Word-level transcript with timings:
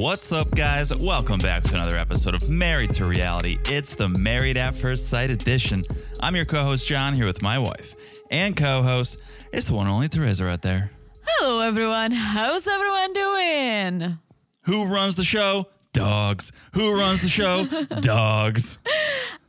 What's 0.00 0.32
up, 0.32 0.50
guys? 0.54 0.96
Welcome 0.96 1.40
back 1.40 1.62
to 1.64 1.74
another 1.74 1.98
episode 1.98 2.34
of 2.34 2.48
Married 2.48 2.94
to 2.94 3.04
Reality. 3.04 3.58
It's 3.66 3.94
the 3.94 4.08
Married 4.08 4.56
at 4.56 4.72
First 4.72 5.10
Sight 5.10 5.30
edition. 5.30 5.82
I'm 6.20 6.34
your 6.34 6.46
co 6.46 6.64
host, 6.64 6.86
John, 6.86 7.12
here 7.12 7.26
with 7.26 7.42
my 7.42 7.58
wife 7.58 7.94
and 8.30 8.56
co 8.56 8.82
host. 8.82 9.18
It's 9.52 9.66
the 9.66 9.74
one 9.74 9.86
and 9.88 9.94
only 9.94 10.08
Teresa 10.08 10.46
right 10.46 10.62
there. 10.62 10.90
Hello, 11.22 11.60
everyone. 11.60 12.12
How's 12.12 12.66
everyone 12.66 13.12
doing? 13.12 14.18
Who 14.62 14.86
runs 14.86 15.16
the 15.16 15.24
show? 15.24 15.66
Dogs. 15.92 16.50
Who 16.72 16.98
runs 16.98 17.20
the 17.20 17.28
show? 17.28 17.66
Dogs. 18.00 18.78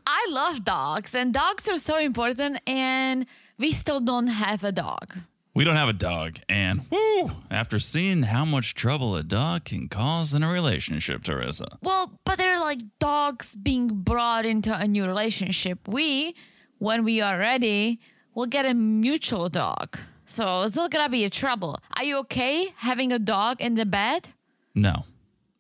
I 0.06 0.28
love 0.32 0.66
dogs, 0.66 1.16
and 1.16 1.34
dogs 1.34 1.70
are 1.70 1.78
so 1.78 1.98
important, 1.98 2.60
and 2.68 3.26
we 3.58 3.72
still 3.72 4.02
don't 4.02 4.28
have 4.28 4.66
a 4.66 4.74
dog. 4.74 5.16
We 5.54 5.66
don't 5.66 5.76
have 5.76 5.90
a 5.90 5.94
dog, 5.94 6.38
and 6.48 6.86
woo! 6.90 7.32
After 7.50 7.78
seeing 7.78 8.24
how 8.24 8.46
much 8.46 8.74
trouble 8.74 9.18
a 9.18 9.24
dog 9.24 9.66
can 9.66 9.90
cause 9.90 10.34
in 10.34 10.44
a 10.44 10.52
relationship, 10.52 11.24
Teresa. 11.24 11.78
Well, 11.82 12.20
but 12.24 12.38
they're 12.38 12.60
like 12.60 12.80
dogs 13.00 13.54
being 13.56 13.88
brought 13.90 14.46
into 14.46 14.74
a 14.74 14.88
new 14.88 15.06
relationship. 15.06 15.90
We, 15.90 16.36
when 16.78 17.04
we 17.04 17.20
are 17.20 17.38
ready, 17.38 18.00
will 18.34 18.46
get 18.46 18.66
a 18.66 18.74
mutual 18.74 19.50
dog. 19.50 19.98
So 20.26 20.62
it's 20.64 20.78
not 20.78 20.90
gonna 20.90 21.10
be 21.10 21.26
a 21.26 21.30
trouble. 21.30 21.78
Are 21.98 22.06
you 22.06 22.20
okay 22.20 22.74
having 22.78 23.12
a 23.12 23.20
dog 23.20 23.60
in 23.60 23.76
the 23.76 23.86
bed? 23.86 24.30
No. 24.74 25.04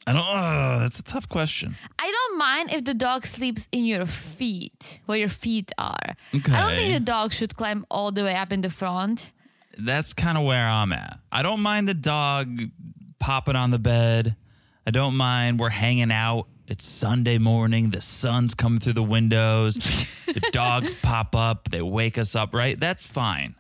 I 0.07 0.13
don't. 0.13 0.25
Uh, 0.25 0.79
that's 0.79 0.99
a 0.99 1.03
tough 1.03 1.27
question. 1.27 1.75
I 1.99 2.09
don't 2.09 2.37
mind 2.39 2.71
if 2.71 2.85
the 2.85 2.93
dog 2.93 3.25
sleeps 3.25 3.67
in 3.73 3.85
your 3.85 4.05
feet, 4.05 4.99
where 5.05 5.17
your 5.17 5.29
feet 5.29 5.71
are. 5.77 6.15
Okay. 6.33 6.53
I 6.53 6.61
don't 6.61 6.75
think 6.77 6.93
the 6.93 7.01
dog 7.01 7.33
should 7.33 7.57
climb 7.57 7.85
all 7.91 8.13
the 8.13 8.23
way 8.23 8.35
up 8.35 8.53
in 8.53 8.61
the 8.61 8.69
front. 8.69 9.31
That's 9.85 10.13
kind 10.13 10.37
of 10.37 10.43
where 10.43 10.67
I'm 10.67 10.91
at. 10.93 11.19
I 11.31 11.41
don't 11.43 11.61
mind 11.61 11.87
the 11.87 11.93
dog 11.93 12.59
popping 13.19 13.55
on 13.55 13.71
the 13.71 13.79
bed. 13.79 14.35
I 14.85 14.91
don't 14.91 15.15
mind 15.15 15.59
we're 15.59 15.69
hanging 15.69 16.11
out. 16.11 16.47
It's 16.67 16.85
Sunday 16.85 17.37
morning. 17.37 17.89
The 17.89 18.01
sun's 18.01 18.53
coming 18.53 18.79
through 18.79 18.93
the 18.93 19.03
windows. 19.03 19.75
the 20.25 20.41
dogs 20.51 20.93
pop 20.93 21.35
up. 21.35 21.69
They 21.69 21.81
wake 21.81 22.17
us 22.17 22.35
up, 22.35 22.53
right? 22.53 22.79
That's 22.79 23.05
fine. 23.05 23.55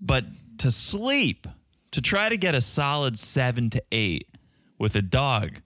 But 0.00 0.24
to 0.58 0.70
sleep, 0.70 1.46
to 1.92 2.00
try 2.00 2.28
to 2.28 2.36
get 2.36 2.54
a 2.54 2.60
solid 2.60 3.18
seven 3.18 3.70
to 3.70 3.82
eight 3.92 4.28
with 4.78 4.96
a 4.96 5.02
dog, 5.02 5.62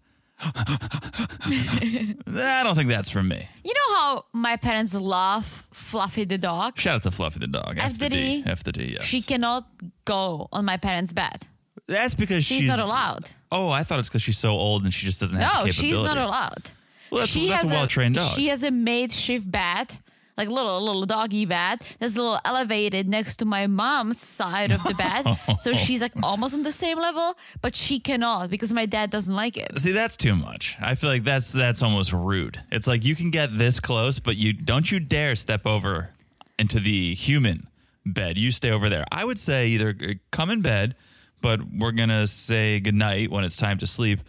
I 2.30 2.60
don't 2.64 2.76
think 2.76 2.88
that's 2.88 3.08
for 3.08 3.22
me. 3.22 3.48
You 3.64 3.74
know 3.74 3.94
how 3.96 4.24
my 4.32 4.56
parents 4.56 4.94
love 4.94 5.66
Fluffy 5.72 6.24
the 6.24 6.38
dog? 6.38 6.78
Shout 6.78 6.96
out 6.96 7.02
to 7.04 7.10
Fluffy 7.10 7.40
the 7.40 7.46
dog. 7.46 7.76
F 7.78 7.98
the 7.98 8.08
D. 8.08 8.42
F 8.46 8.62
the 8.64 8.72
D, 8.72 8.92
yes. 8.94 9.04
She 9.04 9.22
cannot 9.22 9.66
go 10.04 10.48
on 10.52 10.64
my 10.64 10.76
parents' 10.76 11.12
bed. 11.12 11.46
that's 11.86 12.14
because 12.14 12.44
She's, 12.44 12.60
she's 12.60 12.68
not 12.68 12.78
allowed. 12.78 13.30
Oh, 13.50 13.70
I 13.70 13.82
thought 13.84 13.98
it's 13.98 14.08
because 14.08 14.22
she's 14.22 14.38
so 14.38 14.50
old 14.50 14.84
and 14.84 14.92
she 14.92 15.06
just 15.06 15.20
doesn't 15.20 15.38
have 15.38 15.60
No, 15.60 15.64
the 15.66 15.72
she's 15.72 15.94
not 15.94 16.18
allowed. 16.18 16.70
Well, 17.10 17.20
that's- 17.20 17.28
she 17.30 17.48
that's 17.48 17.64
a 17.64 17.68
well-trained 17.68 18.14
dog. 18.16 18.34
She 18.36 18.48
has 18.48 18.62
a 18.62 18.70
makeshift 18.70 19.50
bed, 19.50 19.96
like 20.38 20.48
little 20.48 20.82
little 20.82 21.04
doggy 21.04 21.44
bed. 21.44 21.80
That's 21.98 22.14
a 22.14 22.22
little 22.22 22.40
elevated 22.44 23.08
next 23.08 23.38
to 23.38 23.44
my 23.44 23.66
mom's 23.66 24.20
side 24.20 24.70
of 24.70 24.82
the 24.84 24.94
bed. 24.94 25.38
so 25.58 25.74
she's 25.74 26.00
like 26.00 26.12
almost 26.22 26.54
on 26.54 26.62
the 26.62 26.72
same 26.72 26.98
level, 26.98 27.36
but 27.60 27.74
she 27.74 27.98
cannot 27.98 28.48
because 28.48 28.72
my 28.72 28.86
dad 28.86 29.10
doesn't 29.10 29.34
like 29.34 29.56
it. 29.56 29.78
See, 29.80 29.92
that's 29.92 30.16
too 30.16 30.36
much. 30.36 30.76
I 30.80 30.94
feel 30.94 31.10
like 31.10 31.24
that's 31.24 31.52
that's 31.52 31.82
almost 31.82 32.12
rude. 32.12 32.60
It's 32.70 32.86
like 32.86 33.04
you 33.04 33.16
can 33.16 33.30
get 33.30 33.58
this 33.58 33.80
close, 33.80 34.20
but 34.20 34.36
you 34.36 34.52
don't 34.52 34.90
you 34.90 35.00
dare 35.00 35.34
step 35.36 35.66
over 35.66 36.10
into 36.58 36.80
the 36.80 37.14
human 37.14 37.66
bed. 38.06 38.38
You 38.38 38.52
stay 38.52 38.70
over 38.70 38.88
there. 38.88 39.04
I 39.10 39.24
would 39.24 39.38
say 39.38 39.66
either 39.68 39.94
uh, 40.00 40.14
come 40.30 40.50
in 40.50 40.62
bed, 40.62 40.94
but 41.42 41.60
we're 41.76 41.92
gonna 41.92 42.28
say 42.28 42.78
goodnight 42.78 43.30
when 43.30 43.42
it's 43.42 43.56
time 43.56 43.78
to 43.78 43.86
sleep, 43.86 44.20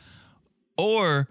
or 0.75 1.27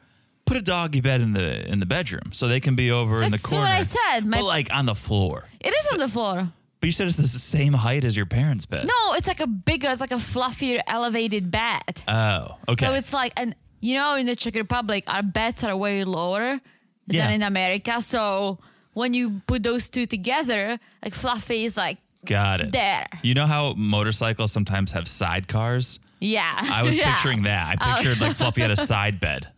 put 0.48 0.56
a 0.56 0.62
doggy 0.62 1.00
bed 1.00 1.20
in 1.20 1.32
the 1.32 1.48
in 1.72 1.78
the 1.78 1.86
bedroom 1.86 2.32
so 2.32 2.48
they 2.48 2.60
can 2.60 2.74
be 2.74 2.90
over 2.90 3.16
in 3.18 3.24
the 3.24 3.30
That's 3.38 3.42
corner. 3.46 3.64
what 3.64 3.70
I 3.70 3.82
said. 3.82 4.26
My- 4.26 4.38
but 4.38 4.44
like 4.46 4.68
on 4.72 4.86
the 4.86 4.94
floor. 4.94 5.46
It 5.60 5.68
is 5.78 5.92
on 5.92 5.98
the 5.98 6.08
floor. 6.08 6.52
But 6.80 6.86
you 6.86 6.92
said 6.92 7.08
it's 7.08 7.16
the 7.16 7.26
same 7.26 7.72
height 7.74 8.04
as 8.04 8.16
your 8.16 8.26
parents' 8.26 8.64
bed. 8.64 8.86
No, 8.86 9.14
it's 9.14 9.26
like 9.26 9.40
a 9.40 9.48
bigger, 9.48 9.90
it's 9.90 10.00
like 10.00 10.12
a 10.12 10.22
fluffier, 10.32 10.80
elevated 10.86 11.50
bed. 11.50 12.02
Oh, 12.06 12.56
okay. 12.68 12.86
So 12.86 12.92
it's 12.94 13.12
like, 13.12 13.32
and 13.36 13.54
you 13.80 13.94
know, 13.98 14.14
in 14.14 14.26
the 14.26 14.36
Czech 14.36 14.54
Republic, 14.54 15.02
our 15.08 15.22
beds 15.24 15.64
are 15.64 15.76
way 15.76 16.04
lower 16.04 16.60
Yeah. 17.08 17.26
than 17.26 17.34
in 17.34 17.42
America. 17.42 18.00
So 18.00 18.58
when 18.92 19.12
you 19.12 19.40
put 19.46 19.62
those 19.64 19.88
two 19.90 20.06
together, 20.06 20.78
like 21.04 21.14
Fluffy 21.14 21.64
is 21.64 21.76
like, 21.76 21.98
Got 22.24 22.60
it. 22.60 22.72
There. 22.72 23.06
You 23.22 23.34
know 23.34 23.46
how 23.46 23.74
motorcycles 23.74 24.52
sometimes 24.52 24.92
have 24.92 25.04
sidecars? 25.04 25.98
Yeah. 26.20 26.58
I 26.60 26.82
was 26.82 26.94
Yeah. 26.96 27.14
picturing 27.14 27.42
that. 27.42 27.78
I 27.80 27.92
oh. 27.92 27.96
pictured 27.96 28.20
like 28.20 28.36
Fluffy 28.36 28.60
had 28.62 28.70
a 28.70 28.76
side 28.86 29.20
bed. 29.20 29.48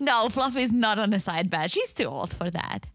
No, 0.00 0.28
Fluffy's 0.28 0.72
not 0.72 0.98
on 0.98 1.12
a 1.12 1.20
side 1.20 1.50
bed. 1.50 1.70
She's 1.70 1.92
too 1.92 2.04
old 2.06 2.34
for 2.34 2.50
that. 2.50 2.86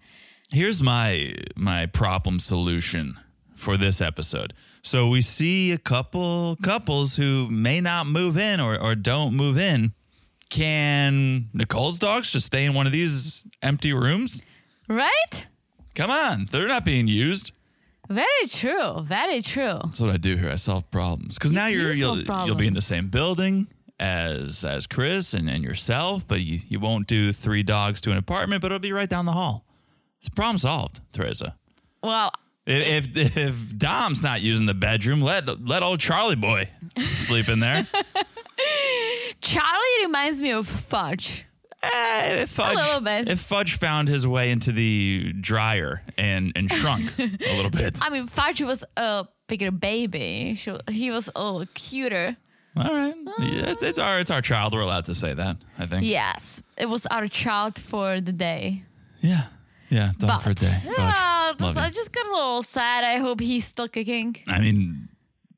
Here's 0.52 0.82
my 0.82 1.34
my 1.56 1.86
problem 1.86 2.40
solution 2.40 3.20
for 3.56 3.78
this 3.78 4.02
episode. 4.02 4.54
So 4.82 5.08
we 5.10 5.22
see 5.22 5.72
a 5.72 5.78
couple 5.78 6.58
couples 6.64 7.18
who 7.18 7.48
may 7.50 7.82
not 7.82 8.08
move 8.08 8.38
in 8.38 8.60
or, 8.60 8.80
or 8.80 8.96
don't 8.96 9.36
move 9.36 9.58
in. 9.58 9.94
Can 10.50 11.50
Nicole's 11.54 12.00
dogs 12.00 12.32
just 12.32 12.48
stay 12.48 12.66
in 12.66 12.74
one 12.74 12.88
of 12.88 12.94
these 12.94 13.44
empty 13.62 13.94
rooms? 13.94 14.42
Right? 14.88 15.46
Come 15.94 16.10
on, 16.10 16.48
they're 16.52 16.68
not 16.68 16.86
being 16.86 17.08
used. 17.08 17.52
Very 18.10 18.48
true. 18.48 19.02
Very 19.04 19.42
true. 19.42 19.80
That's 19.84 20.00
what 20.00 20.10
I 20.10 20.18
do 20.18 20.36
here. 20.36 20.50
I 20.50 20.56
solve 20.56 20.90
problems. 20.92 21.36
Because 21.36 21.52
now 21.52 21.70
do 21.70 21.78
you're 21.80 21.94
you'll, 21.94 22.18
you'll 22.18 22.56
be 22.56 22.68
in 22.68 22.74
the 22.74 22.82
problems. 22.82 22.86
same 22.86 23.08
building 23.10 23.68
as 24.00 24.64
as 24.64 24.88
Chris 24.88 25.34
and, 25.34 25.50
and 25.50 25.64
yourself, 25.64 26.28
but 26.28 26.42
you, 26.42 26.62
you 26.68 26.80
won't 26.80 27.08
do 27.08 27.32
three 27.32 27.64
dogs 27.64 28.02
to 28.02 28.12
an 28.12 28.18
apartment, 28.18 28.62
but 28.62 28.68
it'll 28.72 28.80
be 28.80 28.92
right 28.94 29.10
down 29.10 29.26
the 29.26 29.34
hall. 29.34 29.66
It's 30.20 30.30
problem 30.30 30.58
solved, 30.58 31.02
Teresa. 31.12 31.56
Well, 32.02 32.32
If, 32.66 33.16
if 33.16 33.38
if 33.38 33.78
Dom's 33.78 34.22
not 34.22 34.42
using 34.42 34.66
the 34.66 34.74
bedroom, 34.74 35.22
let 35.22 35.66
let 35.66 35.84
old 35.84 36.00
Charlie 36.00 36.36
boy 36.36 36.70
sleep 37.18 37.48
in 37.48 37.60
there. 37.60 37.88
Charlie 39.42 40.02
reminds 40.06 40.42
me 40.42 40.52
of 40.52 40.68
Fudge. 40.68 41.46
Eh, 41.82 42.46
Fudge, 42.46 42.76
little 42.76 43.02
bit. 43.02 43.30
If 43.30 43.40
Fudge 43.42 43.78
found 43.78 44.08
his 44.10 44.28
way 44.28 44.52
into 44.52 44.72
the 44.72 45.32
dryer 45.40 46.02
and 46.18 46.52
and 46.56 46.70
shrunk 46.72 47.18
a 47.18 47.56
little 47.56 47.72
bit. 47.72 48.00
I 48.02 48.10
mean, 48.10 48.28
Fudge 48.28 48.62
was 48.62 48.84
a 48.98 49.26
bigger 49.48 49.72
baby. 49.72 50.56
She, 50.58 50.76
he 50.90 51.10
was 51.12 51.30
a 51.36 51.44
little 51.44 51.66
cuter. 51.74 52.36
All 52.76 52.94
right, 52.94 53.16
yeah, 53.40 53.72
it's, 53.72 53.82
it's 53.84 54.00
our 54.00 54.20
it's 54.20 54.30
our 54.30 54.42
child. 54.42 54.74
We're 54.74 54.82
allowed 54.82 55.06
to 55.06 55.16
say 55.16 55.34
that. 55.34 55.58
I 55.78 55.86
think. 55.86 56.06
Yes, 56.06 56.62
it 56.78 56.88
was 56.88 57.06
our 57.08 57.28
child 57.28 57.80
for 57.80 58.22
the 58.22 58.32
day. 58.34 58.84
Yeah. 59.22 59.46
Yeah. 59.90 60.12
Dog 60.20 60.30
But 60.30 60.40
for 60.44 60.50
a 60.52 60.56
day. 60.56 60.82
Fudge. 60.86 60.98
yeah, 60.98 61.54
Love 61.60 61.78
I 61.78 61.88
you. 61.88 61.94
just 61.94 62.12
got 62.12 62.26
a 62.28 62.32
little 62.32 62.62
sad. 62.64 63.04
I 63.04 63.18
hope 63.18 63.40
he's 63.40 63.66
still 63.66 63.88
kicking. 63.88 64.38
I 64.48 64.62
mean, 64.62 65.10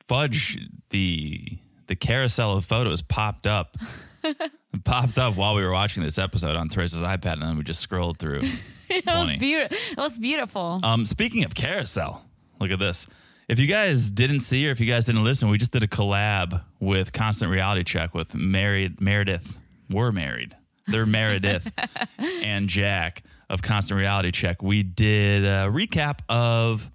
Fudge, 0.07 0.57
the 0.91 1.57
the 1.87 1.95
carousel 1.95 2.55
of 2.57 2.63
photos 2.65 3.01
popped 3.01 3.45
up. 3.47 3.75
Popped 4.83 5.17
up 5.17 5.35
while 5.35 5.55
we 5.55 5.63
were 5.63 5.71
watching 5.71 6.03
this 6.03 6.17
episode 6.17 6.55
on 6.55 6.69
Teresa's 6.69 7.01
iPad, 7.01 7.33
and 7.33 7.43
then 7.43 7.57
we 7.57 7.63
just 7.63 7.81
scrolled 7.81 8.17
through. 8.17 8.41
It 8.93 9.05
was 9.05 9.31
beautiful. 9.39 9.77
It 9.91 9.97
was 9.97 10.19
beautiful. 10.19 10.77
Um, 10.83 11.05
speaking 11.05 11.45
of 11.45 11.55
carousel, 11.55 12.25
look 12.59 12.71
at 12.71 12.79
this. 12.79 13.07
If 13.47 13.57
you 13.57 13.65
guys 13.65 14.11
didn't 14.11 14.41
see 14.41 14.67
or 14.67 14.71
if 14.71 14.81
you 14.81 14.85
guys 14.85 15.05
didn't 15.05 15.23
listen, 15.23 15.49
we 15.49 15.57
just 15.57 15.71
did 15.71 15.81
a 15.81 15.87
collab 15.87 16.61
with 16.81 17.13
Constant 17.13 17.49
Reality 17.51 17.85
Check 17.85 18.13
with 18.13 18.35
married 18.35 18.99
Meredith. 18.99 19.57
We're 19.89 20.11
married. 20.11 20.57
They're 20.87 21.05
Meredith 21.05 21.71
and 22.17 22.67
Jack 22.67 23.23
of 23.49 23.61
Constant 23.61 23.97
Reality 23.97 24.31
Check. 24.31 24.61
We 24.61 24.83
did 24.83 25.45
a 25.45 25.69
recap 25.71 26.19
of 26.27 26.91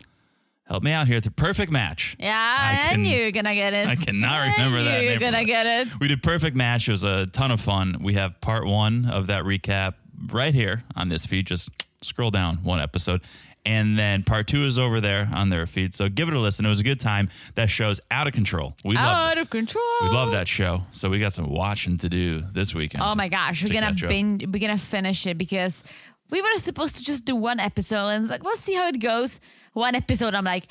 help 0.67 0.83
me 0.83 0.93
out 0.93 1.07
here, 1.07 1.17
It's 1.17 1.27
a 1.27 1.31
perfect 1.31 1.73
match. 1.73 2.17
yeah, 2.19 2.35
I 2.37 2.89
I, 2.91 2.93
can- 2.93 3.03
knew 3.03 3.17
you 3.17 3.25
were 3.25 3.31
gonna 3.31 3.55
get 3.55 3.73
it. 3.73 3.87
I 3.89 3.97
cannot 3.97 4.33
I 4.39 4.53
remember 4.53 4.83
that 4.85 5.03
You're 5.03 5.19
gonna 5.19 5.45
get 5.45 5.67
it. 5.67 5.89
We 6.01 6.09
did 6.09 6.23
perfect 6.23 6.57
match. 6.57 6.89
It 6.89 6.93
was 6.93 7.05
a 7.05 7.27
ton 7.27 7.51
of 7.51 7.61
fun. 7.61 7.99
We 8.03 8.15
have 8.15 8.41
part 8.41 8.67
one 8.67 9.07
of 9.07 9.29
that 9.29 9.45
recap 9.45 9.95
right 10.31 10.55
here 10.55 10.85
on 10.95 11.09
this 11.09 11.27
feed. 11.27 11.47
Just 11.47 11.69
scroll 12.03 12.31
down 12.31 12.57
one 12.63 12.81
episode. 12.81 13.21
And 13.65 13.99
then 13.99 14.23
part 14.23 14.47
two 14.47 14.65
is 14.65 14.79
over 14.79 15.01
there 15.01 15.29
on 15.35 15.49
their 15.49 15.67
feed. 15.67 15.93
So 15.93 16.09
give 16.09 16.29
it 16.29 16.35
a 16.35 16.39
listen. 16.39 16.65
It 16.65 16.69
was 16.69 16.79
a 16.79 16.85
good 16.85 17.01
time. 17.01 17.29
That 17.57 17.69
show's 17.69 18.01
out 18.13 18.29
of 18.29 18.33
control. 18.33 18.77
We 18.85 18.95
love 18.95 19.05
Out 19.33 19.39
of 19.39 19.51
control. 19.51 19.83
we 20.03 20.09
love 20.11 20.31
that 20.31 20.47
show. 20.47 20.85
So 20.93 21.09
we 21.11 21.19
got 21.19 21.33
some 21.33 21.51
watching 21.51 21.99
to 21.99 22.09
do 22.09 22.43
this 22.53 22.75
weekend. 22.75 23.03
Oh 23.05 23.17
my 23.17 23.29
gosh, 23.29 23.63
to 23.63 23.67
we're 23.69 23.75
gonna 23.81 23.93
catch 23.95 24.09
binge, 24.09 24.47
we're 24.47 24.61
gonna 24.61 24.79
finish 24.79 25.27
it 25.27 25.37
because 25.37 25.83
we 26.31 26.41
were 26.41 26.49
supposed 26.59 26.95
to 26.97 27.03
just 27.03 27.25
do 27.25 27.35
one 27.35 27.59
episode 27.59 28.07
and 28.09 28.23
it's 28.25 28.31
like 28.31 28.45
let's 28.45 28.63
see 28.63 28.75
how 28.75 28.87
it 28.87 29.01
goes. 29.01 29.41
One 29.77 29.95
episode, 29.95 30.35
I'm 30.35 30.47
like, 30.47 30.69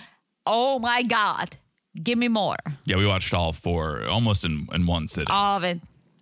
oh 0.47 0.79
my 0.79 1.03
god, 1.03 1.57
give 2.01 2.17
me 2.17 2.27
more, 2.27 2.57
Yeah, 2.85 2.95
we 2.95 3.05
watched 3.05 3.35
all 3.35 3.53
four 3.53 4.03
almost 4.07 4.43
in, 4.43 4.67
in 4.73 4.87
one 4.87 5.07
sitting. 5.07 5.29
all 5.29 5.57
of 5.57 5.63
it. 5.63 5.79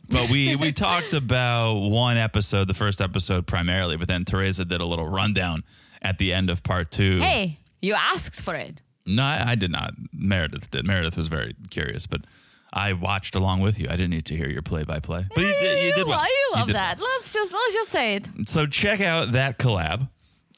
but 0.09 0.29
we 0.29 0.57
we 0.57 0.73
talked 0.87 1.13
about 1.13 1.75
one 1.75 2.17
episode, 2.17 2.67
the 2.67 2.73
first 2.73 2.99
episode 2.99 3.47
primarily, 3.47 3.95
but 3.95 4.09
then 4.09 4.25
Teresa 4.25 4.65
did 4.65 4.81
a 4.81 4.85
little 4.85 5.07
rundown 5.07 5.63
at 6.01 6.17
the 6.17 6.33
end 6.33 6.49
of 6.49 6.61
part 6.61 6.91
two. 6.91 7.19
Hey, 7.19 7.57
you 7.81 7.93
asked 7.93 8.41
for 8.41 8.53
it. 8.53 8.81
No, 9.05 9.23
I, 9.23 9.51
I 9.51 9.55
did 9.55 9.71
not. 9.71 9.93
Meredith 10.11 10.69
did. 10.69 10.85
Meredith 10.85 11.15
was 11.15 11.27
very 11.27 11.55
curious, 11.69 12.05
but 12.05 12.25
I 12.73 12.91
watched 12.91 13.33
along 13.33 13.61
with 13.61 13.79
you. 13.79 13.87
I 13.87 13.91
didn't 13.91 14.09
need 14.09 14.25
to 14.25 14.35
hear 14.35 14.49
your 14.49 14.61
play 14.61 14.83
by 14.83 14.99
play, 14.99 15.25
but 15.33 15.39
you, 15.39 15.47
you, 15.47 15.69
you 15.85 15.93
did 15.93 16.05
well. 16.05 16.21
you 16.21 16.49
love 16.53 16.67
did 16.67 16.75
that. 16.75 16.99
Let's 16.99 17.31
just 17.31 17.53
let's 17.53 17.73
just 17.73 17.91
say 17.93 18.15
it. 18.17 18.49
So 18.49 18.65
check 18.65 18.99
out 18.99 19.31
that 19.31 19.57
collab. 19.57 20.09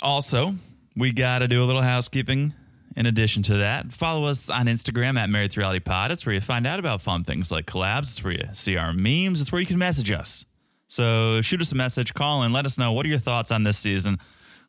Also, 0.02 0.56
we 0.96 1.12
got 1.12 1.40
to 1.40 1.48
do 1.48 1.64
a 1.64 1.66
little 1.66 1.82
housekeeping. 1.82 2.54
In 2.98 3.06
addition 3.06 3.44
to 3.44 3.58
that, 3.58 3.92
follow 3.92 4.24
us 4.26 4.50
on 4.50 4.68
Instagram 4.68 5.18
at 5.20 5.30
Married 5.30 5.52
to 5.52 5.60
Reality 5.60 5.82
Pod. 5.82 6.12
It's 6.12 6.26
where 6.26 6.34
you 6.34 6.40
find 6.40 6.66
out 6.66 6.80
about 6.80 7.02
fun 7.02 7.26
things 7.26 7.52
like 7.52 7.66
collabs. 7.66 8.04
It's 8.04 8.24
where 8.24 8.32
you 8.34 8.44
see 8.54 8.78
our 8.78 8.94
memes. 8.94 9.42
It's 9.42 9.52
where 9.52 9.60
you 9.60 9.68
can 9.68 9.78
message 9.78 10.10
us. 10.12 10.46
So 10.88 11.42
shoot 11.42 11.60
us 11.62 11.72
a 11.74 11.76
message, 11.76 12.14
call 12.14 12.44
in, 12.44 12.54
let 12.54 12.66
us 12.66 12.78
know 12.78 12.94
what 12.94 13.06
are 13.06 13.10
your 13.10 13.20
thoughts 13.20 13.52
on 13.52 13.64
this 13.64 13.78
season. 13.78 14.20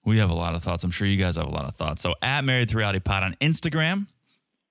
We 0.05 0.19
have 0.19 0.31
a 0.31 0.35
lot 0.35 0.55
of 0.57 0.63
thoughts. 0.65 0.83
I'm 0.83 0.91
sure 0.91 1.07
you 1.07 1.17
guys 1.17 1.37
have 1.37 1.47
a 1.47 1.51
lot 1.51 1.67
of 1.67 1.77
thoughts. 1.77 2.01
So 2.03 2.15
at 2.23 2.43
Married 2.45 2.69
to 2.71 2.77
Reality 2.77 2.99
Pod 3.01 3.23
on 3.23 3.35
Instagram. 3.35 4.07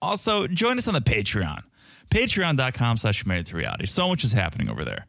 Also, 0.02 0.48
join 0.48 0.78
us 0.78 0.88
on 0.88 0.94
the 0.94 1.02
Patreon. 1.02 1.62
Patreon.com 2.10 2.98
slash 2.98 3.26
married 3.26 3.46
to 3.48 3.56
reality. 3.56 3.86
So 3.86 4.08
much 4.08 4.24
is 4.24 4.32
happening 4.34 4.70
over 4.70 4.84
there. 4.86 5.06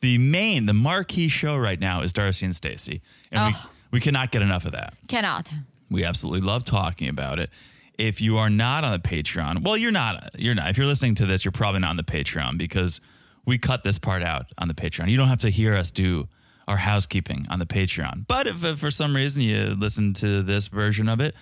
The 0.00 0.18
main, 0.18 0.66
the 0.66 0.74
marquee 0.74 1.28
show 1.28 1.56
right 1.56 1.78
now 1.80 2.02
is 2.02 2.12
Darcey 2.12 2.42
and 2.42 2.54
Stacey. 2.54 3.00
And 3.32 3.54
Oh. 3.54 3.70
we, 3.92 3.98
we 3.98 4.00
cannot 4.00 4.30
get 4.30 4.42
enough 4.42 4.64
of 4.66 4.72
that. 4.72 4.94
Cannot. 5.08 5.48
We 5.90 6.04
absolutely 6.04 6.40
love 6.40 6.64
talking 6.64 7.08
about 7.08 7.38
it. 7.38 7.50
If 7.98 8.20
you 8.20 8.36
are 8.36 8.50
not 8.50 8.84
on 8.84 8.92
the 8.92 8.98
Patreon, 8.98 9.62
well, 9.62 9.76
you're 9.76 9.90
not. 9.90 10.30
You're 10.38 10.54
not. 10.54 10.68
If 10.68 10.76
you're 10.76 10.86
listening 10.86 11.14
to 11.16 11.26
this, 11.26 11.44
you're 11.44 11.52
probably 11.52 11.80
not 11.80 11.90
on 11.90 11.96
the 11.96 12.02
Patreon 12.02 12.58
because 12.58 13.00
we 13.46 13.58
cut 13.58 13.84
this 13.84 13.98
part 13.98 14.22
out 14.22 14.46
on 14.58 14.68
the 14.68 14.74
Patreon. 14.74 15.08
You 15.08 15.16
don't 15.16 15.28
have 15.28 15.40
to 15.40 15.50
hear 15.50 15.74
us 15.74 15.90
do 15.90 16.28
our 16.68 16.76
housekeeping 16.76 17.46
on 17.48 17.58
the 17.58 17.66
Patreon. 17.66 18.26
But 18.26 18.46
if, 18.46 18.62
if 18.64 18.80
for 18.80 18.90
some 18.90 19.14
reason 19.14 19.42
you 19.42 19.76
listen 19.78 20.12
to 20.14 20.42
this 20.42 20.66
version 20.66 21.08
of 21.08 21.20
it, 21.20 21.34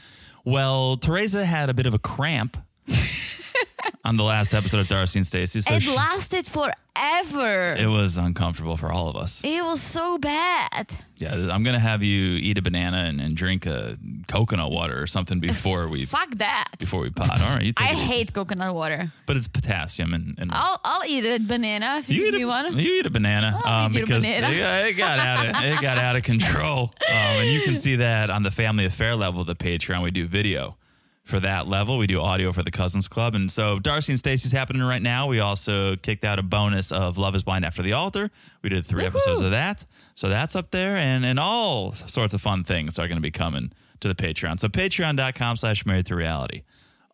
well, 0.45 0.97
Teresa 0.97 1.45
had 1.45 1.71
a 1.71 1.75
bit 1.75 1.87
of 1.87 1.95
a 1.95 1.99
cramp 1.99 2.59
on 4.05 4.17
the 4.17 4.25
last 4.25 4.55
episode 4.55 4.81
of 4.81 4.87
Darcey 4.89 5.17
and 5.17 5.27
Stacey, 5.27 5.61
so 5.61 5.75
it 5.75 5.83
she- 5.83 5.95
lasted 5.95 6.47
forever. 6.47 7.75
it 7.79 7.87
was 7.89 8.17
uncomfortable 8.17 8.77
for 8.77 8.93
all 8.93 9.09
of 9.09 9.17
us. 9.17 9.41
It 9.45 9.65
was 9.65 9.81
so 9.81 10.19
bad. 10.19 10.97
Yeah, 11.17 11.49
I'm 11.53 11.63
gonna 11.63 11.79
have 11.81 12.03
you 12.03 12.37
eat 12.37 12.59
a 12.59 12.63
banana 12.63 13.05
and, 13.05 13.21
and 13.21 13.37
drink 13.37 13.67
a 13.67 13.97
coconut 14.27 14.71
water 14.73 15.01
or 15.01 15.07
something 15.07 15.39
before 15.41 15.89
we 15.89 16.05
Fuck 16.07 16.31
that. 16.37 16.71
before 16.79 17.01
we 17.01 17.11
pot. 17.11 17.41
All 17.41 17.49
right, 17.57 17.73
I 17.77 17.95
hate 17.95 18.33
coconut 18.33 18.75
water. 18.75 19.13
but 19.27 19.37
it's 19.37 19.47
potassium 19.49 20.13
and, 20.13 20.35
and 20.39 20.51
I'll 20.53 20.81
I'll 20.85 21.05
eat 21.07 21.25
a 21.25 21.39
banana 21.39 21.99
if 21.99 22.09
you, 22.09 22.17
you 22.17 22.25
give 22.27 22.35
eat 22.35 22.39
me 22.39 22.43
a, 22.43 22.47
one. 22.49 22.79
you 22.79 22.95
eat 22.99 23.07
a 23.07 23.11
banana 23.11 23.55
um, 23.57 23.63
I'll 23.65 23.91
eat 23.91 23.95
you 23.95 24.03
a 24.03 24.07
because 24.07 24.23
banana. 24.25 24.49
It, 24.49 24.89
it 24.89 24.93
got 24.95 25.19
out 25.21 25.47
of 25.47 25.55
it 25.65 25.81
got 25.81 25.99
out 25.99 26.17
of 26.17 26.23
control. 26.25 26.93
Um, 27.09 27.15
and 27.17 27.51
you 27.51 27.63
can 27.63 27.77
see 27.77 27.97
that 27.97 28.31
on 28.31 28.43
the 28.43 28.51
family 28.51 28.85
affair 28.85 29.15
level 29.17 29.41
of 29.41 29.47
the 29.47 29.55
Patreon. 29.57 30.03
We 30.03 30.11
do 30.11 30.27
video 30.27 30.77
for 31.25 31.41
that 31.41 31.67
level. 31.67 31.97
We 31.99 32.07
do 32.07 32.21
audio 32.21 32.53
for 32.53 32.63
the 32.63 32.71
Cousins 32.71 33.09
Club, 33.09 33.35
and 33.35 33.51
so 33.51 33.79
Darcey 33.79 34.11
and 34.11 34.19
Stacey's 34.19 34.53
happening 34.53 34.83
right 34.83 35.03
now. 35.03 35.27
We 35.27 35.41
also 35.41 35.97
kicked 35.97 36.25
out 36.25 36.39
a 36.39 36.43
bonus 36.43 36.93
of 36.93 37.17
Love 37.19 37.35
Is 37.35 37.43
Blind 37.43 37.65
After 37.65 37.83
the 37.83 37.95
Altar. 37.95 38.31
We 38.63 38.69
did 38.69 38.87
three 38.87 39.05
episodes 39.05 39.41
of 39.41 39.51
that, 39.51 39.85
so 40.15 40.29
that's 40.29 40.55
up 40.55 40.71
there, 40.71 40.97
and 40.97 41.25
and 41.25 41.39
all 41.39 41.93
sorts 41.95 42.35
of 42.35 42.43
fun 42.43 42.63
things 42.63 42.99
are 42.99 43.09
going 43.09 43.17
to 43.17 43.23
be 43.23 43.31
coming 43.31 43.73
to 44.01 44.09
the 44.09 44.15
Patreon. 44.15 44.61
So 44.61 44.69
Patreon.com/slash 44.69 45.87
Married 45.87 46.07
to 46.07 46.15
Reality. 46.15 46.63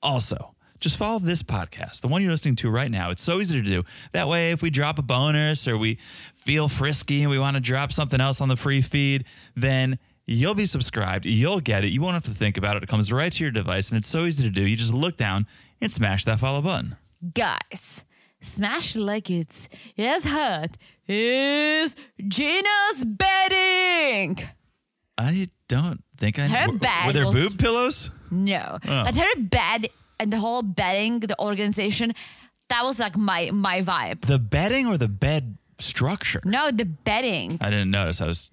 Also, 0.02 0.54
just 0.80 0.96
follow 0.96 1.18
this 1.18 1.42
podcast, 1.42 2.00
the 2.00 2.08
one 2.08 2.22
you're 2.22 2.30
listening 2.30 2.56
to 2.56 2.70
right 2.70 2.90
now. 2.90 3.10
It's 3.10 3.22
so 3.22 3.38
easy 3.38 3.60
to 3.62 3.66
do. 3.66 3.84
That 4.12 4.28
way, 4.28 4.50
if 4.50 4.62
we 4.62 4.70
drop 4.70 4.98
a 4.98 5.02
bonus 5.02 5.68
or 5.68 5.76
we 5.76 5.98
feel 6.34 6.68
frisky 6.68 7.20
and 7.22 7.30
we 7.30 7.38
want 7.38 7.54
to 7.56 7.60
drop 7.60 7.92
something 7.92 8.20
else 8.20 8.40
on 8.40 8.48
the 8.48 8.56
free 8.56 8.80
feed, 8.80 9.24
then 9.54 9.98
you'll 10.32 10.54
be 10.54 10.66
subscribed. 10.66 11.26
You'll 11.26 11.60
get 11.60 11.84
it. 11.84 11.92
You 11.92 12.00
won't 12.00 12.14
have 12.14 12.24
to 12.24 12.30
think 12.30 12.56
about 12.56 12.76
it. 12.76 12.82
It 12.84 12.88
comes 12.88 13.10
right 13.12 13.32
to 13.32 13.42
your 13.42 13.50
device, 13.50 13.90
and 13.90 13.98
it's 13.98 14.08
so 14.08 14.24
easy 14.24 14.42
to 14.44 14.50
do. 14.50 14.66
You 14.66 14.76
just 14.76 14.92
look 14.92 15.16
down 15.16 15.46
and 15.80 15.90
smash 15.90 16.24
that 16.24 16.38
follow 16.38 16.62
button. 16.62 16.96
Guys, 17.34 18.04
smash 18.40 18.94
like 18.96 19.30
it's 19.30 19.68
as 19.98 20.24
hot 20.24 20.76
as 21.08 21.96
Gina's 22.28 23.04
bedding. 23.04 24.38
I 25.18 25.50
don't 25.68 26.02
think 26.16 26.38
I 26.38 26.46
Her 26.48 26.68
were- 26.72 26.78
bag 26.78 27.06
Were 27.08 27.12
there 27.12 27.26
was- 27.26 27.34
boob 27.34 27.58
pillows? 27.58 28.10
No, 28.30 28.78
Oh. 28.86 29.04
but 29.04 29.14
her 29.16 29.40
bed 29.40 29.88
and 30.18 30.32
the 30.32 30.38
whole 30.38 30.62
bedding, 30.62 31.20
the 31.20 31.38
organization, 31.40 32.14
that 32.68 32.84
was 32.84 32.98
like 32.98 33.16
my 33.16 33.50
my 33.50 33.82
vibe. 33.82 34.22
The 34.22 34.38
bedding 34.38 34.86
or 34.86 34.96
the 34.96 35.08
bed 35.08 35.58
structure? 35.78 36.40
No, 36.44 36.70
the 36.70 36.84
bedding. 36.84 37.58
I 37.60 37.70
didn't 37.70 37.90
notice. 37.90 38.20
I 38.20 38.26
was 38.28 38.50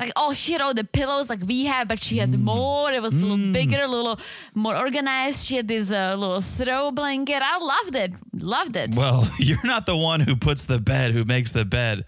Like, 0.00 0.12
oh, 0.16 0.32
she 0.32 0.52
had 0.54 0.60
all 0.62 0.72
the 0.74 0.84
pillows 0.84 1.28
like 1.28 1.40
we 1.46 1.66
had, 1.66 1.86
but 1.88 1.98
she 2.02 2.18
had 2.18 2.32
Mm. 2.32 2.40
more. 2.44 2.90
It 2.92 3.02
was 3.02 3.14
a 3.22 3.26
little 3.26 3.52
bigger, 3.52 3.80
a 3.82 3.86
little 3.86 4.18
more 4.54 4.76
organized. 4.76 5.44
She 5.46 5.56
had 5.56 5.68
this 5.68 5.90
uh, 5.90 6.14
little 6.16 6.40
throw 6.40 6.90
blanket. 6.90 7.42
I 7.42 7.58
loved 7.58 7.94
it. 7.94 8.12
Loved 8.32 8.76
it. 8.76 8.94
Well, 8.94 9.28
you're 9.38 9.64
not 9.74 9.84
the 9.86 9.96
one 9.96 10.20
who 10.20 10.34
puts 10.36 10.64
the 10.64 10.78
bed, 10.80 11.12
who 11.12 11.24
makes 11.24 11.52
the 11.52 11.64
bed, 11.64 12.04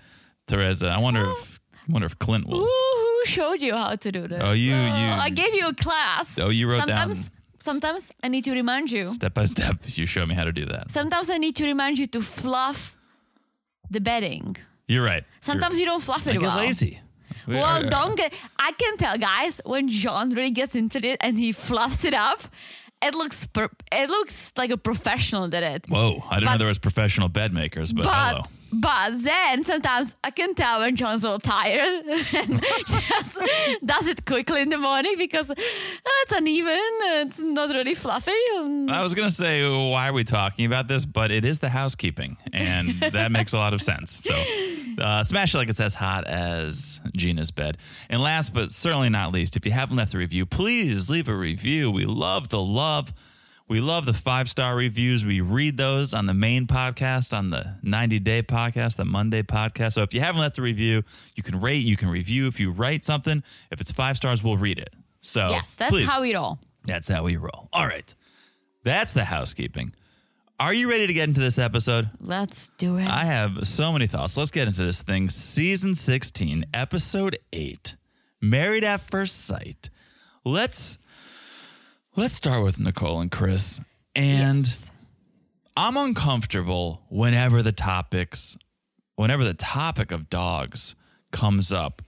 Teresa. 0.46 0.88
I 0.88 0.98
wonder 0.98 1.22
if 1.30 1.60
I 1.88 1.92
wonder 1.92 2.06
if 2.06 2.18
Clint 2.18 2.46
will. 2.46 2.60
Who, 2.60 2.64
who 2.66 3.20
showed 3.26 3.60
you 3.60 3.74
how 3.74 3.96
to 3.96 4.12
do 4.12 4.26
this? 4.28 4.40
Oh, 4.42 4.52
you- 4.52 4.74
you- 4.74 5.24
I 5.26 5.30
gave 5.30 5.52
you 5.54 5.66
a 5.68 5.74
class. 5.74 6.38
Oh, 6.38 6.48
you 6.48 6.68
wrote 6.70 6.86
down- 6.86 7.12
sometimes, 7.12 7.30
Sometimes 7.58 8.10
I 8.24 8.28
need 8.28 8.44
to 8.46 8.52
remind 8.52 8.90
you. 8.90 9.06
Step 9.06 9.34
by 9.34 9.44
step, 9.44 9.76
you 9.98 10.04
show 10.06 10.24
me 10.26 10.34
how 10.34 10.44
to 10.44 10.52
do 10.52 10.64
that. 10.64 10.90
Sometimes 10.90 11.30
I 11.30 11.38
need 11.38 11.54
to 11.56 11.64
remind 11.64 11.96
you 11.98 12.06
to 12.08 12.20
fluff 12.20 12.96
the 13.90 14.00
bedding. 14.00 14.56
You're 14.88 15.04
right. 15.04 15.24
Sometimes 15.40 15.78
you 15.78 15.84
don't 15.84 16.02
fluff 16.02 16.24
You're, 16.26 16.34
it 16.34 16.38
I 16.38 16.40
get 16.40 16.46
well. 16.48 16.56
lazy. 16.56 17.00
We 17.46 17.54
Well, 17.54 17.82
don't 17.88 18.16
get. 18.16 18.32
I 18.58 18.72
can 18.72 18.96
tell, 18.96 19.18
guys, 19.18 19.60
when 19.64 19.88
John 19.88 20.30
really 20.30 20.50
gets 20.50 20.74
into 20.74 20.98
it 21.06 21.16
and 21.20 21.38
he 21.38 21.52
fluffs 21.52 22.04
it 22.04 22.14
up, 22.14 22.42
it 23.00 23.14
looks 23.14 23.46
per- 23.46 23.70
it 23.90 24.08
looks 24.08 24.52
like 24.56 24.70
a 24.70 24.76
professional 24.76 25.48
did 25.48 25.62
it. 25.64 25.86
Whoa! 25.88 26.22
I 26.30 26.36
didn't 26.40 26.52
know 26.52 26.58
there 26.58 26.68
was 26.68 26.78
professional 26.78 27.28
bed 27.28 27.52
makers, 27.52 27.92
but, 27.92 28.04
But 28.04 28.28
hello. 28.28 28.42
But 28.72 29.22
then 29.22 29.62
sometimes 29.64 30.14
I 30.24 30.30
can 30.30 30.54
tell 30.54 30.80
when 30.80 30.96
John's 30.96 31.22
a 31.24 31.26
little 31.26 31.40
tired 31.40 32.04
and 32.32 32.60
just 32.86 33.38
does 33.84 34.06
it 34.06 34.24
quickly 34.24 34.62
in 34.62 34.68
the 34.70 34.78
morning 34.78 35.14
because 35.18 35.50
uh, 35.50 35.54
it's 35.56 36.32
uneven, 36.32 36.80
it's 37.26 37.40
not 37.40 37.68
really 37.70 37.94
fluffy. 37.94 38.32
and- 38.56 38.90
I 38.90 39.02
was 39.02 39.14
gonna 39.14 39.30
say, 39.30 39.62
why 39.64 40.08
are 40.08 40.12
we 40.12 40.24
talking 40.24 40.64
about 40.66 40.88
this? 40.88 41.04
But 41.04 41.30
it 41.30 41.44
is 41.44 41.58
the 41.58 41.68
housekeeping, 41.68 42.36
and 42.52 43.00
that 43.12 43.30
makes 43.32 43.52
a 43.52 43.58
lot 43.58 43.74
of 43.74 43.82
sense. 43.82 44.20
So, 44.24 44.34
uh, 45.02 45.22
smash 45.22 45.54
it 45.54 45.58
like 45.58 45.68
it's 45.68 45.80
as 45.80 45.94
hot 45.94 46.26
as 46.26 47.00
Gina's 47.14 47.50
bed. 47.50 47.78
And 48.08 48.22
last 48.22 48.52
but 48.54 48.72
certainly 48.72 49.08
not 49.08 49.32
least, 49.32 49.56
if 49.56 49.64
you 49.66 49.72
haven't 49.72 49.96
left 49.96 50.14
a 50.14 50.18
review, 50.18 50.46
please 50.46 51.08
leave 51.10 51.28
a 51.28 51.34
review. 51.34 51.90
We 51.90 52.04
love 52.04 52.48
the 52.48 52.60
love. 52.62 53.12
We 53.68 53.80
love 53.80 54.04
the 54.04 54.12
five 54.12 54.48
star 54.50 54.74
reviews. 54.74 55.24
We 55.24 55.40
read 55.40 55.76
those 55.76 56.12
on 56.12 56.26
the 56.26 56.34
main 56.34 56.66
podcast, 56.66 57.36
on 57.36 57.50
the 57.50 57.76
90 57.82 58.18
day 58.18 58.42
podcast, 58.42 58.96
the 58.96 59.04
Monday 59.04 59.42
podcast. 59.42 59.94
So 59.94 60.02
if 60.02 60.12
you 60.12 60.20
haven't 60.20 60.40
left 60.40 60.58
a 60.58 60.62
review, 60.62 61.02
you 61.34 61.42
can 61.42 61.60
rate, 61.60 61.84
you 61.84 61.96
can 61.96 62.08
review. 62.10 62.46
If 62.46 62.60
you 62.60 62.70
write 62.70 63.04
something, 63.04 63.42
if 63.70 63.80
it's 63.80 63.90
five 63.90 64.16
stars, 64.16 64.42
we'll 64.42 64.58
read 64.58 64.78
it. 64.78 64.90
So 65.20 65.48
yes, 65.48 65.76
that's 65.76 65.90
please, 65.90 66.08
how 66.08 66.20
we 66.20 66.34
roll. 66.34 66.58
that's 66.84 67.08
how 67.08 67.22
we 67.24 67.36
roll. 67.36 67.68
All 67.72 67.86
right. 67.86 68.12
That's 68.82 69.12
the 69.12 69.24
housekeeping. 69.24 69.94
Are 70.58 70.74
you 70.74 70.88
ready 70.90 71.06
to 71.06 71.12
get 71.12 71.28
into 71.28 71.40
this 71.40 71.58
episode? 71.58 72.10
Let's 72.20 72.70
do 72.78 72.96
it. 72.96 73.08
I 73.08 73.24
have 73.24 73.66
so 73.66 73.92
many 73.92 74.06
thoughts. 74.06 74.36
Let's 74.36 74.50
get 74.50 74.68
into 74.68 74.84
this 74.84 75.02
thing. 75.02 75.30
Season 75.30 75.94
16, 75.94 76.66
episode 76.74 77.38
8. 77.52 77.96
Married 78.40 78.84
at 78.84 79.00
First 79.00 79.44
Sight. 79.44 79.90
Let's 80.44 80.98
let's 82.16 82.34
start 82.34 82.62
with 82.62 82.78
Nicole 82.78 83.20
and 83.20 83.30
Chris. 83.30 83.80
And 84.14 84.66
Yes. 84.66 84.90
I'm 85.76 85.96
uncomfortable 85.96 87.02
whenever 87.08 87.62
the 87.62 87.72
topics 87.72 88.56
whenever 89.16 89.44
the 89.44 89.54
topic 89.54 90.10
of 90.10 90.28
dogs 90.30 90.94
comes 91.30 91.70
up 91.70 92.02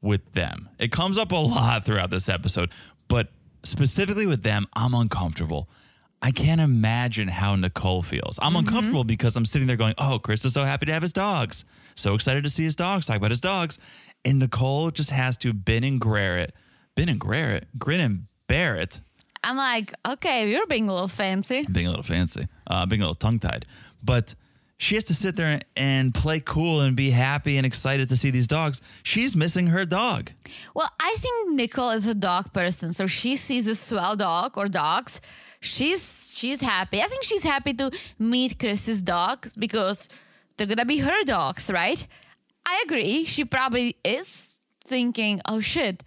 with 0.00 0.32
them. 0.32 0.68
It 0.78 0.90
comes 0.90 1.18
up 1.18 1.30
a 1.30 1.36
lot 1.36 1.84
throughout 1.84 2.10
this 2.10 2.28
episode, 2.28 2.70
but 3.08 3.28
specifically 3.62 4.26
with 4.26 4.42
them, 4.42 4.66
I'm 4.74 4.94
uncomfortable. 4.94 5.68
I 6.22 6.30
can't 6.30 6.60
imagine 6.60 7.28
how 7.28 7.54
Nicole 7.56 8.02
feels. 8.02 8.38
I'm 8.40 8.48
mm-hmm. 8.48 8.66
uncomfortable 8.66 9.04
because 9.04 9.36
I'm 9.36 9.46
sitting 9.46 9.68
there 9.68 9.76
going, 9.76 9.94
"Oh, 9.98 10.18
Chris 10.18 10.44
is 10.44 10.54
so 10.54 10.64
happy 10.64 10.86
to 10.86 10.92
have 10.92 11.02
his 11.02 11.12
dogs. 11.12 11.64
So 11.94 12.14
excited 12.14 12.42
to 12.44 12.50
see 12.50 12.64
his 12.64 12.74
dogs, 12.74 13.06
talk 13.06 13.16
about 13.16 13.30
his 13.30 13.40
dogs." 13.40 13.78
And 14.24 14.38
Nicole 14.38 14.90
just 14.90 15.10
has 15.10 15.36
to 15.38 15.52
bin 15.52 15.84
and 15.84 16.00
grare 16.00 16.38
it, 16.38 16.54
bin 16.94 17.08
and 17.08 17.20
grare 17.20 17.54
it, 17.54 17.68
grin 17.78 18.00
and 18.00 18.26
bear 18.48 18.76
it 18.76 19.00
I'm 19.44 19.56
like, 19.56 19.92
okay, 20.06 20.50
you're 20.50 20.66
being 20.66 20.88
a 20.88 20.92
little 20.92 21.08
fancy. 21.08 21.64
being 21.70 21.86
a 21.86 21.90
little 21.90 22.02
fancy, 22.04 22.48
uh, 22.66 22.86
being 22.86 23.00
a 23.02 23.04
little 23.04 23.14
tongue 23.14 23.38
tied. 23.38 23.66
But 24.02 24.34
she 24.78 24.94
has 24.94 25.04
to 25.04 25.14
sit 25.14 25.36
there 25.36 25.60
and 25.76 26.14
play 26.14 26.40
cool 26.40 26.80
and 26.82 26.94
be 26.96 27.10
happy 27.10 27.56
and 27.56 27.64
excited 27.64 28.08
to 28.10 28.16
see 28.16 28.30
these 28.30 28.46
dogs. 28.46 28.80
She's 29.02 29.34
missing 29.34 29.68
her 29.68 29.84
dog. 29.84 30.32
Well, 30.74 30.90
I 31.00 31.16
think 31.18 31.52
Nicole 31.52 31.90
is 31.90 32.06
a 32.06 32.14
dog 32.14 32.52
person, 32.52 32.90
so 32.90 33.06
she 33.06 33.36
sees 33.36 33.66
a 33.66 33.74
swell 33.74 34.16
dog 34.16 34.58
or 34.58 34.68
dogs. 34.68 35.20
She's 35.60 36.30
she's 36.36 36.60
happy. 36.60 37.00
I 37.02 37.06
think 37.06 37.22
she's 37.24 37.42
happy 37.42 37.72
to 37.74 37.90
meet 38.18 38.58
Chris's 38.58 39.00
dogs 39.02 39.56
because 39.56 40.08
they're 40.56 40.66
gonna 40.66 40.84
be 40.84 40.98
her 40.98 41.24
dogs, 41.24 41.70
right? 41.70 42.06
I 42.66 42.82
agree. 42.84 43.24
She 43.24 43.44
probably 43.44 43.96
is 44.04 44.60
thinking, 44.84 45.40
"Oh 45.46 45.60
shit, 45.60 46.02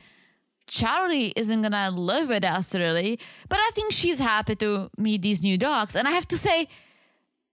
Charlie 0.70 1.34
isn't 1.36 1.62
gonna 1.62 1.92
live 1.92 2.30
with 2.30 2.46
us 2.46 2.74
really." 2.74 3.20
But 3.50 3.60
I 3.60 3.70
think 3.76 3.92
she's 3.92 4.20
happy 4.20 4.56
to 4.58 4.90
meet 4.98 5.22
these 5.22 5.42
new 5.44 5.58
dogs, 5.58 5.96
and 5.96 6.08
I 6.08 6.12
have 6.12 6.28
to 6.30 6.38
say, 6.38 6.68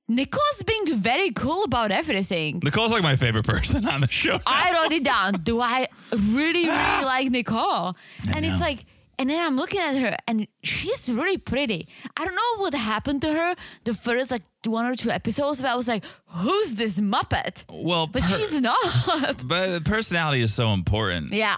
Nicole's 0.08 0.62
being 0.64 0.94
very 1.00 1.32
cool 1.32 1.64
about 1.64 1.90
everything. 1.90 2.60
Nicole's 2.62 2.92
like 2.92 3.02
my 3.02 3.16
favorite 3.16 3.44
person 3.44 3.86
on 3.88 4.02
the 4.02 4.10
show. 4.10 4.38
I 4.46 4.70
wrote 4.72 4.92
it 4.92 5.02
down. 5.02 5.40
Do 5.42 5.60
I 5.60 5.88
really, 6.12 6.66
really 6.66 7.04
like 7.14 7.28
Nicole? 7.30 7.96
And 8.32 8.44
it's 8.44 8.60
like, 8.60 8.84
and 9.18 9.28
then 9.28 9.44
I'm 9.44 9.56
looking 9.56 9.80
at 9.80 9.96
her 9.96 10.16
and 10.28 10.46
she's 10.62 11.08
really 11.10 11.38
pretty. 11.38 11.88
I 12.16 12.24
don't 12.24 12.36
know 12.36 12.62
what 12.62 12.72
happened 12.74 13.22
to 13.22 13.32
her 13.32 13.56
the 13.82 13.94
first 13.94 14.30
like 14.30 14.42
one 14.64 14.86
or 14.86 14.94
two 14.94 15.10
episodes, 15.10 15.60
but 15.60 15.70
I 15.70 15.74
was 15.74 15.88
like, 15.88 16.04
who's 16.26 16.74
this 16.74 17.00
Muppet? 17.00 17.64
well, 17.72 18.06
But 18.06 18.22
per- 18.22 18.36
she's 18.38 18.60
not. 18.60 19.42
but 19.48 19.84
personality 19.84 20.40
is 20.42 20.54
so 20.54 20.72
important. 20.72 21.32
yeah. 21.32 21.56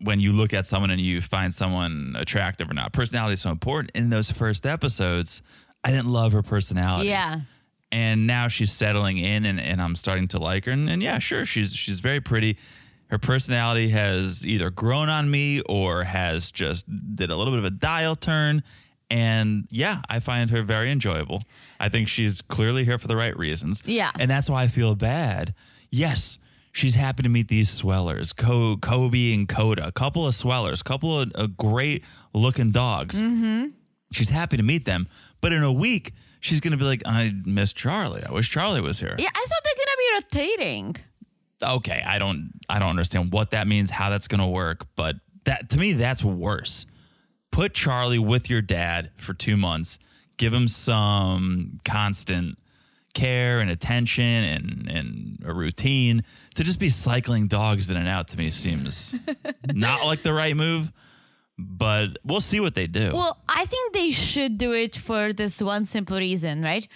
When 0.00 0.20
you 0.20 0.32
look 0.32 0.54
at 0.54 0.66
someone 0.66 0.90
and 0.90 1.00
you 1.00 1.20
find 1.20 1.52
someone 1.54 2.14
attractive 2.18 2.70
or 2.70 2.74
not. 2.74 2.92
Personality 2.92 3.34
is 3.34 3.42
so 3.42 3.50
important. 3.50 3.90
In 3.94 4.10
those 4.10 4.30
first 4.30 4.66
episodes, 4.66 5.42
I 5.84 5.90
didn't 5.90 6.08
love 6.08 6.32
her 6.32 6.42
personality. 6.42 7.08
Yeah. 7.08 7.40
And 7.92 8.26
now 8.26 8.48
she's 8.48 8.72
settling 8.72 9.18
in 9.18 9.44
and, 9.44 9.60
and 9.60 9.82
I'm 9.82 9.96
starting 9.96 10.28
to 10.28 10.38
like 10.38 10.64
her. 10.66 10.72
And, 10.72 10.88
and 10.88 11.02
yeah, 11.02 11.18
sure, 11.18 11.44
she's 11.44 11.74
she's 11.74 12.00
very 12.00 12.20
pretty. 12.20 12.56
Her 13.08 13.18
personality 13.18 13.88
has 13.88 14.46
either 14.46 14.70
grown 14.70 15.08
on 15.08 15.30
me 15.30 15.60
or 15.62 16.04
has 16.04 16.50
just 16.50 16.86
did 17.16 17.30
a 17.30 17.36
little 17.36 17.52
bit 17.52 17.58
of 17.58 17.64
a 17.64 17.70
dial 17.70 18.14
turn. 18.14 18.62
And 19.10 19.66
yeah, 19.70 20.02
I 20.08 20.20
find 20.20 20.50
her 20.50 20.62
very 20.62 20.92
enjoyable. 20.92 21.42
I 21.80 21.88
think 21.88 22.06
she's 22.06 22.40
clearly 22.40 22.84
here 22.84 22.98
for 22.98 23.08
the 23.08 23.16
right 23.16 23.36
reasons. 23.36 23.82
Yeah. 23.84 24.12
And 24.18 24.30
that's 24.30 24.48
why 24.48 24.62
I 24.62 24.68
feel 24.68 24.94
bad. 24.94 25.52
Yes, 25.90 26.38
she's 26.72 26.94
happy 26.94 27.22
to 27.22 27.28
meet 27.28 27.48
these 27.48 27.70
swellers, 27.70 28.32
Co- 28.32 28.76
Kobe 28.76 29.34
and 29.34 29.48
Coda, 29.48 29.86
a 29.86 29.92
couple 29.92 30.26
of 30.26 30.34
swellers, 30.34 30.80
a 30.80 30.84
couple 30.84 31.20
of 31.20 31.32
uh, 31.34 31.46
great 31.46 32.04
looking 32.32 32.70
dogs. 32.70 33.20
Mm-hmm. 33.20 33.68
She's 34.12 34.30
happy 34.30 34.56
to 34.56 34.62
meet 34.62 34.84
them. 34.84 35.08
But 35.40 35.52
in 35.52 35.62
a 35.62 35.72
week, 35.72 36.12
she's 36.40 36.60
going 36.60 36.72
to 36.72 36.76
be 36.76 36.84
like, 36.84 37.02
I 37.06 37.32
miss 37.44 37.72
Charlie. 37.72 38.22
I 38.28 38.32
wish 38.32 38.50
Charlie 38.50 38.80
was 38.80 38.98
here. 39.00 39.14
Yeah. 39.18 39.28
I 39.34 39.46
thought 39.48 39.62
they're 39.64 39.74
going 39.76 39.86
to 39.86 39.96
be 39.98 40.38
rotating. 40.54 40.96
Okay, 41.62 42.02
I 42.06 42.18
don't 42.18 42.52
I 42.70 42.78
don't 42.78 42.88
understand 42.88 43.32
what 43.32 43.50
that 43.50 43.68
means, 43.68 43.90
how 43.90 44.08
that's 44.08 44.28
going 44.28 44.40
to 44.40 44.46
work, 44.46 44.86
but 44.96 45.16
that 45.44 45.68
to 45.70 45.78
me 45.78 45.92
that's 45.92 46.24
worse. 46.24 46.86
Put 47.50 47.74
Charlie 47.74 48.18
with 48.18 48.48
your 48.48 48.62
dad 48.62 49.10
for 49.18 49.34
2 49.34 49.56
months. 49.58 49.98
Give 50.38 50.54
him 50.54 50.68
some 50.68 51.78
constant 51.84 52.56
care 53.12 53.60
and 53.60 53.68
attention 53.70 54.24
and 54.24 54.88
and 54.88 55.42
a 55.44 55.52
routine 55.52 56.24
to 56.60 56.64
just 56.64 56.78
be 56.78 56.90
cycling 56.90 57.46
dogs 57.46 57.88
in 57.88 57.96
and 57.96 58.06
out 58.06 58.28
to 58.28 58.36
me 58.36 58.50
seems 58.50 59.14
not 59.72 60.04
like 60.04 60.22
the 60.22 60.30
right 60.30 60.54
move 60.54 60.92
but 61.56 62.18
we'll 62.22 62.42
see 62.42 62.60
what 62.60 62.74
they 62.74 62.86
do 62.86 63.12
Well, 63.14 63.38
I 63.48 63.64
think 63.64 63.94
they 63.94 64.10
should 64.10 64.58
do 64.58 64.72
it 64.72 64.94
for 64.94 65.32
this 65.32 65.62
one 65.62 65.86
simple 65.86 66.18
reason, 66.18 66.60
right? 66.62 66.86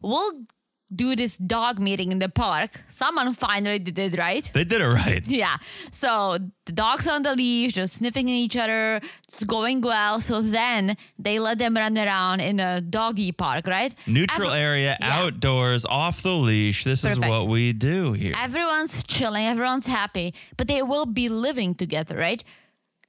We'll 0.00 0.32
do 0.94 1.16
this 1.16 1.36
dog 1.38 1.78
meeting 1.78 2.12
in 2.12 2.18
the 2.18 2.28
park. 2.28 2.82
Someone 2.88 3.32
finally 3.32 3.78
did 3.78 3.98
it, 3.98 4.18
right? 4.18 4.50
they 4.52 4.64
did 4.64 4.80
it 4.80 4.86
right 4.86 5.26
Yeah. 5.42 5.56
So 5.90 6.38
the 6.66 6.72
dogs 6.72 7.06
are 7.06 7.14
on 7.14 7.22
the 7.22 7.34
leash, 7.34 7.74
they're 7.74 7.86
sniffing 7.86 8.28
at 8.28 8.34
each 8.34 8.56
other. 8.56 9.00
It's 9.26 9.42
going 9.44 9.80
well. 9.80 10.20
So 10.20 10.42
then 10.42 10.96
they 11.18 11.38
let 11.38 11.58
them 11.58 11.76
run 11.76 11.96
around 11.96 12.40
in 12.40 12.60
a 12.60 12.80
doggy 12.80 13.32
park, 13.32 13.66
right? 13.66 13.94
neutral 14.06 14.50
Ev- 14.50 14.58
area 14.58 14.96
Yeah. 15.00 15.18
outdoors 15.20 15.84
off 15.86 16.22
the 16.22 16.32
leash 16.34 16.84
this 16.84 17.04
is 17.04 17.18
what 17.18 17.48
we 17.48 17.72
do 17.72 18.12
here 18.12 18.34
Everyone's 18.36 19.02
chilling, 19.04 19.46
everyone's 19.46 19.86
happy, 19.86 20.34
but 20.56 20.66
they 20.68 20.82
will 20.82 21.06
be 21.06 21.28
living 21.28 21.74
together, 21.74 22.16
right? 22.16 22.42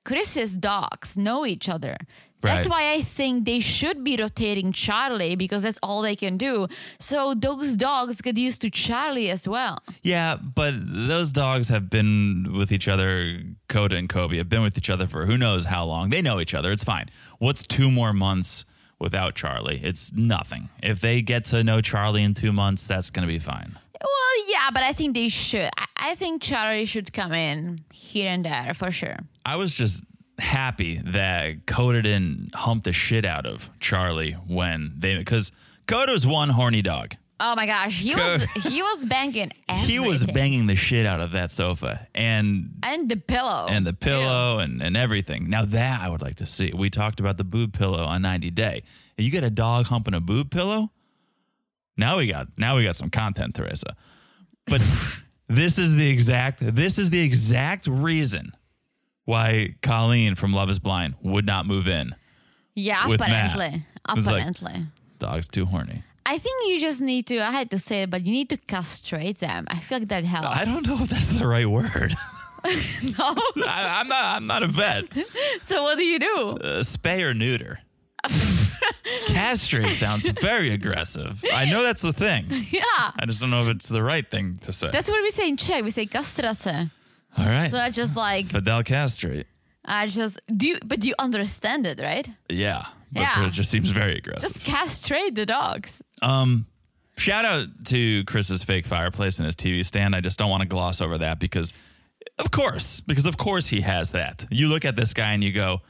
Chris's 0.05 0.57
dogs 0.57 1.17
know 1.17 1.45
each 1.45 1.69
other. 1.69 1.95
That's 2.43 2.67
why 2.67 2.91
I 2.91 3.01
think 3.01 3.45
they 3.45 3.59
should 3.59 4.03
be 4.03 4.17
rotating 4.17 4.71
Charlie 4.71 5.35
because 5.35 5.63
that's 5.63 5.79
all 5.81 6.01
they 6.01 6.15
can 6.15 6.37
do. 6.37 6.67
So 6.99 7.33
those 7.33 7.75
dogs 7.75 8.21
get 8.21 8.37
used 8.37 8.61
to 8.61 8.69
Charlie 8.69 9.29
as 9.29 9.47
well. 9.47 9.79
Yeah, 10.01 10.35
but 10.35 10.73
those 10.77 11.31
dogs 11.31 11.69
have 11.69 11.89
been 11.89 12.53
with 12.57 12.71
each 12.71 12.87
other. 12.87 13.39
Coda 13.67 13.95
and 13.95 14.09
Kobe 14.09 14.37
have 14.37 14.49
been 14.49 14.61
with 14.61 14.77
each 14.77 14.89
other 14.89 15.07
for 15.07 15.25
who 15.25 15.37
knows 15.37 15.65
how 15.65 15.85
long. 15.85 16.09
They 16.09 16.21
know 16.21 16.39
each 16.39 16.53
other. 16.53 16.71
It's 16.71 16.83
fine. 16.83 17.09
What's 17.39 17.65
two 17.65 17.89
more 17.89 18.13
months 18.13 18.65
without 18.99 19.35
Charlie? 19.35 19.81
It's 19.83 20.11
nothing. 20.13 20.69
If 20.81 20.99
they 20.99 21.21
get 21.21 21.45
to 21.45 21.63
know 21.63 21.81
Charlie 21.81 22.23
in 22.23 22.33
two 22.33 22.51
months, 22.51 22.85
that's 22.85 23.09
going 23.09 23.27
to 23.27 23.31
be 23.31 23.39
fine. 23.39 23.79
Well, 24.01 24.49
yeah, 24.49 24.69
but 24.73 24.83
I 24.83 24.91
think 24.93 25.13
they 25.13 25.29
should. 25.29 25.69
I, 25.77 25.85
I 25.97 26.15
think 26.15 26.41
Charlie 26.41 26.85
should 26.85 27.13
come 27.13 27.31
in 27.31 27.85
here 27.93 28.29
and 28.29 28.43
there 28.43 28.73
for 28.73 28.91
sure. 28.91 29.17
I 29.45 29.55
was 29.55 29.73
just 29.73 30.03
happy 30.39 30.99
that 31.05 31.65
Coda 31.65 32.01
didn't 32.01 32.55
hump 32.55 32.83
the 32.83 32.93
shit 32.93 33.25
out 33.25 33.45
of 33.45 33.69
Charlie 33.79 34.33
when 34.47 34.93
they 34.97 35.17
because 35.17 35.51
Coda's 35.87 36.25
one 36.25 36.49
horny 36.49 36.81
dog. 36.81 37.15
Oh 37.39 37.55
my 37.55 37.65
gosh, 37.65 37.99
he 37.99 38.15
was 38.15 38.43
he 38.63 38.81
was 38.81 39.05
banging 39.05 39.51
everything. 39.67 39.89
He 39.93 39.99
was 39.99 40.23
banging 40.23 40.67
the 40.67 40.75
shit 40.75 41.05
out 41.05 41.19
of 41.19 41.31
that 41.31 41.51
sofa 41.51 42.07
and 42.15 42.79
and 42.83 43.09
the 43.09 43.17
pillow 43.17 43.67
and 43.69 43.85
the 43.85 43.93
pillow 43.93 44.59
and, 44.59 44.81
and 44.81 44.95
everything. 44.95 45.49
Now 45.49 45.65
that 45.65 46.01
I 46.01 46.09
would 46.09 46.21
like 46.21 46.35
to 46.35 46.47
see. 46.47 46.71
We 46.73 46.89
talked 46.89 47.19
about 47.19 47.37
the 47.37 47.43
boob 47.43 47.73
pillow 47.73 48.03
on 48.03 48.21
90 48.21 48.51
Day. 48.51 48.83
You 49.17 49.29
get 49.29 49.43
a 49.43 49.49
dog 49.49 49.87
humping 49.87 50.13
a 50.13 50.21
boob 50.21 50.51
pillow? 50.51 50.91
Now 51.97 52.17
we 52.17 52.27
got 52.27 52.47
now 52.57 52.77
we 52.77 52.83
got 52.83 52.95
some 52.95 53.09
content, 53.09 53.55
Teresa. 53.55 53.95
But 54.67 54.81
this 55.47 55.77
is 55.77 55.95
the 55.95 56.09
exact 56.09 56.59
this 56.61 56.97
is 56.97 57.09
the 57.09 57.21
exact 57.21 57.87
reason 57.87 58.53
why 59.25 59.75
Colleen 59.81 60.35
from 60.35 60.53
Love 60.53 60.69
is 60.69 60.79
Blind 60.79 61.15
would 61.21 61.45
not 61.45 61.65
move 61.65 61.87
in. 61.87 62.15
Yeah, 62.75 63.07
with 63.07 63.19
Matt. 63.19 63.29
apparently, 63.55 63.85
It 64.09 64.15
was 64.15 64.25
like- 64.27 64.35
apparently. 64.35 64.87
Dog's 65.19 65.47
too 65.47 65.65
horny. 65.65 66.03
I 66.25 66.37
think 66.37 66.69
you 66.69 66.79
just 66.79 67.01
need 67.01 67.27
to. 67.27 67.39
I 67.39 67.51
had 67.51 67.69
to 67.71 67.79
say 67.79 68.03
it, 68.03 68.09
but 68.09 68.25
you 68.25 68.31
need 68.31 68.49
to 68.49 68.57
castrate 68.57 69.39
them. 69.39 69.65
I 69.69 69.79
feel 69.79 69.99
like 69.99 70.07
that 70.07 70.23
helps. 70.25 70.47
I 70.47 70.63
don't 70.65 70.85
know 70.87 70.97
if 71.03 71.09
that's 71.09 71.27
the 71.37 71.45
right 71.47 71.69
word. 71.69 72.15
no. 72.65 73.35
I, 73.67 73.97
I'm 73.99 74.07
not 74.07 74.23
I'm 74.23 74.47
not 74.47 74.63
a 74.63 74.67
vet. 74.67 75.03
so 75.65 75.83
what 75.83 75.97
do 75.97 76.05
you 76.05 76.17
do? 76.19 76.57
Uh, 76.61 76.79
spay 76.81 77.21
or 77.21 77.33
neuter. 77.33 77.79
Castrate 79.27 79.95
sounds 79.95 80.25
very 80.27 80.73
aggressive. 80.73 81.43
I 81.53 81.65
know 81.65 81.83
that's 81.83 82.01
the 82.01 82.13
thing. 82.13 82.45
Yeah, 82.71 82.81
I 83.19 83.25
just 83.25 83.41
don't 83.41 83.49
know 83.49 83.63
if 83.67 83.75
it's 83.75 83.89
the 83.89 84.01
right 84.01 84.29
thing 84.29 84.57
to 84.61 84.71
say. 84.73 84.89
that's 84.91 85.09
what 85.09 85.21
we 85.21 85.29
say 85.29 85.49
in 85.49 85.57
Czech. 85.57 85.83
We 85.83 85.91
say 85.91 86.05
kastrace. 86.05 86.89
All 87.37 87.45
right. 87.45 87.71
So 87.71 87.77
I 87.77 87.89
just 87.89 88.15
like 88.15 88.47
Fidel 88.47 88.83
castrate. 88.83 89.47
I 89.85 90.07
just 90.07 90.39
do. 90.55 90.67
You, 90.67 90.79
but 90.85 91.03
you 91.03 91.13
understand 91.19 91.85
it, 91.87 91.99
right? 91.99 92.29
Yeah. 92.49 92.85
But 93.11 93.21
Yeah. 93.21 93.47
it 93.47 93.51
just 93.51 93.69
seems 93.69 93.89
very 93.89 94.17
aggressive. 94.17 94.53
Just 94.53 94.65
castrate 94.65 95.35
the 95.35 95.45
dogs. 95.45 96.01
Um, 96.21 96.67
shout 97.17 97.45
out 97.45 97.67
to 97.85 98.23
Chris's 98.25 98.63
fake 98.63 98.85
fireplace 98.87 99.39
and 99.39 99.45
his 99.45 99.55
TV 99.55 99.85
stand. 99.85 100.15
I 100.15 100.21
just 100.21 100.39
don't 100.39 100.49
want 100.49 100.61
to 100.61 100.67
gloss 100.67 101.01
over 101.01 101.17
that 101.19 101.39
because, 101.39 101.73
of 102.39 102.49
course, 102.51 103.01
because 103.01 103.25
of 103.25 103.37
course 103.37 103.67
he 103.67 103.81
has 103.81 104.11
that. 104.11 104.45
You 104.49 104.67
look 104.67 104.85
at 104.85 104.95
this 104.95 105.13
guy 105.13 105.33
and 105.33 105.43
you 105.43 105.51
go, 105.51 105.81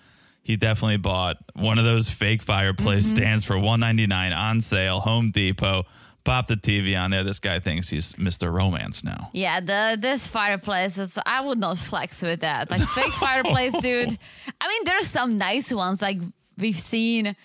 he 0.41 0.57
definitely 0.57 0.97
bought 0.97 1.37
one 1.53 1.77
of 1.79 1.85
those 1.85 2.09
fake 2.09 2.41
fireplace 2.41 3.05
Mm-hmm. 3.05 3.15
stands 3.15 3.43
for 3.45 3.57
one 3.59 3.79
ninety 3.79 4.07
nine 4.07 4.33
on 4.33 4.59
sale, 4.59 4.99
Home 5.01 5.31
Depot. 5.31 5.83
Pop 6.23 6.47
the 6.47 6.55
TV 6.55 6.97
on 6.99 7.11
there. 7.11 7.23
This 7.23 7.39
guy 7.39 7.59
thinks 7.59 7.89
he's 7.89 8.13
Mr. 8.13 8.51
Romance 8.51 9.03
now. 9.03 9.29
Yeah, 9.33 9.59
the 9.59 9.97
this 9.99 10.25
fireplace 10.27 10.97
is 10.97 11.19
I 11.25 11.41
would 11.41 11.57
not 11.57 11.77
flex 11.77 12.21
with 12.21 12.39
that. 12.41 12.71
Like 12.71 12.81
fake 12.89 13.11
fireplace, 13.13 13.77
dude. 13.79 14.17
I 14.61 14.67
mean, 14.67 14.85
there's 14.85 15.07
some 15.07 15.37
nice 15.37 15.71
ones 15.71 16.01
like 16.01 16.19
we've 16.57 16.79
seen. 16.79 17.35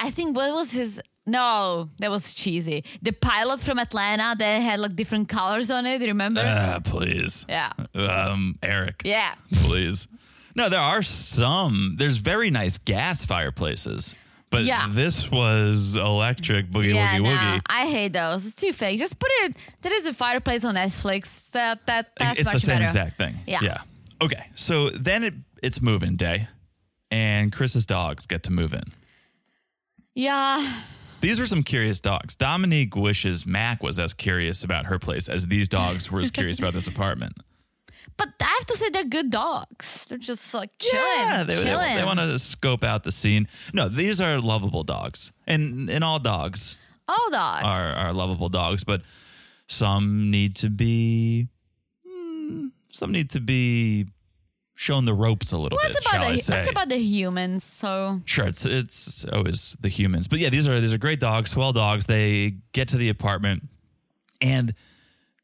I 0.00 0.10
think 0.10 0.36
what 0.36 0.52
was 0.52 0.72
his 0.72 1.00
no, 1.28 1.90
that 1.98 2.10
was 2.10 2.32
cheesy. 2.34 2.84
The 3.02 3.12
pilot 3.12 3.60
from 3.60 3.78
Atlanta 3.78 4.34
that 4.38 4.62
had 4.62 4.80
like 4.80 4.96
different 4.96 5.28
colors 5.28 5.70
on 5.70 5.84
it, 5.86 6.00
remember? 6.00 6.42
Ah, 6.44 6.80
please. 6.82 7.44
yeah. 7.48 7.72
Um, 7.94 8.58
Eric. 8.62 9.02
Yeah. 9.04 9.34
please. 9.52 10.08
No, 10.56 10.68
there 10.68 10.80
are 10.80 11.02
some. 11.02 11.96
There's 11.98 12.16
very 12.16 12.50
nice 12.50 12.78
gas 12.78 13.24
fireplaces, 13.24 14.14
but 14.50 14.64
Yeah. 14.64 14.88
this 14.90 15.30
was 15.30 15.96
electric 15.96 16.70
boogie 16.70 16.94
yeah, 16.94 17.18
woogie 17.18 17.22
no, 17.22 17.30
woogie. 17.30 17.60
I 17.66 17.86
hate 17.86 18.12
those. 18.12 18.46
It's 18.46 18.54
too 18.54 18.72
fake. 18.72 18.98
Just 18.98 19.18
put 19.18 19.30
it. 19.42 19.56
There 19.82 19.94
is 19.94 20.06
a 20.06 20.12
fireplace 20.14 20.64
on 20.64 20.74
Netflix. 20.74 21.50
That 21.50 21.86
that 21.86 22.10
that's 22.16 22.40
it's 22.40 22.52
the 22.52 22.58
same 22.60 22.76
better. 22.76 22.84
exact 22.84 23.16
thing. 23.18 23.36
Yeah. 23.46 23.60
Yeah. 23.62 23.78
Okay. 24.22 24.46
So 24.54 24.90
then 24.90 25.22
it, 25.24 25.34
it's 25.62 25.80
move-in 25.80 26.16
day, 26.16 26.48
and 27.10 27.52
Chris's 27.52 27.86
dogs 27.86 28.26
get 28.26 28.42
to 28.44 28.50
move 28.52 28.72
in. 28.72 28.84
Yeah. 30.14 30.80
These 31.20 31.40
were 31.40 31.46
some 31.46 31.62
curious 31.64 32.00
dogs. 32.00 32.34
Dominique 32.36 32.94
wishes 32.94 33.44
Mac 33.46 33.82
was 33.82 33.98
as 33.98 34.14
curious 34.14 34.62
about 34.62 34.86
her 34.86 34.98
place 34.98 35.28
as 35.28 35.46
these 35.48 35.68
dogs 35.68 36.10
were 36.10 36.20
as 36.20 36.30
curious 36.30 36.58
about 36.58 36.74
this 36.74 36.86
apartment. 36.94 37.34
But 38.18 38.28
I 38.40 38.44
have 38.58 38.66
to 38.66 38.76
say 38.76 38.90
they're 38.90 39.04
good 39.04 39.30
dogs. 39.30 40.04
They're 40.08 40.18
just 40.18 40.52
like 40.52 40.70
chilling. 40.78 41.02
Yeah, 41.18 41.44
they, 41.44 41.54
they, 41.54 41.62
chilling. 41.64 41.96
they 41.96 42.04
want 42.04 42.18
to 42.18 42.38
scope 42.38 42.84
out 42.84 43.04
the 43.04 43.12
scene. 43.12 43.48
No, 43.72 43.88
these 43.88 44.20
are 44.20 44.38
lovable 44.40 44.82
dogs, 44.82 45.32
and 45.46 45.88
and 45.88 46.04
all 46.04 46.18
dogs 46.18 46.76
all 47.08 47.30
dogs. 47.30 47.64
are 47.64 47.92
are 48.06 48.12
lovable 48.12 48.48
dogs, 48.48 48.84
but 48.84 49.02
some 49.66 50.30
need 50.30 50.56
to 50.56 50.68
be 50.70 51.48
mm, 52.06 52.70
some 52.92 53.12
need 53.12 53.30
to 53.30 53.40
be 53.40 54.06
shown 54.74 55.04
the 55.04 55.14
ropes 55.14 55.50
a 55.50 55.56
little 55.58 55.76
Well, 55.82 55.92
bit. 55.92 56.06
about 56.06 56.26
the 56.28 56.34
it's 56.34 56.70
about 56.70 56.88
the 56.88 56.98
humans. 56.98 57.64
So 57.64 58.20
Sure, 58.24 58.46
it's 58.46 58.64
it's 58.64 59.24
always 59.32 59.76
the 59.80 59.88
humans, 59.88 60.28
but 60.28 60.38
yeah, 60.38 60.50
these 60.50 60.66
are 60.68 60.80
these 60.80 60.92
are 60.92 60.98
great 60.98 61.20
dogs, 61.20 61.50
swell 61.50 61.72
dogs. 61.72 62.06
They 62.06 62.56
get 62.72 62.88
to 62.88 62.96
the 62.96 63.08
apartment, 63.08 63.68
and 64.40 64.74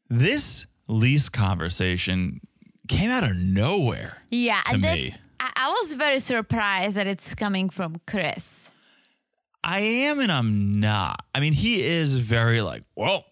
this 0.09 0.67
lease 0.87 1.29
conversation 1.29 2.41
came 2.87 3.09
out 3.09 3.23
of 3.23 3.35
nowhere. 3.35 4.23
yeah, 4.31 4.61
to 4.63 4.73
and 4.73 4.81
me. 4.81 5.09
this 5.09 5.21
I, 5.39 5.51
I 5.55 5.69
was 5.69 5.93
very 5.93 6.19
surprised 6.19 6.95
that 6.95 7.07
it's 7.07 7.35
coming 7.35 7.69
from 7.69 8.01
Chris. 8.07 8.69
I 9.63 9.79
am 9.79 10.19
and 10.19 10.31
I'm 10.31 10.79
not. 10.79 11.25
I 11.33 11.39
mean, 11.39 11.53
he 11.53 11.83
is 11.83 12.19
very 12.19 12.61
like, 12.61 12.83
well, 12.95 13.23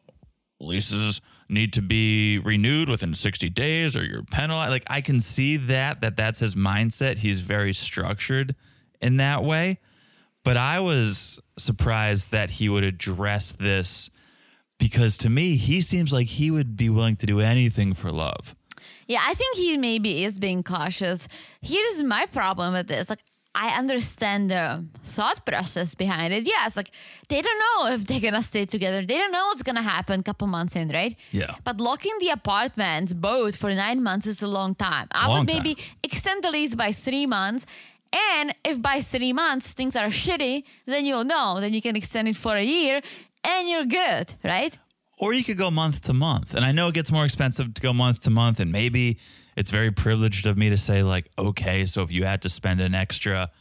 leases 0.60 1.22
need 1.50 1.74
to 1.74 1.82
be 1.82 2.40
renewed 2.40 2.90
within 2.90 3.14
60 3.14 3.50
days 3.50 3.96
or 3.96 4.04
you're 4.04 4.24
penalized. 4.24 4.72
Like 4.72 4.84
I 4.88 5.02
can 5.02 5.22
see 5.22 5.58
that 5.58 6.02
that 6.02 6.18
that's 6.18 6.40
his 6.40 6.56
mindset. 6.56 7.20
He's 7.20 7.42
very 7.42 7.74
structured 7.74 8.56
in 9.02 9.18
that 9.18 9.44
way. 9.44 9.80
But 10.44 10.58
I 10.58 10.80
was 10.80 11.40
surprised 11.58 12.32
that 12.32 12.52
he 12.52 12.68
would 12.68 12.84
address 12.84 13.52
this 13.52 14.10
because 14.78 15.18
to 15.20 15.30
me, 15.30 15.56
he 15.56 15.82
seems 15.82 16.12
like 16.12 16.28
he 16.28 16.52
would 16.52 16.76
be 16.76 16.90
willing 16.90 17.16
to 17.18 17.26
do 17.26 17.40
anything 17.40 17.94
for 17.94 18.10
love. 18.10 18.56
Yeah, 19.08 19.22
I 19.26 19.34
think 19.34 19.56
he 19.58 19.78
maybe 19.78 20.24
is 20.24 20.40
being 20.40 20.64
cautious. 20.64 21.28
Here's 21.62 22.02
my 22.04 22.26
problem 22.26 22.74
with 22.74 22.88
this. 22.88 23.10
Like, 23.10 23.20
I 23.56 23.78
understand 23.78 24.50
the 24.50 24.84
thought 25.06 25.46
process 25.46 25.94
behind 25.94 26.34
it. 26.34 26.46
Yes, 26.48 26.76
like 26.76 26.90
they 27.30 27.40
don't 27.42 27.60
know 27.66 27.94
if 27.94 28.06
they're 28.08 28.20
gonna 28.20 28.42
stay 28.42 28.66
together. 28.66 29.06
They 29.06 29.18
don't 29.18 29.32
know 29.32 29.46
what's 29.46 29.62
gonna 29.62 29.84
happen 29.84 30.22
a 30.22 30.24
couple 30.24 30.48
months 30.48 30.76
in, 30.76 30.90
right? 30.90 31.16
Yeah. 31.32 31.54
But 31.64 31.80
locking 31.80 32.14
the 32.20 32.30
apartments 32.30 33.14
both 33.14 33.56
for 33.56 33.72
nine 33.74 34.02
months 34.02 34.26
is 34.26 34.42
a 34.42 34.48
long 34.48 34.74
time. 34.74 35.08
I 35.12 35.28
Long 35.28 35.42
would 35.42 35.50
time. 35.50 35.58
maybe 35.64 35.78
extend 36.02 36.44
the 36.44 36.50
lease 36.50 36.74
by 36.74 36.94
three 36.94 37.28
months. 37.28 37.66
And 38.12 38.56
if 38.66 38.82
by 38.82 39.02
three 39.02 39.34
months 39.34 39.68
things 39.72 39.96
are 39.96 40.08
shitty, 40.08 40.64
then 40.88 41.06
you'll 41.06 41.24
know. 41.24 41.60
Then 41.60 41.74
you 41.74 41.82
can 41.82 41.96
extend 41.96 42.28
it 42.30 42.36
for 42.36 42.56
a 42.56 42.64
year 42.64 43.02
and 43.44 43.70
you're 43.70 43.86
good, 43.86 44.34
right? 44.44 44.76
Or 45.18 45.34
you 45.34 45.44
could 45.44 45.58
go 45.58 45.70
month 45.72 46.02
to 46.04 46.14
month. 46.14 46.54
And 46.54 46.66
I 46.66 46.72
know 46.72 46.88
it 46.88 46.94
gets 46.96 47.12
more 47.12 47.24
expensive 47.26 47.74
to 47.76 47.82
go 47.82 47.94
month 47.94 48.22
to 48.24 48.30
month. 48.30 48.60
And 48.60 48.72
maybe 48.72 49.20
it's 49.56 49.70
very 49.70 49.92
privileged 49.92 50.46
of 50.46 50.58
me 50.58 50.70
to 50.70 50.78
say, 50.78 51.04
like, 51.04 51.30
okay, 51.38 51.86
so 51.86 52.02
if 52.02 52.12
you 52.12 52.24
had 52.26 52.42
to 52.42 52.50
spend 52.50 52.82
an 52.82 52.96
extra 52.96 53.52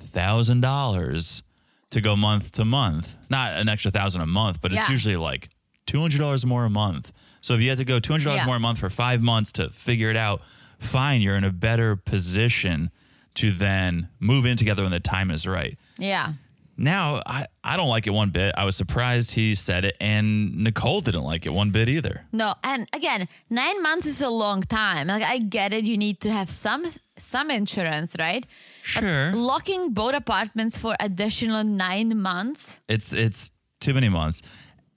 thousand 0.00 0.60
dollars 0.60 1.42
to 1.90 2.00
go 2.00 2.16
month 2.16 2.52
to 2.52 2.64
month, 2.64 3.14
not 3.30 3.54
an 3.56 3.68
extra 3.68 3.90
thousand 3.90 4.22
a 4.22 4.26
month, 4.26 4.60
but 4.60 4.72
it's 4.72 4.80
usually 4.90 5.16
like 5.16 5.50
$200 5.86 6.44
more 6.44 6.64
a 6.64 6.70
month. 6.70 7.12
So 7.40 7.54
if 7.54 7.60
you 7.60 7.68
had 7.68 7.78
to 7.78 7.84
go 7.84 8.00
$200 8.00 8.34
Yeah. 8.36 8.46
more 8.46 8.56
a 8.56 8.60
month 8.60 8.78
for 8.78 8.90
five 8.90 9.22
months 9.22 9.52
to 9.52 9.70
figure 9.70 10.10
it 10.10 10.16
out, 10.16 10.42
fine, 10.80 11.20
you're 11.20 11.36
in 11.36 11.44
a 11.44 11.52
better 11.52 11.94
position 11.94 12.90
to 13.34 13.50
then 13.52 14.08
move 14.18 14.46
in 14.46 14.56
together 14.56 14.82
when 14.82 14.92
the 14.92 15.00
time 15.00 15.30
is 15.30 15.46
right. 15.46 15.76
Yeah. 15.98 16.32
Now, 16.76 17.22
I, 17.24 17.46
I 17.62 17.76
don't 17.76 17.88
like 17.88 18.06
it 18.06 18.10
one 18.10 18.30
bit. 18.30 18.54
I 18.56 18.64
was 18.64 18.76
surprised 18.76 19.32
he 19.32 19.54
said 19.54 19.84
it, 19.84 19.96
and 20.00 20.56
Nicole 20.56 21.00
didn't 21.00 21.22
like 21.22 21.46
it 21.46 21.50
one 21.50 21.70
bit 21.70 21.88
either. 21.88 22.26
No, 22.32 22.54
and 22.64 22.88
again, 22.92 23.28
nine 23.48 23.82
months 23.82 24.06
is 24.06 24.20
a 24.20 24.28
long 24.28 24.62
time. 24.62 25.06
Like 25.06 25.22
I 25.22 25.38
get 25.38 25.72
it, 25.72 25.84
you 25.84 25.96
need 25.96 26.20
to 26.20 26.30
have 26.32 26.50
some 26.50 26.86
some 27.16 27.50
insurance, 27.50 28.16
right? 28.18 28.44
Sure. 28.82 29.30
But 29.30 29.38
locking 29.38 29.92
both 29.92 30.14
apartments 30.14 30.76
for 30.76 30.96
additional 30.98 31.62
nine 31.62 32.20
months. 32.20 32.80
It's 32.88 33.12
it's 33.12 33.52
too 33.80 33.94
many 33.94 34.08
months. 34.08 34.42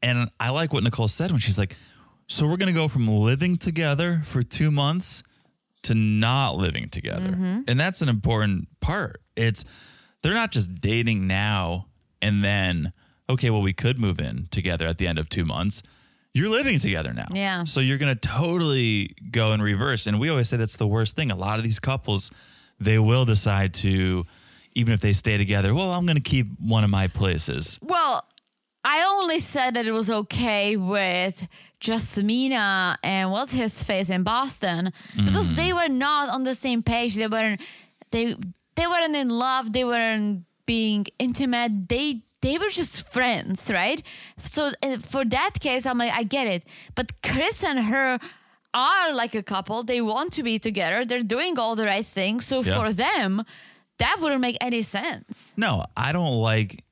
And 0.01 0.29
I 0.39 0.49
like 0.49 0.73
what 0.73 0.83
Nicole 0.83 1.07
said 1.07 1.31
when 1.31 1.39
she's 1.39 1.57
like, 1.57 1.75
so 2.27 2.47
we're 2.47 2.57
gonna 2.57 2.73
go 2.73 2.87
from 2.87 3.07
living 3.07 3.57
together 3.57 4.23
for 4.25 4.41
two 4.41 4.71
months 4.71 5.21
to 5.83 5.93
not 5.93 6.57
living 6.57 6.89
together. 6.89 7.29
Mm-hmm. 7.29 7.61
And 7.67 7.79
that's 7.79 8.01
an 8.01 8.09
important 8.09 8.67
part. 8.79 9.21
It's 9.35 9.63
they're 10.27 10.35
not 10.35 10.51
just 10.51 10.81
dating 10.81 11.25
now 11.25 11.87
and 12.21 12.43
then, 12.43 12.91
okay, 13.29 13.49
well, 13.49 13.61
we 13.61 13.71
could 13.71 13.97
move 13.97 14.19
in 14.19 14.49
together 14.51 14.85
at 14.85 14.97
the 14.97 15.07
end 15.07 15.19
of 15.19 15.29
two 15.29 15.45
months. 15.45 15.81
You're 16.33 16.49
living 16.49 16.79
together 16.79 17.13
now. 17.13 17.27
Yeah. 17.33 17.63
So 17.63 17.79
you're 17.79 17.97
gonna 17.97 18.13
totally 18.13 19.15
go 19.31 19.53
in 19.53 19.61
reverse. 19.61 20.05
And 20.05 20.19
we 20.19 20.27
always 20.27 20.49
say 20.49 20.57
that's 20.57 20.75
the 20.75 20.85
worst 20.85 21.15
thing. 21.15 21.31
A 21.31 21.35
lot 21.37 21.59
of 21.59 21.63
these 21.63 21.79
couples, 21.79 22.29
they 22.77 22.99
will 22.99 23.23
decide 23.23 23.73
to, 23.75 24.25
even 24.73 24.93
if 24.93 24.99
they 24.99 25.13
stay 25.13 25.37
together, 25.37 25.73
well, 25.73 25.93
I'm 25.93 26.05
gonna 26.05 26.19
keep 26.19 26.47
one 26.59 26.83
of 26.83 26.89
my 26.89 27.07
places. 27.07 27.79
Well, 27.81 28.21
I 28.83 29.03
only 29.03 29.39
said 29.39 29.75
that 29.75 29.85
it 29.85 29.93
was 29.93 30.09
okay 30.09 30.75
with 30.75 31.47
Jasmina 31.79 32.97
and 33.01 33.31
what's 33.31 33.53
his 33.53 33.81
face 33.81 34.09
in 34.09 34.23
Boston 34.23 34.91
because 35.15 35.47
mm. 35.47 35.55
they 35.55 35.71
were 35.71 35.87
not 35.87 36.27
on 36.27 36.43
the 36.43 36.53
same 36.53 36.83
page. 36.83 37.15
They 37.15 37.27
weren't 37.27 37.61
they 38.11 38.35
they 38.77 38.87
weren't 38.87 39.15
in 39.15 39.29
love. 39.29 39.73
They 39.73 39.83
weren't 39.83 40.45
being 40.65 41.05
intimate. 41.19 41.89
They 41.89 42.21
they 42.41 42.57
were 42.57 42.69
just 42.69 42.95
friends, 43.09 43.69
right? 43.81 44.01
So 44.41 44.71
uh, 44.83 44.97
for 44.99 45.25
that 45.25 45.59
case, 45.59 45.85
I'm 45.89 45.97
like, 45.97 46.13
I 46.13 46.23
get 46.23 46.47
it. 46.47 46.63
But 46.95 47.07
Chris 47.23 47.63
and 47.63 47.79
her 47.79 48.19
are 48.73 49.13
like 49.21 49.33
a 49.35 49.41
couple. 49.43 49.83
They 49.83 50.01
want 50.01 50.33
to 50.33 50.43
be 50.43 50.59
together. 50.59 51.03
They're 51.03 51.23
doing 51.35 51.57
all 51.57 51.75
the 51.75 51.85
right 51.85 52.05
things. 52.05 52.45
So 52.45 52.61
Yeah. 52.61 52.77
for 52.79 52.93
them, 52.93 53.43
that 53.97 54.17
wouldn't 54.21 54.41
make 54.41 54.57
any 54.61 54.83
sense. 54.83 55.53
No, 55.57 55.83
I 55.95 56.11
don't 56.11 56.35
like 56.51 56.83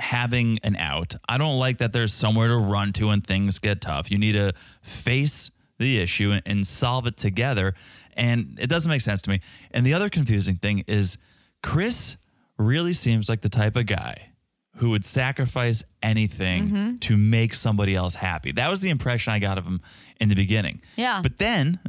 having 0.00 0.58
an 0.64 0.76
out. 0.76 1.14
I 1.28 1.38
don't 1.38 1.58
like 1.58 1.78
that 1.78 1.92
there's 1.92 2.12
somewhere 2.14 2.48
to 2.48 2.56
run 2.56 2.92
to 2.94 3.06
when 3.08 3.20
things 3.20 3.58
get 3.60 3.80
tough. 3.80 4.10
You 4.10 4.18
need 4.18 4.32
to 4.32 4.52
face 4.82 5.50
the 5.78 5.98
issue 6.00 6.32
and, 6.32 6.42
and 6.44 6.66
solve 6.66 7.06
it 7.06 7.16
together. 7.16 7.74
And 8.16 8.58
it 8.60 8.66
doesn't 8.68 8.90
make 8.90 9.02
sense 9.02 9.22
to 9.22 9.30
me. 9.30 9.40
And 9.70 9.86
the 9.86 9.94
other 9.94 10.08
confusing 10.10 10.56
thing 10.56 10.84
is 10.88 11.18
Chris 11.62 12.16
really 12.56 12.92
seems 12.92 13.28
like 13.28 13.40
the 13.40 13.48
type 13.48 13.76
of 13.76 13.86
guy 13.86 14.30
who 14.76 14.90
would 14.90 15.04
sacrifice 15.04 15.82
anything 16.02 16.68
mm-hmm. 16.68 16.96
to 16.98 17.16
make 17.16 17.52
somebody 17.54 17.94
else 17.94 18.14
happy. 18.14 18.52
That 18.52 18.68
was 18.68 18.80
the 18.80 18.90
impression 18.90 19.32
I 19.32 19.38
got 19.40 19.58
of 19.58 19.64
him 19.64 19.80
in 20.20 20.28
the 20.28 20.36
beginning. 20.36 20.82
Yeah. 20.96 21.20
But 21.22 21.38
then 21.38 21.80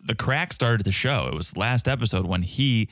the 0.00 0.14
crack 0.14 0.52
started 0.52 0.84
the 0.84 0.92
show. 0.92 1.28
It 1.28 1.34
was 1.34 1.56
last 1.56 1.88
episode 1.88 2.26
when 2.26 2.42
he 2.42 2.88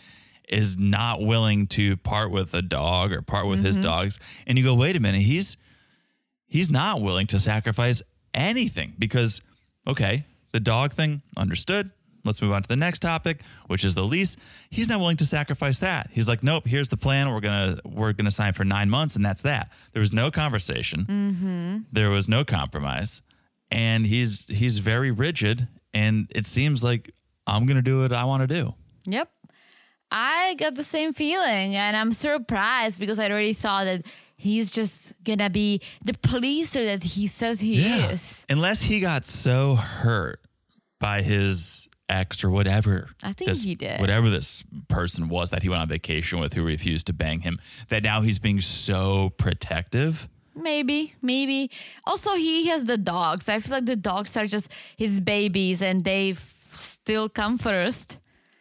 is 0.48 0.76
not 0.76 1.20
willing 1.20 1.66
to 1.66 1.96
part 1.98 2.30
with 2.30 2.52
a 2.54 2.62
dog 2.62 3.12
or 3.12 3.22
part 3.22 3.46
with 3.46 3.64
his 3.64 3.76
mm-hmm. 3.76 3.84
dogs, 3.84 4.18
and 4.46 4.58
you 4.58 4.64
go, 4.64 4.74
wait 4.74 4.96
a 4.96 5.00
minute, 5.00 5.22
he's 5.22 5.56
he's 6.46 6.70
not 6.70 7.00
willing 7.00 7.26
to 7.28 7.38
sacrifice 7.38 8.02
anything 8.32 8.94
because 8.98 9.40
okay, 9.86 10.26
the 10.52 10.60
dog 10.60 10.92
thing 10.92 11.22
understood. 11.36 11.90
Let's 12.24 12.40
move 12.40 12.52
on 12.52 12.62
to 12.62 12.68
the 12.68 12.76
next 12.76 13.00
topic, 13.00 13.40
which 13.66 13.84
is 13.84 13.94
the 13.94 14.02
lease. 14.02 14.37
He's 14.70 14.88
not 14.88 14.98
willing 14.98 15.16
to 15.18 15.26
sacrifice 15.26 15.78
that. 15.78 16.10
He's 16.10 16.28
like, 16.28 16.42
nope. 16.42 16.66
Here's 16.66 16.88
the 16.88 16.96
plan. 16.96 17.30
We're 17.32 17.40
gonna 17.40 17.78
we're 17.84 18.12
gonna 18.12 18.30
sign 18.30 18.52
for 18.52 18.64
nine 18.64 18.90
months, 18.90 19.16
and 19.16 19.24
that's 19.24 19.42
that. 19.42 19.70
There 19.92 20.00
was 20.00 20.12
no 20.12 20.30
conversation. 20.30 21.04
Mm-hmm. 21.04 21.78
There 21.92 22.10
was 22.10 22.28
no 22.28 22.44
compromise, 22.44 23.22
and 23.70 24.06
he's 24.06 24.46
he's 24.46 24.78
very 24.78 25.10
rigid. 25.10 25.68
And 25.92 26.26
it 26.34 26.46
seems 26.46 26.82
like 26.82 27.14
I'm 27.46 27.66
gonna 27.66 27.82
do 27.82 28.00
what 28.00 28.12
I 28.12 28.24
want 28.24 28.42
to 28.42 28.46
do. 28.46 28.74
Yep. 29.06 29.30
I 30.10 30.54
got 30.54 30.76
the 30.76 30.84
same 30.84 31.12
feeling 31.12 31.74
and 31.74 31.96
I'm 31.96 32.12
surprised 32.12 33.00
because 33.00 33.18
I 33.18 33.28
already 33.28 33.52
thought 33.52 33.84
that 33.84 34.04
he's 34.37 34.70
just 34.70 35.12
gonna 35.24 35.50
be 35.50 35.80
the 36.04 36.12
policer 36.12 36.84
that 36.87 37.02
he 37.02 37.26
says 37.26 37.60
he 37.60 37.84
is. 37.84 38.44
Unless 38.48 38.82
he 38.82 39.00
got 39.00 39.26
so 39.26 39.74
hurt 39.74 40.40
by 41.00 41.22
his 41.22 41.88
ex 42.08 42.44
or 42.44 42.50
whatever. 42.50 43.08
I 43.22 43.32
think 43.32 43.48
this- 43.48 43.62
he 43.62 43.74
did. 43.74 44.00
Whatever 44.00 44.28
this 44.30 44.62
person 44.88 45.28
was 45.28 45.50
that 45.50 45.62
he 45.62 45.68
went 45.68 45.82
on 45.82 45.88
vacation 45.88 46.38
with 46.40 46.52
who 46.54 46.62
refused 46.62 47.06
to 47.06 47.12
bang 47.12 47.40
him, 47.40 47.58
that 47.88 48.02
now 48.02 48.20
he's 48.22 48.38
being 48.38 48.60
so 48.60 49.30
protective. 49.36 50.28
Maybe, 50.56 51.14
maybe. 51.20 51.70
Also, 52.06 52.34
he 52.34 52.68
has 52.68 52.84
the 52.84 52.96
dogs. 52.98 53.48
I 53.48 53.58
feel 53.58 53.72
like 53.72 53.86
the 53.86 53.96
dogs 53.96 54.36
are 54.36 54.46
just 54.46 54.68
his 54.96 55.18
babies 55.18 55.82
and 55.82 56.04
they 56.04 56.32
f- 56.32 56.54
still 56.72 57.28
come 57.28 57.58
first. 57.58 58.18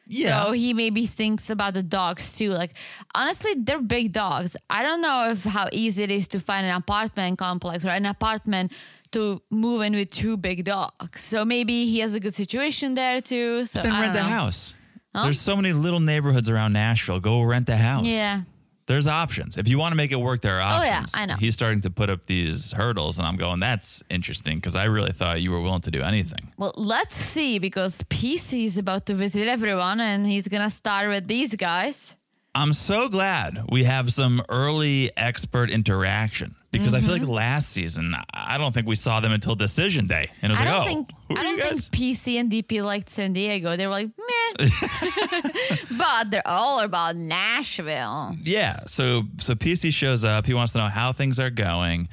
So 0.09 0.51
he 0.51 0.73
maybe 0.73 1.05
thinks 1.05 1.49
about 1.49 1.73
the 1.75 1.83
dogs 1.83 2.35
too. 2.35 2.49
Like 2.51 2.73
honestly, 3.15 3.53
they're 3.57 3.81
big 3.81 4.11
dogs. 4.11 4.57
I 4.69 4.83
don't 4.83 5.01
know 5.01 5.31
if 5.31 5.43
how 5.43 5.69
easy 5.71 6.03
it 6.03 6.11
is 6.11 6.27
to 6.29 6.39
find 6.39 6.65
an 6.65 6.75
apartment 6.75 7.37
complex 7.39 7.85
or 7.85 7.89
an 7.89 8.05
apartment 8.05 8.71
to 9.13 9.41
move 9.49 9.81
in 9.81 9.93
with 9.93 10.11
two 10.11 10.37
big 10.37 10.63
dogs. 10.65 11.21
So 11.21 11.45
maybe 11.45 11.85
he 11.87 11.99
has 11.99 12.13
a 12.13 12.19
good 12.19 12.33
situation 12.33 12.93
there 12.95 13.21
too. 13.21 13.65
So 13.65 13.81
then 13.81 13.91
I 13.91 14.01
rent 14.01 14.13
don't 14.13 14.23
know. 14.23 14.29
house. 14.29 14.73
There's 15.13 15.39
so 15.39 15.55
many 15.55 15.73
little 15.73 15.99
neighborhoods 15.99 16.49
around 16.49 16.73
Nashville. 16.73 17.19
Go 17.19 17.41
rent 17.43 17.67
the 17.67 17.77
house. 17.77 18.05
Yeah. 18.05 18.41
There's 18.85 19.07
options. 19.07 19.57
If 19.57 19.67
you 19.69 19.77
want 19.77 19.93
to 19.93 19.95
make 19.95 20.11
it 20.11 20.17
work, 20.17 20.41
there 20.41 20.59
are 20.59 20.81
Oh, 20.81 20.83
yeah, 20.83 20.97
options. 20.97 21.11
I 21.15 21.25
know. 21.25 21.35
He's 21.35 21.53
starting 21.53 21.79
to 21.81 21.89
put 21.89 22.09
up 22.09 22.25
these 22.25 22.73
hurdles, 22.73 23.17
and 23.17 23.25
I'm 23.25 23.37
going, 23.37 23.61
that's 23.61 24.03
interesting 24.09 24.57
because 24.57 24.75
I 24.75 24.85
really 24.85 25.13
thought 25.13 25.41
you 25.41 25.51
were 25.51 25.61
willing 25.61 25.79
to 25.81 25.91
do 25.91 26.01
anything. 26.01 26.51
Well, 26.57 26.73
let's 26.75 27.15
see 27.15 27.59
because 27.59 28.01
PC 28.09 28.65
is 28.65 28.77
about 28.77 29.05
to 29.05 29.13
visit 29.13 29.47
everyone 29.47 30.01
and 30.01 30.25
he's 30.27 30.49
gonna 30.49 30.69
start 30.69 31.07
with 31.07 31.27
these 31.27 31.55
guys. 31.55 32.17
I'm 32.55 32.73
so 32.73 33.09
glad 33.09 33.65
we 33.69 33.83
have 33.85 34.13
some 34.13 34.43
early 34.47 35.11
expert 35.17 35.71
interaction 35.71 36.55
because 36.71 36.93
I 36.93 37.01
feel 37.01 37.11
like 37.11 37.21
mm-hmm. 37.21 37.31
last 37.31 37.69
season 37.69 38.15
I 38.33 38.57
don't 38.57 38.73
think 38.73 38.87
we 38.87 38.95
saw 38.95 39.19
them 39.19 39.31
until 39.31 39.55
decision 39.55 40.05
day, 40.05 40.29
and 40.41 40.51
it 40.51 40.53
was 40.53 40.59
I 40.59 40.65
like, 40.65 40.73
don't 40.73 40.81
oh, 40.81 40.85
think 40.85 41.11
who 41.29 41.37
I 41.37 41.43
don't 41.43 41.59
think 41.59 41.69
guys? 41.69 41.89
PC 41.89 42.39
and 42.39 42.51
DP 42.51 42.83
liked 42.83 43.09
San 43.09 43.33
Diego. 43.33 43.75
They 43.75 43.87
were 43.87 43.93
like, 43.93 44.09
meh. 44.17 44.69
but 45.97 46.29
they're 46.29 46.47
all 46.47 46.81
about 46.81 47.15
Nashville. 47.15 48.35
Yeah. 48.43 48.81
So 48.85 49.23
so 49.39 49.55
PC 49.55 49.91
shows 49.91 50.23
up. 50.23 50.45
He 50.45 50.53
wants 50.53 50.73
to 50.73 50.79
know 50.79 50.87
how 50.87 51.11
things 51.11 51.39
are 51.39 51.49
going. 51.49 52.07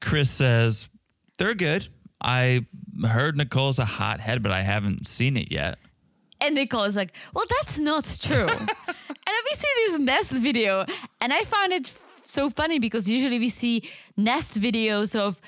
Chris 0.00 0.30
says 0.30 0.88
they're 1.38 1.54
good. 1.54 1.88
I 2.20 2.66
heard 3.04 3.36
Nicole's 3.36 3.78
a 3.78 3.84
hothead, 3.84 4.42
but 4.42 4.52
I 4.52 4.62
haven't 4.62 5.06
seen 5.06 5.36
it 5.36 5.52
yet. 5.52 5.78
And 6.40 6.54
Nicole 6.54 6.84
is 6.84 6.96
like, 6.96 7.12
well, 7.34 7.44
that's 7.60 7.78
not 7.78 8.04
true. 8.20 8.46
and 8.48 8.68
then 9.34 9.42
we 9.50 9.56
see 9.56 9.68
this 9.88 9.98
Nest 9.98 10.32
video, 10.32 10.84
and 11.20 11.32
I 11.32 11.44
found 11.44 11.72
it 11.72 11.90
so 12.28 12.50
funny 12.50 12.78
because 12.80 13.08
usually 13.08 13.38
we 13.38 13.48
see 13.48 13.88
Nest 14.16 14.60
videos 14.60 15.14
of 15.18 15.40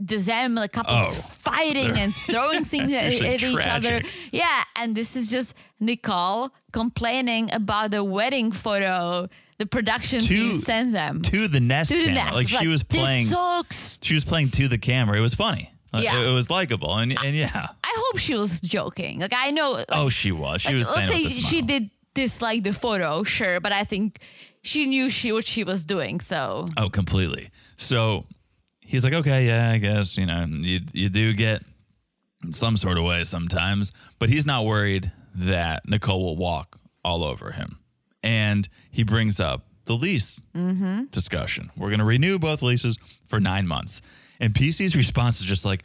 the 0.00 0.16
them 0.16 0.54
like 0.54 0.72
couples 0.72 0.96
Oh, 0.96 1.12
fighting 1.12 1.98
and 1.98 2.14
throwing 2.14 2.64
things 2.72 2.90
at, 2.92 3.12
at 3.12 3.42
each 3.42 3.66
other. 3.66 4.00
Yeah, 4.32 4.64
and 4.76 4.94
this 4.94 5.14
is 5.14 5.28
just 5.28 5.52
Nicole 5.78 6.50
complaining 6.72 7.52
about 7.52 7.90
the 7.90 8.02
wedding 8.02 8.50
photo, 8.50 9.28
the 9.58 9.66
production 9.66 10.20
To- 10.22 10.26
team 10.26 10.58
sent 10.60 10.92
them 10.92 11.20
To 11.22 11.48
the 11.48 11.60
nest 11.60 11.90
to 11.90 11.96
the 11.98 12.04
camera. 12.06 12.24
Nest. 12.24 12.34
Like 12.34 12.48
she 12.48 12.66
was 12.68 12.82
"This 12.82 13.00
playing 13.00 13.26
sucks. 13.26 13.98
she 14.00 14.14
was 14.14 14.24
playing 14.24 14.50
to 14.52 14.68
the 14.68 14.78
camera. 14.78 15.18
It 15.18 15.20
was 15.22 15.34
funny. 15.34 15.71
Yeah. 15.94 16.20
It, 16.20 16.28
it 16.28 16.32
was 16.32 16.50
likable. 16.50 16.96
And 16.96 17.12
and 17.22 17.36
yeah. 17.36 17.68
I 17.84 17.94
hope 17.96 18.18
she 18.18 18.34
was 18.34 18.60
joking. 18.60 19.20
Like 19.20 19.34
I 19.34 19.50
know. 19.50 19.72
Like, 19.72 19.86
Oh, 19.90 20.08
she 20.08 20.32
was. 20.32 20.62
She 20.62 20.68
like, 20.68 20.78
was 20.78 20.88
saying 20.88 21.08
let's 21.08 21.34
say 21.34 21.40
she 21.40 21.62
did 21.62 21.90
dislike 22.14 22.64
the 22.64 22.72
photo, 22.72 23.22
sure, 23.24 23.60
but 23.60 23.72
I 23.72 23.84
think 23.84 24.20
she 24.62 24.86
knew 24.86 25.10
she 25.10 25.32
what 25.32 25.46
she 25.46 25.64
was 25.64 25.84
doing. 25.84 26.20
So 26.20 26.66
Oh, 26.76 26.88
completely. 26.88 27.50
So 27.76 28.26
he's 28.80 29.04
like, 29.04 29.14
okay, 29.14 29.46
yeah, 29.46 29.70
I 29.70 29.78
guess 29.78 30.16
you 30.16 30.26
know 30.26 30.46
you 30.48 30.80
you 30.92 31.08
do 31.08 31.32
get 31.32 31.62
in 32.42 32.52
some 32.52 32.76
sort 32.76 32.98
of 32.98 33.04
way 33.04 33.24
sometimes, 33.24 33.92
but 34.18 34.28
he's 34.28 34.46
not 34.46 34.64
worried 34.64 35.12
that 35.34 35.88
Nicole 35.88 36.22
will 36.22 36.36
walk 36.36 36.78
all 37.04 37.24
over 37.24 37.52
him. 37.52 37.78
And 38.22 38.68
he 38.90 39.02
brings 39.02 39.40
up 39.40 39.66
the 39.86 39.94
lease 39.94 40.40
mm-hmm. 40.54 41.04
discussion. 41.04 41.70
We're 41.76 41.88
going 41.88 41.98
to 41.98 42.04
renew 42.04 42.38
both 42.38 42.62
leases 42.62 42.98
for 43.26 43.40
nine 43.40 43.66
months. 43.66 44.00
And 44.42 44.52
PC's 44.54 44.94
response 44.96 45.38
is 45.40 45.46
just 45.46 45.64
like, 45.64 45.82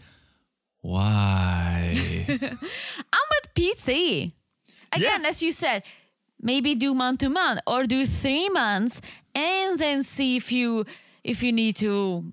why? 0.82 2.26
I'm 2.30 3.28
with 3.34 3.54
PC. 3.56 4.34
Again, 4.92 5.22
Yeah. 5.22 5.30
as 5.30 5.42
you 5.42 5.52
said, 5.52 5.84
maybe 6.42 6.76
do 6.76 6.94
month 6.94 7.20
to 7.20 7.30
month 7.30 7.60
or 7.68 7.84
do 7.86 8.06
three 8.06 8.50
months 8.50 9.00
and 9.36 9.80
then 9.80 10.04
see 10.04 10.36
if 10.38 10.52
you 10.52 10.86
if 11.24 11.44
you 11.44 11.52
need 11.52 11.76
to 11.78 12.24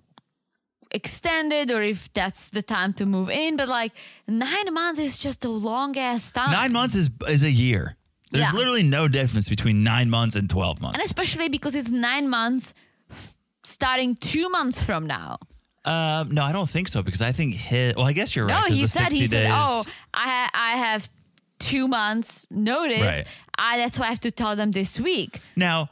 extend 0.92 1.52
it 1.52 1.70
or 1.70 1.82
if 1.82 2.12
that's 2.12 2.50
the 2.50 2.62
time 2.62 2.92
to 2.94 3.04
move 3.06 3.28
in. 3.28 3.56
But 3.56 3.68
like 3.68 3.92
nine 4.26 4.72
months 4.72 5.00
is 5.00 5.18
just 5.18 5.44
a 5.44 5.48
long 5.50 5.96
ass 5.98 6.30
time. 6.32 6.50
nine 6.52 6.72
months 6.72 6.94
is 6.94 7.10
is 7.28 7.42
a 7.42 7.50
year. 7.50 7.96
There's 8.30 8.44
Yeah. 8.46 8.52
literally 8.58 8.82
no 8.82 9.08
difference 9.08 9.48
between 9.48 9.82
nine 9.84 10.08
months 10.10 10.36
and 10.36 10.48
12 10.48 10.80
months. 10.80 10.98
and 10.98 11.04
especially 11.04 11.48
because 11.48 11.74
it's 11.74 11.90
nine 11.90 12.28
months 12.30 12.72
f- 13.10 13.36
starting 13.62 14.16
two 14.16 14.48
months 14.48 14.82
from 14.82 15.06
now. 15.06 15.38
Um, 15.84 16.30
no, 16.30 16.42
I 16.44 16.52
don't 16.52 16.68
think 16.68 16.88
so 16.88 17.02
because 17.02 17.20
I 17.20 17.32
think 17.32 17.54
his. 17.54 17.94
Well, 17.94 18.06
I 18.06 18.12
guess 18.12 18.34
you're 18.34 18.46
right. 18.46 18.68
No, 18.68 18.74
he 18.74 18.82
the 18.82 18.88
said 18.88 19.02
60 19.04 19.18
he 19.18 19.26
said, 19.26 19.42
days, 19.44 19.52
"Oh, 19.52 19.84
I 20.14 20.22
ha- 20.22 20.50
I 20.54 20.76
have 20.78 21.10
two 21.58 21.86
months 21.88 22.46
notice. 22.50 23.00
Right. 23.00 23.26
I 23.58 23.76
that's 23.78 23.98
why 23.98 24.06
I 24.06 24.10
have 24.10 24.20
to 24.20 24.30
tell 24.30 24.56
them 24.56 24.70
this 24.70 24.98
week." 24.98 25.40
Now, 25.56 25.90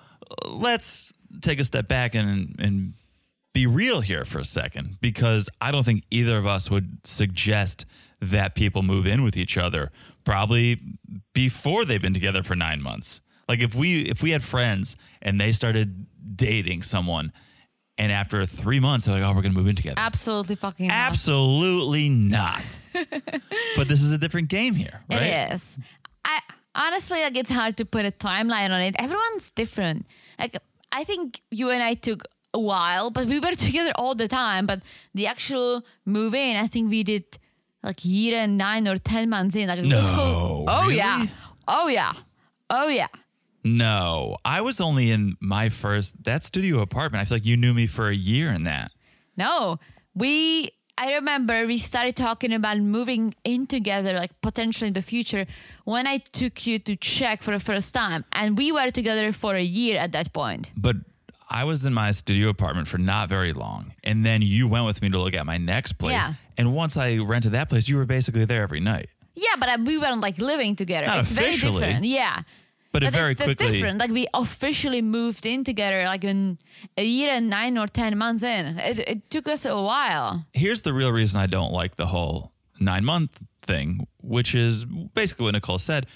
let's 0.49 1.13
take 1.43 1.61
a 1.61 1.65
step 1.65 1.89
back 1.89 2.15
and 2.15 2.57
and 2.59 2.95
be 3.53 3.67
real 3.67 4.01
here 4.01 4.25
for 4.25 4.39
a 4.39 4.45
second 4.47 4.97
because 5.01 5.51
I 5.61 5.71
don't 5.73 5.85
think 5.85 6.05
either 6.11 6.39
of 6.39 6.47
us 6.47 6.71
would 6.71 6.99
suggest 7.05 7.85
that 8.21 8.55
people 8.55 8.83
move 8.83 9.07
in 9.07 9.23
with 9.23 9.37
each 9.37 9.59
other 9.59 9.91
probably 10.25 10.81
before 11.35 11.85
they've 11.85 12.01
been 12.01 12.15
together 12.15 12.43
for 12.43 12.55
9 12.55 12.81
months. 12.81 13.21
Like 13.49 13.61
if 13.61 13.75
we 13.75 14.03
if 14.05 14.23
we 14.23 14.31
had 14.31 14.43
friends 14.43 14.97
and 15.21 15.39
they 15.39 15.53
started 15.53 16.07
dating 16.35 16.83
someone 16.83 17.33
and 18.03 18.11
after 18.11 18.45
3 18.45 18.81
months 18.81 19.05
they're 19.05 19.15
like, 19.15 19.23
"Oh, 19.23 19.29
we're 19.35 19.43
going 19.47 19.55
to 19.55 19.59
move 19.59 19.69
in 19.69 19.77
together." 19.77 19.95
Absolutely 19.99 20.57
fucking 20.57 20.89
not. 20.89 21.11
Absolutely 21.11 22.09
not. 22.09 22.65
but 23.77 23.89
this 23.89 24.03
is 24.03 24.11
a 24.13 24.19
different 24.19 24.49
game 24.49 24.75
here, 24.75 24.97
right? 25.09 25.23
It 25.23 25.53
is. 25.55 25.79
I 26.25 26.41
honestly 26.75 27.23
like 27.23 27.37
it's 27.37 27.51
hard 27.51 27.77
to 27.77 27.85
put 27.85 28.05
a 28.05 28.11
timeline 28.11 28.71
on 28.71 28.81
it. 28.81 28.95
Everyone's 28.99 29.51
different. 29.51 30.07
Like 30.39 30.57
I 30.91 31.05
think 31.05 31.41
you 31.51 31.71
and 31.71 31.83
I 31.83 31.95
took 31.95 32.25
a 32.53 32.59
while, 32.59 33.11
but 33.11 33.27
we 33.27 33.39
were 33.39 33.53
together 33.67 33.93
all 33.95 34.15
the 34.15 34.29
time. 34.29 34.67
But 34.67 34.81
the 35.15 35.27
actual 35.27 35.85
move 36.05 36.35
in, 36.35 36.57
I 36.57 36.67
think 36.67 36.91
we 36.91 37.03
did 37.05 37.25
like 37.83 38.05
year 38.05 38.37
and 38.39 38.59
nine 38.59 38.89
or 38.89 38.99
ten 38.99 39.31
months 39.31 39.55
in. 39.55 39.69
Like 39.69 39.85
No. 39.85 39.99
Oh, 40.01 40.65
oh 40.69 40.89
yeah. 40.89 41.27
Oh 41.69 41.89
yeah. 41.89 42.13
Oh 42.69 42.89
yeah. 42.89 43.09
No, 43.65 44.37
I 44.45 44.61
was 44.61 44.81
only 44.81 45.11
in 45.11 45.37
my 45.41 45.69
first 45.69 46.25
that 46.25 46.43
studio 46.43 46.81
apartment. 46.81 47.23
I 47.23 47.25
feel 47.27 47.37
like 47.37 47.45
you 47.45 47.57
knew 47.57 47.75
me 47.75 47.87
for 47.87 48.09
a 48.09 48.15
year 48.15 48.53
in 48.53 48.65
that. 48.65 48.93
No, 49.37 49.79
we. 50.15 50.71
I 50.99 51.15
remember 51.15 51.67
we 51.67 51.79
started 51.79 52.17
talking 52.17 52.53
about 52.53 52.79
moving 52.79 53.35
in 53.45 53.67
together, 53.67 54.13
like 54.13 54.39
potentially 54.43 54.89
in 54.89 54.95
the 54.95 55.03
future, 55.03 55.47
when 55.85 56.07
I 56.07 56.19
took 56.19 56.67
you 56.67 56.79
to 56.81 56.97
Czech 56.97 57.43
for 57.43 57.53
the 57.53 57.61
first 57.61 57.95
time, 57.95 58.25
and 58.33 58.59
we 58.59 58.73
were 58.73 58.91
together 58.91 59.33
for 59.33 59.55
a 59.55 59.63
year 59.63 59.99
at 59.99 60.13
that 60.13 60.35
point. 60.35 60.71
But 60.77 60.97
I 61.49 61.65
was 61.65 61.85
in 61.85 61.95
my 61.95 62.11
studio 62.11 62.51
apartment 62.51 62.89
for 62.89 62.99
not 62.99 63.31
very 63.31 63.53
long, 63.53 63.93
and 64.05 64.25
then 64.25 64.43
you 64.43 64.69
went 64.69 64.85
with 64.85 65.01
me 65.01 65.09
to 65.11 65.19
look 65.19 65.35
at 65.35 65.47
my 65.47 65.57
next 65.57 65.95
place. 65.95 66.13
Yeah. 66.13 66.35
And 66.59 66.75
once 66.75 66.97
I 66.97 67.19
rented 67.19 67.53
that 67.53 67.71
place, 67.71 67.89
you 67.89 67.97
were 67.97 68.07
basically 68.07 68.45
there 68.45 68.63
every 68.63 68.81
night. 68.81 69.09
Yeah, 69.35 69.57
but 69.59 69.81
we 69.81 69.97
weren't 69.97 70.21
like 70.21 70.39
living 70.39 70.77
together. 70.77 71.07
Not 71.07 71.21
it's 71.21 71.33
very 71.33 71.49
officially. 71.49 71.81
different. 71.81 72.05
Yeah. 72.05 72.43
But, 72.93 73.03
it 73.03 73.07
But 73.07 73.13
very 73.15 73.35
quickly. 73.35 73.73
different. 73.73 73.99
Like 73.99 74.11
we 74.11 74.27
officially 74.35 75.01
moved 75.03 75.47
in 75.47 75.65
together, 75.65 76.05
like 76.05 76.25
in 76.25 76.59
a 76.99 77.05
year 77.05 77.33
and 77.33 77.49
nine 77.49 77.79
or 77.79 77.87
ten 77.87 78.19
months 78.19 78.43
in. 78.43 78.79
It, 78.79 78.99
it 79.01 79.31
took 79.31 79.49
us 79.49 79.65
a 79.65 79.81
while. 79.81 80.45
Here's 80.53 80.83
the 80.83 80.93
real 80.93 81.11
reason 81.11 81.41
I 81.41 81.47
don't 81.47 81.73
like 81.73 81.95
the 81.97 82.07
whole 82.07 82.53
nine 82.79 83.05
month 83.05 83.41
thing, 83.63 84.07
which 84.21 84.55
is 84.55 84.85
basically 84.85 85.45
what 85.45 85.53
Nicole 85.53 85.79
said. 85.79 86.07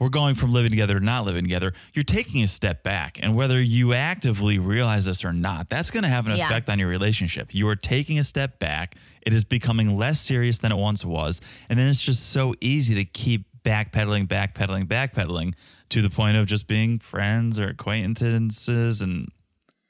We're 0.00 0.08
going 0.08 0.34
from 0.34 0.52
living 0.52 0.72
together 0.72 0.98
to 0.98 1.04
not 1.04 1.24
living 1.24 1.44
together. 1.44 1.72
You're 1.94 2.02
taking 2.02 2.42
a 2.42 2.48
step 2.48 2.82
back. 2.82 3.20
And 3.22 3.36
whether 3.36 3.62
you 3.62 3.92
actively 3.94 4.58
realize 4.58 5.04
this 5.04 5.24
or 5.24 5.32
not, 5.32 5.68
that's 5.70 5.92
going 5.92 6.02
to 6.02 6.08
have 6.08 6.26
an 6.26 6.36
Yeah. 6.36 6.46
effect 6.46 6.68
on 6.68 6.80
your 6.80 6.88
relationship. 6.88 7.54
You 7.54 7.68
are 7.68 7.76
taking 7.76 8.18
a 8.18 8.24
step 8.24 8.58
back. 8.58 8.96
It 9.22 9.32
is 9.32 9.44
becoming 9.44 9.96
less 9.96 10.20
serious 10.20 10.58
than 10.58 10.72
it 10.72 10.78
once 10.78 11.04
was. 11.04 11.40
And 11.68 11.78
then 11.78 11.88
it's 11.88 12.02
just 12.02 12.28
so 12.30 12.56
easy 12.60 12.96
to 12.96 13.04
keep 13.04 13.46
backpedaling, 13.64 14.26
backpedaling, 14.26 14.86
backpedaling 14.88 15.54
to 15.90 16.02
the 16.02 16.10
point 16.10 16.36
of 16.36 16.46
just 16.46 16.66
being 16.66 16.98
friends 16.98 17.58
or 17.58 17.68
acquaintances. 17.68 19.00
And 19.00 19.28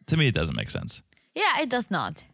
to 0.07 0.17
me, 0.17 0.27
it 0.29 0.35
doesn't 0.35 0.57
make 0.57 0.71
sense. 0.71 1.03
Yeah, 1.35 1.61
it 1.61 1.69
does 1.69 1.91
not. 1.91 2.25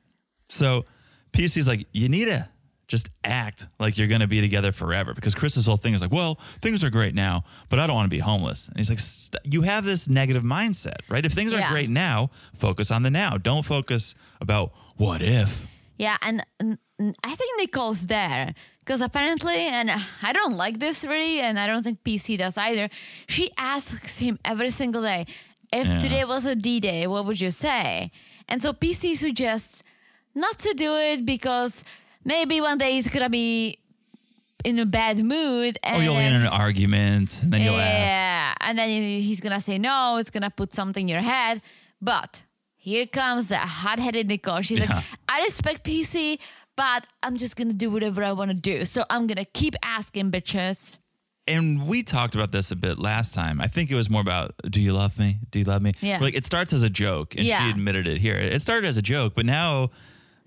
So 0.49 0.85
PC's 1.33 1.67
like, 1.69 1.87
you 1.93 2.09
need 2.09 2.27
to 2.27 2.49
just 2.89 3.09
act 3.23 3.67
like 3.79 3.97
you're 3.97 4.09
going 4.09 4.21
to 4.21 4.27
be 4.27 4.41
together 4.41 4.73
forever 4.73 5.15
because 5.15 5.33
Chris's 5.35 5.65
whole 5.67 5.77
thing 5.77 5.95
is 5.95 6.01
like, 6.01 6.11
well, 6.11 6.41
things 6.61 6.83
are 6.83 6.91
great 6.91 7.15
now, 7.15 7.45
but 7.69 7.79
I 7.79 7.87
don't 7.87 7.95
want 7.95 8.07
to 8.07 8.11
be 8.11 8.19
homeless. 8.19 8.67
And 8.67 8.79
he's 8.79 8.91
like, 8.91 8.99
you 9.45 9.63
have 9.63 9.85
this 9.85 10.09
negative 10.09 10.43
mindset, 10.43 10.97
right? 11.09 11.25
If 11.25 11.33
things 11.33 11.53
are 11.53 11.59
Yeah. 11.61 11.71
great 11.71 11.89
now, 11.89 12.31
focus 12.59 12.91
on 12.91 13.05
the 13.05 13.11
now. 13.11 13.37
Don't 13.37 13.65
focus 13.65 14.17
about 14.41 14.73
what 14.97 15.23
if. 15.23 15.67
Yeah, 15.99 16.17
and 16.21 16.45
I 16.59 17.35
think 17.37 17.59
Nicole's 17.61 18.09
there 18.09 18.55
because 18.91 19.03
apparently, 19.03 19.69
and 19.69 19.89
I 20.21 20.33
don't 20.33 20.57
like 20.57 20.81
this 20.81 21.05
really, 21.05 21.39
and 21.41 21.61
I 21.61 21.69
don't 21.69 21.85
think 21.85 22.03
PC 22.03 22.37
does 22.39 22.59
either. 22.59 22.89
She 23.29 23.53
asks 23.57 24.19
him 24.19 24.37
every 24.45 24.71
single 24.71 25.03
day, 25.03 25.27
if 25.73 25.87
Yeah. 25.87 26.01
today 26.01 26.25
was 26.25 26.45
a 26.45 26.57
D 26.57 26.81
day, 26.81 27.07
what 27.07 27.25
would 27.25 27.41
you 27.41 27.53
say? 27.53 28.11
And 28.49 28.61
so 28.61 28.73
PC 28.73 29.15
suggests 29.17 29.85
not 30.35 30.59
to 30.67 30.75
do 30.75 30.97
it 30.97 31.25
because 31.25 31.85
maybe 32.25 32.61
one 32.61 32.79
day 32.79 32.95
he's 32.95 33.09
gonna 33.09 33.31
be 33.31 33.79
in 34.65 34.77
a 34.81 34.87
bad 34.87 35.19
mood. 35.25 35.79
And 35.85 35.97
Oh, 35.99 36.01
you'll 36.01 36.17
be 36.17 36.25
in 36.25 36.33
an 36.33 36.49
argument, 36.49 37.45
and 37.45 37.53
then 37.53 37.61
you'll 37.63 37.79
ask. 37.79 38.09
yeah, 38.11 38.55
and 38.61 38.77
then 38.77 38.89
he's 38.89 39.41
gonna 39.41 39.61
say 39.61 39.79
no. 39.79 40.17
It's 40.17 40.31
gonna 40.31 40.51
put 40.51 40.75
something 40.75 41.05
in 41.09 41.13
your 41.17 41.23
head. 41.35 41.63
But 42.03 42.43
here 42.75 43.07
comes 43.07 43.47
the 43.47 43.59
hot-headed 43.59 44.27
Nicole. 44.27 44.63
She's 44.63 44.81
Yeah. 44.81 44.97
like, 44.97 45.05
I 45.29 45.43
respect 45.43 45.85
PC, 45.85 46.41
but 46.81 47.07
I'm 47.23 47.37
just 47.37 47.57
gonna 47.57 47.75
do 47.75 47.91
whatever 47.91 48.23
I 48.25 48.33
want 48.33 48.51
to 48.51 48.57
do. 48.57 48.85
So 48.85 49.05
I'm 49.11 49.27
gonna 49.27 49.45
keep 49.45 49.75
asking 49.83 50.31
bitches. 50.31 50.97
and 51.47 51.87
we 51.89 52.03
talked 52.03 52.35
about 52.37 52.53
this 52.53 52.71
a 52.71 52.77
bit 52.77 52.99
last 52.99 53.35
time. 53.35 53.61
I 53.61 53.67
think 53.67 53.91
it 53.91 53.97
was 53.97 54.09
more 54.09 54.21
about, 54.23 54.55
do 54.71 54.81
you 54.81 54.93
love 54.93 55.19
me? 55.19 55.39
Do 55.51 55.59
you 55.59 55.65
love 55.65 55.83
me? 55.83 55.93
Yeah. 56.01 56.19
Like 56.21 56.35
it 56.35 56.45
starts 56.47 56.73
as 56.73 56.83
a 56.83 56.91
joke, 56.91 57.35
and 57.37 57.45
Yeah. 57.45 57.65
she 57.65 57.71
admitted 57.71 58.07
it 58.07 58.19
here. 58.19 58.37
It 58.37 58.63
started 58.63 58.87
as 58.87 58.97
a 58.97 59.03
joke, 59.03 59.35
but 59.35 59.45
now 59.47 59.91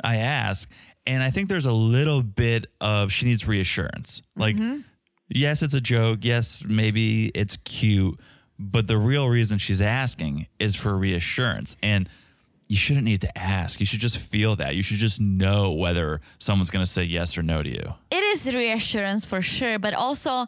I 0.04 0.16
ask, 0.18 0.70
and 1.06 1.22
I 1.22 1.30
think 1.30 1.50
there's 1.50 1.66
a 1.66 1.74
little 1.74 2.22
bit 2.24 2.68
of 2.80 3.12
she 3.12 3.26
needs 3.26 3.46
reassurance. 3.48 4.22
Like, 4.36 4.56
Mm-hmm. 4.56 4.82
yes, 5.30 5.62
it's 5.62 5.74
a 5.74 5.82
joke. 5.82 6.20
Yes, 6.24 6.64
maybe 6.66 7.28
it's 7.36 7.58
cute, 7.66 8.18
But 8.60 8.88
the 8.88 8.98
real 8.98 9.28
reason 9.30 9.58
she's 9.58 9.82
asking 9.82 10.48
is 10.60 10.76
for 10.76 10.96
reassurance. 10.98 11.76
And 11.84 12.08
you 12.74 12.80
shouldn't 12.80 13.06
need 13.06 13.22
to 13.22 13.38
ask. 13.38 13.80
You 13.80 13.86
should 13.86 14.00
just 14.00 14.18
feel 14.18 14.56
that. 14.56 14.76
You 14.76 14.82
should 14.82 14.98
just 14.98 15.20
know 15.22 15.74
whether 15.74 16.22
someone's 16.40 16.72
going 16.72 16.84
to 16.84 16.92
say 16.92 17.04
yes 17.04 17.38
or 17.38 17.44
no 17.44 17.62
to 17.62 17.70
you. 17.70 17.94
It 18.10 18.24
is 18.34 18.48
reassurance 18.52 19.24
for 19.26 19.44
sure, 19.44 19.78
but 19.78 19.94
also, 19.94 20.48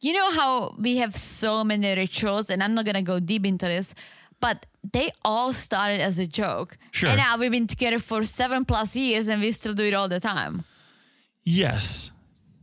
you 0.00 0.14
know 0.14 0.30
how 0.30 0.74
we 0.78 0.96
have 0.96 1.14
so 1.14 1.62
many 1.62 1.94
rituals, 1.94 2.48
and 2.48 2.62
I'm 2.62 2.74
not 2.74 2.86
gonna 2.86 3.02
go 3.02 3.20
deep 3.20 3.44
into 3.44 3.66
this, 3.66 3.94
but 4.40 4.64
they 4.82 5.12
all 5.26 5.52
started 5.52 6.00
as 6.00 6.18
a 6.18 6.26
joke. 6.26 6.78
Sure. 6.90 7.10
And 7.10 7.18
now 7.18 7.36
we've 7.36 7.50
been 7.50 7.66
together 7.66 7.98
for 7.98 8.24
seven 8.24 8.64
plus 8.64 8.96
years, 8.96 9.28
and 9.28 9.42
we 9.42 9.52
still 9.52 9.74
do 9.74 9.84
it 9.84 9.92
all 9.92 10.08
the 10.08 10.20
time. 10.20 10.64
Yes, 11.44 12.10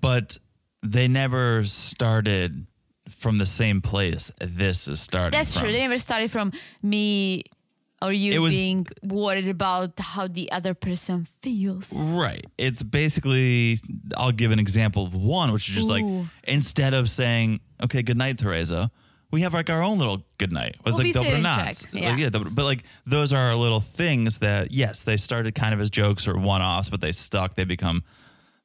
but 0.02 0.40
they 0.82 1.08
never 1.08 1.64
started 1.66 2.66
from 3.10 3.38
the 3.38 3.46
same 3.46 3.82
place 3.82 4.32
this 4.40 4.88
is 4.88 5.00
starting 5.00 5.38
That's 5.38 5.54
from. 5.54 5.64
true. 5.64 5.72
They 5.72 5.82
never 5.82 6.00
started 6.00 6.32
from 6.32 6.52
me 6.82 7.44
or 8.04 8.12
you 8.12 8.42
was- 8.42 8.54
being 8.54 8.86
worried 9.04 9.48
about 9.48 9.92
how 10.00 10.28
the 10.28 10.52
other 10.52 10.74
person 10.74 11.28
feels. 11.42 11.92
Right. 11.94 12.46
It's 12.58 12.84
basically, 12.84 13.80
I'll 14.18 14.32
give 14.32 14.52
an 14.52 14.60
example 14.60 15.06
of 15.06 15.14
one, 15.16 15.52
which 15.54 15.70
is 15.70 15.76
just 15.76 15.90
like 15.90 16.06
instead 16.44 16.94
of 16.94 17.10
saying, 17.10 17.60
okay, 17.84 18.02
good 18.02 18.18
night, 18.18 18.38
Teresa, 18.38 18.92
we 19.32 19.42
have 19.42 19.54
like 19.54 19.70
our 19.70 19.82
own 19.82 19.98
little 19.98 20.24
good 20.38 20.52
night. 20.52 20.76
It's 20.76 20.86
We'll 20.86 20.96
like 20.98 21.14
double 21.14 21.28
or 21.28 21.30
sitting 21.32 21.44
nots. 21.44 21.84
Like, 21.92 22.04
Yeah. 22.04 22.16
yeah, 22.18 22.30
double- 22.30 22.52
but 22.52 22.66
like 22.66 22.84
those 23.06 23.34
are 23.34 23.42
our 23.50 23.56
little 23.56 23.80
things 23.82 24.38
that, 24.40 24.72
yes, 24.72 25.02
they 25.02 25.18
started 25.18 25.56
kind 25.56 25.74
of 25.74 25.80
as 25.82 25.90
jokes 25.90 26.28
or 26.28 26.38
one 26.38 26.62
offs, 26.62 26.90
but 26.90 27.02
they 27.02 27.12
stuck. 27.12 27.56
They 27.56 27.64
become, 27.64 28.04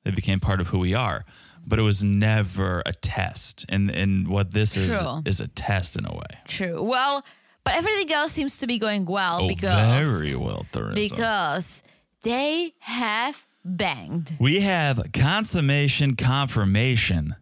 they 0.05 0.11
became 0.11 0.40
part 0.40 0.61
of 0.61 0.68
who 0.68 0.79
we 0.79 0.94
are. 0.94 1.24
But 1.66 1.79
it 1.79 1.83
was 1.83 2.03
never 2.03 2.83
a 2.87 2.92
test. 2.92 3.66
And, 3.68 3.90
and 3.90 4.29
what 4.29 4.53
this 4.55 4.74
is, 4.77 4.88
is 5.27 5.40
a 5.40 5.48
test 5.48 5.96
in 5.96 6.07
a 6.07 6.12
way. 6.12 6.38
True. 6.46 6.83
Well, 6.83 7.24
but 7.68 7.76
everything 7.76 8.11
else 8.12 8.33
seems 8.33 8.59
to 8.59 8.66
be 8.66 8.78
going 8.78 9.04
well 9.04 9.40
Oh, 9.42 9.48
because 9.48 10.07
very 10.07 10.35
well, 10.35 10.64
Teresa. 10.72 10.94
because 10.94 11.83
they 12.22 12.72
have 12.81 13.46
banged 13.64 14.33
we 14.38 14.61
have 14.61 15.02
consummation 15.12 16.16
confirmation. 16.16 17.35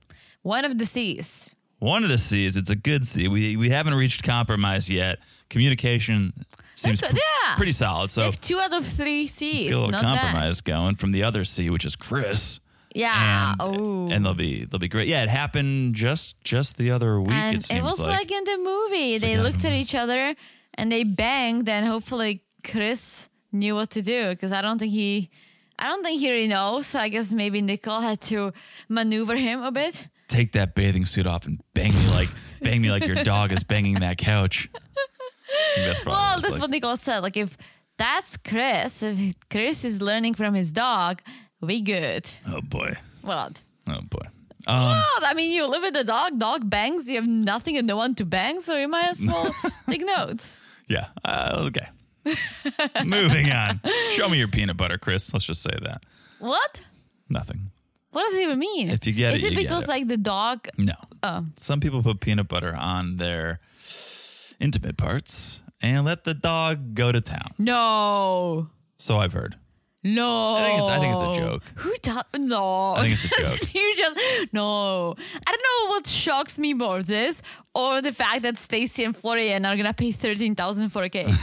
one 0.42 0.64
of 0.64 0.78
the 0.78 0.86
C's. 0.86 1.52
One 1.78 2.02
of 2.02 2.08
the 2.08 2.18
C's, 2.18 2.56
it's 2.56 2.70
a 2.70 2.74
good 2.74 3.06
C. 3.06 3.28
We 3.28 3.56
we 3.56 3.68
haven't 3.70 3.94
reached 3.94 4.22
compromise 4.22 4.88
yet. 4.88 5.18
Communication 5.50 6.32
seems 6.74 7.00
That's- 7.00 7.12
pr- 7.12 7.18
yeah. 7.48 7.56
pretty 7.56 7.72
solid. 7.72 8.10
So 8.10 8.30
two 8.32 8.58
out 8.58 8.72
of 8.72 8.86
three 8.86 9.22
let's 9.24 9.34
C's. 9.34 9.64
get 9.64 9.72
a 9.74 9.76
little 9.76 9.90
Not 9.92 10.02
compromise 10.02 10.60
going 10.62 10.96
from 10.96 11.12
the 11.12 11.22
other 11.22 11.44
C, 11.44 11.70
which 11.70 11.84
is 11.84 11.94
Chris. 11.94 12.60
Yeah. 12.96 13.52
And, 13.52 13.61
oh. 13.61 14.09
and 14.11 14.24
they'll 14.24 14.35
be 14.35 14.64
they'll 14.64 14.80
be 14.80 14.88
great. 14.88 15.06
Yeah, 15.06 15.22
it 15.22 15.28
happened 15.28 15.94
just 15.94 16.42
just 16.42 16.78
the 16.78 16.90
other 16.90 17.20
week. 17.20 17.32
And 17.32 17.56
it 17.56 17.62
seems 17.62 17.82
was 17.82 18.00
like. 18.00 18.30
like, 18.30 18.30
in 18.30 18.44
the 18.44 18.59
movie. 18.59 19.18
they 19.18 19.37
like, 19.37 19.52
looked 19.52 19.64
at 19.64 19.72
each 19.72 19.94
other 19.94 20.35
and 20.74 20.90
they 20.90 21.04
banged, 21.04 21.68
and 21.68 21.87
hopefully 21.87 22.42
Chris 22.64 23.28
knew 23.52 23.74
what 23.74 23.90
to 23.90 24.02
do 24.02 24.30
because 24.30 24.50
I 24.50 24.62
don't 24.62 24.78
think 24.78 24.92
he, 24.92 25.30
I 25.78 25.87
don't 25.87 26.02
think 26.02 26.20
he 26.20 26.30
really 26.30 26.48
knows. 26.48 26.87
So 26.87 26.98
I 26.98 27.09
guess 27.09 27.32
maybe 27.32 27.61
Nicole 27.61 28.00
had 28.00 28.20
to 28.22 28.52
maneuver 28.88 29.37
him 29.37 29.62
a 29.62 29.70
bit. 29.70 30.06
Take 30.28 30.52
that 30.52 30.74
bathing 30.74 31.06
suit 31.06 31.26
off 31.26 31.46
and 31.46 31.61
bang 31.74 31.92
me 31.94 32.09
like 32.09 32.30
bang 32.62 32.80
me 32.80 32.90
like 32.90 33.06
your 33.06 33.22
dog 33.22 33.52
is 33.52 33.62
banging 33.62 34.00
that 34.00 34.16
couch. 34.16 34.70
That's 35.76 36.04
Well, 36.04 36.35
it's 36.35 36.44
that's 36.44 36.52
like. 36.54 36.61
what 36.62 36.70
Nicole 36.70 36.96
said. 36.96 37.20
Like 37.22 37.37
if 37.37 37.56
that's 37.98 38.37
Chris, 38.38 39.02
if 39.02 39.37
Chris 39.50 39.85
is 39.85 40.02
learning 40.02 40.35
from 40.35 40.54
his 40.54 40.70
dog, 40.72 41.22
we 41.66 41.81
good. 41.81 42.26
Oh 42.48 42.61
boy. 42.62 42.96
What? 43.22 43.61
Oh 43.88 44.00
boy. 44.02 44.26
Um, 44.68 44.79
Well, 44.81 45.05
I 45.22 45.35
mean, 45.35 45.52
you 45.52 45.66
live 45.68 45.83
with 45.83 45.96
a 45.96 46.05
dog. 46.05 46.38
Dog 46.38 46.68
bangs. 46.68 47.09
You 47.09 47.16
have 47.16 47.26
nothing 47.29 47.76
and 47.76 47.87
no 47.87 47.96
one 47.96 48.14
to 48.16 48.24
bang, 48.24 48.61
so 48.61 48.76
you 48.76 48.88
might 48.88 49.11
as 49.11 49.24
well 49.26 49.55
take 49.88 50.05
notes. 50.05 50.61
yeah. 50.88 51.09
Uh, 51.24 51.68
okay. 51.68 51.87
Moving 53.05 53.52
on. 53.52 53.81
Show 54.14 54.29
me 54.29 54.38
your 54.38 54.48
peanut 54.48 54.76
butter, 54.76 54.98
Chris. 54.98 55.33
Let's 55.33 55.44
just 55.44 55.62
say 55.62 55.70
that. 55.83 56.02
What? 56.40 56.81
Nothing. 57.29 57.70
What 58.11 58.24
does 58.24 58.35
it 58.35 58.42
even 58.42 58.59
mean? 58.59 58.90
If 58.90 59.07
you 59.07 59.12
get 59.12 59.35
is 59.35 59.42
it, 59.42 59.46
it 59.46 59.50
you 59.52 59.57
get 59.59 59.62
because 59.68 59.85
it. 59.85 59.88
like 59.88 60.09
the 60.09 60.16
dog? 60.16 60.68
No. 60.79 60.94
Oh, 61.22 61.44
Some 61.57 61.81
people 61.81 62.02
put 62.02 62.20
peanut 62.20 62.48
butter 62.48 62.74
on 62.74 63.18
their 63.18 63.61
intimate 64.59 64.96
parts 64.96 65.61
and 65.83 66.05
let 66.05 66.24
the 66.24 66.35
dog 66.35 66.94
go 66.94 67.12
to 67.12 67.20
town. 67.20 67.52
no, 67.59 68.68
So 68.98 69.18
I've 69.18 69.33
heard. 69.35 69.57
No. 70.14 70.54
I 70.54 70.62
think 70.62 70.78
it's- 70.80 70.90
I 70.90 70.98
think 71.00 71.14
it's 71.14 71.22
a 71.38 71.40
joke. 71.42 71.62
Who 71.76 71.94
does? 72.02 72.24
No, 72.38 72.94
I 72.94 73.08
think 73.08 73.14
it's 73.14 73.24
a 73.24 73.28
joke. 73.58 73.74
you 73.74 73.94
just 73.96 74.16
no. 74.52 75.14
I 75.46 75.50
don't 75.52 75.62
know 75.70 75.90
what 75.90 76.06
shocks 76.06 76.58
me 76.58 76.74
more, 76.74 77.02
this 77.02 77.42
or 77.74 78.00
the 78.00 78.12
fact 78.12 78.42
that 78.42 78.56
Stacey 78.56 79.04
and 79.04 79.14
Florian 79.16 79.66
are 79.66 79.76
gonna 79.76 79.92
pay 79.94 80.12
thirteen 80.12 80.54
thousand 80.54 80.90
for 80.90 81.02
a 81.02 81.08
cake. 81.10 81.28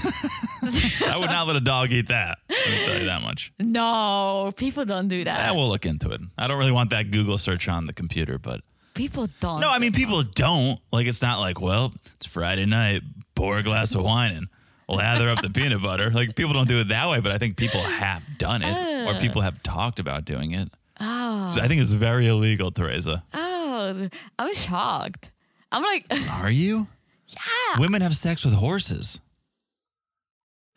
I 1.08 1.17
would 1.17 1.30
not 1.30 1.47
let 1.47 1.56
a 1.56 1.60
dog 1.60 1.91
eat 1.91 2.08
that. 2.08 2.38
Let 2.49 2.69
me 2.69 2.86
tell 2.86 2.99
you 2.99 3.06
that 3.06 3.21
much. 3.21 3.52
no, 3.60 4.54
people 4.56 4.86
don't 4.86 5.08
do 5.08 5.23
that. 5.26 5.49
Eh, 5.49 5.52
we'll 5.52 5.67
look 5.69 5.86
into 5.86 6.10
it. 6.12 6.21
I 6.38 6.47
don't 6.47 6.58
really 6.58 6.71
want 6.71 6.89
that 6.91 7.12
Google 7.12 7.38
search 7.38 7.67
on 7.67 7.86
the 7.86 7.93
computer, 7.93 8.38
but 8.39 8.62
people 8.93 9.28
don't. 9.41 9.60
no, 9.60 9.69
I 9.69 9.80
mean 9.80 9.93
people 9.93 10.23
don't. 10.23 10.80
Like 10.91 11.08
it's 11.08 11.21
not 11.21 11.39
like, 11.39 11.60
well, 11.60 11.93
it's 12.15 12.26
Friday 12.26 12.65
night, 12.65 13.02
pour 13.36 13.58
a 13.58 13.63
glass 13.63 13.93
of 13.93 14.04
wine 14.04 14.32
and 14.36 14.47
lather 14.88 15.30
up 15.30 15.41
the 15.41 15.50
peanut 15.50 15.82
butter. 15.82 16.10
Like 16.12 16.36
people 16.36 16.54
don't 16.54 16.67
do 16.67 16.80
it 16.80 16.89
that 16.89 17.10
way, 17.10 17.19
but 17.19 17.32
I 17.32 17.38
think 17.38 17.58
people 17.58 17.82
have 17.82 18.22
done 18.38 18.62
it 18.63 19.08
or 19.08 19.19
people 19.19 19.41
have 19.41 19.62
talked 19.63 20.00
about 20.00 20.26
doing 20.26 20.52
it. 20.52 20.69
Oh, 21.00 21.52
So 21.54 21.62
I 21.62 21.67
think 21.67 21.82
it's 21.82 21.91
very 21.91 22.28
illegal, 22.28 22.72
Teresa. 22.72 23.24
oh, 23.34 24.10
I'm 24.39 24.54
shocked. 24.54 25.32
I'm 25.72 25.82
like, 25.84 26.06
Are 26.32 26.52
you? 26.52 26.88
yeah, 27.28 27.80
Women 27.80 28.02
have 28.02 28.15
sex 28.15 28.46
with 28.46 28.54
horses. 28.54 29.19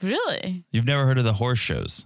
really? 0.03 0.65
You've 0.71 0.85
never 0.87 1.07
heard 1.07 1.19
of 1.19 1.25
the 1.25 1.35
horse 1.35 1.59
shows. 1.59 2.05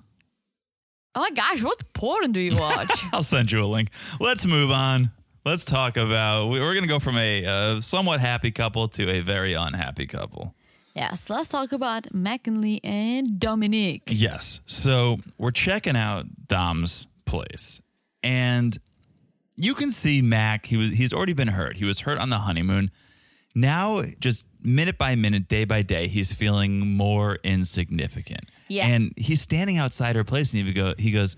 Oh 1.14 1.20
my 1.20 1.30
gosh, 1.30 1.62
what 1.62 1.92
porn 1.92 2.32
do 2.32 2.40
you 2.40 2.56
watch? 2.60 2.90
I'll 3.12 3.22
send 3.22 3.50
you 3.50 3.64
a 3.64 3.66
link. 3.66 3.90
Let's 4.20 4.44
move 4.46 4.70
on. 4.70 5.10
Let's 5.44 5.64
talk 5.64 5.96
about. 5.96 6.48
we- 6.48 6.60
We're 6.60 6.74
going 6.74 6.82
to 6.84 6.88
go 6.88 6.98
from 6.98 7.16
a 7.16 7.44
uh, 7.46 7.80
somewhat 7.80 8.20
happy 8.20 8.50
couple 8.50 8.88
to 8.88 9.08
a 9.10 9.20
very 9.20 9.54
unhappy 9.54 10.06
couple. 10.06 10.54
Yes, 10.94 11.30
let's 11.30 11.48
talk 11.48 11.72
about 11.72 12.12
McKinley 12.12 12.80
and 12.84 13.38
Dominique. 13.38 14.02
Yes. 14.06 14.60
So 14.66 15.18
we're 15.38 15.50
checking 15.50 15.96
out 15.96 16.26
Dom's 16.48 17.06
place, 17.24 17.80
and 18.22 18.78
you 19.56 19.74
can 19.74 19.90
see 19.90 20.22
Mac. 20.22 20.66
He 20.66 20.76
was 20.76 20.90
he's 20.90 21.12
already 21.12 21.32
been 21.32 21.48
hurt. 21.48 21.76
He 21.76 21.84
was 21.84 22.00
hurt 22.00 22.18
on 22.18 22.30
the 22.30 22.38
honeymoon. 22.38 22.90
Now, 23.54 24.02
just 24.20 24.46
minute 24.62 24.96
by 24.98 25.16
minute, 25.16 25.48
day 25.48 25.64
by 25.64 25.82
day, 25.82 26.08
he's 26.08 26.32
feeling 26.32 26.96
more 26.96 27.38
insignificant. 27.42 28.44
Yeah. 28.68 28.86
And 28.86 29.12
he's 29.16 29.40
standing 29.40 29.78
outside 29.78 30.16
her 30.16 30.24
place, 30.24 30.52
and 30.52 30.66
he 30.66 30.72
go 30.72 30.94
he 30.98 31.10
goes, 31.10 31.36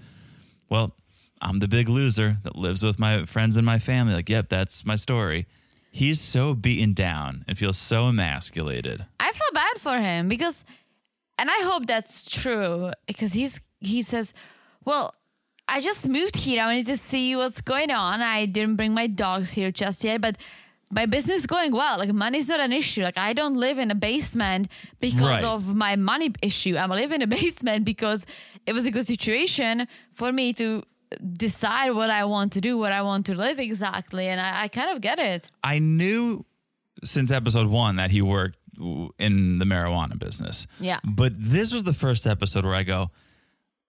"Well, 0.68 0.94
I'm 1.40 1.58
the 1.58 1.68
big 1.68 1.88
loser 1.88 2.38
that 2.44 2.56
lives 2.56 2.82
with 2.82 2.98
my 2.98 3.24
friends 3.26 3.56
and 3.56 3.64
my 3.64 3.78
family." 3.78 4.14
Like, 4.14 4.28
yep, 4.28 4.48
that's 4.48 4.84
my 4.84 4.96
story. 4.96 5.46
He's 5.94 6.20
so 6.20 6.54
beaten 6.54 6.94
down 6.94 7.44
and 7.46 7.56
feels 7.58 7.76
so 7.76 8.06
emasculated. 8.08 9.04
I 9.20 9.30
feel 9.32 9.52
bad 9.52 9.76
for 9.78 9.98
him 9.98 10.26
because, 10.28 10.64
and 11.38 11.50
I 11.50 11.60
hope 11.64 11.86
that's 11.86 12.28
true 12.28 12.90
because 13.06 13.34
he's 13.34 13.60
he 13.80 14.00
says, 14.02 14.32
"Well, 14.86 15.14
I 15.68 15.80
just 15.82 16.08
moved 16.08 16.36
here. 16.38 16.62
I 16.62 16.66
wanted 16.66 16.86
to 16.86 16.96
see 16.96 17.36
what's 17.36 17.60
going 17.60 17.90
on. 17.90 18.22
I 18.22 18.46
didn't 18.46 18.76
bring 18.76 18.94
my 18.94 19.06
dogs 19.06 19.52
here 19.52 19.70
just 19.70 20.02
yet, 20.04 20.20
but." 20.20 20.36
My 20.94 21.06
business 21.06 21.38
is 21.38 21.46
going 21.46 21.72
well. 21.72 21.96
Like 21.98 22.12
money's 22.12 22.48
not 22.48 22.60
an 22.60 22.70
issue. 22.70 23.02
Like 23.02 23.16
I 23.16 23.32
don't 23.32 23.56
live 23.56 23.78
in 23.78 23.90
a 23.90 23.94
basement 23.94 24.68
because 25.00 25.40
Right. 25.40 25.42
of 25.42 25.74
my 25.74 25.96
money 25.96 26.32
issue. 26.42 26.76
I'm 26.76 26.90
living 26.90 27.22
in 27.22 27.32
a 27.32 27.36
basement 27.42 27.86
because 27.86 28.26
it 28.66 28.74
was 28.74 28.84
a 28.84 28.90
good 28.90 29.06
situation 29.06 29.88
for 30.12 30.32
me 30.32 30.52
to 30.52 30.82
decide 31.16 31.90
what 31.90 32.10
I 32.10 32.24
want 32.24 32.52
to 32.52 32.60
do, 32.60 32.78
what 32.78 32.92
I 32.92 33.02
want 33.02 33.26
to 33.26 33.34
live 33.34 33.58
exactly. 33.58 34.28
And 34.28 34.40
I, 34.40 34.64
I 34.64 34.68
kind 34.68 34.90
of 34.90 35.00
get 35.00 35.18
it. 35.18 35.48
I 35.62 35.78
knew 35.78 36.44
since 37.04 37.30
episode 37.30 37.66
one 37.66 37.96
that 37.96 38.10
he 38.10 38.22
worked 38.22 38.58
in 39.18 39.58
the 39.58 39.64
marijuana 39.64 40.18
business. 40.18 40.66
Yeah. 40.80 41.00
But 41.04 41.32
this 41.36 41.72
was 41.72 41.82
the 41.82 41.94
first 41.94 42.26
episode 42.26 42.64
where 42.64 42.74
I 42.74 42.82
go, 42.82 43.10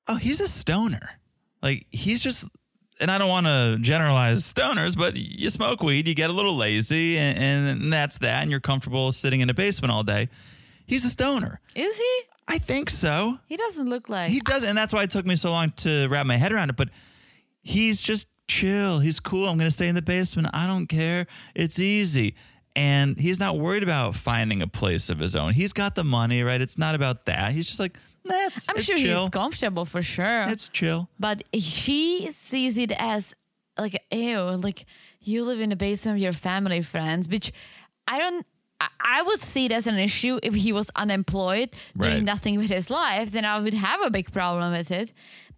oh, 0.08 0.16
he's 0.16 0.42
a 0.42 0.48
stoner. 0.48 1.20
Like, 1.62 1.86
he's 1.92 2.22
just, 2.22 2.50
and 3.00 3.10
I 3.10 3.18
don't 3.18 3.30
want 3.30 3.46
to 3.46 3.78
generalize 3.80 4.42
stoners, 4.42 4.98
but 4.98 5.16
you 5.16 5.50
smoke 5.50 5.82
weed, 5.82 6.08
you 6.08 6.14
get 6.14 6.30
a 6.30 6.34
little 6.34 6.56
lazy, 6.56 7.18
and, 7.18 7.72
and 7.74 7.94
that's 7.94 8.18
that, 8.20 8.42
and 8.42 8.52
you're 8.52 8.60
comfortable 8.60 9.12
sitting 9.14 9.40
in 9.40 9.50
a 9.50 9.54
basement 9.54 9.92
all 9.92 10.04
day. 10.04 10.30
He's 10.86 11.06
a 11.06 11.10
stoner. 11.10 11.62
Is 11.76 11.98
he? 11.98 12.22
I 12.46 12.58
think 12.58 12.90
so. 12.90 13.40
He 13.48 13.56
doesn't 13.56 13.90
look 13.90 14.10
like. 14.10 14.30
He 14.30 14.42
does, 14.42 14.64
and 14.64 14.78
that's 14.78 14.92
why 14.92 15.04
it 15.04 15.12
took 15.12 15.26
me 15.26 15.38
so 15.38 15.52
long 15.52 15.72
to 15.78 16.08
wrap 16.10 16.26
my 16.26 16.36
head 16.36 16.52
around 16.52 16.70
it. 16.70 16.76
But 16.76 16.90
he's 17.64 18.02
just 18.02 18.28
chill. 18.48 19.00
He's 19.00 19.20
cool. 19.20 19.48
I'm 19.48 19.58
going 19.58 19.68
to 19.68 19.72
stay 19.72 19.88
in 19.88 19.96
the 19.96 20.02
basement. 20.02 20.50
I 20.54 20.68
don't 20.68 20.88
care. 20.88 21.26
It's 21.56 21.80
easy. 21.80 22.36
And 22.76 23.20
he's 23.20 23.40
not 23.40 23.58
worried 23.60 23.84
about 23.84 24.16
finding 24.16 24.62
a 24.62 24.68
place 24.68 25.10
of 25.10 25.20
his 25.20 25.36
own. 25.36 25.54
He's 25.54 25.74
got 25.74 25.96
the 25.96 26.04
money, 26.04 26.42
right? 26.44 26.60
It's 26.62 26.78
not 26.78 26.94
about 26.96 27.26
that. 27.26 27.52
He's 27.54 27.68
just 27.68 27.80
like, 27.80 27.98
that's 28.26 28.68
I'm 28.70 28.78
it's 28.78 28.86
sure 28.86 28.98
chill. 28.98 29.22
he's 29.22 29.30
comfortable 29.30 29.86
for 29.86 30.02
sure. 30.02 30.44
It's 30.44 30.70
chill. 30.70 31.10
but 31.20 31.44
she 31.60 32.30
sees 32.32 32.78
it 32.78 32.92
as 32.98 33.36
like 33.78 34.02
ew, 34.12 34.40
like 34.40 34.86
you 35.20 35.44
live 35.44 35.60
in 35.60 35.70
the 35.70 35.76
basement 35.76 36.18
of 36.18 36.22
your 36.24 36.34
family 36.34 36.82
friends, 36.82 37.28
which 37.28 37.52
I 38.08 38.18
don't 38.20 38.46
I- 39.02 39.22
would 39.24 39.42
see 39.42 39.66
it 39.66 39.72
as 39.72 39.88
an 39.88 39.98
issue 40.00 40.40
if 40.44 40.54
he 40.56 40.72
was 40.74 40.90
unemployed, 40.96 41.70
Right. 41.96 42.12
doing 42.12 42.26
nothing 42.26 42.58
with 42.58 42.70
his 42.70 42.90
life, 42.90 43.32
then 43.32 43.46
I 43.46 43.60
would 43.60 43.74
have 43.74 44.02
a 44.02 44.10
big 44.10 44.32
problem 44.32 44.72
with 44.74 44.90
it. 44.92 45.14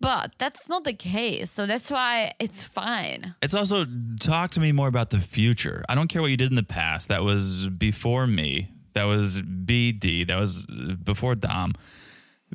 But 0.06 0.36
that's 0.38 0.70
not 0.70 0.84
the 0.84 0.94
case. 0.94 1.50
So 1.52 1.66
that's 1.66 1.90
why 1.90 2.34
it's 2.40 2.64
fine. 2.64 3.34
It's 3.42 3.56
also 3.56 3.86
talk 4.20 4.52
to 4.52 4.60
me 4.60 4.72
more 4.72 4.88
about 4.88 5.10
the 5.10 5.20
future. 5.20 5.84
I 5.90 5.96
don't 5.96 6.08
care 6.08 6.22
what 6.22 6.30
you 6.30 6.38
did 6.38 6.50
in 6.52 6.56
the 6.56 6.64
past. 6.80 7.08
That 7.10 7.24
was 7.24 7.68
before 7.70 8.28
me. 8.28 8.70
That 8.94 9.06
was 9.06 9.42
BD. 9.42 10.28
That 10.28 10.38
was 10.40 10.68
uh, 10.70 10.94
before 11.04 11.34
Dom. 11.34 11.74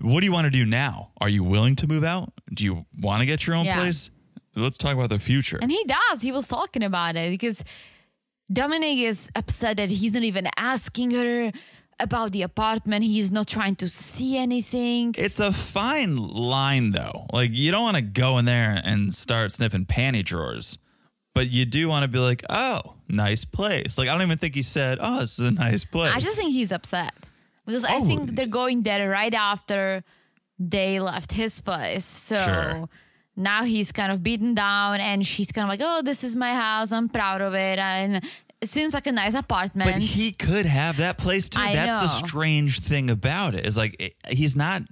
What 0.00 0.20
do 0.20 0.26
you 0.26 0.32
want 0.32 0.44
to 0.44 0.50
do 0.50 0.64
now? 0.64 1.10
Are 1.20 1.28
you 1.28 1.42
willing 1.42 1.74
to 1.76 1.86
move 1.88 2.04
out? 2.04 2.32
Do 2.54 2.62
you 2.64 2.86
want 2.98 3.20
to 3.20 3.26
get 3.26 3.46
your 3.46 3.56
own 3.56 3.64
Yeah. 3.64 3.78
place? 3.80 4.10
Let's 4.54 4.78
talk 4.78 4.94
about 4.94 5.10
the 5.10 5.18
future. 5.18 5.58
And 5.60 5.70
he 5.72 5.84
does. 5.84 6.22
He 6.22 6.32
was 6.32 6.46
talking 6.48 6.82
about 6.84 7.16
it 7.16 7.30
because 7.30 7.62
Dominic 8.52 8.98
is 8.98 9.28
upset 9.34 9.76
that 9.76 9.90
he's 9.90 10.12
not 10.14 10.22
even 10.24 10.48
asking 10.56 11.10
her 11.12 11.52
about 12.00 12.32
the 12.32 12.42
apartment. 12.42 13.04
He's 13.04 13.30
not 13.30 13.46
trying 13.46 13.76
to 13.76 13.88
see 13.88 14.36
anything. 14.36 15.14
it's 15.18 15.38
a 15.40 15.52
fine 15.52 16.16
line 16.16 16.90
though. 16.92 17.26
Like 17.32 17.50
you 17.52 17.70
don't 17.70 17.82
want 17.82 17.96
to 17.96 18.02
go 18.02 18.38
in 18.38 18.44
there 18.44 18.80
and 18.84 19.14
start 19.14 19.52
sniffing 19.52 19.84
panty 19.86 20.24
drawers. 20.24 20.78
But 21.34 21.48
you 21.48 21.64
do 21.64 21.86
want 21.88 22.02
to 22.02 22.08
be 22.08 22.18
like, 22.18 22.42
"Oh, 22.50 22.94
nice 23.08 23.44
place." 23.44 23.96
Like 23.98 24.08
I 24.08 24.12
don't 24.12 24.22
even 24.22 24.38
think 24.38 24.54
he 24.56 24.62
said, 24.64 24.98
"Oh, 25.00 25.20
this 25.20 25.38
is 25.38 25.46
a 25.46 25.52
nice 25.52 25.84
place." 25.84 26.12
I 26.12 26.18
just 26.18 26.36
think 26.36 26.52
he's 26.52 26.72
upset 26.72 27.14
because 27.66 27.84
I 27.84 27.94
Oh. 27.98 28.04
think 28.04 28.34
they're 28.34 28.46
going 28.48 28.82
there 28.82 29.08
right 29.08 29.32
after 29.32 30.02
they 30.58 30.98
left 31.00 31.32
his 31.32 31.60
place. 31.60 32.04
So 32.04 32.36
Sure. 32.44 32.88
now 33.36 33.62
he's 33.62 33.92
kind 33.92 34.10
of 34.10 34.22
beaten 34.24 34.54
down, 34.54 35.00
and 35.00 35.24
she's 35.26 35.52
kind 35.52 35.64
of 35.64 35.68
like, 35.68 35.80
"Oh, 35.82 36.02
this 36.02 36.24
is 36.24 36.34
my 36.34 36.52
house. 36.54 36.90
I'm 36.90 37.08
proud 37.08 37.40
of 37.40 37.54
it." 37.54 37.78
And 37.78 38.24
it 38.60 38.68
seems 38.68 38.92
like 38.94 39.06
a 39.06 39.12
nice 39.12 39.34
apartment. 39.34 39.90
But 39.92 40.00
he 40.00 40.32
could 40.32 40.66
have 40.66 40.98
that 40.98 41.18
place 41.18 41.48
too. 41.48 41.60
I 41.60 41.72
That's 41.74 42.02
the 42.20 42.26
strange 42.26 42.80
thing 42.80 43.10
about 43.10 43.54
it. 43.54 43.66
Is 43.66 43.76
like 43.76 43.96
it- 44.00 44.14
he's 44.28 44.54
not. 44.56 44.82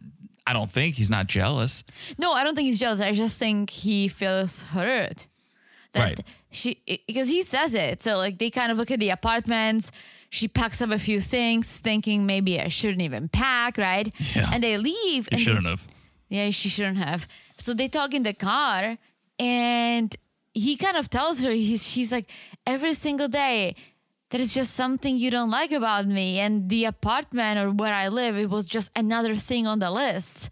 I 0.47 0.55
don't 0.55 0.71
think 0.71 0.95
he's 0.95 1.11
not 1.11 1.27
jealous. 1.27 1.85
No, 2.19 2.33
I 2.33 2.43
don't 2.43 2.55
think 2.55 2.67
he's 2.67 2.79
jealous. 2.81 3.01
I 3.01 3.13
just 3.13 3.39
think 3.39 3.69
he 3.71 4.09
feels 4.09 4.63
hurt. 4.63 5.27
That 5.93 6.03
Right. 6.05 6.21
she 6.51 6.81
because 7.07 7.29
he 7.29 7.43
says 7.43 7.75
it. 7.75 8.03
So 8.03 8.17
like 8.17 8.39
they 8.39 8.51
kind 8.51 8.73
of 8.73 8.79
look 8.79 8.91
at 8.91 8.99
the 9.01 9.11
apartments. 9.11 9.91
She 10.31 10.47
packs 10.49 10.81
up 10.83 10.91
a 10.91 10.99
few 10.99 11.21
things, 11.23 11.67
thinking 11.79 12.27
maybe 12.27 12.61
I 12.61 12.69
shouldn't 12.69 13.01
even 13.03 13.29
pack, 13.29 13.79
right? 13.79 14.13
Yeah. 14.37 14.51
And 14.53 14.63
they 14.63 14.77
leave. 14.77 15.27
He 15.27 15.33
and 15.33 15.41
shouldn't 15.41 15.67
have. 15.67 15.87
Yeah, 16.29 16.51
she 16.51 16.69
shouldn't 16.69 16.99
have. 16.99 17.27
So 17.59 17.73
they 17.73 17.89
talk 17.89 18.13
in 18.13 18.23
the 18.25 18.35
car, 18.35 18.99
and 19.39 20.15
he 20.53 20.77
kind 20.77 20.97
of 20.99 21.09
tells 21.09 21.43
her, 21.43 21.51
he's, 21.51 21.83
she's 21.87 22.13
like, 22.13 22.29
every 22.69 22.93
single 22.93 23.29
day, 23.29 23.75
there 24.31 24.41
is 24.41 24.53
just 24.53 24.75
something 24.75 25.17
you 25.17 25.31
don't 25.31 25.51
like 25.51 25.73
about 25.73 26.07
me. 26.07 26.39
And 26.39 26.69
the 26.69 26.85
apartment 26.85 27.59
or 27.59 27.71
where 27.71 27.95
I 27.95 28.09
live, 28.09 28.37
it 28.37 28.51
was 28.51 28.67
just 28.67 28.91
another 28.95 29.35
thing 29.35 29.67
on 29.67 29.79
the 29.79 29.91
list. 29.91 30.51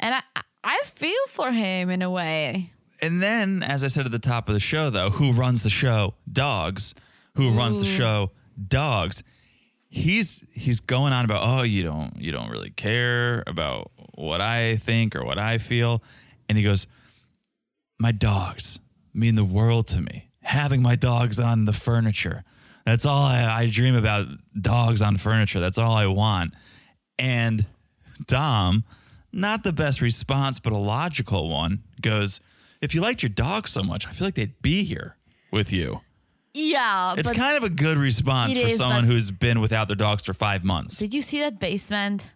And 0.00 0.14
I, 0.14 0.22
I 0.64 0.80
feel 0.86 1.26
for 1.28 1.52
him 1.52 1.90
in 1.90 2.00
a 2.00 2.10
way. 2.10 2.72
And 3.02 3.22
then, 3.22 3.62
as 3.62 3.84
I 3.84 3.88
said 3.88 4.06
at 4.06 4.12
the 4.12 4.18
top 4.18 4.48
of 4.48 4.54
the 4.54 4.60
show, 4.60 4.88
though, 4.88 5.10
who 5.10 5.32
runs 5.32 5.62
the 5.62 5.70
show? 5.70 6.14
Dogs. 6.30 6.94
Who 7.34 7.50
runs 7.50 7.78
the 7.78 7.84
show? 7.84 8.30
Dogs. 8.66 9.22
He's 9.90 10.42
he's 10.52 10.80
going 10.80 11.12
on 11.12 11.26
about 11.26 11.42
oh 11.44 11.62
you 11.62 11.82
don't 11.82 12.18
you 12.18 12.32
don't 12.32 12.50
really 12.50 12.70
care 12.70 13.44
about 13.46 13.90
what 14.14 14.40
I 14.40 14.76
think 14.76 15.14
or 15.14 15.22
what 15.24 15.38
I 15.38 15.58
feel, 15.58 16.02
and 16.48 16.56
he 16.56 16.64
goes, 16.64 16.86
my 17.98 18.12
dogs 18.12 18.78
mean 19.12 19.34
the 19.34 19.44
world 19.44 19.86
to 19.88 20.00
me. 20.00 20.25
Having 20.46 20.82
my 20.82 20.94
dogs 20.96 21.38
on 21.40 21.64
the 21.64 21.72
furniture. 21.72 22.44
That's 22.84 23.04
all 23.04 23.22
I, 23.24 23.42
I 23.62 23.66
dream 23.70 23.96
about 23.96 24.28
dogs 24.60 25.02
on 25.02 25.16
furniture. 25.18 25.58
That's 25.60 25.76
all 25.76 25.94
I 25.94 26.06
want. 26.06 26.54
And 27.18 27.66
Dom, 28.26 28.84
not 29.32 29.64
the 29.64 29.72
best 29.72 30.00
response, 30.00 30.60
but 30.60 30.72
a 30.72 30.76
logical 30.76 31.48
one, 31.50 31.82
goes, 32.00 32.40
If 32.80 32.94
you 32.94 33.00
liked 33.00 33.22
your 33.22 33.30
dog 33.30 33.66
so 33.66 33.82
much, 33.82 34.06
I 34.06 34.12
feel 34.12 34.26
like 34.28 34.34
they'd 34.36 34.60
be 34.62 34.84
here 34.84 35.16
with 35.50 35.72
you. 35.72 36.00
Yeah, 36.54 37.14
It's 37.18 37.30
kind 37.32 37.56
of 37.56 37.64
a 37.64 37.68
good 37.68 37.98
response 37.98 38.52
for 38.54 38.66
is, 38.66 38.78
someone 38.78 39.04
but- 39.04 39.12
who's 39.12 39.30
been 39.30 39.60
without 39.60 39.88
their 39.88 39.96
dogs 39.96 40.24
for 40.24 40.32
five 40.32 40.64
months. 40.64 40.96
did 40.96 41.12
you 41.12 41.20
see 41.22 41.40
that 41.40 41.58
basement? 41.58 42.26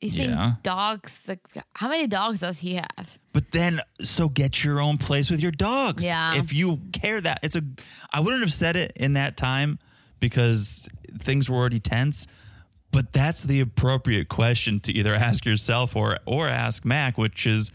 You 0.00 0.10
think 0.10 0.30
Yeah. 0.30 0.54
dogs, 0.62 1.24
like, 1.28 1.40
how 1.74 1.88
many 1.88 2.06
dogs 2.06 2.40
does 2.40 2.58
he 2.58 2.74
have? 2.76 3.06
But 3.32 3.52
then, 3.52 3.80
so 4.02 4.28
get 4.28 4.64
your 4.64 4.80
own 4.80 4.98
place 4.98 5.30
with 5.30 5.40
your 5.40 5.52
dogs. 5.52 6.04
Yeah. 6.04 6.34
If 6.34 6.52
you 6.52 6.80
care 6.92 7.20
that, 7.20 7.40
it's 7.42 7.54
a. 7.54 7.62
I 8.12 8.20
wouldn't 8.20 8.42
have 8.42 8.52
said 8.52 8.76
it 8.76 8.92
in 8.96 9.12
that 9.12 9.36
time 9.36 9.78
because 10.18 10.88
things 11.18 11.48
were 11.48 11.56
already 11.56 11.80
tense. 11.80 12.26
But 12.92 13.12
that's 13.12 13.44
the 13.44 13.60
appropriate 13.60 14.28
question 14.28 14.80
to 14.80 14.92
either 14.92 15.14
ask 15.14 15.44
yourself 15.44 15.94
or 15.94 16.18
or 16.26 16.48
ask 16.48 16.84
Mac, 16.84 17.16
which 17.16 17.46
is, 17.46 17.70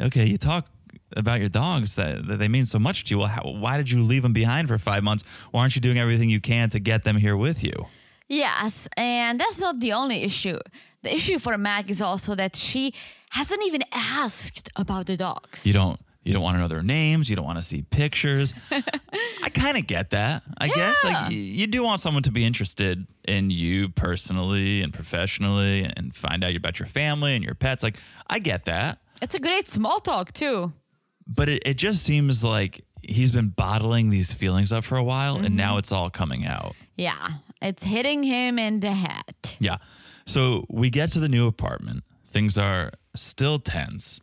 okay, 0.00 0.24
you 0.24 0.38
talk 0.38 0.68
about 1.16 1.40
your 1.40 1.48
dogs 1.48 1.96
that, 1.96 2.26
that 2.28 2.38
they 2.38 2.48
mean 2.48 2.66
so 2.66 2.78
much 2.78 3.04
to 3.04 3.14
you. 3.14 3.18
Well, 3.18 3.28
how, 3.28 3.42
why 3.42 3.76
did 3.76 3.90
you 3.90 4.02
leave 4.02 4.22
them 4.22 4.32
behind 4.32 4.68
for 4.68 4.78
five 4.78 5.02
months? 5.02 5.24
Why 5.50 5.62
aren't 5.62 5.74
you 5.74 5.80
doing 5.80 5.98
everything 5.98 6.30
you 6.30 6.40
can 6.40 6.70
to 6.70 6.78
get 6.78 7.04
them 7.04 7.16
here 7.16 7.36
with 7.36 7.64
you? 7.64 7.86
Yes, 8.28 8.88
and 8.96 9.38
that's 9.38 9.60
not 9.60 9.78
the 9.78 9.92
only 9.92 10.22
issue. 10.22 10.58
The 11.02 11.14
issue 11.14 11.38
for 11.38 11.56
Mac 11.56 11.90
is 11.90 12.00
also 12.00 12.34
that 12.34 12.56
she 12.56 12.92
hasn't 13.30 13.62
even 13.66 13.82
asked 13.92 14.68
about 14.76 15.06
the 15.06 15.16
dogs. 15.16 15.66
You 15.66 15.72
don't 15.72 16.00
you 16.22 16.32
don't 16.32 16.42
want 16.42 16.56
to 16.56 16.60
know 16.60 16.66
their 16.68 16.82
names. 16.82 17.30
You 17.30 17.36
don't 17.36 17.44
want 17.44 17.58
to 17.58 17.62
see 17.62 17.82
pictures. 17.82 18.52
I 19.42 19.48
kind 19.50 19.76
of 19.76 19.86
get 19.86 20.10
that. 20.10 20.42
I 20.58 20.68
guess 20.68 21.04
like 21.04 21.14
y- 21.28 21.30
you 21.30 21.66
do 21.68 21.84
want 21.84 22.00
someone 22.00 22.22
to 22.24 22.32
be 22.32 22.44
interested 22.44 23.06
in 23.28 23.50
you 23.50 23.88
personally 23.90 24.82
and 24.82 24.92
professionally, 24.92 25.84
and 25.96 26.14
find 26.14 26.42
out 26.44 26.56
about 26.56 26.78
your 26.78 26.88
family 26.88 27.34
and 27.34 27.44
your 27.44 27.54
pets. 27.54 27.82
Like 27.82 27.98
I 28.28 28.38
get 28.40 28.64
that, 28.64 28.98
It's 29.22 29.34
a 29.34 29.38
great 29.40 29.68
small 29.68 30.00
talk 30.00 30.32
too. 30.32 30.72
but 31.26 31.48
it, 31.48 31.62
it 31.66 31.74
just 31.74 32.02
seems 32.02 32.42
like 32.42 32.84
he's 33.02 33.30
been 33.30 33.48
bottling 33.50 34.10
these 34.10 34.32
feelings 34.32 34.72
up 34.72 34.84
for 34.84 34.96
a 34.96 35.04
while, 35.04 35.36
and 35.36 35.46
Mm-hmm. 35.46 35.56
now 35.56 35.78
it's 35.78 35.92
all 35.92 36.10
coming 36.10 36.44
out. 36.44 36.74
Yeah, 36.96 37.28
it's 37.62 37.84
hitting 37.84 38.22
him 38.24 38.58
in 38.58 38.80
the 38.80 38.92
head. 38.92 39.34
Yeah. 39.60 39.76
So 40.26 40.66
we 40.68 40.90
get 40.90 41.12
to 41.12 41.20
the 41.20 41.28
new 41.28 41.46
apartment. 41.46 42.02
Things 42.30 42.58
are 42.58 42.90
still 43.16 43.58
tense. 43.58 44.20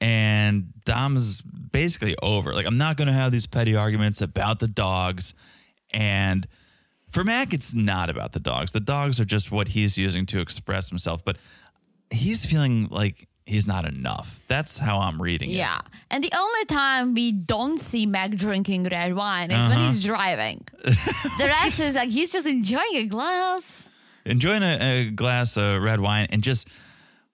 And 0.00 0.72
Dom's 0.84 1.42
basically 1.42 2.16
over. 2.22 2.54
Like, 2.54 2.66
I'm 2.66 2.78
not 2.78 2.96
going 2.96 3.08
to 3.08 3.12
have 3.14 3.32
these 3.32 3.46
petty 3.46 3.76
arguments 3.76 4.20
about 4.22 4.58
the 4.58 4.68
dogs. 4.68 5.34
And 5.92 6.46
for 7.10 7.22
Mac, 7.22 7.52
it's 7.52 7.74
not 7.74 8.08
about 8.08 8.32
the 8.32 8.40
dogs. 8.40 8.72
The 8.72 8.80
dogs 8.80 9.20
are 9.20 9.24
just 9.26 9.52
what 9.52 9.68
he's 9.68 9.98
using 9.98 10.24
to 10.26 10.40
express 10.40 10.88
himself. 10.88 11.22
But 11.24 11.36
he's 12.10 12.46
feeling 12.46 12.88
like 12.90 13.28
he's 13.44 13.66
not 13.66 13.84
enough. 13.84 14.40
That's 14.48 14.78
how 14.78 15.00
I'm 15.00 15.20
reading 15.20 15.50
it. 15.50 15.54
Yeah, 15.54 15.80
and 16.10 16.24
the 16.24 16.32
only 16.36 16.64
time 16.66 17.14
we 17.14 17.32
don't 17.32 17.78
see 17.78 18.06
Mac 18.06 18.30
drinking 18.30 18.84
red 18.84 19.14
wine 19.14 19.50
is 19.50 19.68
when 19.68 19.76
Uh-huh. 19.76 19.86
he's 19.90 20.02
driving. 20.04 20.66
the 20.84 21.46
rest 21.46 21.78
is 21.80 21.94
like 21.96 22.08
he's 22.08 22.32
just 22.32 22.46
enjoying 22.46 22.94
a 22.96 23.04
glass. 23.06 23.90
Enjoying 24.24 24.62
a, 24.62 24.78
a 24.80 25.10
glass 25.10 25.56
of 25.56 25.82
red 25.82 26.00
wine 26.00 26.28
and 26.30 26.42
just 26.42 26.68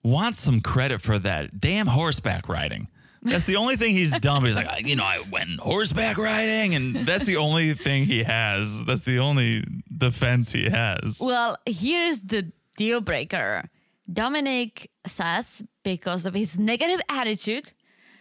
wants 0.07 0.39
some 0.39 0.61
credit 0.61 1.01
for 1.01 1.19
that 1.19 1.59
damn 1.59 1.87
horseback 1.87 2.47
riding. 2.49 2.87
That's 3.23 3.43
the 3.45 3.57
only 3.57 3.75
thing 3.75 3.93
he's 3.93 4.11
done. 4.19 4.45
He's 4.45 4.55
like, 4.55 4.85
you 4.85 4.95
know, 4.95 5.03
I 5.03 5.19
went 5.29 5.59
horseback 5.59 6.17
riding, 6.17 6.75
and 6.75 6.95
that's 6.95 7.25
the 7.25 7.37
only 7.37 7.73
thing 7.73 8.05
he 8.05 8.23
has. 8.23 8.85
That's 8.85 9.01
the 9.01 9.19
only 9.19 9.65
defense 9.97 10.51
he 10.51 10.69
has. 10.69 11.19
Well, 11.19 11.57
here's 11.65 12.21
the 12.21 12.51
deal 12.77 13.01
breaker. 13.01 13.69
Dominic 14.11 14.89
says 15.05 15.61
because 15.83 16.25
of 16.25 16.33
his 16.35 16.57
negative 16.57 17.01
attitude, 17.09 17.73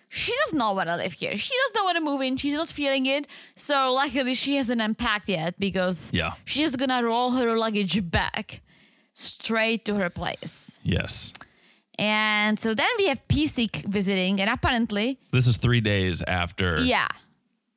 she 0.09 0.33
does 0.45 0.55
not 0.55 0.75
want 0.75 0.89
to 0.89 0.97
live 0.97 1.13
here. 1.13 1.37
She 1.37 1.55
does 1.67 1.73
not 1.77 1.85
want 1.85 1.97
to 1.99 2.03
move 2.03 2.21
in. 2.23 2.37
She's 2.37 2.55
not 2.55 2.69
feeling 2.71 3.07
it. 3.07 3.29
So 3.57 3.93
luckily 3.95 4.35
she 4.35 4.57
hasn't 4.57 4.81
unpacked 4.81 5.29
yet 5.29 5.59
because 5.61 6.11
Yeah. 6.13 6.33
she's 6.45 6.75
gonna 6.75 7.05
roll 7.05 7.33
her 7.33 7.57
luggage 7.57 8.11
back 8.11 8.63
straight 9.13 9.85
to 9.85 9.95
her 9.97 10.11
place. 10.11 10.79
Yes. 10.83 11.33
And 11.99 12.59
so 12.59 12.75
then 12.75 12.89
we 12.99 13.07
have 13.09 13.27
PC 13.29 13.85
visiting, 13.87 14.41
and 14.41 14.51
apparently, 14.51 15.19
This 15.33 15.47
is 15.47 15.57
three 15.57 15.81
days 15.81 16.23
after 16.23 16.81
yeah, 16.83 17.09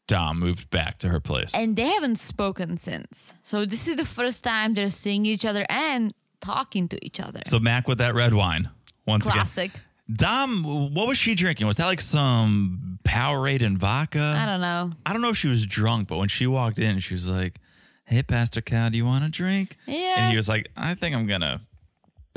Dom 0.08 0.40
moved 0.40 0.70
back 0.70 0.98
to 1.00 1.10
her 1.10 1.20
place. 1.20 1.54
and 1.54 1.76
they 1.76 1.86
haven't 1.88 2.18
spoken 2.20 2.78
since. 2.78 3.34
So 3.44 3.66
this 3.66 3.88
is 3.88 3.96
the 3.96 4.06
first 4.06 4.44
time 4.44 4.74
they're 4.74 4.90
seeing 4.90 5.26
each 5.26 5.46
other 5.46 5.66
and 5.70 6.14
talking 6.42 6.88
to 6.90 6.98
each 7.06 7.20
other. 7.20 7.42
so 7.48 7.60
Mac 7.60 7.88
with 7.88 7.98
that 8.00 8.14
red 8.16 8.34
wine 8.34 8.70
once 9.06 9.26
again. 9.26 9.36
Classic. 9.38 9.72
again. 9.72 9.84
Dom, 10.12 10.64
what 10.94 11.08
was 11.08 11.18
she 11.20 11.36
drinking? 11.36 11.68
Was 11.68 11.76
that 11.78 11.86
like 11.86 12.02
some 12.02 12.98
Powerade 13.04 13.62
and 13.64 13.78
vodka? 13.78 14.34
I 14.36 14.46
don't 14.46 14.60
know. 14.62 14.92
I 15.06 15.14
don't 15.14 15.22
know 15.22 15.30
if 15.30 15.38
she 15.38 15.48
was 15.48 15.66
drunk, 15.66 16.08
but 16.08 16.18
when 16.18 16.28
she 16.30 16.48
walked 16.48 16.80
in, 16.80 17.00
she 17.00 17.14
was 17.14 17.28
like, 17.28 17.60
"Hey, 18.06 18.24
Pastor 18.24 18.60
Cal, 18.62 18.90
do 18.90 18.98
you 18.98 19.06
want 19.06 19.24
a 19.24 19.30
drink?" 19.30 19.78
Yeah. 19.86 20.16
And 20.18 20.32
he 20.32 20.36
was 20.36 20.50
like, 20.50 20.70
"I 20.76 20.96
think 20.96 21.16
I'm 21.16 21.28
gonna 21.28 21.62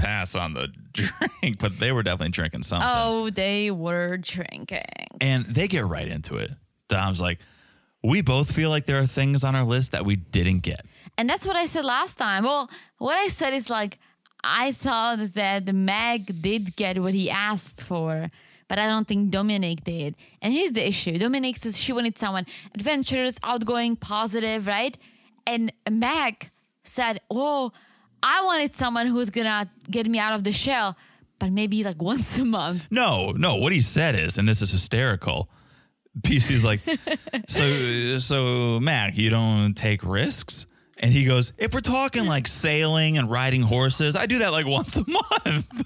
pass 0.03 0.35
on 0.35 0.55
the 0.55 0.69
drink," 0.93 1.59
but 1.59 1.79
they 1.79 1.93
were 1.93 2.03
definitely 2.03 2.31
drinking 2.31 2.63
something. 2.65 2.89
Oh, 2.91 3.31
they 3.31 3.71
were 3.71 4.17
drinking. 4.19 4.83
And 5.21 5.47
they 5.47 5.69
get 5.69 5.87
right 5.87 6.09
into 6.09 6.37
it. 6.37 6.51
Dom's 6.89 7.21
like, 7.21 7.39
"We 8.03 8.23
both 8.23 8.51
feel 8.53 8.71
like 8.71 8.87
there 8.87 8.99
are 8.99 9.07
things 9.07 9.45
on 9.45 9.55
our 9.55 9.65
list 9.65 9.93
that 9.93 10.05
we 10.05 10.17
didn't 10.17 10.61
get." 10.61 10.85
And 11.19 11.29
that's 11.29 11.47
what 11.47 11.57
I 11.57 11.67
said 11.67 11.85
last 11.85 12.17
time. 12.19 12.45
Well, 12.45 12.71
what 12.99 13.17
I 13.17 13.29
said 13.29 13.53
is 13.55 13.69
like, 13.69 13.99
I 14.43 14.73
thought 14.73 15.35
that 15.35 15.73
Meg 15.73 16.43
did 16.43 16.75
get 16.77 17.01
what 17.01 17.15
he 17.15 17.31
asked 17.31 17.81
for, 17.81 18.31
but 18.69 18.79
I 18.79 18.87
don't 18.87 19.07
think 19.07 19.31
Dominic 19.31 19.85
did. 19.85 20.17
And 20.41 20.53
here's 20.53 20.73
the 20.73 20.87
issue 20.87 21.19
Dominic 21.19 21.57
says 21.59 21.77
she 21.79 21.93
wanted 21.93 22.19
someone 22.19 22.47
adventurous, 22.75 23.37
outgoing, 23.43 23.97
positive, 23.97 24.67
right? 24.67 24.97
And 25.47 25.73
Meg 25.89 26.51
said, 26.85 27.21
Oh, 27.31 27.73
I 28.23 28.43
wanted 28.45 28.75
someone 28.75 29.07
who's 29.07 29.31
gonna 29.31 29.71
get 29.91 30.07
me 30.07 30.19
out 30.19 30.35
of 30.35 30.45
the 30.45 30.53
shell, 30.53 30.97
but 31.39 31.51
maybe 31.53 31.85
like 31.85 32.01
once 32.03 32.39
a 32.39 32.45
month. 32.45 32.87
No, 32.91 33.33
no. 33.33 33.57
What 33.57 33.73
he 33.73 33.81
said 33.81 34.15
is, 34.19 34.39
and 34.39 34.49
this 34.49 34.63
is 34.63 34.71
hysterical. 34.71 35.49
PC's 36.21 36.63
like, 36.65 36.81
so, 37.49 38.19
so 38.19 38.79
Mac, 38.81 39.17
you 39.17 39.31
don't 39.31 39.75
take 39.75 40.05
risks. 40.05 40.67
And 40.99 41.13
he 41.13 41.25
goes, 41.25 41.53
if 41.59 41.73
we're 41.75 41.81
talking 41.81 42.27
like 42.27 42.47
sailing 42.47 43.19
and 43.19 43.31
riding 43.31 43.63
horses, 43.63 44.15
I 44.15 44.27
do 44.27 44.39
that 44.41 44.53
like 44.53 44.67
once 44.67 44.95
a 44.97 45.01
month. 45.09 45.85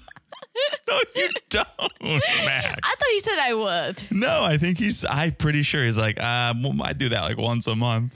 no, 0.87 0.99
you 1.15 1.29
don't, 1.49 1.67
Mac. 2.01 2.79
I 2.83 2.95
thought 2.95 3.09
you 3.09 3.19
said 3.21 3.39
I 3.39 3.53
would. 3.53 4.03
No, 4.11 4.43
I 4.43 4.57
think 4.57 4.77
he's. 4.77 5.05
I'm 5.05 5.31
pretty 5.33 5.63
sure 5.63 5.83
he's 5.83 5.97
like, 5.97 6.19
uh, 6.19 6.53
I 6.83 6.93
do 6.93 7.09
that 7.09 7.21
like 7.21 7.37
once 7.37 7.65
a 7.67 7.75
month. 7.75 8.13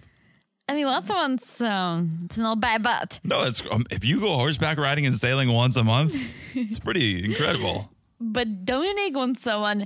I 0.69 0.73
mean, 0.73 0.85
once 0.85 1.09
a 1.09 1.13
month's 1.13 1.59
um, 1.61 2.19
it's 2.25 2.37
not 2.37 2.59
bad, 2.61 2.81
but 2.83 3.19
No, 3.23 3.43
it's 3.43 3.61
um, 3.71 3.85
if 3.91 4.05
you 4.05 4.19
go 4.19 4.35
horseback 4.35 4.77
riding 4.77 5.05
and 5.05 5.15
sailing 5.15 5.49
once 5.51 5.75
a 5.75 5.83
month, 5.83 6.15
it's 6.55 6.79
pretty 6.79 7.23
incredible. 7.25 7.89
but 8.19 8.65
Dominic 8.65 9.15
wants 9.15 9.41
someone 9.41 9.85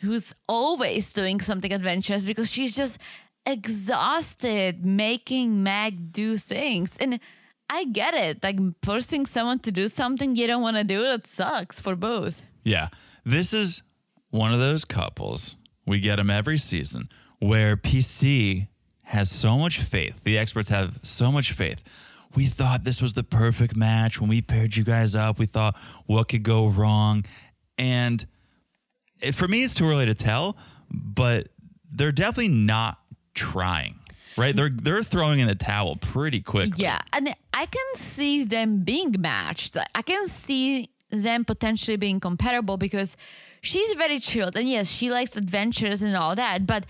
who's 0.00 0.34
always 0.48 1.12
doing 1.12 1.40
something 1.40 1.72
adventurous 1.72 2.26
because 2.26 2.50
she's 2.50 2.76
just 2.76 2.98
exhausted 3.80 4.84
making 4.84 5.62
Meg 5.62 6.12
do 6.12 6.36
things. 6.36 6.96
And 6.98 7.20
I 7.68 7.84
get 7.84 8.14
it. 8.14 8.42
Like 8.42 8.58
forcing 8.82 9.26
someone 9.26 9.58
to 9.60 9.72
do 9.72 9.88
something 9.88 10.36
you 10.36 10.46
don't 10.46 10.62
want 10.62 10.76
to 10.76 10.84
do, 10.84 11.04
it 11.12 11.26
sucks 11.26 11.80
for 11.80 11.96
both. 11.96 12.44
Yeah. 12.64 12.88
This 13.24 13.52
is 13.52 13.82
one 14.30 14.52
of 14.52 14.58
those 14.58 14.84
couples, 14.84 15.56
we 15.86 16.00
get 16.00 16.16
them 16.16 16.30
every 16.30 16.58
season, 16.58 17.08
where 17.38 17.76
PC 17.76 18.68
has 19.06 19.30
so 19.30 19.56
much 19.56 19.80
faith. 19.80 20.20
The 20.24 20.36
experts 20.36 20.68
have 20.68 20.98
so 21.04 21.30
much 21.30 21.52
faith. 21.52 21.84
We 22.34 22.46
thought 22.46 22.82
this 22.82 23.00
was 23.00 23.12
the 23.12 23.22
perfect 23.22 23.76
match 23.76 24.20
when 24.20 24.28
we 24.28 24.42
paired 24.42 24.76
you 24.76 24.82
guys 24.82 25.14
up. 25.14 25.38
We 25.38 25.46
thought, 25.46 25.76
what 26.06 26.28
could 26.28 26.42
go 26.42 26.66
wrong? 26.66 27.24
And 27.78 28.26
it, 29.20 29.36
for 29.36 29.46
me, 29.46 29.62
it's 29.62 29.74
too 29.74 29.86
early 29.86 30.06
to 30.06 30.14
tell, 30.14 30.56
but 30.90 31.48
they're 31.88 32.10
definitely 32.10 32.48
not 32.48 32.98
trying. 33.34 34.00
Right? 34.36 34.54
They're 34.54 34.70
they're 34.70 35.04
throwing 35.04 35.38
in 35.38 35.46
the 35.46 35.54
towel 35.54 35.96
pretty 35.96 36.40
quickly. 36.40 36.82
Yeah. 36.82 37.00
And 37.12 37.34
I 37.54 37.64
can 37.66 37.94
see 37.94 38.44
them 38.44 38.80
being 38.80 39.14
matched. 39.18 39.76
I 39.94 40.02
can 40.02 40.26
see 40.28 40.90
them 41.10 41.44
potentially 41.44 41.96
being 41.96 42.18
compatible 42.18 42.76
because 42.76 43.16
she's 43.62 43.92
very 43.94 44.18
chilled. 44.18 44.56
And 44.56 44.68
yes, 44.68 44.88
she 44.88 45.10
likes 45.10 45.36
adventures 45.36 46.02
and 46.02 46.16
all 46.16 46.34
that. 46.34 46.66
But 46.66 46.84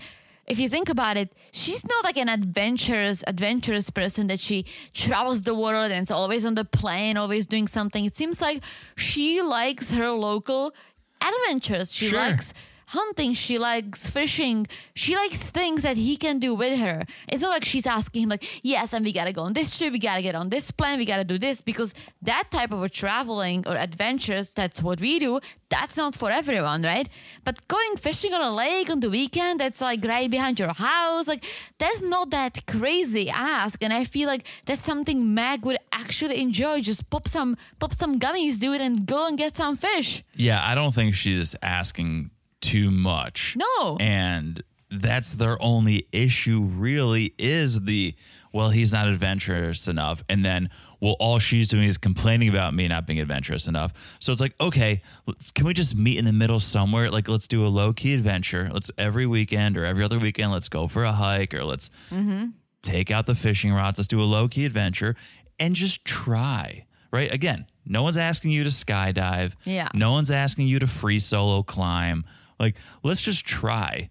if 0.47 0.59
you 0.59 0.69
think 0.69 0.87
about 0.89 1.17
it, 1.17 1.33
she's 1.51 1.83
not 1.85 2.03
like 2.03 2.17
an 2.17 2.29
adventurous, 2.29 3.23
adventurous 3.27 3.89
person 3.89 4.27
that 4.27 4.39
she 4.39 4.65
travels 4.93 5.41
the 5.41 5.53
world 5.53 5.91
and 5.91 6.03
is 6.03 6.11
always 6.11 6.45
on 6.45 6.55
the 6.55 6.63
plane, 6.65 7.17
always 7.17 7.45
doing 7.45 7.67
something. 7.67 8.05
It 8.05 8.15
seems 8.15 8.41
like 8.41 8.63
she 8.95 9.41
likes 9.41 9.91
her 9.91 10.09
local 10.11 10.73
adventures. 11.21 11.91
She 11.93 12.07
Sure. 12.09 12.19
likes 12.19 12.53
hunting, 12.87 13.33
she 13.33 13.57
likes 13.57 14.09
fishing, 14.09 14.67
she 14.93 15.15
likes 15.15 15.43
things 15.49 15.81
that 15.81 15.97
he 15.97 16.17
can 16.17 16.39
do 16.39 16.53
with 16.55 16.79
her. 16.79 17.05
It's 17.27 17.41
not 17.41 17.49
like 17.49 17.65
she's 17.65 17.85
asking 17.85 18.23
him 18.23 18.29
like, 18.29 18.45
yes, 18.63 18.93
and 18.93 19.03
we 19.05 19.11
gotta 19.11 19.33
go 19.33 19.43
on 19.43 19.53
this 19.53 19.77
trip, 19.77 19.93
we 19.93 19.99
gotta 19.99 20.21
get 20.21 20.35
on 20.35 20.49
this 20.49 20.71
plane, 20.71 20.97
we 20.97 21.05
gotta 21.05 21.23
do 21.23 21.37
this, 21.37 21.61
because 21.61 21.93
that 22.21 22.49
type 22.51 22.71
of 22.71 22.81
a 22.83 22.89
traveling 22.89 23.67
or 23.67 23.75
adventures, 23.75 24.51
that's 24.51 24.81
what 24.81 25.01
we 25.01 25.19
do, 25.19 25.39
that's 25.69 25.97
not 25.97 26.15
for 26.15 26.31
everyone, 26.31 26.83
right? 26.83 27.09
But 27.43 27.67
going 27.67 27.97
fishing 27.97 28.33
on 28.33 28.41
a 28.41 28.53
lake 28.53 28.89
on 28.89 29.01
the 29.01 29.09
weekend, 29.09 29.59
that's 29.59 29.81
like 29.81 30.03
right 30.05 30.29
behind 30.29 30.59
your 30.59 30.73
house, 30.73 31.27
like 31.27 31.43
that's 31.77 32.01
not 32.01 32.29
that 32.29 32.65
crazy 32.65 33.29
ask. 33.29 33.83
And 33.83 33.91
I 33.91 34.05
feel 34.05 34.27
like 34.27 34.45
that's 34.65 34.85
something 34.85 35.33
Meg 35.33 35.65
would 35.65 35.77
actually 35.91 36.41
enjoy. 36.41 36.81
Just 36.81 37.09
pop 37.09 37.27
some 37.27 37.57
pop 37.79 37.93
some 37.93 38.19
gummies, 38.19 38.59
dude, 38.59 38.81
and 38.81 39.05
go 39.05 39.27
and 39.27 39.37
get 39.37 39.55
some 39.55 39.75
fish. 39.75 40.23
Yeah, 40.35 40.65
I 40.65 40.73
don't 40.75 40.95
think 40.95 41.15
she's 41.15 41.55
asking 41.61 42.31
too 42.67 42.91
much. 42.91 43.55
No. 43.57 43.97
And 43.99 44.61
that's 44.89 45.31
their 45.31 45.61
only 45.61 46.07
issue 46.11 46.61
really 46.61 47.33
is 47.37 47.81
the 47.81 48.15
well, 48.53 48.69
he's 48.69 48.91
not 48.91 49.07
adventurous 49.07 49.87
enough. 49.87 50.23
And 50.29 50.43
then 50.43 50.69
well, 50.99 51.15
all 51.19 51.37
she's 51.37 51.67
doing 51.67 51.83
is 51.83 51.97
complaining 51.97 52.49
about 52.49 52.73
me 52.73 52.87
not 52.87 53.05
being 53.05 53.19
adventurous 53.19 53.67
enough. 53.67 53.93
So 54.19 54.31
it's 54.31 54.41
like, 54.41 54.55
okay, 54.59 55.01
let's, 55.27 55.51
can 55.51 55.65
we 55.65 55.73
just 55.73 55.95
meet 55.95 56.17
in 56.17 56.25
the 56.25 56.33
middle 56.33 56.59
somewhere? 56.59 57.11
Like, 57.11 57.27
let's 57.27 57.47
do 57.47 57.65
a 57.65 57.69
low 57.69 57.93
key 57.93 58.15
adventure. 58.15 58.69
Let's 58.73 58.89
every 58.97 59.27
weekend 59.27 59.77
or 59.77 59.85
every 59.85 60.03
other 60.03 60.17
weekend, 60.17 60.51
let's 60.51 60.69
go 60.69 60.87
for 60.87 61.03
a 61.03 61.11
hike 61.11 61.53
or 61.53 61.63
let's 61.63 61.91
mm-hmm. 62.09 62.47
take 62.81 63.11
out 63.11 63.27
the 63.27 63.35
fishing 63.35 63.73
rods. 63.73 63.99
Let's 63.99 64.07
do 64.07 64.21
a 64.21 64.23
low 64.23 64.47
key 64.47 64.65
adventure 64.65 65.15
and 65.59 65.75
just 65.75 66.03
try. 66.03 66.85
Right? 67.11 67.31
Again, 67.31 67.67
no 67.85 68.03
one's 68.03 68.17
asking 68.17 68.51
you 68.51 68.63
to 68.63 68.69
skydive. 68.69 69.53
Yeah. 69.65 69.89
No 69.93 70.11
one's 70.11 70.31
asking 70.31 70.67
you 70.67 70.79
to 70.79 70.87
free 70.87 71.19
solo 71.19 71.63
climb. 71.63 72.25
Like, 72.59 72.75
let's 73.03 73.21
just 73.21 73.45
try 73.45 74.09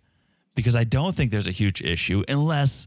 because 0.54 0.76
I 0.76 0.84
don't 0.84 1.14
think 1.14 1.30
there's 1.30 1.46
a 1.46 1.52
huge 1.52 1.82
issue 1.82 2.22
unless 2.28 2.86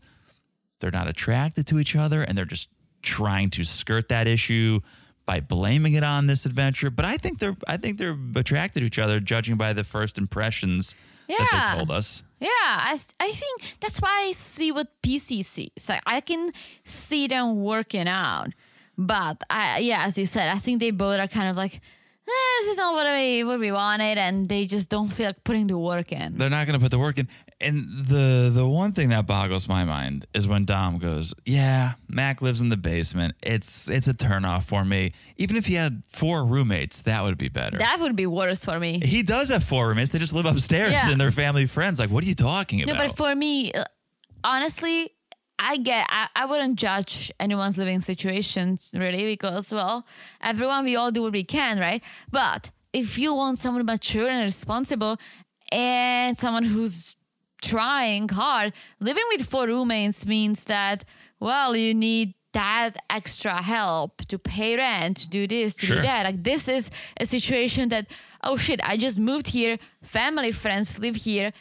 they're 0.79 0.91
not 0.91 1.07
attracted 1.07 1.67
to 1.67 1.79
each 1.79 1.95
other 1.95 2.21
and 2.23 2.37
they're 2.37 2.45
just 2.45 2.69
trying 3.01 3.49
to 3.51 3.63
skirt 3.63 4.09
that 4.09 4.27
issue 4.27 4.79
by 5.25 5.39
blaming 5.39 5.93
it 5.93 6.03
on 6.03 6.27
this 6.27 6.45
adventure. 6.45 6.89
But 6.89 7.05
I 7.05 7.17
think 7.17 7.39
they're 7.39 7.55
I 7.67 7.77
think 7.77 7.97
they're 7.97 8.17
attracted 8.35 8.79
to 8.79 8.85
each 8.85 8.97
other 8.99 9.19
judging 9.19 9.57
by 9.57 9.73
the 9.73 9.83
first 9.83 10.17
impressions 10.17 10.95
that 11.27 11.47
Yeah. 11.51 11.71
they 11.73 11.77
told 11.77 11.91
us. 11.91 12.23
Yeah, 12.39 12.47
I 12.65 12.91
th- 12.93 13.15
I 13.19 13.31
think 13.33 13.61
that's 13.81 13.99
why 14.01 14.27
I 14.29 14.31
see 14.31 14.71
what 14.71 14.87
PC 15.03 15.43
sees. 15.43 15.69
Like 15.89 16.01
I 16.05 16.21
can 16.21 16.51
see 16.85 17.27
them 17.27 17.61
working 17.61 18.07
out, 18.07 18.53
but 18.97 19.43
I 19.49 19.79
yeah, 19.79 20.05
as 20.05 20.17
you 20.17 20.25
said, 20.25 20.49
I 20.49 20.57
think 20.57 20.79
they 20.79 20.91
both 20.91 21.19
are 21.19 21.27
kind 21.27 21.49
of 21.49 21.55
like, 21.57 21.81
this 22.29 22.67
is 22.69 22.77
not 22.77 22.93
what 22.93 23.05
we 23.07 23.43
what 23.43 23.59
we 23.59 23.71
wanted, 23.71 24.17
and 24.17 24.47
they 24.49 24.65
just 24.65 24.89
don't 24.89 25.09
feel 25.09 25.27
like 25.27 25.43
putting 25.43 25.67
the 25.67 25.77
work 25.77 26.11
in. 26.11 26.37
They're 26.37 26.49
not 26.49 26.67
going 26.67 26.79
to 26.79 26.83
put 26.83 26.91
the 26.91 26.99
work 26.99 27.17
in. 27.17 27.27
And 27.61 28.05
the 28.05 28.49
the 28.53 28.65
one 28.67 28.93
thing 28.93 29.09
that 29.09 29.27
boggles 29.27 29.67
my 29.67 29.83
mind 29.83 30.25
is 30.33 30.47
when 30.47 30.63
Dom 30.65 30.97
goes, 30.97 31.33
"Yeah, 31.45 31.93
Mac 32.07 32.41
lives 32.41 32.61
in 32.61 32.69
the 32.69 32.77
basement. 32.77 33.35
It's 33.43 33.89
it's 33.89 34.07
a 34.07 34.13
turnoff 34.13 34.63
for 34.63 34.85
me. 34.85 35.11
Even 35.37 35.57
if 35.57 35.65
he 35.65 35.73
had 35.73 36.03
four 36.07 36.45
roommates, 36.45 37.01
that 37.01 37.23
would 37.23 37.37
be 37.37 37.49
better." 37.49 37.77
that 37.77 37.99
would 37.99 38.15
be 38.15 38.25
worse 38.25 38.63
for 38.63 38.79
me. 38.79 39.01
he 39.03 39.23
does 39.23 39.49
have 39.49 39.63
four 39.63 39.89
roommates. 39.89 40.11
They 40.11 40.19
just 40.19 40.33
live 40.33 40.45
upstairs 40.45 40.91
Yeah. 40.93 41.11
and 41.11 41.19
they're 41.19 41.31
family 41.31 41.65
friends. 41.67 41.99
Like, 41.99 42.09
what 42.09 42.23
are 42.23 42.27
you 42.27 42.35
talking 42.35 42.81
about? 42.83 42.95
No, 42.97 43.07
but 43.07 43.17
for 43.17 43.35
me, 43.35 43.73
uh, 43.73 43.83
honestly, 44.43 45.11
I 45.61 45.77
get. 45.77 46.05
I, 46.09 46.27
I 46.35 46.45
wouldn't 46.45 46.77
judge 46.79 47.31
anyone's 47.39 47.77
living 47.77 47.99
situations 48.01 48.91
really 48.93 49.25
because 49.25 49.71
well, 49.71 50.05
everyone 50.41 50.85
we 50.85 50.95
all 50.95 51.11
do 51.11 51.21
what 51.23 51.33
we 51.33 51.43
can, 51.43 51.77
right? 51.79 52.01
But 52.31 52.71
if 52.93 53.17
you 53.19 53.33
want 53.35 53.59
someone 53.59 53.85
mature 53.85 54.29
and 54.29 54.43
responsible, 54.43 55.17
and 55.71 56.37
someone 56.37 56.63
who's 56.63 57.15
trying 57.61 58.29
hard, 58.29 58.73
living 58.99 59.23
with 59.31 59.45
four 59.47 59.67
roommates 59.67 60.25
means 60.25 60.63
that 60.65 61.03
well, 61.39 61.75
you 61.75 61.93
need 61.93 62.33
that 62.53 62.91
extra 63.09 63.61
help 63.61 64.25
to 64.25 64.39
pay 64.39 64.75
rent, 64.75 65.17
to 65.17 65.29
do 65.29 65.45
this, 65.45 65.75
to 65.75 65.85
Sure. 65.85 65.95
do 65.97 66.01
that. 66.03 66.23
Like 66.25 66.43
this 66.43 66.67
is 66.67 66.89
a 67.19 67.25
situation 67.25 67.89
that 67.89 68.07
oh 68.43 68.55
shit, 68.55 68.79
I 68.83 68.95
just 68.95 69.19
moved 69.19 69.47
here, 69.49 69.77
family 70.01 70.51
friends 70.53 70.97
live 70.97 71.17
here 71.17 71.51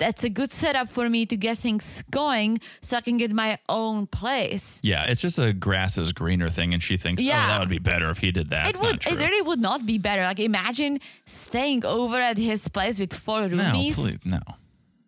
that's 0.00 0.24
a 0.24 0.28
good 0.30 0.50
setup 0.52 0.88
for 0.90 1.08
me 1.08 1.26
to 1.26 1.36
get 1.36 1.58
things 1.58 2.02
going 2.10 2.58
so 2.82 2.96
I 2.96 3.02
can 3.02 3.16
get 3.18 3.30
my 3.30 3.58
own 3.68 4.06
place. 4.08 4.80
yeah, 4.82 5.04
it's 5.10 5.20
just 5.20 5.38
a 5.38 5.52
grass 5.52 5.96
is 5.98 6.12
greener 6.12 6.50
thing, 6.50 6.74
and 6.74 6.82
she 6.82 6.96
thinks, 6.96 7.22
Yeah. 7.22 7.44
"Oh, 7.44 7.48
that 7.48 7.60
would 7.60 7.68
be 7.68 7.78
better 7.78 8.10
if 8.10 8.18
he 8.18 8.32
did 8.32 8.50
that." 8.50 8.66
it 8.66 8.70
It's 8.70 8.80
would 8.80 9.06
it 9.06 9.18
really 9.18 9.42
would 9.42 9.60
not 9.60 9.86
be 9.86 9.98
better. 9.98 10.22
Like 10.24 10.40
imagine 10.40 10.98
staying 11.26 11.84
over 11.84 12.16
at 12.30 12.38
his 12.38 12.66
place 12.68 12.98
with 12.98 13.12
four 13.14 13.42
roomies. 13.42 13.96
no, 13.96 14.02
please, 14.02 14.18
no. 14.24 14.40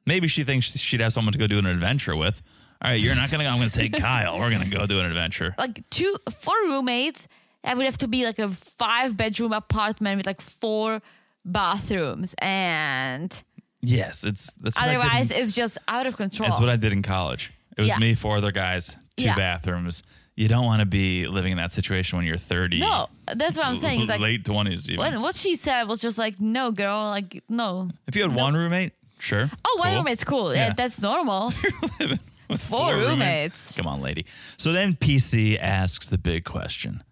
Maybe 0.07 0.28
she 0.28 0.45
thinks 0.45 0.66
she'd 0.78 1.01
have 1.01 1.12
someone 1.12 1.32
to 1.32 1.38
go 1.38 1.47
do 1.47 1.59
an 1.59 1.66
adventure 1.66 2.16
with. 2.16 2.43
All 2.82 2.90
right, 2.90 3.01
you're 3.01 3.14
not 3.14 3.30
gonna. 3.30 3.45
I'm 3.45 3.59
gonna 3.59 3.70
take 3.70 3.93
Kyle. 4.09 4.38
We're 4.38 4.51
gonna 4.51 4.68
go 4.68 4.86
do 4.86 4.99
an 5.01 5.07
adventure. 5.07 5.55
Like 5.59 5.88
two 5.90 6.16
four 6.45 6.55
roommates, 6.64 7.28
that 7.62 7.76
would 7.76 7.86
have 7.86 7.99
to 7.99 8.09
be 8.09 8.24
like 8.24 8.38
a 8.40 8.51
five 8.51 9.16
bedroom 9.16 9.53
apartment 9.53 10.16
with 10.18 10.26
like 10.26 10.40
four 10.40 11.01
bathrooms 11.45 12.34
and 12.38 13.43
Yes, 13.83 14.24
it's 14.24 14.53
that's 14.55 14.76
what 14.76 14.85
I 14.85 14.87
did 14.89 14.95
in- 14.95 15.01
otherwise 15.01 15.30
it's 15.30 15.53
just 15.53 15.78
out 15.89 16.07
of 16.07 16.16
control. 16.16 16.49
That's 16.49 16.61
what 16.61 16.68
I 16.68 16.76
did 16.76 16.93
in 16.93 17.03
college. 17.03 17.53
It 17.76 17.80
was 17.83 17.89
Yeah. 17.89 17.99
me, 17.99 18.14
four 18.14 18.37
other 18.37 18.53
guys, 18.53 18.97
two 19.16 19.24
Yeah. 19.24 19.35
bathrooms. 19.37 20.03
You 20.37 20.49
don't 20.49 20.64
want 20.64 20.80
to 20.80 20.87
be 20.87 21.26
living 21.26 21.53
in 21.53 21.59
that 21.59 21.72
situation 21.72 22.16
when 22.16 22.24
you're 22.26 22.39
30. 22.39 22.78
no, 22.78 23.09
that's 23.35 23.57
what 23.57 23.66
I'm 23.66 23.76
saying. 23.76 24.01
It's 24.01 24.09
like 24.09 24.20
late 24.20 24.45
20s 24.45 24.89
even. 24.89 24.99
when, 24.99 25.20
what 25.20 25.37
she 25.37 25.57
said 25.57 25.85
was 25.85 26.01
just 26.01 26.16
like, 26.16 26.41
no, 26.41 26.70
girl, 26.70 27.05
like 27.11 27.43
no. 27.49 27.91
if 28.07 28.16
you 28.16 28.22
had 28.22 28.35
one 28.35 28.55
roommate, 28.55 28.93
sure. 29.18 29.51
Oh, 29.64 29.76
one 29.78 29.89
cool. 29.89 29.97
roommate's 29.99 30.24
cool. 30.24 30.55
Yeah. 30.55 30.68
Yeah. 30.68 30.72
That's 30.74 31.03
normal. 31.03 31.53
Four 32.57 32.95
roommates. 32.97 33.72
Come 33.72 33.87
on, 33.87 34.01
lady. 34.01 34.26
So 34.59 34.72
then 34.72 34.95
PC 34.95 35.59
asks 35.59 36.09
the 36.09 36.18
big 36.18 36.45
question 36.45 37.03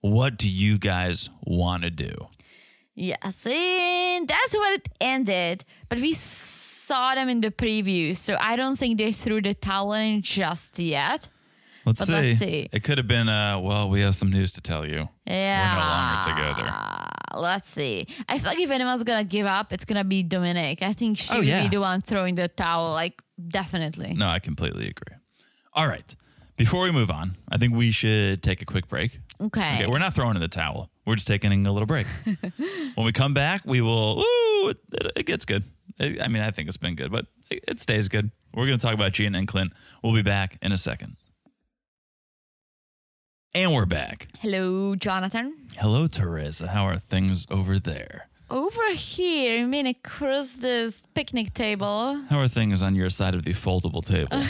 What 0.00 0.36
do 0.36 0.48
you 0.48 0.78
guys 0.78 1.28
want 1.42 1.82
to 1.84 1.90
do? 1.90 2.28
Yes, 3.02 3.46
and 3.46 4.28
that's 4.28 4.52
where 4.54 4.74
it 4.74 4.86
ended. 5.00 5.64
But 5.88 6.00
we 6.00 6.12
saw 6.12 7.14
them 7.14 7.28
in 7.30 7.40
the 7.40 7.50
preview, 7.50 8.14
so 8.14 8.36
I 8.38 8.56
don't 8.56 8.76
think 8.78 8.98
they 8.98 9.12
threw 9.12 9.40
the 9.40 9.54
towel 9.54 9.94
in 9.94 10.20
just 10.20 10.78
yet. 10.78 11.28
Let's 11.86 11.98
But 12.00 12.08
see. 12.08 12.12
let's 12.12 12.38
see. 12.38 12.68
It 12.70 12.84
could 12.84 12.98
have 12.98 13.08
been, 13.08 13.28
uh, 13.30 13.58
well, 13.58 13.88
we 13.88 14.00
have 14.02 14.14
some 14.14 14.30
news 14.30 14.52
to 14.52 14.60
tell 14.60 14.86
you. 14.86 15.08
Yeah. 15.26 15.76
We're 15.76 15.82
no 15.82 15.88
longer 15.88 16.58
together. 16.62 16.76
Let's 17.40 17.70
see. 17.70 18.06
I 18.28 18.38
feel 18.38 18.50
like 18.50 18.58
if 18.60 18.70
anyone's 18.70 19.02
gonna 19.02 19.24
give 19.24 19.46
up, 19.46 19.72
it's 19.72 19.86
gonna 19.86 20.04
be 20.04 20.22
Dominic. 20.22 20.82
I 20.82 20.92
think 20.92 21.16
she 21.16 21.32
Oh, 21.32 21.38
would 21.38 21.46
yeah. 21.46 21.62
be 21.62 21.68
the 21.68 21.80
one 21.80 22.02
throwing 22.02 22.34
the 22.34 22.48
towel. 22.48 22.92
Like 22.92 23.22
definitely. 23.48 24.12
No, 24.12 24.28
I 24.28 24.40
completely 24.40 24.88
agree. 24.88 25.16
All 25.72 25.88
right. 25.88 26.14
Before 26.58 26.82
we 26.82 26.90
move 26.92 27.10
on, 27.10 27.36
I 27.48 27.56
think 27.56 27.74
we 27.74 27.92
should 27.92 28.42
take 28.42 28.60
a 28.60 28.66
quick 28.66 28.86
break. 28.88 29.18
Okay. 29.40 29.76
Okay, 29.76 29.86
we're 29.86 29.98
not 30.00 30.12
throwing 30.12 30.34
in 30.34 30.42
the 30.42 30.48
towel. 30.48 30.89
We're 31.10 31.16
just 31.16 31.26
taking 31.26 31.66
a 31.66 31.72
little 31.72 31.88
break. 31.88 32.06
when 32.94 33.04
we 33.04 33.10
come 33.10 33.34
back, 33.34 33.62
we 33.64 33.80
will. 33.80 34.20
Ooh, 34.20 34.68
it, 34.68 34.78
it 35.16 35.26
gets 35.26 35.44
good. 35.44 35.64
I 35.98 36.18
I 36.22 36.28
mean, 36.28 36.40
I 36.40 36.52
think 36.52 36.68
it's 36.68 36.76
been 36.76 36.94
good, 36.94 37.10
but 37.10 37.26
it, 37.50 37.64
it 37.66 37.80
stays 37.80 38.06
good. 38.06 38.30
We're 38.54 38.66
going 38.66 38.78
to 38.78 38.86
talk 38.86 38.94
about 38.94 39.10
Gina 39.10 39.36
and 39.36 39.48
Clint. 39.48 39.72
We'll 40.04 40.14
be 40.14 40.22
back 40.22 40.56
in 40.62 40.70
a 40.70 40.78
second. 40.78 41.16
And 43.56 43.74
we're 43.74 43.86
back. 43.86 44.28
Hello, 44.38 44.94
Jonathan. 44.94 45.56
Hello, 45.76 46.06
Teresa. 46.06 46.68
How 46.68 46.84
are 46.84 46.98
things 46.98 47.44
over 47.50 47.80
there? 47.80 48.28
Over 48.48 48.92
here, 48.94 49.56
you 49.56 49.66
mean 49.66 49.88
across 49.88 50.58
this 50.58 51.02
picnic 51.14 51.54
table? 51.54 52.22
How 52.30 52.38
are 52.38 52.46
things 52.46 52.82
on 52.82 52.94
your 52.94 53.10
side 53.10 53.34
of 53.34 53.44
the 53.44 53.54
foldable 53.54 54.06
table? 54.06 54.44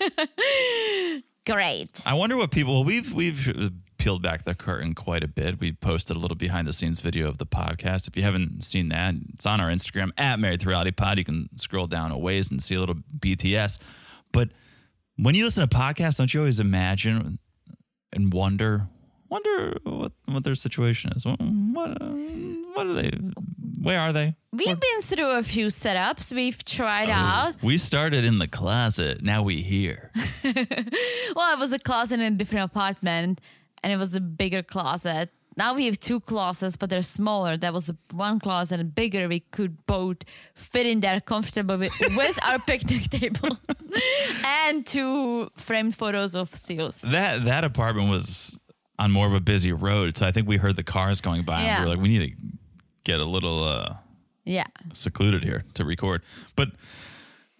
Great. 1.46 2.02
I 2.04 2.14
wonder 2.14 2.36
what 2.36 2.50
people 2.50 2.82
we've 2.82 3.12
we've 3.12 3.72
peeled 3.98 4.22
back 4.22 4.44
the 4.44 4.54
curtain 4.54 4.94
quite 4.94 5.22
a 5.22 5.28
bit. 5.28 5.60
We 5.60 5.72
posted 5.72 6.16
a 6.16 6.18
little 6.18 6.36
behind 6.36 6.66
the 6.66 6.72
scenes 6.72 7.00
video 7.00 7.28
of 7.28 7.38
the 7.38 7.46
podcast. 7.46 8.08
If 8.08 8.16
you 8.16 8.22
haven't 8.22 8.64
seen 8.64 8.88
that, 8.88 9.14
it's 9.32 9.46
on 9.46 9.60
our 9.60 9.70
Instagram 9.70 10.10
at 10.18 10.38
Married 10.40 10.60
to 10.60 10.68
Reality 10.68 10.90
Pod. 10.90 11.18
You 11.18 11.24
can 11.24 11.48
scroll 11.56 11.86
down 11.86 12.10
a 12.10 12.18
ways 12.18 12.50
and 12.50 12.62
see 12.62 12.74
a 12.74 12.80
little 12.80 12.96
BTS. 13.18 13.78
But 14.32 14.50
when 15.16 15.34
you 15.34 15.44
listen 15.44 15.66
to 15.66 15.76
podcasts, 15.76 16.18
don't 16.18 16.32
you 16.34 16.40
always 16.40 16.60
imagine 16.60 17.38
and 18.12 18.32
wonder 18.32 18.88
wonder 19.28 19.76
what 19.84 20.12
what 20.26 20.44
their 20.44 20.56
situation 20.56 21.12
is? 21.14 21.24
What 21.24 21.40
what, 21.40 22.02
what 22.74 22.86
are 22.86 22.92
they? 22.92 23.10
Where 23.86 24.00
are 24.00 24.12
they? 24.12 24.34
We've 24.50 24.80
been 24.80 25.02
through 25.02 25.38
a 25.38 25.44
few 25.44 25.66
setups. 25.68 26.32
We've 26.34 26.64
tried 26.64 27.08
oh, 27.08 27.12
out. 27.12 27.62
We 27.62 27.78
started 27.78 28.24
in 28.24 28.38
the 28.38 28.48
closet. 28.48 29.22
Now 29.22 29.44
we 29.44 29.62
here. 29.62 30.10
Well, 31.36 31.52
it 31.52 31.58
was 31.60 31.72
a 31.72 31.78
closet 31.78 32.18
in 32.18 32.32
a 32.32 32.36
different 32.36 32.64
apartment, 32.64 33.40
and 33.84 33.92
it 33.92 33.96
was 33.96 34.14
a 34.16 34.20
bigger 34.20 34.62
closet. 34.62 35.30
Now 35.56 35.74
we 35.74 35.86
have 35.86 36.00
two 36.00 36.18
closets, 36.18 36.74
but 36.76 36.90
they're 36.90 37.02
smaller. 37.02 37.56
That 37.56 37.72
was 37.72 37.92
one 38.10 38.40
closet 38.40 38.80
and 38.80 38.92
bigger. 38.92 39.28
We 39.28 39.40
could 39.40 39.86
both 39.86 40.18
fit 40.56 40.86
in 40.86 40.98
there 40.98 41.20
comfortably 41.20 41.76
with, 41.76 41.92
with 42.16 42.38
our 42.44 42.58
picnic 42.58 43.08
table 43.08 43.56
and 44.44 44.84
two 44.84 45.50
framed 45.56 45.94
photos 45.94 46.34
of 46.34 46.52
seals. 46.56 47.02
That 47.02 47.44
that 47.44 47.62
apartment 47.62 48.10
was 48.10 48.58
on 48.98 49.12
more 49.12 49.26
of 49.26 49.34
a 49.34 49.40
busy 49.40 49.72
road, 49.72 50.16
so 50.16 50.26
I 50.26 50.32
think 50.32 50.48
we 50.48 50.56
heard 50.56 50.74
the 50.74 50.82
cars 50.82 51.20
going 51.20 51.42
by, 51.42 51.58
and 51.58 51.66
Yeah. 51.66 51.80
we 51.80 51.84
were 51.84 51.94
like, 51.94 52.02
we 52.02 52.08
need 52.08 52.30
to 52.30 52.55
get 53.06 53.20
a 53.20 53.24
little 53.24 53.62
uh, 53.64 53.94
Yeah. 54.44 54.66
secluded 54.92 55.44
here 55.44 55.64
to 55.74 55.84
record. 55.84 56.22
But 56.56 56.68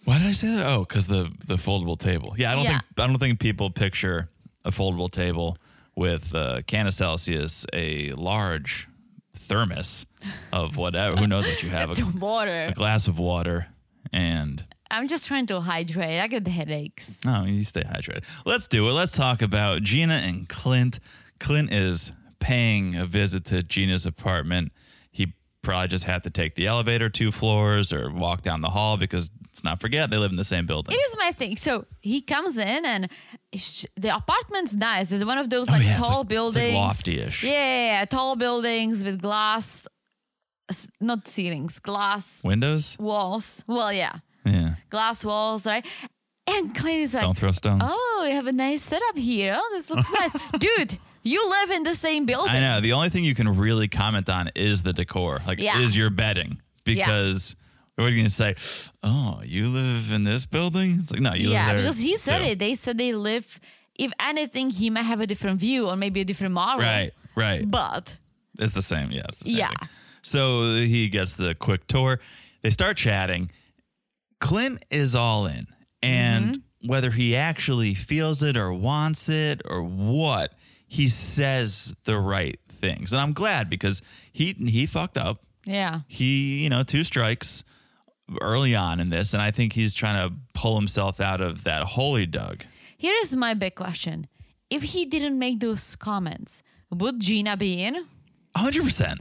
why 0.04 0.18
did 0.18 0.26
I 0.26 0.32
say 0.32 0.48
that? 0.56 0.66
Oh, 0.66 0.80
because 0.80 1.06
the 1.06 1.30
the 1.46 1.56
foldable 1.56 1.98
table. 1.98 2.34
Yeah, 2.36 2.52
I 2.52 2.54
don't 2.56 2.64
Yeah. 2.64 2.70
think 2.80 2.82
I 2.98 3.06
don't 3.06 3.18
think 3.18 3.38
people 3.40 3.70
picture 3.70 4.28
a 4.64 4.70
foldable 4.70 5.10
table 5.10 5.56
with 5.94 6.34
a 6.34 6.62
can 6.66 6.86
of 6.86 6.92
Celsius, 6.94 7.64
a 7.72 8.10
large 8.12 8.88
thermos 9.34 10.04
of 10.52 10.76
whatever. 10.76 11.16
Who 11.16 11.26
knows 11.26 11.46
what 11.46 11.62
you 11.62 11.70
have? 11.70 11.96
A, 11.98 12.04
water. 12.18 12.66
a 12.66 12.72
glass 12.72 13.06
of 13.08 13.18
water 13.18 13.68
and 14.12 14.64
I'm 14.90 15.08
just 15.08 15.26
trying 15.26 15.46
to 15.46 15.60
hydrate. 15.60 16.20
I 16.20 16.26
get 16.28 16.44
the 16.44 16.50
headaches. 16.50 17.20
Oh, 17.26 17.44
you 17.44 17.64
stay 17.64 17.82
hydrated. 17.82 18.22
Let's 18.44 18.66
do 18.68 18.88
it. 18.88 18.92
Let's 18.92 19.12
talk 19.12 19.42
about 19.42 19.82
Gina 19.82 20.14
and 20.14 20.48
Clint. 20.48 21.00
Clint 21.40 21.72
is 21.72 22.12
paying 22.38 22.94
a 22.94 23.04
visit 23.06 23.44
to 23.46 23.62
Gina's 23.64 24.06
apartment. 24.06 24.70
Probably 25.66 25.88
just 25.88 26.04
have 26.04 26.22
to 26.22 26.30
take 26.30 26.54
the 26.54 26.66
elevator 26.66 27.08
two 27.10 27.32
floors 27.32 27.92
or 27.92 28.10
walk 28.10 28.42
down 28.42 28.60
the 28.60 28.70
hall 28.70 28.96
because 28.96 29.30
let's 29.48 29.64
not 29.64 29.80
forget 29.80 30.10
they 30.10 30.16
live 30.16 30.30
in 30.30 30.36
the 30.36 30.44
same 30.44 30.64
building. 30.66 30.94
It 30.94 30.98
is 30.98 31.16
my 31.18 31.32
thing. 31.32 31.56
So 31.56 31.86
he 32.00 32.20
comes 32.22 32.56
in 32.56 32.84
and 32.84 33.10
sh- 33.54 33.84
the 33.96 34.14
apartment's 34.14 34.74
nice. 34.74 35.10
It's 35.10 35.24
one 35.24 35.38
of 35.38 35.50
those 35.50 35.68
oh, 35.68 35.72
like 35.72 35.82
Oh, 35.82 35.84
yeah, 35.84 35.96
tall 35.96 36.08
like- 36.08 36.12
it's 36.12 36.18
like 36.20 36.28
buildings. 36.28 36.74
lofty-ish. 36.74 37.42
Yeah, 37.42 37.50
yeah, 37.50 37.86
yeah, 37.98 38.04
tall 38.04 38.36
buildings 38.36 39.02
with 39.02 39.20
glass, 39.20 39.86
not 41.00 41.26
ceilings, 41.28 41.78
glass 41.80 42.42
Windows? 42.44 42.96
walls. 42.98 43.62
Well, 43.66 43.92
yeah, 43.92 44.16
Yeah. 44.44 44.76
glass 44.88 45.24
walls, 45.24 45.66
right? 45.66 45.84
And 46.48 46.72
Clint 46.76 47.00
is 47.02 47.14
like, 47.14 47.24
Don't 47.24 47.36
throw 47.36 47.50
stones. 47.50 47.82
oh, 47.84 48.24
you 48.28 48.34
have 48.36 48.46
a 48.46 48.52
nice 48.52 48.82
setup 48.84 49.16
here. 49.18 49.56
Oh, 49.58 49.70
this 49.74 49.90
looks 49.90 50.12
nice. 50.12 50.32
Dude, 50.60 50.98
you 51.26 51.50
live 51.50 51.70
in 51.70 51.82
the 51.82 51.94
same 51.96 52.24
building. 52.26 52.52
I 52.54 52.60
know. 52.60 52.80
The 52.80 52.92
only 52.92 53.08
thing 53.10 53.24
you 53.24 53.34
can 53.34 53.56
really 53.56 53.88
comment 53.88 54.28
on 54.28 54.50
is 54.54 54.82
the 54.82 54.92
decor. 54.92 55.40
Like, 55.46 55.58
Yeah. 55.60 55.80
is 55.80 55.96
your 55.96 56.10
bedding. 56.10 56.60
Because 56.84 57.56
what 57.96 58.04
are 58.04 58.08
you 58.10 58.16
going 58.16 58.28
to 58.28 58.30
say? 58.32 58.54
Oh, 59.02 59.40
you 59.44 59.68
live 59.68 60.12
in 60.12 60.24
this 60.24 60.46
building? 60.46 60.98
It's 61.02 61.10
like, 61.10 61.20
no, 61.20 61.34
you 61.34 61.50
yeah, 61.50 61.66
live 61.66 61.66
there. 61.66 61.76
Yeah, 61.76 61.82
because 61.82 61.98
he 61.98 62.16
said 62.16 62.38
too. 62.38 62.44
it. 62.44 62.58
They 62.58 62.74
said 62.74 62.96
they 62.98 63.12
live, 63.12 63.58
if 63.96 64.12
anything, 64.20 64.70
he 64.70 64.88
might 64.90 65.02
have 65.02 65.20
a 65.20 65.26
different 65.26 65.58
view 65.60 65.88
or 65.88 65.96
maybe 65.96 66.20
a 66.20 66.24
different 66.24 66.54
model. 66.54 66.80
Right, 66.84 67.12
right. 67.34 67.68
But 67.68 68.16
It's 68.58 68.72
the 68.74 68.82
same. 68.82 69.10
Yeah, 69.10 69.22
it's 69.28 69.38
the 69.38 69.50
same. 69.50 69.58
Yeah. 69.58 69.68
thing. 69.70 69.88
So 70.22 70.74
he 70.76 71.08
gets 71.08 71.34
the 71.36 71.54
quick 71.54 71.86
tour. 71.88 72.20
They 72.62 72.70
start 72.70 72.96
chatting. 72.96 73.50
Clint 74.40 74.84
is 74.90 75.14
all 75.14 75.46
in. 75.46 75.66
And 76.02 76.44
Mm-hmm. 76.46 76.88
whether 76.88 77.10
he 77.10 77.34
actually 77.34 77.94
feels 77.94 78.42
it 78.42 78.56
or 78.56 78.72
wants 78.72 79.28
it 79.28 79.60
or 79.64 79.82
what, 79.82 80.52
he 80.86 81.08
says 81.08 81.94
the 82.04 82.18
right 82.18 82.58
things. 82.68 83.12
And 83.12 83.20
I'm 83.20 83.32
glad 83.32 83.68
because 83.68 84.02
he 84.32 84.52
he 84.52 84.86
fucked 84.86 85.16
up. 85.16 85.42
yeah. 85.64 86.00
He, 86.08 86.62
you 86.62 86.70
know, 86.70 86.82
two 86.82 87.04
strikes 87.04 87.64
early 88.40 88.74
on 88.74 89.00
in 89.00 89.10
this. 89.10 89.32
And 89.34 89.42
I 89.42 89.50
think 89.50 89.72
he's 89.72 89.94
trying 89.94 90.28
to 90.28 90.34
pull 90.54 90.76
himself 90.76 91.20
out 91.20 91.40
of 91.40 91.64
that 91.64 91.82
hole 91.82 92.16
he 92.16 92.26
dug. 92.26 92.64
Here 92.96 93.14
is 93.22 93.34
my 93.36 93.54
big 93.54 93.74
question. 93.74 94.26
If 94.70 94.82
he 94.82 95.04
didn't 95.04 95.38
make 95.38 95.60
those 95.60 95.94
comments, 95.96 96.62
would 96.90 97.20
Gina 97.20 97.56
be 97.56 97.82
in? 97.82 98.06
hundred 98.56 98.84
percent. 98.84 99.20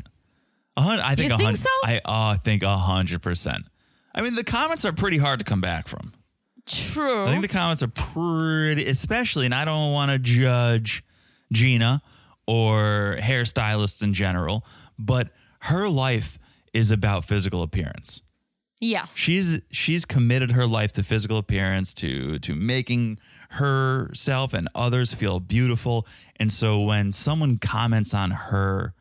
I 0.77 1.15
think 1.15 1.31
You 1.31 1.37
think 1.37 1.57
so? 1.57 1.69
I 1.83 2.01
uh, 2.05 2.37
think 2.37 2.63
a 2.63 2.77
hundred 2.77 3.21
percent. 3.21 3.65
I 4.13 4.21
mean, 4.21 4.35
the 4.35 4.43
comments 4.43 4.85
are 4.85 4.93
pretty 4.93 5.17
hard 5.17 5.39
to 5.39 5.45
come 5.45 5.61
back 5.61 5.87
from. 5.87 6.13
True. 6.65 7.25
I 7.25 7.29
think 7.29 7.41
the 7.41 7.47
comments 7.47 7.83
are 7.83 7.87
pretty, 7.87 8.87
especially, 8.87 9.45
and 9.45 9.53
I 9.53 9.65
don't 9.65 9.91
want 9.91 10.11
to 10.11 10.19
judge 10.19 11.03
Gina 11.51 12.01
or 12.47 13.17
hairstylists 13.19 14.01
in 14.03 14.13
general, 14.13 14.65
but 14.99 15.29
her 15.61 15.89
life 15.89 16.37
is 16.73 16.91
about 16.91 17.25
physical 17.25 17.63
appearance. 17.63 18.21
yes. 18.81 19.15
She's 19.15 19.61
she's 19.71 20.05
committed 20.05 20.51
her 20.51 20.67
life 20.67 20.91
to 20.93 21.03
physical 21.03 21.37
appearance, 21.37 21.93
to 21.95 22.37
to 22.39 22.55
making 22.55 23.19
herself 23.51 24.53
and 24.53 24.67
others 24.75 25.13
feel 25.13 25.39
beautiful. 25.39 26.05
And 26.35 26.51
so 26.51 26.81
when 26.81 27.11
someone 27.11 27.57
comments 27.57 28.13
on 28.13 28.31
her 28.31 28.93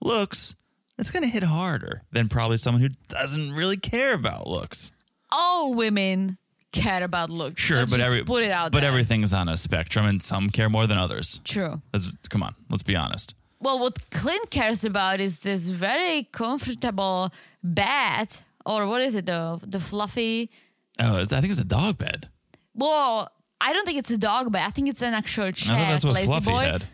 looks, 0.00 0.54
it's 0.98 1.10
going 1.10 1.22
to 1.22 1.28
hit 1.28 1.42
harder 1.42 2.02
than 2.12 2.28
probably 2.28 2.56
someone 2.56 2.82
who 2.82 2.88
doesn't 3.08 3.52
really 3.52 3.76
care 3.76 4.14
about 4.14 4.46
looks. 4.46 4.92
All 5.30 5.74
women 5.74 6.38
care 6.72 7.04
about 7.04 7.30
looks. 7.30 7.60
Sure, 7.60 7.78
Let's 7.78 7.90
but 7.90 7.98
just 7.98 8.06
every 8.06 8.24
put 8.24 8.42
it 8.42 8.50
out 8.50 8.72
but 8.72 8.80
there. 8.80 8.88
everything's 8.90 9.32
on 9.32 9.48
a 9.48 9.56
spectrum, 9.56 10.06
and 10.06 10.22
some 10.22 10.50
care 10.50 10.68
more 10.68 10.86
than 10.86 10.98
others. 10.98 11.40
True. 11.44 11.80
Let's 11.92 12.10
come 12.28 12.42
on. 12.42 12.54
Let's 12.70 12.82
be 12.82 12.96
honest. 12.96 13.34
Well, 13.60 13.78
what 13.78 14.10
Clint 14.10 14.50
cares 14.50 14.84
about 14.84 15.20
is 15.20 15.40
this 15.40 15.68
very 15.68 16.24
comfortable 16.32 17.30
bed, 17.62 18.28
or 18.66 18.86
what 18.86 19.02
is 19.02 19.14
it, 19.14 19.26
the 19.26 19.60
the 19.62 19.78
fluffy? 19.78 20.50
Oh, 20.98 21.20
I 21.22 21.26
think 21.26 21.50
it's 21.50 21.60
a 21.60 21.64
dog 21.64 21.98
bed. 21.98 22.28
Well, 22.74 23.30
I 23.60 23.72
don't 23.72 23.84
think 23.86 23.98
it's 23.98 24.10
a 24.10 24.18
dog 24.18 24.50
bed. 24.52 24.62
I 24.66 24.70
think 24.70 24.88
it's 24.88 25.02
an 25.02 25.14
actual 25.14 25.52
chair. 25.52 25.76
Thought 25.76 25.88
that's 25.90 26.04
what 26.04 26.14
lazy 26.14 26.26
Fluffy 26.26 26.50
boy. 26.50 26.62
had. 26.64 26.84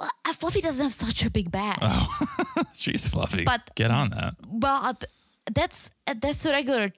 Well, 0.00 0.10
Fluffy 0.34 0.60
doesn't 0.60 0.84
have 0.84 0.94
such 0.94 1.24
a 1.24 1.30
big 1.30 1.50
bed. 1.50 1.78
Oh, 1.80 2.08
she's 2.74 3.08
fluffy. 3.08 3.44
But- 3.44 3.70
get 3.74 3.90
on 3.90 4.10
that. 4.10 4.34
But 4.46 5.06
that's 5.52 5.90
that's 6.20 6.44
a 6.46 6.50
regular. 6.50 6.92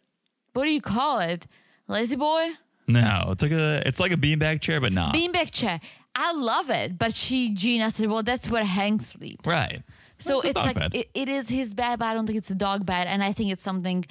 What 0.52 0.64
do 0.64 0.70
you 0.70 0.80
call 0.80 1.20
it? 1.20 1.46
Lazy 1.90 2.16
boy, 2.16 2.50
No, 2.86 3.28
it's 3.32 3.42
like 3.42 3.52
a 3.52 3.82
it's 3.84 3.98
like 3.98 4.12
a 4.12 4.16
beanbag 4.16 4.60
chair, 4.60 4.80
but 4.80 4.92
not 4.92 5.12
beanbag 5.14 5.50
chair. 5.50 5.80
I 6.14 6.32
love 6.32 6.70
it, 6.70 6.98
but 6.98 7.14
she 7.14 7.50
Gina 7.52 7.90
said, 7.90 8.08
"Well, 8.08 8.22
that's 8.22 8.48
where 8.48 8.64
Hank 8.64 9.02
sleeps." 9.02 9.46
right. 9.46 9.82
So 10.18 10.40
It's 10.40 10.50
it's 10.50 10.56
like. 10.56 10.94
It, 10.94 11.10
it 11.14 11.28
is 11.28 11.48
his 11.48 11.74
bed, 11.74 11.98
but 11.98 12.06
I 12.06 12.14
don't 12.14 12.26
think 12.26 12.38
it's 12.38 12.50
a 12.50 12.54
dog 12.54 12.84
bed, 12.86 13.06
and 13.06 13.24
I 13.24 13.32
think 13.32 13.50
it's 13.50 13.64
something 13.64 14.04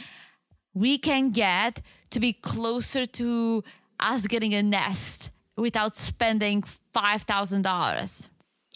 we 0.73 0.97
can 0.97 1.31
get 1.31 1.81
to 2.09 2.19
be 2.19 2.33
closer 2.33 3.05
to 3.05 3.63
us 3.99 4.27
getting 4.27 4.53
a 4.53 4.63
nest 4.63 5.29
without 5.55 5.95
spending 5.95 6.63
$5,000. 6.95 8.29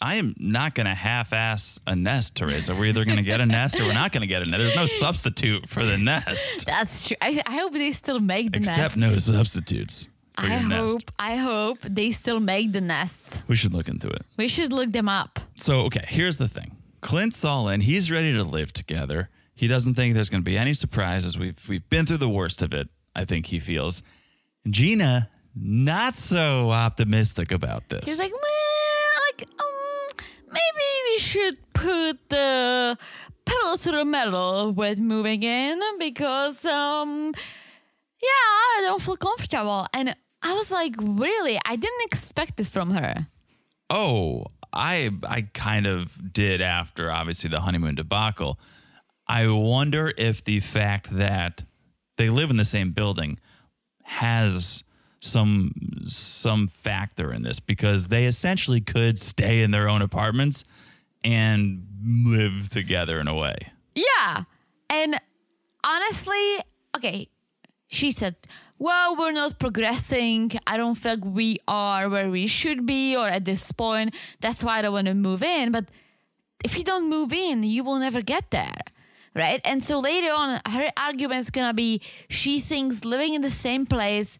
I 0.04 0.16
am 0.16 0.34
not 0.38 0.74
going 0.74 0.84
to 0.86 0.94
half-ass 0.94 1.80
a 1.86 1.96
nest, 1.96 2.34
Teresa. 2.34 2.74
We're 2.74 2.84
either 2.92 3.06
going 3.06 3.16
to 3.16 3.22
get 3.22 3.40
a 3.40 3.46
nest 3.46 3.80
or 3.80 3.84
we're 3.84 3.94
not 3.94 4.12
going 4.12 4.20
to 4.20 4.26
get 4.26 4.42
a 4.42 4.44
nest. 4.46 4.58
There's 4.58 4.76
no 4.76 4.84
substitute 4.86 5.66
for 5.66 5.86
the 5.86 5.96
nest, 5.96 6.66
That's 6.66 7.08
true. 7.08 7.16
I, 7.22 7.42
I 7.46 7.54
hope 7.56 7.72
they 7.72 7.90
still 7.92 8.20
make 8.20 8.52
the 8.52 8.60
nests. 8.60 8.74
except 8.76 8.96
nests. 8.98 9.26
no 9.28 9.34
substitutes 9.38 10.08
for 10.38 10.44
I 10.44 10.58
your 10.60 10.68
nest. 10.68 10.92
hope, 10.92 11.10
I 11.18 11.36
hope 11.36 11.78
they 11.80 12.10
still 12.10 12.38
make 12.38 12.72
the 12.72 12.82
nests. 12.82 13.38
We 13.48 13.56
should 13.56 13.72
look 13.72 13.88
into 13.88 14.08
it. 14.08 14.26
We 14.36 14.46
should 14.46 14.74
look 14.74 14.92
them 14.92 15.08
up. 15.08 15.40
So, 15.54 15.80
okay, 15.86 16.04
here's 16.06 16.36
the 16.36 16.48
thing. 16.48 16.76
Clint's 17.00 17.42
all 17.42 17.68
in. 17.70 17.80
He's 17.80 18.10
ready 18.10 18.32
to 18.34 18.44
live 18.44 18.74
together. 18.74 19.30
He 19.54 19.66
doesn't 19.68 19.94
think 19.94 20.14
there's 20.14 20.28
going 20.30 20.42
to 20.42 20.50
be 20.50 20.58
any 20.58 20.74
surprises. 20.74 21.38
We've 21.38 21.58
we've 21.68 21.88
been 21.88 22.04
through 22.06 22.18
the 22.18 22.28
worst 22.28 22.60
of 22.60 22.74
it. 22.74 22.88
I 23.16 23.24
think 23.24 23.46
he 23.46 23.58
feels. 23.60 24.02
Gina 24.68 25.30
not 25.54 26.14
so 26.14 26.70
optimistic 26.72 27.52
about 27.52 27.88
this. 27.88 28.04
He's 28.06 28.18
like, 28.18 28.32
well, 28.32 29.22
like, 29.38 29.48
um, 29.60 29.73
maybe 30.54 30.88
we 31.10 31.18
should 31.18 31.56
put 31.74 32.14
the 32.30 32.96
pedal 33.44 33.78
to 33.78 33.90
the 33.90 34.04
metal 34.04 34.72
with 34.72 34.98
moving 34.98 35.42
in 35.42 35.80
because, 35.98 36.64
um, 36.64 37.32
yeah, 38.22 38.46
I 38.76 38.80
don't 38.86 39.02
feel 39.02 39.16
comfortable. 39.16 39.86
And 39.92 40.14
I 40.42 40.54
was 40.54 40.70
like, 40.70 40.94
really? 40.98 41.58
I 41.64 41.76
didn't 41.76 42.04
expect 42.04 42.60
it 42.60 42.66
from 42.66 42.90
her. 42.92 43.26
oh, 43.90 44.46
I 44.76 45.10
I 45.28 45.42
kind 45.52 45.86
of 45.86 46.32
did 46.32 46.60
after 46.60 47.10
obviously 47.10 47.48
the 47.50 47.60
honeymoon 47.60 47.94
debacle. 47.94 48.58
I 49.28 49.46
wonder 49.48 50.12
if 50.18 50.42
the 50.44 50.60
fact 50.60 51.06
that 51.16 51.64
they 52.16 52.28
live 52.28 52.50
in 52.50 52.56
the 52.56 52.64
same 52.64 52.90
building 52.92 53.38
has 54.02 54.82
some 55.24 55.72
some 56.06 56.68
factor 56.68 57.32
in 57.32 57.42
this 57.42 57.60
because 57.60 58.08
they 58.08 58.26
essentially 58.26 58.80
could 58.80 59.18
stay 59.18 59.62
in 59.62 59.70
their 59.70 59.88
own 59.88 60.02
apartments 60.02 60.64
and 61.24 61.86
live 62.04 62.68
together 62.68 63.18
in 63.18 63.28
a 63.28 63.34
way. 63.34 63.56
Yeah. 63.94 64.44
And 64.90 65.20
honestly, 65.82 66.58
okay, 66.96 67.28
she 67.88 68.10
said, 68.10 68.36
well, 68.78 69.16
we're 69.16 69.32
not 69.32 69.58
progressing. 69.58 70.52
I 70.66 70.76
don't 70.76 70.96
feel 70.96 71.14
like 71.14 71.24
we 71.24 71.58
are 71.66 72.08
where 72.08 72.28
we 72.28 72.46
should 72.46 72.84
be 72.84 73.16
or 73.16 73.28
at 73.28 73.44
this 73.44 73.72
point. 73.72 74.14
That's 74.40 74.62
why 74.62 74.78
I 74.78 74.82
don't 74.82 74.92
want 74.92 75.06
to 75.06 75.14
move 75.14 75.42
in. 75.42 75.72
But 75.72 75.86
if 76.64 76.76
you 76.76 76.84
don't 76.84 77.08
move 77.08 77.32
in, 77.32 77.62
you 77.62 77.84
will 77.84 77.98
never 77.98 78.20
get 78.20 78.50
there. 78.50 78.76
Right. 79.34 79.60
And 79.64 79.82
so 79.82 79.98
later 79.98 80.32
on, 80.32 80.60
her 80.68 80.90
argument's 80.96 81.50
going 81.50 81.66
to 81.68 81.74
be 81.74 82.00
she 82.28 82.60
thinks 82.60 83.04
living 83.04 83.34
in 83.34 83.42
the 83.42 83.50
same 83.50 83.84
place 83.84 84.38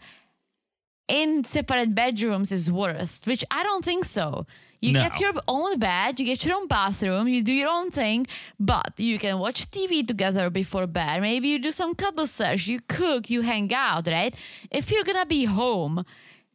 in 1.08 1.44
separate 1.44 1.94
bedrooms 1.94 2.50
is 2.52 2.70
worst, 2.70 3.26
which 3.26 3.44
I 3.50 3.62
don't 3.62 3.84
think 3.84 4.04
so. 4.04 4.46
You 4.80 4.92
No. 4.92 5.00
get 5.02 5.18
your 5.20 5.32
own 5.48 5.78
bed, 5.78 6.20
you 6.20 6.26
get 6.26 6.44
your 6.44 6.56
own 6.56 6.66
bathroom, 6.66 7.26
you 7.26 7.42
do 7.42 7.52
your 7.52 7.70
own 7.70 7.90
thing, 7.90 8.26
but 8.60 8.92
you 8.98 9.18
can 9.18 9.38
watch 9.38 9.70
TV 9.70 10.06
together 10.06 10.50
before 10.50 10.86
bed. 10.86 11.22
Maybe 11.22 11.48
you 11.48 11.58
do 11.58 11.72
some 11.72 11.94
cuddle 11.94 12.26
sesh, 12.26 12.66
you 12.66 12.80
cook, 12.86 13.30
you 13.30 13.40
hang 13.42 13.72
out, 13.72 14.06
right? 14.08 14.34
If 14.70 14.90
you're 14.90 15.04
gonna 15.04 15.24
be 15.24 15.44
home, 15.44 16.04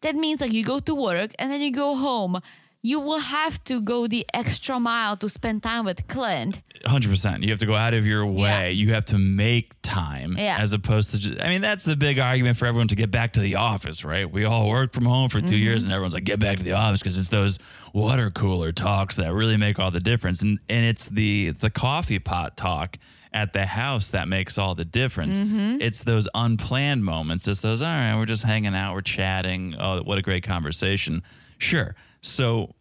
that 0.01 0.15
means 0.15 0.41
like 0.41 0.53
you 0.53 0.63
go 0.63 0.79
to 0.79 0.93
work 0.93 1.31
and 1.39 1.51
then 1.51 1.61
you 1.61 1.71
go 1.71 1.95
home. 1.95 2.39
You 2.81 3.01
will 3.01 3.19
have 3.19 3.61
to 3.65 3.81
go 3.81 4.07
the 4.07 4.25
extra 4.33 4.79
mile 4.79 5.17
to 5.17 5.27
spend 5.27 5.63
time 5.63 5.83
with 5.83 6.07
Clint. 6.07 6.61
Hundred 6.85 7.09
percent. 7.09 7.43
You 7.43 7.49
have 7.49 7.59
to 7.59 7.65
go 7.65 7.75
out 7.75 7.93
of 7.93 8.07
your 8.07 8.25
way. 8.25 8.39
Yeah. 8.41 8.67
You 8.67 8.93
have 8.93 9.03
to 9.05 9.17
make 9.17 9.73
time, 9.81 10.35
Yeah. 10.37 10.57
as 10.61 10.71
opposed 10.71 11.11
to. 11.11 11.17
Just, 11.17 11.41
I 11.41 11.49
mean, 11.49 11.59
that's 11.59 11.83
the 11.83 11.97
big 11.97 12.19
argument 12.19 12.57
for 12.57 12.65
everyone 12.67 12.87
to 12.87 12.95
get 12.95 13.11
back 13.11 13.33
to 13.33 13.41
the 13.41 13.55
office, 13.55 14.05
right? 14.05 14.31
We 14.31 14.45
all 14.45 14.69
worked 14.69 14.93
from 14.95 15.03
home 15.05 15.27
for 15.29 15.41
2 15.41 15.47
Mm-hmm. 15.47 15.55
years, 15.55 15.83
and 15.83 15.91
everyone's 15.91 16.13
like, 16.13 16.23
"Get 16.23 16.39
back 16.39 16.57
to 16.59 16.63
the 16.63 16.71
office," 16.71 17.01
because 17.01 17.17
it's 17.17 17.27
those 17.27 17.59
water 17.93 18.31
cooler 18.31 18.71
talks 18.71 19.17
that 19.17 19.33
really 19.33 19.57
make 19.57 19.77
all 19.77 19.91
the 19.91 19.99
difference, 19.99 20.41
and 20.41 20.57
and 20.69 20.85
it's 20.85 21.09
the 21.09 21.47
it's 21.47 21.59
the 21.59 21.69
coffee 21.69 22.19
pot 22.19 22.55
talk 22.55 22.97
at 23.33 23.51
the 23.51 23.65
house 23.65 24.09
that 24.11 24.29
makes 24.29 24.57
all 24.57 24.73
the 24.73 24.85
difference. 24.85 25.37
Mm-hmm. 25.37 25.81
It's 25.81 25.99
those 25.99 26.29
unplanned 26.33 27.03
moments. 27.03 27.45
It's 27.45 27.59
those. 27.59 27.81
All 27.81 27.87
right, 27.89 28.15
we're 28.15 28.25
just 28.25 28.43
hanging 28.43 28.73
out, 28.73 28.93
we're 28.93 29.01
chatting. 29.01 29.75
Oh, 29.77 30.01
what 30.01 30.17
a 30.17 30.21
great 30.21 30.43
conversation. 30.43 31.23
Sure. 31.57 31.93
So, 32.21 32.75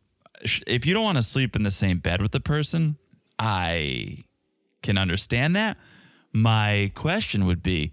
if 0.67 0.87
you 0.87 0.95
don't 0.95 1.05
want 1.05 1.19
to 1.19 1.23
sleep 1.23 1.57
in 1.57 1.63
the 1.63 1.71
same 1.71 1.99
bed 1.99 2.23
with 2.23 2.33
the 2.33 2.41
person, 2.41 2.97
I 3.39 4.25
can 4.83 4.99
understand 4.99 5.57
that. 5.57 5.77
My 6.33 6.93
question 6.95 7.47
would 7.47 7.63
be 7.63 7.93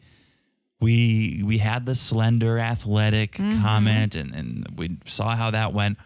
we 0.79 1.41
we 1.43 1.57
had 1.59 1.85
the 1.85 1.95
slender 1.95 2.59
athletic 2.59 3.33
mm-hmm. 3.33 3.61
comment 3.61 4.15
and, 4.15 4.35
and 4.35 4.67
we 4.75 4.97
saw 5.05 5.35
how 5.35 5.51
that 5.51 5.73
went. 5.73 5.97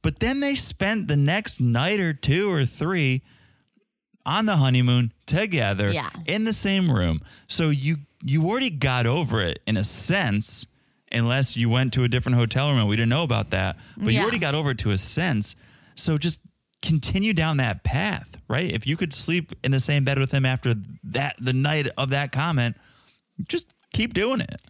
But 0.00 0.20
then 0.20 0.40
they 0.40 0.54
spent 0.54 1.08
the 1.08 1.16
next 1.16 1.60
night 1.60 2.00
or 2.00 2.12
two 2.12 2.50
or 2.50 2.64
three 2.64 3.22
on 4.24 4.46
the 4.46 4.56
honeymoon 4.56 5.12
together 5.26 5.90
Yeah. 5.90 6.10
in 6.26 6.44
the 6.44 6.52
same 6.52 6.90
room. 6.92 7.20
So 7.48 7.70
you 7.70 7.98
you 8.24 8.48
already 8.48 8.70
got 8.70 9.06
over 9.06 9.40
it 9.40 9.60
in 9.66 9.76
a 9.76 9.84
sense, 9.84 10.64
unless 11.12 11.56
you 11.56 11.68
went 11.68 11.92
to 11.94 12.04
a 12.04 12.08
different 12.08 12.38
hotel 12.38 12.70
room 12.70 12.78
and 12.78 12.88
we 12.88 12.96
didn't 12.96 13.10
know 13.10 13.22
about 13.22 13.50
that. 13.50 13.76
But 13.96 14.12
you 14.12 14.20
already 14.20 14.38
got 14.38 14.54
over 14.54 14.74
to 14.74 14.90
a 14.90 14.98
sense. 14.98 15.54
So 15.94 16.18
just 16.18 16.40
continue 16.80 17.32
down 17.32 17.58
that 17.58 17.84
path, 17.84 18.36
right? 18.48 18.70
If 18.70 18.86
you 18.86 18.96
could 18.96 19.12
sleep 19.12 19.52
in 19.62 19.70
the 19.70 19.80
same 19.80 20.04
bed 20.04 20.18
with 20.18 20.32
him 20.32 20.44
after 20.44 20.74
that 21.04 21.36
the 21.38 21.52
night 21.52 21.88
of 21.96 22.10
that 22.10 22.32
comment, 22.32 22.76
just 23.46 23.72
keep 23.92 24.14
doing 24.14 24.40
it. 24.40 24.60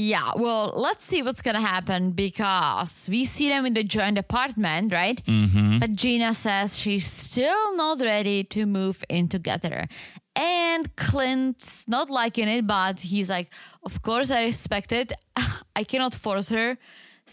Yeah, 0.00 0.30
well, 0.36 0.72
let's 0.76 1.04
see 1.04 1.22
what's 1.22 1.42
gonna 1.42 1.60
happen 1.60 2.12
because 2.12 3.08
we 3.10 3.24
see 3.24 3.48
them 3.48 3.66
in 3.66 3.74
the 3.74 3.82
joint 3.82 4.16
apartment, 4.16 4.92
right? 4.92 5.20
Mm-hmm. 5.26 5.80
But 5.80 5.92
Gina 5.94 6.34
says 6.34 6.78
she's 6.78 7.04
still 7.04 7.74
not 7.74 7.98
ready 7.98 8.44
to 8.44 8.64
move 8.64 9.02
in 9.08 9.28
together. 9.28 9.88
And 10.36 10.94
Clint's 10.94 11.88
not 11.88 12.10
liking 12.10 12.46
it, 12.46 12.64
but 12.64 13.00
he's 13.00 13.28
like, 13.28 13.50
Of 13.88 14.02
course 14.02 14.30
I 14.30 14.40
respect 14.42 14.90
it. 14.92 15.12
I 15.80 15.82
cannot 15.90 16.14
force 16.14 16.48
her. 16.58 16.76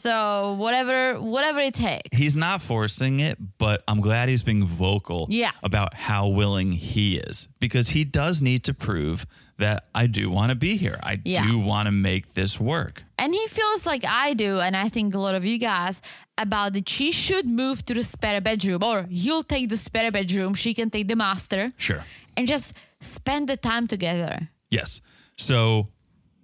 So 0.05 0.55
whatever 0.63 0.99
whatever 1.35 1.59
it 1.69 1.73
takes. 1.73 2.17
He's 2.21 2.35
not 2.47 2.61
forcing 2.61 3.15
it, 3.29 3.37
but 3.57 3.77
I'm 3.89 4.01
glad 4.07 4.23
he's 4.29 4.43
being 4.51 4.65
vocal 4.87 5.21
Yeah. 5.29 5.51
about 5.69 5.91
how 6.07 6.27
willing 6.41 6.69
he 6.73 7.07
is 7.29 7.47
because 7.65 7.85
he 7.95 8.03
does 8.21 8.35
need 8.49 8.61
to 8.69 8.73
prove 8.73 9.17
that 9.57 9.79
I 10.01 10.07
do 10.07 10.23
want 10.37 10.49
to 10.53 10.57
be 10.67 10.75
here. 10.85 10.97
I 11.11 11.13
Yeah. 11.23 11.45
do 11.47 11.53
want 11.71 11.85
to 11.89 11.91
make 11.91 12.23
this 12.33 12.59
work. 12.59 13.03
And 13.17 13.33
he 13.33 13.45
feels 13.47 13.85
like 13.91 14.03
I 14.27 14.33
do, 14.33 14.51
and 14.65 14.75
I 14.85 14.89
think 14.89 15.13
a 15.15 15.21
lot 15.27 15.35
of 15.39 15.43
you 15.45 15.57
guys, 15.57 16.01
about 16.37 16.73
that 16.73 16.89
she 16.89 17.11
should 17.23 17.45
move 17.47 17.77
to 17.87 17.93
the 17.93 18.03
spare 18.03 18.41
bedroom, 18.41 18.81
or 18.83 18.97
he'll 19.09 19.43
take 19.55 19.69
the 19.69 19.77
spare 19.77 20.11
bedroom, 20.11 20.53
she 20.55 20.73
can 20.73 20.89
take 20.89 21.07
the 21.07 21.15
master. 21.15 21.71
Sure. 21.77 22.03
and 22.37 22.47
just 22.49 22.73
spend 22.99 23.47
the 23.47 23.55
time 23.55 23.87
together. 23.87 24.49
Yes. 24.69 24.99
So, 25.37 25.87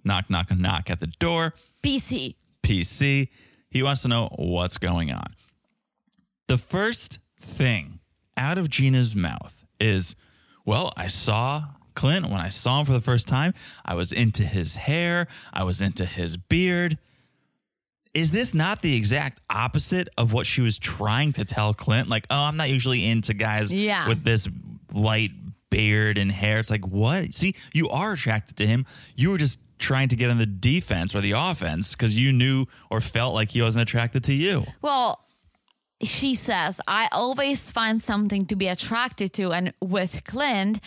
knock, 0.04 0.28
knock, 0.30 0.50
knock 0.56 0.90
at 0.90 1.00
the 1.00 1.06
door. 1.06 1.54
PC. 1.82 2.36
PC. 2.62 3.28
He 3.70 3.82
wants 3.82 4.02
to 4.02 4.08
know 4.08 4.28
what's 4.36 4.78
going 4.78 5.10
on. 5.12 5.34
The 6.48 6.58
first 6.58 7.18
thing 7.40 8.00
out 8.36 8.58
of 8.58 8.68
Gina's 8.68 9.16
mouth 9.16 9.64
is, 9.80 10.14
Well, 10.64 10.92
I 10.96 11.06
saw 11.06 11.64
Clint 11.94 12.26
when 12.30 12.40
I 12.40 12.48
saw 12.50 12.80
him 12.80 12.86
for 12.86 12.92
the 12.92 13.00
first 13.00 13.26
time. 13.28 13.52
I 13.84 13.94
was 13.94 14.12
into 14.12 14.42
his 14.44 14.76
hair, 14.76 15.26
I 15.52 15.64
was 15.64 15.80
into 15.82 16.04
his 16.04 16.36
beard. 16.36 16.98
Is 18.14 18.30
this 18.30 18.52
not 18.52 18.82
the 18.82 18.94
exact 18.94 19.40
opposite 19.48 20.08
of 20.18 20.34
what 20.34 20.44
she 20.46 20.60
was 20.60 20.78
trying 20.78 21.32
to 21.32 21.46
tell 21.46 21.72
Clint? 21.72 22.08
Like, 22.10 22.26
oh, 22.30 22.36
I'm 22.42 22.58
not 22.58 22.68
usually 22.68 23.06
into 23.06 23.32
guys 23.32 23.72
Yeah. 23.72 24.06
with 24.06 24.22
this 24.22 24.46
light 24.92 25.30
beard 25.70 26.18
and 26.18 26.30
hair. 26.30 26.58
It's 26.58 26.68
like, 26.68 26.86
what? 26.86 27.32
See, 27.32 27.54
you 27.72 27.88
are 27.88 28.12
attracted 28.12 28.58
to 28.58 28.66
him. 28.66 28.84
You 29.16 29.30
were 29.30 29.38
just 29.38 29.58
trying 29.82 30.08
to 30.08 30.16
get 30.16 30.30
on 30.30 30.38
the 30.38 30.46
defense 30.46 31.14
or 31.14 31.20
the 31.20 31.32
offense 31.32 31.92
because 31.92 32.18
you 32.18 32.32
knew 32.32 32.66
or 32.88 33.00
felt 33.00 33.34
like 33.34 33.50
he 33.50 33.60
wasn't 33.60 33.82
attracted 33.82 34.24
to 34.24 34.32
you. 34.32 34.64
Well, 34.80 35.18
she 36.00 36.34
says, 36.34 36.80
I 36.86 37.08
always 37.12 37.70
find 37.70 38.02
something 38.02 38.46
to 38.46 38.56
be 38.56 38.68
attracted 38.68 39.32
to. 39.34 39.52
And 39.52 39.74
with 39.80 40.24
Clint, 40.24 40.80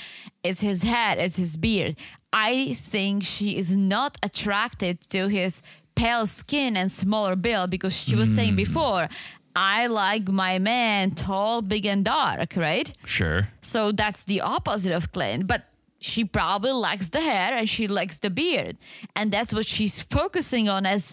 it's 0.43 0.62
his 0.62 0.84
head, 0.84 1.18
it's 1.20 1.36
his 1.36 1.58
beard. 1.58 1.96
I 2.34 2.74
think 2.74 3.24
she 3.24 3.58
is 3.58 3.72
not 3.72 4.18
attracted 4.24 5.02
to 5.10 5.28
his 5.28 5.62
pale 5.96 6.26
skin 6.26 6.76
and 6.76 6.91
smaller 6.91 7.36
build 7.36 7.70
because 7.70 7.96
she 7.96 8.16
was 8.16 8.34
saying 8.34 8.52
hmm. 8.52 8.58
before, 8.58 9.08
I 9.56 9.88
like 9.88 10.28
my 10.28 10.60
man 10.60 11.12
tall, 11.12 11.62
big, 11.62 11.86
and 11.86 12.04
dark, 12.04 12.56
right? 12.58 12.91
Sure. 13.06 13.48
So 13.62 13.93
that's 13.93 14.26
the 14.26 14.41
opposite 14.41 14.91
of 14.91 15.14
Clint. 15.14 15.48
But 15.48 15.64
she 16.12 16.22
probably 16.39 16.72
likes 16.88 17.08
the 17.10 17.22
hair 17.32 17.49
and 17.58 17.68
she 17.76 17.86
likes 17.99 18.18
the 18.26 18.30
beard. 18.41 18.76
And 19.18 19.26
that's 19.36 19.53
what 19.58 19.66
she's 19.76 19.97
focusing 20.18 20.66
on 20.76 20.86
as 20.95 21.03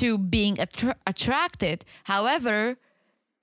to 0.00 0.08
being 0.18 0.54
attra- 0.66 1.00
attracted. 1.12 1.78
However, 2.14 2.56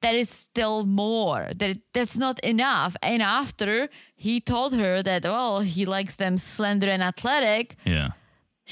there 0.02 0.16
is 0.24 0.30
still 0.30 0.86
more. 0.86 1.44
That 1.62 1.76
that's 1.96 2.18
not 2.26 2.38
enough. 2.54 2.94
And 3.12 3.22
after 3.44 3.90
he 4.26 4.34
told 4.54 4.72
her 4.84 4.94
that, 5.10 5.24
well, 5.24 5.60
he 5.76 5.84
likes 5.98 6.16
them 6.24 6.38
slender 6.38 6.90
and 6.96 7.04
athletic, 7.12 7.66
Yeah. 7.96 8.10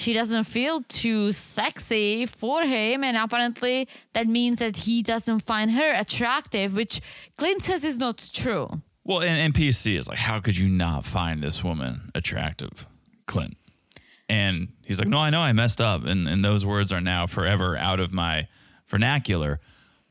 she 0.01 0.13
doesn't 0.19 0.45
feel 0.57 0.75
too 1.03 1.31
sexy 1.33 2.25
for 2.41 2.59
him, 2.75 3.03
and 3.07 3.15
apparently 3.17 3.88
that 4.15 4.27
means 4.27 4.57
that 4.63 4.75
he 4.85 4.95
doesn't 5.13 5.41
find 5.51 5.69
her 5.71 5.91
attractive, 6.03 6.69
which 6.79 6.95
Clint 7.39 7.61
says 7.63 7.83
is 7.83 7.97
not 8.05 8.17
true. 8.43 8.67
Well, 9.07 9.21
and, 9.21 9.53
PC 9.53 9.97
is 9.97 10.09
like, 10.09 10.17
how 10.17 10.41
could 10.41 10.57
you 10.57 10.67
not 10.67 11.05
find 11.05 11.41
this 11.41 11.63
woman 11.63 12.11
attractive, 12.13 12.85
Clint? 13.25 13.55
And 14.27 14.73
he's 14.83 14.99
like, 14.99 15.07
no, 15.07 15.17
I 15.17 15.29
know 15.29 15.39
I 15.39 15.53
messed 15.53 15.79
up, 15.79 16.03
and 16.03 16.27
and 16.27 16.43
those 16.43 16.65
words 16.65 16.91
are 16.91 16.99
now 16.99 17.25
forever 17.25 17.77
out 17.77 18.01
of 18.01 18.13
my 18.13 18.49
vernacular. 18.87 19.61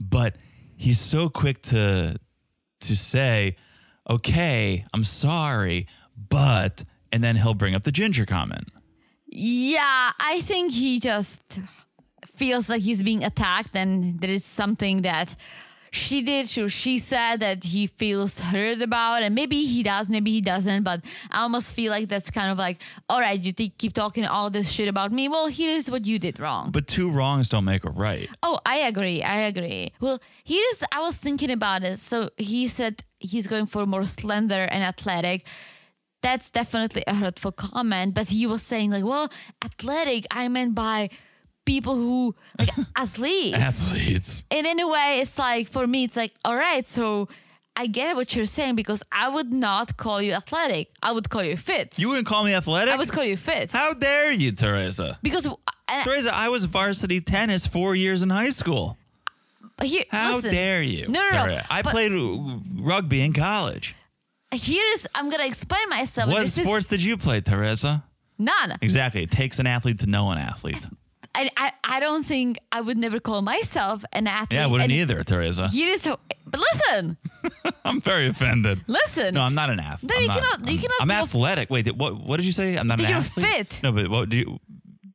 But 0.00 0.36
he's 0.76 0.98
so 0.98 1.28
quick 1.28 1.60
to 1.64 2.16
to 2.80 2.96
say, 2.96 3.56
okay, 4.08 4.86
I'm 4.94 5.04
sorry, 5.04 5.86
but, 6.16 6.82
and 7.12 7.22
then 7.22 7.36
he'll 7.36 7.54
bring 7.54 7.74
up 7.74 7.84
the 7.84 7.92
ginger 7.92 8.24
comment. 8.24 8.68
Yeah, 9.26 10.12
I 10.18 10.40
think 10.40 10.72
he 10.72 11.00
just 11.00 11.42
feels 12.24 12.70
like 12.70 12.80
he's 12.80 13.02
being 13.02 13.22
attacked, 13.22 13.76
and 13.76 14.20
there 14.20 14.30
is 14.30 14.44
something 14.44 15.02
that 15.02 15.34
she 15.96 16.22
did 16.22 16.46
or 16.58 16.68
she 16.68 16.98
said 16.98 17.40
that 17.40 17.64
he 17.64 17.86
feels 17.86 18.38
hurt 18.38 18.80
about, 18.82 19.22
and 19.22 19.34
maybe 19.34 19.64
he 19.64 19.82
does, 19.82 20.08
maybe 20.08 20.30
he 20.30 20.40
doesn't. 20.40 20.82
But 20.82 21.00
I 21.30 21.40
almost 21.40 21.72
feel 21.72 21.90
like 21.90 22.08
that's 22.08 22.30
kind 22.30 22.50
of 22.50 22.58
like, 22.58 22.80
all 23.08 23.20
right, 23.20 23.40
you 23.40 23.52
think, 23.52 23.78
keep 23.78 23.92
talking 23.92 24.24
all 24.24 24.50
this 24.50 24.70
shit 24.70 24.88
about 24.88 25.12
me. 25.12 25.28
Well, 25.28 25.48
here's 25.48 25.90
what 25.90 26.06
you 26.06 26.18
did 26.18 26.38
wrong. 26.38 26.70
But 26.70 26.86
two 26.86 27.10
wrongs 27.10 27.48
don't 27.48 27.64
make 27.64 27.84
a 27.84 27.90
right. 27.90 28.28
Oh, 28.42 28.60
I 28.64 28.76
agree. 28.78 29.22
I 29.22 29.40
agree. 29.42 29.92
Well, 30.00 30.18
here's 30.44 30.82
I 30.92 31.00
was 31.00 31.16
thinking 31.16 31.50
about 31.50 31.82
it. 31.82 31.98
So 31.98 32.30
he 32.36 32.68
said 32.68 33.02
he's 33.18 33.46
going 33.46 33.66
for 33.66 33.86
more 33.86 34.04
slender 34.04 34.64
and 34.70 34.84
athletic. 34.84 35.46
That's 36.22 36.50
definitely 36.50 37.04
a 37.06 37.14
hurtful 37.14 37.52
comment. 37.52 38.14
But 38.14 38.28
he 38.28 38.46
was 38.46 38.62
saying 38.62 38.90
like, 38.90 39.04
well, 39.04 39.30
athletic. 39.64 40.26
I 40.30 40.48
meant 40.48 40.74
by 40.74 41.10
people 41.66 41.94
who 41.96 42.34
like 42.58 42.70
athletes. 42.96 43.56
Athletes. 43.58 44.44
And 44.50 44.66
in 44.66 44.80
a 44.80 44.88
way, 44.88 45.20
it's 45.20 45.38
like 45.38 45.68
for 45.68 45.86
me, 45.86 46.04
it's 46.04 46.16
like, 46.16 46.32
all 46.44 46.56
right, 46.56 46.88
so 46.88 47.28
I 47.76 47.86
get 47.88 48.16
what 48.16 48.34
you're 48.34 48.46
saying 48.46 48.74
because 48.76 49.02
I 49.12 49.28
would 49.28 49.52
not 49.52 49.98
call 49.98 50.22
you 50.22 50.32
athletic. 50.32 50.88
I 51.02 51.12
would 51.12 51.28
call 51.28 51.42
you 51.44 51.58
fit. 51.58 51.98
You 51.98 52.08
wouldn't 52.08 52.26
call 52.26 52.42
me 52.44 52.54
athletic? 52.54 52.94
I 52.94 52.96
would 52.96 53.10
call 53.10 53.24
you 53.24 53.36
fit 53.36 53.70
How 53.72 53.92
dare 53.92 54.32
you, 54.32 54.52
Teresa? 54.52 55.18
because. 55.22 55.46
Teresa, 56.04 56.34
I 56.34 56.48
was 56.48 56.64
varsity 56.64 57.20
tennis 57.20 57.66
four 57.66 57.94
years 57.94 58.22
in 58.22 58.30
high 58.30 58.50
school. 58.50 58.96
here, 59.82 60.04
How 60.10 60.36
listen. 60.36 60.50
dare 60.50 60.82
you? 60.82 61.06
No, 61.08 61.28
no, 61.30 61.46
no. 61.46 61.60
I 61.70 61.82
played 61.82 62.10
rugby 62.80 63.20
in 63.20 63.32
college. 63.32 63.94
Here's 64.52 65.06
I'm 65.14 65.28
gonna 65.30 65.44
explain 65.46 65.88
myself. 65.88 66.30
What 66.30 66.42
This 66.44 66.54
sports 66.54 66.84
is 66.86 66.88
did 66.88 67.02
you 67.02 67.16
play, 67.16 67.40
Teresa? 67.40 68.04
none. 68.38 68.78
Exactly. 68.82 69.22
It 69.22 69.30
takes 69.30 69.58
an 69.58 69.66
athlete 69.66 70.00
to 70.00 70.06
know 70.06 70.30
an 70.30 70.38
athlete. 70.38 70.84
I, 71.38 71.50
I 71.56 71.72
I 71.96 72.00
don't 72.00 72.24
think 72.24 72.58
I 72.72 72.80
would 72.80 72.96
never 72.98 73.20
call 73.20 73.42
myself 73.42 74.04
an 74.12 74.26
athlete. 74.26 74.56
Yeah, 74.58 74.64
I 74.64 74.66
wouldn't 74.68 74.90
and 74.90 75.00
either, 75.00 75.22
Teresa. 75.22 75.68
You 75.72 75.84
just, 75.92 76.06
But 76.46 76.60
listen, 76.60 77.16
I'm 77.84 78.00
very 78.00 78.28
offended. 78.28 78.80
listen. 78.86 79.34
No, 79.34 79.42
I'm 79.42 79.54
not 79.54 79.68
an 79.70 79.80
athlete. 79.80 80.10
No, 80.10 80.16
I'm 80.16 80.22
you 80.22 80.28
not- 80.28 80.36
cannot- 80.40 80.68
you 80.72 80.78
cannot 80.78 81.00
I'm 81.00 81.10
athletic. 81.10 81.70
Wait, 81.70 81.94
what? 81.96 82.12
What 82.26 82.36
did 82.38 82.46
you 82.46 82.52
say? 82.52 82.76
I'm 82.76 82.86
not 82.88 82.98
That 82.98 83.04
an 83.04 83.10
you're 83.10 83.18
athlete. 83.20 83.46
fit. 83.46 83.80
No, 83.82 83.92
but 83.92 84.08
what? 84.08 84.28
Do 84.30 84.36
you, 84.38 84.58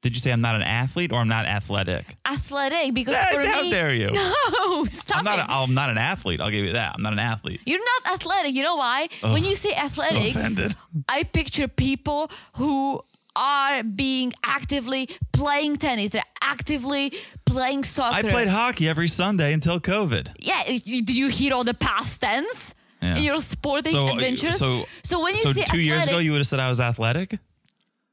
did 0.02 0.16
you 0.16 0.22
say 0.22 0.32
I'm 0.32 0.42
not 0.42 0.56
an 0.56 0.64
athlete 0.64 1.12
or 1.12 1.20
I'm 1.20 1.28
not 1.28 1.46
athletic? 1.46 2.18
athletic 2.26 2.94
because 2.94 3.14
Eh, 3.16 3.34
for 3.34 3.48
how 3.48 3.62
me, 3.62 3.70
dare 3.72 3.94
you? 3.94 4.10
No, 4.12 4.86
stop 4.90 5.18
I'm 5.20 5.24
not. 5.26 5.40
A, 5.40 5.52
I'm 5.52 5.74
not 5.74 5.90
an 5.90 5.98
athlete. 5.98 6.42
I'll 6.42 6.50
give 6.50 6.66
you 6.66 6.74
that. 6.74 6.94
I'm 6.96 7.02
not 7.04 7.14
an 7.14 7.20
athlete. 7.20 7.62
You're 7.66 7.80
not 8.04 8.14
athletic. 8.16 8.54
You 8.56 8.64
know 8.64 8.76
why? 8.78 9.10
when 9.22 9.44
you 9.44 9.56
say 9.56 9.70
So 9.72 9.76
athletic, 9.76 10.36
offended. 10.36 10.76
I 11.10 11.24
picture 11.24 11.68
people 11.68 12.32
who 12.58 13.02
are 13.36 13.84
being 13.84 14.34
actively 14.44 15.10
playing 15.32 15.78
tennis. 15.78 16.12
They're 16.12 16.24
actively 16.42 17.14
playing 17.46 17.84
soccer. 17.84 18.16
I 18.16 18.22
played 18.30 18.48
hockey 18.48 18.90
every 18.90 19.08
Sunday 19.08 19.54
until 19.54 19.80
COVID. 19.80 20.30
Yeah, 20.40 20.70
you, 20.70 21.04
do 21.04 21.14
you 21.14 21.28
hear 21.30 21.54
all 21.54 21.64
the 21.64 21.74
past 21.74 22.20
tense 22.22 22.74
Yeah. 23.02 23.16
in 23.18 23.24
your 23.24 23.40
sporting 23.42 23.94
So, 23.94 24.08
uh, 24.08 24.14
adventures? 24.14 24.58
so, 24.58 24.86
when 25.24 25.36
you 25.36 25.42
so 25.44 25.54
say 25.54 25.64
two 25.66 25.80
years 25.82 26.06
ago, 26.06 26.18
you 26.20 26.32
would 26.32 26.40
have 26.40 26.48
said 26.48 26.60
I 26.60 26.68
was 26.68 26.80
athletic. 26.80 27.38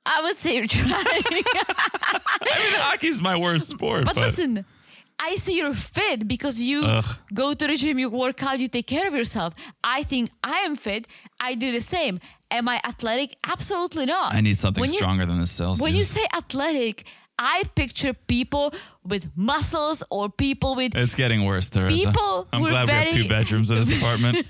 I 0.07 0.23
would 0.23 0.39
say 0.39 0.57
you're 0.57 0.67
trying. 0.67 0.87
I 0.93 2.59
mean, 2.63 2.75
hockey's 2.81 3.21
my 3.21 3.37
worst 3.37 3.69
sport. 3.69 4.05
But 4.05 4.15
But, 4.15 4.25
listen, 4.25 4.65
I 5.19 5.35
say 5.37 5.53
you're 5.55 5.75
fit 5.75 6.27
because 6.27 6.61
you 6.61 6.85
Ugh. 6.85 7.05
go 7.35 7.53
to 7.53 7.67
the 7.67 7.77
gym, 7.77 7.99
you 7.99 8.09
work 8.09 8.43
out, 8.43 8.59
you 8.61 8.69
take 8.69 8.87
care 8.87 9.07
of 9.07 9.15
yourself. 9.15 9.53
I 9.83 10.03
think 10.05 10.31
I 10.43 10.59
am 10.61 10.77
fit. 10.77 11.07
I 11.41 11.55
do 11.57 11.73
the 11.73 11.81
same. 11.81 12.21
Am 12.51 12.69
I 12.69 12.81
athletic? 12.85 13.37
Absolutely 13.45 14.07
not. 14.07 14.35
I 14.35 14.41
need 14.41 14.59
something 14.59 14.81
When 14.81 14.91
you- 14.93 14.99
stronger 14.99 15.27
than 15.27 15.39
this 15.39 15.51
Celsius. 15.51 15.83
When 15.83 15.95
you 15.95 16.03
say 16.03 16.27
athletic, 16.35 17.05
I 17.39 17.63
picture 17.77 18.15
people 18.15 18.75
with 19.05 19.31
muscles 19.37 20.03
or 20.11 20.29
people 20.29 20.75
with 20.75 20.97
it's 20.97 21.15
getting 21.15 21.45
worse, 21.45 21.69
Teresa. 21.69 22.07
People 22.09 22.49
I'm 22.53 22.63
glad 22.63 22.87
we 22.89 22.93
have 22.93 23.09
two 23.11 23.29
bedrooms 23.29 23.71
in 23.71 23.77
this 23.79 23.97
apartment. 23.97 24.45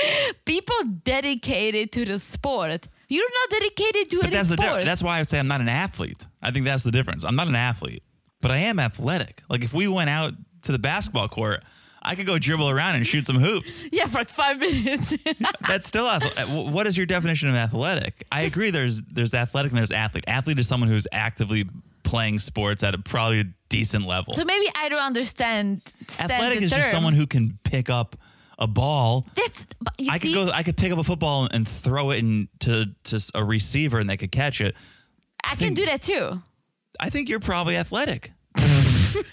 people 0.44 0.76
dedicated 1.04 1.92
to 1.92 2.04
the 2.04 2.18
sport. 2.18 2.88
You're 3.08 3.28
not 3.28 3.58
dedicated 3.58 4.10
to 4.10 4.16
But 4.18 4.26
any 4.26 4.36
that's 4.36 4.48
the 4.50 4.54
sport. 4.54 4.66
difference. 4.68 4.84
That's 4.84 5.02
why 5.02 5.16
I 5.16 5.20
would 5.20 5.28
say 5.28 5.38
I'm 5.38 5.48
not 5.48 5.60
an 5.60 5.68
athlete. 5.68 6.26
I 6.40 6.50
think 6.52 6.66
that's 6.66 6.84
the 6.84 6.92
difference. 6.92 7.24
I'm 7.24 7.34
not 7.36 7.48
an 7.48 7.56
athlete, 7.56 8.02
but 8.40 8.50
I 8.52 8.58
am 8.58 8.78
athletic. 8.78 9.42
Like 9.48 9.64
if 9.64 9.72
we 9.72 9.88
went 9.88 10.10
out 10.10 10.34
to 10.62 10.72
the 10.72 10.78
basketball 10.78 11.28
court, 11.28 11.64
I 12.02 12.14
could 12.14 12.26
go 12.26 12.38
dribble 12.38 12.70
around 12.70 12.96
and 12.96 13.06
shoot 13.06 13.26
some 13.26 13.36
hoops. 13.36 13.82
yeah, 13.92 14.06
for 14.06 14.18
like 14.18 14.30
five 14.30 14.58
minutes. 14.58 15.14
That's 15.68 15.86
still 15.86 16.06
ath- 16.06 16.38
uh, 16.38 16.46
what 16.70 16.86
is 16.86 16.96
your 16.96 17.06
definition 17.06 17.48
of 17.48 17.54
athletic? 17.54 18.24
I 18.32 18.42
agree. 18.42 18.70
There's 18.70 19.02
there's 19.02 19.34
athletic 19.34 19.72
and 19.72 19.78
there's 19.78 19.92
athlete. 19.92 20.24
Athlete 20.26 20.58
is 20.58 20.66
someone 20.68 20.88
who's 20.88 21.06
actively 21.12 21.66
playing 22.02 22.38
sports 22.40 22.82
at 22.82 22.94
a 22.94 22.98
probably 22.98 23.40
a 23.40 23.44
decent 23.68 24.06
level. 24.06 24.32
so 24.34 24.44
maybe 24.44 24.70
I 24.74 24.88
don't 24.88 25.02
understand. 25.02 25.82
athletic 26.18 26.62
is 26.62 26.70
just 26.70 26.90
someone 26.90 27.12
who 27.12 27.26
can 27.26 27.58
pick 27.64 27.90
up 27.90 28.16
a 28.58 28.66
ball. 28.66 29.26
That's. 29.34 29.66
You 29.98 30.10
I 30.10 30.18
see, 30.18 30.32
could 30.32 30.46
go. 30.46 30.52
I 30.52 30.62
could 30.62 30.76
pick 30.76 30.92
up 30.92 30.98
a 30.98 31.04
football 31.04 31.48
and 31.50 31.66
throw 31.68 32.10
it 32.10 32.18
into 32.18 32.86
to 33.04 33.30
a 33.34 33.44
receiver, 33.44 33.98
and 33.98 34.08
they 34.08 34.16
could 34.16 34.32
catch 34.32 34.60
it. 34.60 34.74
I 35.44 35.54
can 35.56 35.74
do 35.74 35.84
that 35.86 36.02
too. 36.02 36.42
I 36.98 37.10
think 37.10 37.28
you're 37.28 37.40
probably 37.40 37.76
athletic. 37.76 38.32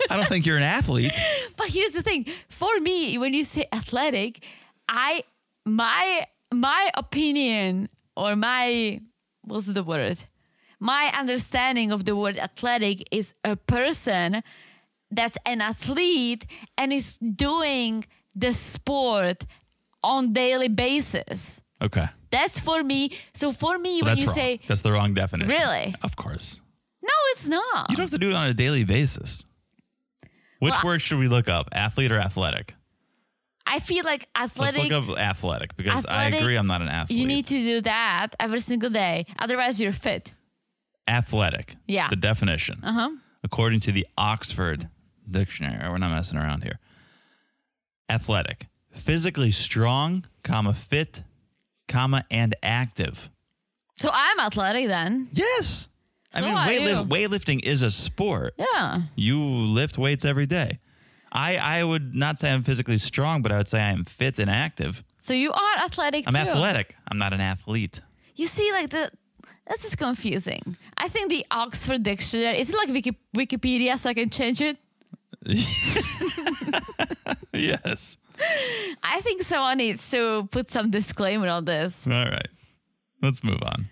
I 0.09 0.17
don't 0.17 0.27
think 0.27 0.45
you're 0.45 0.57
an 0.57 0.63
athlete. 0.63 1.13
But 1.57 1.67
here's 1.67 1.91
the 1.91 2.01
thing: 2.01 2.25
for 2.49 2.79
me, 2.79 3.17
when 3.17 3.33
you 3.33 3.43
say 3.43 3.65
athletic, 3.71 4.43
I 4.87 5.23
my 5.65 6.25
my 6.53 6.89
opinion 6.95 7.89
or 8.15 8.35
my 8.35 9.01
what's 9.41 9.65
the 9.67 9.83
word? 9.83 10.25
My 10.79 11.11
understanding 11.17 11.91
of 11.91 12.05
the 12.05 12.15
word 12.15 12.37
athletic 12.37 13.07
is 13.11 13.33
a 13.43 13.55
person 13.55 14.43
that's 15.09 15.37
an 15.45 15.61
athlete 15.61 16.45
and 16.77 16.93
is 16.93 17.17
doing 17.17 18.05
the 18.35 18.53
sport 18.53 19.45
on 20.03 20.33
daily 20.33 20.67
basis. 20.67 21.59
Okay. 21.81 22.05
That's 22.29 22.59
for 22.59 22.83
me. 22.83 23.17
So 23.33 23.51
for 23.51 23.77
me, 23.79 24.01
Well, 24.01 24.11
when 24.11 24.17
you 24.19 24.27
wrong. 24.27 24.35
say 24.35 24.59
that's 24.67 24.81
the 24.81 24.91
wrong 24.91 25.13
definition. 25.15 25.49
Really? 25.49 25.95
Of 26.03 26.15
course. 26.15 26.61
no, 27.01 27.13
it's 27.31 27.47
not. 27.47 27.89
You 27.89 27.95
don't 27.95 28.03
have 28.03 28.11
to 28.11 28.17
do 28.19 28.29
it 28.29 28.35
on 28.35 28.47
a 28.47 28.53
daily 28.53 28.83
basis. 28.83 29.43
Which 30.59 30.71
Well, 30.71 30.81
word 30.85 31.01
should 31.01 31.19
we 31.19 31.27
look 31.27 31.47
up? 31.49 31.69
Athlete 31.71 32.11
or 32.11 32.17
athletic? 32.19 32.75
I 33.65 33.79
feel 33.79 34.03
like 34.05 34.27
athletic. 34.35 34.59
Let's 34.59 34.77
athletic. 34.77 35.07
look 35.07 35.17
up 35.17 35.17
athletic 35.19 35.75
because 35.77 36.05
I 36.05 36.25
agree 36.25 36.55
I'm 36.55 36.67
not 36.67 36.81
an 36.81 36.87
athlete. 36.87 37.19
You 37.19 37.25
need 37.25 37.47
to 37.47 37.55
do 37.59 37.81
that 37.81 38.29
every 38.39 38.59
single 38.59 38.89
day. 38.89 39.25
Otherwise, 39.37 39.79
you're 39.81 39.91
fit. 39.91 40.33
athletic. 41.07 41.75
Yeah. 41.87 42.07
The 42.09 42.15
definition. 42.15 42.79
Uh 42.83 42.93
huh. 42.93 43.09
According 43.43 43.81
to 43.81 43.91
the 43.91 44.07
Oxford 44.17 44.89
Dictionary, 45.29 45.89
we're 45.89 45.97
not 45.97 46.11
messing 46.11 46.37
around 46.39 46.63
here. 46.63 46.79
Athletic. 48.09 48.67
Physically 48.91 49.51
strong, 49.51 50.25
comma 50.43 50.73
fit, 50.73 51.23
comma 51.87 52.25
and 52.31 52.55
active. 52.63 53.29
So 53.99 54.09
I'm 54.13 54.39
athletic 54.39 54.87
then. 54.87 55.27
Yes. 55.33 55.89
I 56.33 56.39
So 56.41 56.45
mean, 56.45 56.55
weightlift, 56.57 57.07
weightlifting 57.09 57.65
is 57.65 57.81
a 57.81 57.91
sport. 57.91 58.53
Yeah. 58.57 59.01
You 59.15 59.41
lift 59.43 59.97
weights 59.97 60.25
every 60.25 60.45
day. 60.45 60.79
I, 61.31 61.57
I 61.57 61.83
would 61.83 62.15
not 62.15 62.39
say 62.39 62.51
I'm 62.51 62.63
physically 62.63 62.97
strong, 62.97 63.41
but 63.41 63.51
I 63.51 63.57
would 63.57 63.67
say 63.67 63.81
I 63.81 63.91
am 63.91 64.05
fit 64.05 64.39
and 64.39 64.49
active. 64.49 65.03
So 65.19 65.33
you 65.33 65.51
are 65.51 65.77
athletic 65.83 66.25
I'm 66.27 66.33
too. 66.33 66.39
athletic. 66.39 66.95
I'm 67.09 67.17
not 67.17 67.33
an 67.33 67.41
athlete. 67.41 68.01
You 68.35 68.47
see, 68.47 68.71
like 68.71 68.89
the 68.89 69.11
this 69.69 69.83
is 69.83 69.95
confusing. 69.95 70.77
I 70.97 71.09
think 71.09 71.29
the 71.29 71.45
Oxford 71.51 72.03
Dictionary 72.03 72.59
is 72.59 72.69
it 72.69 72.75
like 72.77 72.87
Wiki, 72.89 73.17
Wikipedia, 73.35 73.97
so 73.97 74.09
I 74.09 74.13
can 74.13 74.29
change 74.29 74.61
it. 74.61 74.77
yes. 77.53 78.17
I 79.03 79.21
think 79.21 79.43
someone 79.43 79.77
needs 79.77 80.09
to 80.11 80.47
put 80.51 80.69
some 80.69 80.91
disclaimer 80.91 81.47
on 81.49 81.65
this. 81.65 82.05
All 82.07 82.13
right. 82.13 82.47
Let's 83.21 83.43
move 83.43 83.61
on. 83.63 83.89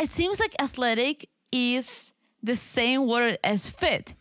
It, 0.00 0.12
seems 0.12 0.40
like 0.40 0.54
athletic 0.58 1.28
is 1.50 2.12
the 2.42 2.56
same 2.56 3.06
word 3.06 3.38
as 3.44 3.68
fit. 3.68 4.14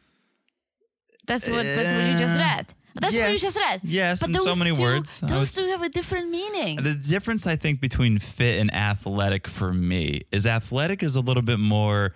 That's 1.28 1.48
what 1.48 1.64
that's 1.64 1.98
what 1.98 2.12
you 2.12 2.18
just 2.20 2.40
eh, 2.40 2.44
read. 2.44 2.74
That's 2.96 3.16
what 3.16 3.22
you 3.22 3.32
yes. 3.32 3.42
just 3.42 3.58
read. 3.58 3.82
Yes, 3.84 4.20
but 4.20 4.30
in 4.30 4.36
so 4.36 4.56
many 4.56 4.76
two, 4.76 4.82
words. 4.82 5.20
Those 5.22 5.40
was- 5.40 5.56
two 5.56 5.68
have 5.68 5.82
a 5.82 5.90
different 5.90 6.30
meaning. 6.30 6.78
The 6.78 6.94
difference, 6.94 7.48
I 7.48 7.56
think, 7.56 7.80
between 7.80 8.20
fit 8.20 8.60
and 8.60 8.74
athletic 8.74 9.48
for 9.48 9.74
me 9.74 10.24
is 10.32 10.46
athletic 10.46 11.02
is 11.02 11.16
a 11.16 11.22
little 11.22 11.44
bit 11.44 11.60
more 11.60 12.14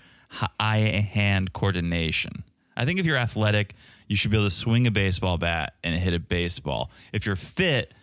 eye 0.60 1.10
hand 1.12 1.53
coordination. 1.53 2.43
I 2.76 2.86
think 2.86 2.99
if 2.99 3.06
you're 3.06 3.18
athletic, 3.18 3.74
you 4.08 4.16
should 4.16 4.32
be 4.32 4.38
able 4.38 4.47
to 4.47 4.56
swing 4.56 4.86
a 4.86 4.91
baseball 4.91 5.38
bat 5.38 5.76
and 5.84 5.95
hit 5.95 6.14
a 6.14 6.20
baseball. 6.20 6.91
If 7.14 7.26
you're 7.26 7.36
fit, 7.36 7.93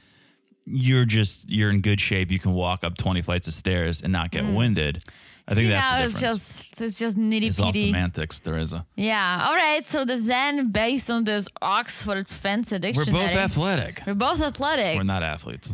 you're 0.65 1.05
just 1.05 1.49
you're 1.49 1.71
in 1.71 1.81
good 1.81 2.01
shape. 2.01 2.31
You 2.31 2.39
can 2.39 2.55
walk 2.55 2.85
up 2.85 2.97
20 2.97 3.23
flights 3.23 3.47
of 3.47 3.53
stairs 3.53 4.01
and 4.01 4.13
not 4.13 4.31
get 4.31 4.45
mm. 4.45 4.55
winded. 4.55 5.05
I 5.49 5.55
think. 5.55 5.65
See, 5.67 5.71
that's 5.71 5.85
now 5.91 5.99
the 5.99 6.05
it's 6.05 6.15
difference. 6.21 6.59
just 6.71 6.81
it's 6.81 6.97
just 6.99 7.17
nitty 7.17 7.49
it's 7.49 7.59
all 7.59 7.67
pitty. 7.67 7.87
semantics, 7.87 8.41
Teresa. 8.41 8.87
Yeah. 8.97 9.47
All 9.49 9.55
right. 9.57 9.85
So 9.85 10.05
the, 10.05 10.17
then, 10.19 10.71
based 10.71 11.11
on 11.11 11.25
this 11.25 11.49
Oxford 11.61 12.29
Fencer 12.29 12.77
We're 12.77 12.93
dictionary, 12.93 13.27
both 13.27 13.37
athletic. 13.37 14.03
we're 14.07 14.15
both 14.15 14.41
athletic. 14.41 14.97
We're 14.97 15.03
not 15.03 15.23
athletes. 15.23 15.73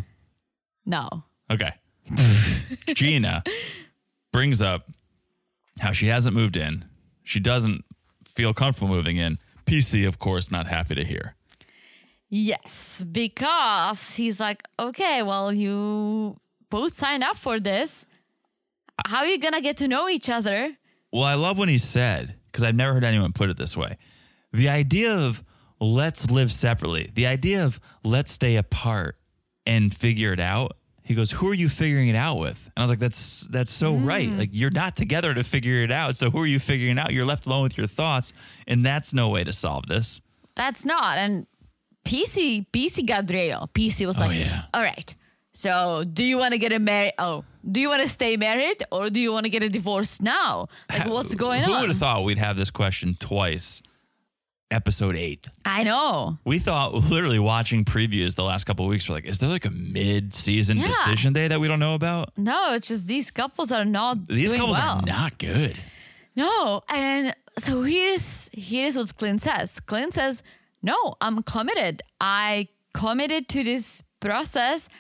no. 0.87 1.25
Okay. 1.51 1.73
Gina 2.95 3.43
brings 4.33 4.61
up 4.63 4.91
how 5.81 5.93
she 5.93 6.07
hasn't 6.07 6.35
moved 6.35 6.57
in. 6.57 6.85
She 7.25 7.41
doesn't 7.41 7.85
feel 8.27 8.53
comfortable 8.55 8.89
moving 8.95 9.17
in. 9.17 9.39
PC, 9.67 10.07
of 10.09 10.19
course, 10.19 10.51
not 10.51 10.67
happy 10.67 10.95
to 10.95 11.05
hear. 11.05 11.35
Yes, 12.31 13.03
because 13.11 14.15
he's 14.17 14.39
like, 14.39 14.63
okay, 14.79 15.23
well, 15.23 15.53
you 15.53 16.39
both 16.71 16.93
signed 16.93 17.25
up 17.25 17.37
for 17.39 17.59
this. 17.59 18.05
How 19.07 19.19
are 19.19 19.27
you 19.27 19.39
gonna 19.39 19.61
get 19.61 19.79
to 19.79 19.89
know 19.89 20.09
each 20.09 20.29
other? 20.29 20.77
Well, 21.13 21.25
I 21.25 21.35
love 21.35 21.57
when 21.59 21.69
he 21.69 21.79
said, 21.79 22.35
because 22.47 22.63
I've 22.65 22.75
never 22.75 22.95
heard 22.95 23.05
anyone 23.05 23.33
put 23.33 23.49
it 23.49 23.57
this 23.57 23.77
way 23.77 23.97
the 24.53 24.69
idea 24.69 25.15
of 25.15 25.43
let's 25.81 26.31
live 26.31 26.51
separately, 26.51 27.11
the 27.15 27.27
idea 27.27 27.65
of 27.65 27.79
let's 28.03 28.33
stay 28.33 28.57
apart 28.57 29.17
and 29.67 29.95
figure 29.95 30.33
it 30.33 30.41
out. 30.41 30.77
He 31.03 31.15
goes, 31.15 31.31
"Who 31.31 31.49
are 31.49 31.55
you 31.55 31.69
figuring 31.69 32.09
it 32.09 32.17
out 32.17 32.39
with?" 32.39 32.63
And 32.67 32.73
I 32.77 32.83
was 32.83 32.91
like, 32.91 32.99
"That's 32.99 33.47
that's 33.51 33.71
so 33.71 33.95
right. 33.95 34.29
Mm. 34.29 34.39
Like 34.39 34.51
you're 34.53 34.71
not 34.71 34.95
together 34.97 35.33
to 35.33 35.43
figure 35.45 35.83
it 35.83 35.91
out. 35.91 36.17
So 36.17 36.31
who 36.31 36.39
are 36.41 36.47
you 36.47 36.59
figuring 36.59 36.99
it 36.99 37.01
out? 37.01 37.13
You're 37.13 37.25
left 37.25 37.47
alone 37.47 37.63
with 37.63 37.79
your 37.79 37.87
thoughts, 37.87 38.33
and 38.67 38.85
that's 38.85 39.15
no 39.15 39.29
way 39.29 39.45
to 39.45 39.53
solve 39.53 39.87
this." 39.87 40.21
That's 40.55 40.85
not. 40.85 41.19
And 41.19 41.47
PC, 42.05 42.67
PC 42.73 43.31
real. 43.31 43.71
PC 43.73 44.07
was 44.07 44.17
oh, 44.17 44.21
like, 44.21 44.31
Oh, 44.31 44.35
yeah. 44.35 44.63
all 44.75 44.83
right. 44.83 45.15
So, 45.53 46.05
do 46.05 46.25
you 46.25 46.37
want 46.39 46.53
to 46.53 46.59
get 46.59 46.73
a 46.73 46.79
married? 46.79 47.13
Oh, 47.19 47.45
do 47.71 47.81
you 47.81 47.89
want 47.89 48.03
to 48.03 48.09
stay 48.09 48.37
married 48.37 48.83
or 48.91 49.11
do 49.11 49.21
you 49.21 49.33
want 49.33 49.45
to 49.45 49.51
get 49.51 49.63
a 49.63 49.69
divorce 49.69 50.21
now? 50.21 50.69
Like, 50.91 51.07
what's 51.09 51.35
going 51.35 51.63
Who 51.65 51.73
on? 51.73 51.81
would 51.83 51.91
have 51.91 51.99
thought 51.99 52.25
we'd 52.25 52.39
have 52.39 52.57
this 52.57 52.71
question 52.71 53.17
twice? 53.19 53.83
Episode 54.71 55.17
eight. 55.17 55.49
I 55.65 55.83
know. 55.83 56.39
We 56.45 56.59
thought 56.59 56.93
literally 56.93 57.39
watching 57.39 57.87
previews 57.87 58.35
the 58.35 58.45
last 58.45 58.65
couple 58.65 58.85
of 58.85 58.91
weeks. 58.91 59.09
We're 59.09 59.15
like, 59.15 59.25
is 59.25 59.39
there 59.39 59.49
like 59.49 59.65
a 59.65 59.71
mid-season 59.71 60.77
Yeah. 60.77 60.89
decision 60.89 61.33
day 61.33 61.49
that 61.49 61.59
we 61.59 61.69
don't 61.69 61.79
know 61.81 61.95
about? 61.95 62.37
No, 62.37 62.75
it's 62.75 62.89
just 62.89 63.07
these 63.07 63.31
couples 63.31 63.73
are 63.73 63.87
not 63.87 64.29
These 64.29 64.53
couples 64.53 64.77
well. 64.77 64.99
are 64.99 65.03
not 65.07 65.39
good. 65.39 65.79
No, 66.37 66.83
and 66.91 67.35
so 67.59 67.83
here's 67.83 68.51
here's 68.53 68.95
what 68.95 69.17
Clint 69.17 69.41
says. 69.41 69.81
Clint 69.81 70.13
says, 70.15 70.43
"No, 70.83 71.15
I'm 71.23 71.43
committed. 71.43 72.03
I 72.21 72.69
committed 72.93 73.49
to 73.49 73.65
this 73.65 74.03
process. 74.21 74.91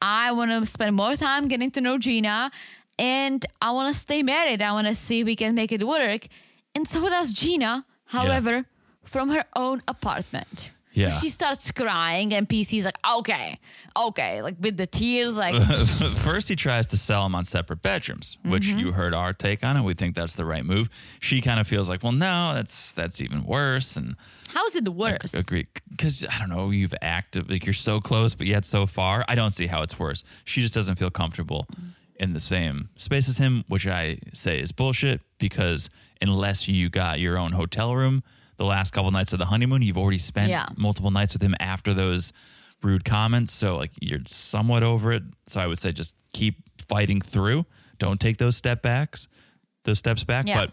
I 0.00 0.32
want 0.32 0.50
to 0.50 0.64
spend 0.66 0.94
more 0.96 1.16
time 1.16 1.48
getting 1.48 1.70
to 1.72 1.80
know 1.80 1.98
Gina, 1.98 2.50
and 2.98 3.44
I 3.60 3.70
want 3.72 3.92
to 3.94 3.98
stay 3.98 4.22
married. 4.22 4.62
I 4.62 4.72
want 4.72 4.86
to 4.86 4.94
see 4.94 5.20
if 5.20 5.26
we 5.26 5.36
can 5.36 5.54
make 5.54 5.72
it 5.72 5.86
work." 5.86 6.28
And 6.74 6.86
so 6.86 7.08
does 7.08 7.32
Gina. 7.32 7.84
However, 8.06 8.64
from 9.04 9.30
her 9.30 9.44
own 9.56 9.82
apartment. 9.88 10.70
Yeah. 10.92 11.10
She 11.20 11.28
starts 11.28 11.70
crying, 11.70 12.32
and 12.34 12.48
PC's 12.48 12.84
like, 12.84 12.98
"Okay, 13.18 13.58
okay," 13.96 14.42
like 14.42 14.56
with 14.58 14.76
the 14.76 14.86
tears, 14.86 15.36
like. 15.36 15.54
First, 16.24 16.48
he 16.48 16.56
tries 16.56 16.86
to 16.88 16.96
sell 16.96 17.22
them 17.24 17.34
on 17.34 17.44
separate 17.44 17.82
bedrooms, 17.82 18.38
which 18.44 18.64
Mm-hmm. 18.66 18.78
you 18.78 18.92
heard 18.92 19.14
our 19.14 19.32
take 19.32 19.62
on 19.62 19.76
it. 19.76 19.82
We 19.84 19.94
think 19.94 20.14
that's 20.16 20.34
the 20.34 20.44
right 20.44 20.64
move. 20.64 20.88
She 21.20 21.40
kind 21.40 21.60
of 21.60 21.68
feels 21.68 21.88
like, 21.88 22.02
well, 22.02 22.12
no, 22.12 22.52
that's 22.54 22.94
that's 22.94 23.20
even 23.20 23.44
worse. 23.44 23.96
And 23.96 24.16
How 24.48 24.64
is 24.66 24.76
it 24.76 24.88
worse? 24.88 25.34
agree 25.34 25.66
because 25.90 26.24
I 26.30 26.38
don't 26.38 26.48
know, 26.48 26.70
you've 26.70 26.94
acted 27.02 27.50
like 27.50 27.66
you're 27.66 27.72
so 27.72 28.00
close, 28.00 28.34
but 28.34 28.46
yet 28.46 28.64
so 28.64 28.86
far. 28.86 29.24
I 29.28 29.34
don't 29.34 29.52
see 29.52 29.66
how 29.66 29.82
it's 29.82 29.98
worse. 29.98 30.24
She 30.44 30.60
just 30.62 30.74
doesn't 30.74 30.96
feel 30.96 31.10
comfortable 31.10 31.66
in 32.16 32.32
the 32.32 32.40
same 32.40 32.88
space 32.96 33.28
as 33.28 33.38
him, 33.38 33.64
which 33.68 33.86
I 33.86 34.18
say 34.34 34.58
is 34.60 34.72
bullshit. 34.72 35.20
Because 35.38 35.88
unless 36.20 36.66
you 36.68 36.88
got 36.88 37.20
your 37.20 37.38
own 37.38 37.52
hotel 37.52 37.94
room 37.94 38.22
the 38.56 38.64
last 38.64 38.92
couple 38.92 39.10
nights 39.12 39.32
of 39.32 39.38
the 39.38 39.46
honeymoon, 39.46 39.82
you've 39.82 39.98
already 39.98 40.18
spent 40.18 40.50
Yeah. 40.50 40.66
multiple 40.76 41.10
nights 41.12 41.32
with 41.32 41.42
him 41.42 41.54
after 41.60 41.94
those 41.94 42.32
rude 42.82 43.04
comments. 43.04 43.52
So 43.52 43.76
like 43.76 43.92
you're 44.00 44.20
somewhat 44.26 44.82
over 44.82 45.12
it. 45.12 45.22
So 45.46 45.60
I 45.60 45.66
would 45.66 45.78
say 45.78 45.92
just 45.92 46.14
keep 46.32 46.56
fighting 46.88 47.20
through. 47.20 47.66
Don't 47.98 48.20
take 48.20 48.38
those 48.38 48.56
step 48.56 48.82
backs, 48.82 49.28
those 49.84 49.98
steps 49.98 50.24
back. 50.24 50.46
Yeah. 50.48 50.56
But 50.66 50.72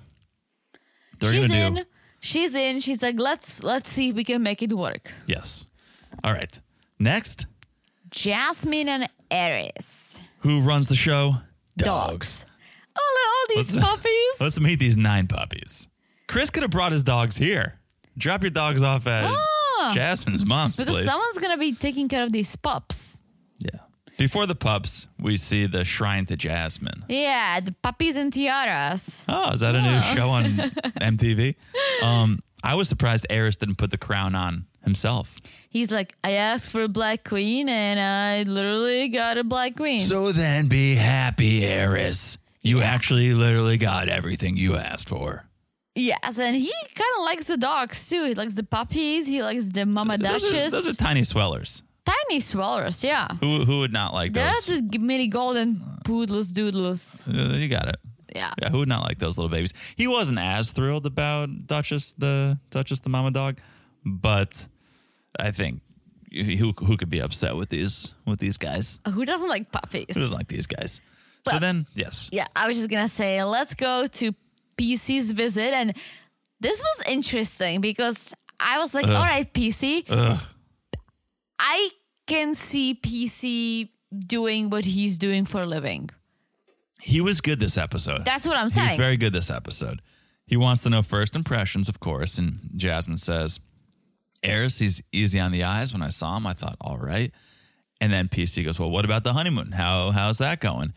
they're 1.19 1.31
She's 1.33 1.47
gonna 1.47 1.59
in. 1.67 1.73
do 1.75 1.83
She's 2.19 2.55
in. 2.55 2.79
She's 2.79 3.01
like, 3.01 3.19
let's 3.19 3.63
let's 3.63 3.89
see 3.89 4.09
if 4.09 4.15
we 4.15 4.23
can 4.23 4.41
make 4.43 4.61
it 4.63 4.73
work. 4.73 5.11
yes. 5.27 5.65
All 6.23 6.31
right. 6.33 6.59
Next, 6.97 7.45
Jasmine 8.09 8.87
and 8.89 9.09
Airris. 9.29 10.17
who 10.39 10.61
runs 10.61 10.87
the 10.87 10.95
show? 10.95 11.35
Dogs. 11.77 12.45
Oh, 12.97 13.13
look, 13.15 13.57
all 13.57 13.63
these 13.63 13.75
Let's- 13.75 13.85
puppies. 13.87 14.39
Let's 14.39 14.59
meet 14.59 14.79
these 14.79 14.95
nine 14.97 15.27
puppies. 15.27 15.87
Chris 16.27 16.49
could 16.49 16.63
have 16.63 16.71
brought 16.71 16.91
his 16.93 17.03
dogs 17.03 17.35
here. 17.37 17.79
Drop 18.17 18.41
your 18.43 18.49
dogs 18.51 18.81
off 18.81 19.05
at 19.07 19.25
Ah. 19.29 19.91
Jasmine's 19.93 20.45
mom's 20.45 20.77
because 20.77 20.93
place. 20.93 21.05
someone's 21.05 21.37
gonna 21.39 21.57
be 21.57 21.73
taking 21.73 22.07
care 22.07 22.23
of 22.23 22.31
these 22.31 22.55
pups. 22.55 23.23
yeah. 23.59 23.79
Before 24.17 24.45
the 24.45 24.55
pups, 24.55 25.07
we 25.19 25.35
see 25.35 25.65
the 25.67 25.83
shrine 25.83 26.25
to 26.27 26.37
Jasmine. 26.37 27.03
Yeah, 27.09 27.59
the 27.59 27.73
puppies 27.73 28.15
and 28.15 28.31
tiaras. 28.31 29.21
Oh, 29.27 29.51
is 29.51 29.59
that 29.59 29.75
a 29.75 29.81
new 29.81 30.01
show 30.15 30.29
on 30.29 30.45
MTV? 31.01 31.55
Um, 32.03 32.39
I 32.63 32.75
was 32.75 32.89
surprised 32.89 33.27
Airris 33.29 33.57
didn't 33.57 33.75
put 33.75 33.91
the 33.91 33.97
crown 33.97 34.35
on 34.35 34.65
himself. 34.83 35.35
He's 35.69 35.91
like, 35.91 36.15
I 36.23 36.31
asked 36.31 36.69
for 36.69 36.83
a 36.83 36.87
black 36.87 37.23
queen, 37.23 37.67
and 37.69 37.99
I 37.99 38.49
literally 38.49 39.09
got 39.09 39.37
a 39.37 39.43
black 39.43 39.75
queen. 39.75 40.01
So 40.01 40.31
then 40.31 40.67
be 40.67 40.95
happy, 40.95 41.61
Airris. 41.61 42.37
You 42.61 42.81
actually 42.81 43.33
literally 43.33 43.77
got 43.77 44.09
everything 44.09 44.57
you 44.57 44.75
asked 44.75 45.09
for. 45.09 45.45
yes, 45.95 46.39
and 46.39 46.55
he 46.55 46.73
kind 46.95 47.11
of 47.19 47.23
likes 47.25 47.45
the 47.45 47.57
dogs 47.57 48.07
too. 48.09 48.23
He 48.25 48.33
likes 48.33 48.53
the 48.55 48.63
puppies. 48.63 49.27
He 49.27 49.43
likes 49.43 49.69
the 49.69 49.85
mama 49.85 50.17
Those 50.17 50.43
are, 50.51 50.69
those 50.69 50.87
are 50.87 50.93
tiny 50.93 51.23
swellers. 51.23 51.83
Tiny 52.05 52.39
swellers. 52.39 53.03
Yeah, 53.03 53.27
Who 53.39 53.65
who 53.65 53.79
would 53.79 53.91
not 53.93 54.13
like 54.13 54.33
they're 54.33 54.51
those? 54.51 54.81
the 54.89 54.97
mini 54.99 55.27
golden 55.27 55.81
poodles 56.05 56.51
doodles. 56.51 57.23
Uh, 57.27 57.55
you 57.57 57.67
got 57.67 57.87
it. 57.89 57.95
Yeah. 58.35 58.53
Yeah, 58.61 58.69
who 58.69 58.79
would 58.79 58.89
not 58.89 59.03
like 59.03 59.17
those 59.19 59.37
little 59.37 59.49
babies? 59.49 59.73
He 59.95 60.07
wasn't 60.07 60.39
as 60.39 60.71
thrilled 60.71 61.05
about 61.05 61.67
Duchess 61.67 62.13
the 62.17 62.59
Duchess 62.69 62.99
the 62.99 63.09
mama 63.09 63.31
dog, 63.31 63.59
but 64.05 64.67
I 65.39 65.51
think 65.51 65.81
who 66.31 66.73
who 66.73 66.97
could 66.97 67.09
be 67.09 67.19
upset 67.19 67.55
with 67.55 67.69
these 67.69 68.13
with 68.25 68.39
these 68.39 68.57
guys? 68.57 68.99
Who 69.11 69.25
doesn't 69.25 69.47
like 69.47 69.71
puppies? 69.71 70.13
Who 70.13 70.19
doesn't 70.19 70.35
like 70.37 70.49
these 70.49 70.67
guys? 70.67 71.01
so 71.47 71.59
then, 71.59 71.85
yes, 71.93 72.29
yeah, 72.33 72.47
I 72.55 72.67
was 72.67 72.75
just 72.77 72.89
gonna 72.89 73.07
say, 73.07 73.43
let's 73.43 73.73
go 73.75 74.07
to 74.07 74.33
PC's 74.77 75.31
visit, 75.31 75.73
and 75.73 75.95
this 76.59 76.79
was 76.79 77.07
interesting 77.07 77.81
because 77.81 78.33
I 78.59 78.79
was 78.79 78.93
like, 78.93 79.07
all 79.07 79.23
right, 79.23 79.51
PC, 79.53 80.05
Ugh. 80.09 80.39
I 81.59 81.89
can 82.25 82.55
see 82.55 82.95
PC 82.95 83.89
doing 84.27 84.69
what 84.69 84.85
he's 84.85 85.17
doing 85.17 85.45
for 85.45 85.61
a 85.61 85.65
living. 85.65 86.09
He 87.05 87.21
was 87.21 87.39
good 87.39 87.59
this 87.59 87.77
episode. 87.77 88.25
That's 88.25 88.47
what 88.47 88.57
I'm 88.57 88.67
saying. 88.69 88.87
He 88.87 88.93
was 88.93 88.97
very 88.97 89.15
good 89.15 89.31
this 89.31 89.51
episode. 89.51 90.01
He 90.47 90.57
wants 90.57 90.81
to 90.81 90.89
know 90.89 91.03
first 91.03 91.35
impressions, 91.35 91.87
of 91.87 91.99
course, 91.99 92.39
and 92.39 92.59
Jasmine 92.75 93.19
says, 93.19 93.59
Airris, 94.43 94.79
he's 94.79 95.03
easy 95.11 95.39
on 95.39 95.51
the 95.51 95.63
eyes. 95.63 95.93
When 95.93 96.01
I 96.01 96.09
saw 96.09 96.35
him, 96.35 96.47
I 96.47 96.53
thought, 96.53 96.77
all 96.81 96.97
right. 96.97 97.31
And 98.01 98.11
then 98.11 98.27
PC 98.27 98.65
goes, 98.65 98.79
Well, 98.79 98.89
what 98.89 99.05
about 99.05 99.23
the 99.23 99.33
honeymoon? 99.33 99.73
How 99.73 100.09
how's 100.09 100.39
that 100.39 100.59
going? 100.59 100.93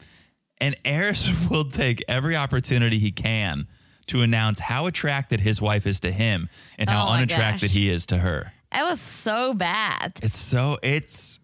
And 0.63 0.83
Airris 0.83 1.49
will 1.51 1.65
take 1.65 2.03
every 2.09 2.35
opportunity 2.37 2.99
he 2.99 3.13
can 3.13 3.69
to 4.07 4.23
announce 4.23 4.61
how 4.61 4.87
attracted 4.87 5.41
his 5.41 5.61
wife 5.61 5.87
is 5.87 6.01
to 6.01 6.11
him 6.11 6.49
and 6.79 6.89
how 6.89 7.07
Oh 7.09 7.13
unattracted 7.13 7.69
gosh. 7.69 7.77
he 7.77 7.91
is 7.91 8.07
to 8.07 8.17
her. 8.17 8.55
It 8.73 8.83
was 8.83 8.99
so 8.99 9.53
bad. 9.53 10.19
It's 10.23 10.39
so 10.39 10.79
it's 10.83 11.39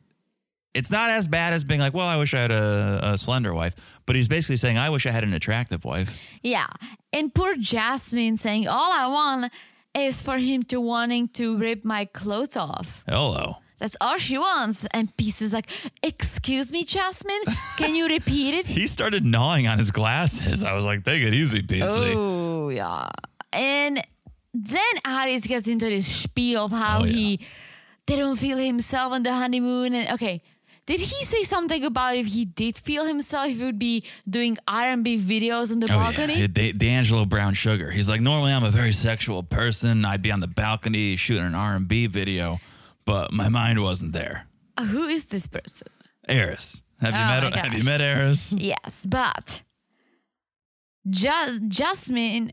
it's 0.74 0.90
not 0.90 1.10
as 1.10 1.28
bad 1.28 1.52
as 1.52 1.64
being 1.64 1.80
like, 1.80 1.94
well, 1.94 2.06
I 2.06 2.16
wish 2.16 2.34
I 2.34 2.40
had 2.40 2.50
a, 2.50 3.00
a 3.14 3.18
slender 3.18 3.54
wife, 3.54 3.74
but 4.06 4.16
he's 4.16 4.28
basically 4.28 4.56
saying, 4.56 4.76
I 4.78 4.90
wish 4.90 5.06
I 5.06 5.10
had 5.10 5.24
an 5.24 5.32
attractive 5.32 5.84
wife. 5.84 6.10
Yeah. 6.42 6.66
And 7.12 7.32
poor 7.34 7.56
Jasmine 7.56 8.36
saying, 8.36 8.66
All 8.68 8.90
I 8.92 9.06
want 9.06 9.52
is 9.94 10.20
for 10.20 10.38
him 10.38 10.62
to 10.64 10.80
wanting 10.80 11.28
to 11.28 11.56
rip 11.56 11.84
my 11.84 12.04
clothes 12.06 12.56
off. 12.56 13.04
Hello. 13.08 13.56
That's 13.78 13.96
all 14.00 14.18
she 14.18 14.38
wants. 14.38 14.86
And 14.92 15.14
PC 15.16 15.42
is 15.42 15.52
like, 15.52 15.68
Excuse 16.02 16.72
me, 16.72 16.84
Jasmine? 16.84 17.42
Can 17.76 17.94
you 17.94 18.06
repeat 18.08 18.54
it? 18.54 18.66
He 18.80 18.86
started 18.86 19.24
gnawing 19.24 19.66
on 19.68 19.78
his 19.78 19.90
glasses. 19.90 20.64
I 20.64 20.72
was 20.72 20.84
like, 20.84 21.04
take 21.04 21.22
it 21.22 21.34
easy, 21.34 21.62
PC. 21.62 22.14
Oh, 22.16 22.68
yeah. 22.70 23.08
And 23.52 24.02
then 24.52 24.94
Airris 25.06 25.46
gets 25.46 25.66
into 25.68 25.86
this 25.86 26.06
spiel 26.06 26.64
of 26.66 26.70
how 26.72 27.00
Oh, 27.02 27.04
yeah. 27.04 27.12
he 27.12 27.40
didn't 28.06 28.36
feel 28.36 28.58
himself 28.58 29.12
on 29.12 29.22
the 29.22 29.32
honeymoon. 29.32 29.94
And 29.94 30.10
okay, 30.14 30.42
Did 30.86 31.00
he 31.00 31.24
say 31.24 31.44
something 31.44 31.82
about 31.84 32.16
if 32.16 32.26
he 32.26 32.44
did 32.44 32.76
feel 32.76 33.06
himself, 33.06 33.48
he 33.48 33.64
would 33.64 33.78
be 33.78 34.04
doing 34.28 34.58
R&B 34.68 35.18
videos 35.18 35.72
on 35.72 35.80
the 35.80 35.86
Oh, 35.90 35.96
balcony? 35.96 36.40
yeah. 36.40 36.46
Da- 36.46 36.72
D'Angelo 36.72 37.24
Brown 37.24 37.54
Sugar. 37.54 37.90
He's 37.90 38.06
like, 38.08 38.20
normally 38.20 38.52
I'm 38.52 38.64
a 38.64 38.70
very 38.70 38.92
sexual 38.92 39.42
person. 39.42 40.04
I'd 40.04 40.20
be 40.20 40.30
on 40.30 40.40
the 40.40 40.46
balcony 40.46 41.16
shooting 41.16 41.44
an 41.46 41.54
R&B 41.54 42.06
video, 42.08 42.60
but 43.06 43.32
my 43.32 43.48
mind 43.48 43.82
wasn't 43.82 44.12
there. 44.12 44.46
Uh, 44.76 44.84
Who 44.84 45.06
is 45.08 45.24
this 45.26 45.46
person? 45.46 45.88
Airris. 46.28 46.82
Have 47.00 47.14
you 47.14 47.20
Oh 47.20 47.26
met 47.50 47.54
have 47.56 47.74
you 47.74 47.84
met 47.84 48.00
Airris? 48.00 48.54
Yes, 48.56 49.04
but 49.08 49.62
ja- 51.04 51.58
Jasmine, 51.68 52.52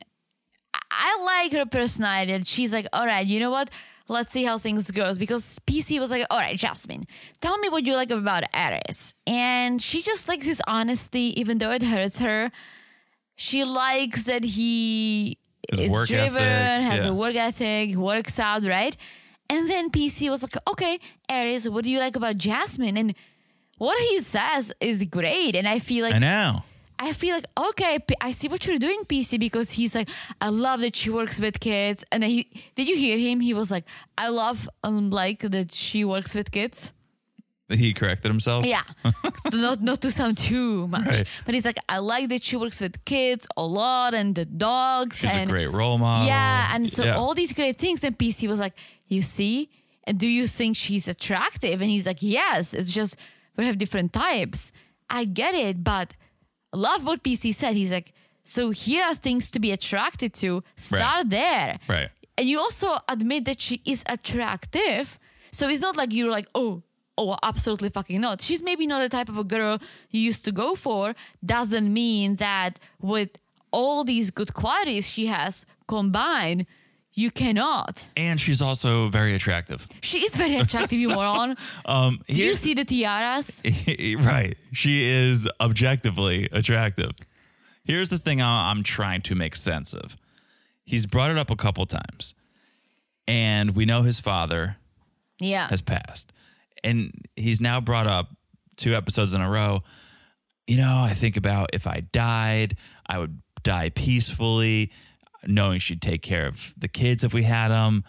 I- 0.90 1.22
like 1.24 1.52
her 1.54 1.66
personality. 1.66 2.44
She's 2.46 2.72
like, 2.74 2.88
all 2.94 3.06
right, 3.06 3.26
you 3.26 3.40
know 3.40 3.52
what? 3.52 3.70
Let's 4.12 4.34
see 4.34 4.44
how 4.44 4.58
things 4.58 4.92
goes 4.92 5.18
because 5.18 5.58
PC 5.66 5.98
was 5.98 6.12
like, 6.12 6.26
all 6.30 6.38
right, 6.38 6.58
Jasmine, 6.58 7.06
tell 7.40 7.58
me 7.60 7.70
what 7.70 7.86
you 7.86 7.96
like 7.96 8.12
about 8.12 8.44
Airris. 8.54 9.14
And 9.26 9.82
she 9.82 10.02
just 10.02 10.28
likes 10.28 10.46
his 10.46 10.62
honesty, 10.68 11.34
even 11.40 11.60
though 11.60 11.72
it 11.72 11.82
hurts 11.82 12.18
her. 12.18 12.52
She 13.36 13.64
likes 13.64 14.24
that 14.26 14.44
he 14.44 15.38
His 15.70 15.80
is 15.80 16.08
driven, 16.10 16.44
ethic, 16.44 16.92
has 16.92 17.04
yeah. 17.06 17.10
a 17.10 17.14
work 17.14 17.36
ethic, 17.36 17.96
works 17.96 18.38
out, 18.38 18.66
right? 18.66 18.98
And 19.50 19.70
then 19.70 19.90
PC 19.90 20.30
was 20.30 20.42
like, 20.42 20.58
okay, 20.68 21.00
Airris, 21.30 21.72
what 21.72 21.86
do 21.86 21.90
you 21.90 22.00
like 22.00 22.18
about 22.18 22.38
Jasmine? 22.38 22.98
And 22.98 23.16
what 23.78 23.98
he 23.98 24.20
says 24.20 24.74
is 24.82 25.06
great. 25.06 25.56
And 25.56 25.68
I 25.70 25.80
feel 25.80 26.04
like 26.04 26.16
I 26.16 26.20
know. 26.20 26.64
I 27.08 27.14
feel 27.14 27.34
like 27.36 27.48
okay, 27.70 27.98
I 28.22 28.32
see 28.32 28.48
what 28.48 28.66
you're 28.68 28.78
doing, 28.88 29.02
PC, 29.12 29.40
because 29.40 29.72
he's 29.72 29.94
like, 29.96 30.08
I 30.40 30.50
love 30.50 30.82
that 30.82 30.96
she 30.96 31.10
works 31.10 31.40
with 31.40 31.60
kids. 31.60 32.04
And 32.12 32.22
then 32.22 32.30
he 32.30 32.42
did 32.76 32.88
you 32.88 32.96
hear 32.96 33.18
him? 33.18 33.40
He 33.40 33.54
was 33.54 33.70
like, 33.72 33.86
I 34.18 34.28
love 34.30 34.70
um 34.84 35.10
like 35.10 35.40
that 35.56 35.72
she 35.74 36.06
works 36.06 36.36
with 36.36 36.52
kids. 36.52 36.92
He 37.70 37.94
corrected 37.94 38.30
himself. 38.30 38.66
Yeah, 38.66 38.84
So 39.52 39.58
not 39.58 39.82
not 39.82 40.02
to 40.02 40.12
sound 40.12 40.38
too 40.38 40.88
much, 40.90 41.08
Right. 41.08 41.28
but 41.46 41.56
he's 41.56 41.66
like, 41.66 41.78
I 41.88 42.00
like 42.00 42.28
that 42.30 42.44
she 42.44 42.58
works 42.58 42.82
with 42.82 42.96
kids 43.06 43.48
a 43.56 43.64
lot 43.64 44.14
and 44.14 44.36
the 44.36 44.44
dogs. 44.46 45.18
She's 45.18 45.32
and 45.32 45.50
a 45.50 45.54
great 45.54 45.72
role 45.72 45.98
model. 45.98 46.28
yeah, 46.28 46.76
and 46.76 46.90
so 46.90 47.04
Yeah. 47.06 47.16
all 47.18 47.34
these 47.34 47.54
great 47.54 47.78
things. 47.78 48.02
Then 48.02 48.14
PC 48.14 48.48
was 48.50 48.60
like, 48.60 48.76
"You 49.08 49.22
see, 49.22 49.70
and 50.04 50.20
do 50.20 50.28
you 50.28 50.48
think 50.48 50.76
she's 50.76 51.08
attractive?" 51.08 51.80
And 51.82 51.90
he's 51.90 52.06
like, 52.06 52.22
"Yes, 52.22 52.74
it's 52.74 52.92
just 52.92 53.16
we 53.56 53.66
have 53.66 53.78
different 53.78 54.12
types. 54.12 54.74
I 55.10 55.24
get 55.26 55.56
it, 55.56 55.82
but 55.84 56.08
love 56.74 57.04
what 57.06 57.24
PC 57.24 57.54
said. 57.54 57.76
He's 57.76 57.92
like, 57.92 58.14
so 58.44 58.72
here 58.72 59.04
are 59.04 59.16
things 59.16 59.50
to 59.52 59.60
be 59.60 59.72
attracted 59.72 60.34
to. 60.36 60.64
Start 60.76 61.30
there, 61.30 61.80
Right. 61.88 62.10
and 62.38 62.48
you 62.50 62.60
also 62.60 62.98
admit 63.08 63.46
that 63.46 63.62
she 63.62 63.82
is 63.86 64.04
attractive. 64.08 65.20
So 65.52 65.68
it's 65.70 65.82
not 65.82 65.96
like 65.96 66.14
you're 66.14 66.32
like, 66.32 66.48
oh." 66.56 66.84
Oh, 67.18 67.38
absolutely 67.44 67.90
fucking 67.90 68.20
not. 68.22 68.42
She's 68.42 68.64
maybe 68.64 68.88
not 68.88 69.00
the 69.02 69.10
type 69.10 69.28
of 69.30 69.38
a 69.38 69.44
girl 69.44 69.78
you 70.12 70.22
used 70.22 70.44
to 70.46 70.52
go 70.52 70.76
for. 70.76 71.14
Doesn't 71.46 71.92
mean 71.94 72.36
that 72.38 72.80
with 73.00 73.32
all 73.70 74.04
these 74.06 74.32
good 74.32 74.54
qualities 74.56 75.08
she 75.10 75.28
has 75.28 75.66
combined, 75.88 76.66
you 77.22 77.32
cannot. 77.32 78.06
And 78.18 78.40
she's 78.40 78.62
also 78.62 79.10
very 79.10 79.34
attractive. 79.36 79.88
She 80.02 80.20
is 80.26 80.36
very 80.36 80.56
attractive, 80.58 80.98
you 80.98 81.10
moron. 81.14 81.56
Um, 81.86 82.20
Did 82.28 82.38
you 82.38 82.54
see 82.56 82.74
the 82.74 82.84
tiaras? 82.86 83.62
right. 84.26 84.58
She 84.74 85.04
is 85.04 85.48
objectively 85.60 86.50
attractive. 86.52 87.12
Here's 87.84 88.10
the 88.10 88.20
thing 88.20 88.42
I'm 88.42 88.84
trying 88.84 89.22
to 89.24 89.36
make 89.36 89.56
sense 89.56 89.94
of. 89.94 90.18
He's 90.84 91.06
brought 91.06 91.32
it 91.32 91.38
up 91.38 91.50
a 91.50 91.56
couple 91.56 91.86
times, 91.86 92.34
and 93.28 93.76
we 93.76 93.86
know 93.86 94.02
his 94.02 94.20
father 94.20 94.78
Yeah. 95.40 95.68
has 95.70 95.82
passed. 95.82 96.34
And 96.84 97.12
he's 97.36 97.62
now 97.62 97.80
brought 97.80 98.08
up 98.08 98.30
two 98.76 98.96
episodes 98.96 99.34
in 99.34 99.42
a 99.42 99.50
row. 99.50 99.84
You 100.68 100.78
know, 100.78 101.02
I 101.04 101.14
think 101.14 101.38
about 101.38 101.70
if 101.74 101.86
I 101.88 102.02
died, 102.12 102.78
I 103.06 103.20
would 103.20 103.42
die 103.64 103.90
peacefully, 103.90 104.92
knowing 105.46 105.80
she'd 105.80 106.02
take 106.02 106.22
care 106.22 106.48
of 106.48 106.74
the 106.78 106.88
kids 106.88 107.24
if 107.24 107.34
we 107.34 107.44
had 107.44 107.70
them. 107.70 108.04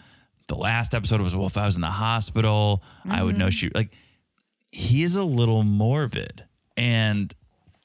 The 0.47 0.55
last 0.55 0.93
episode 0.93 1.21
was, 1.21 1.35
well, 1.35 1.47
if 1.47 1.57
I 1.57 1.65
was 1.65 1.75
in 1.75 1.81
the 1.81 1.87
hospital, 1.87 2.83
I 3.09 3.23
would 3.23 3.37
know 3.37 3.45
mm-hmm. 3.45 3.51
she, 3.51 3.69
like, 3.73 3.93
he's 4.71 5.15
a 5.15 5.23
little 5.23 5.63
morbid. 5.63 6.43
And 6.75 7.33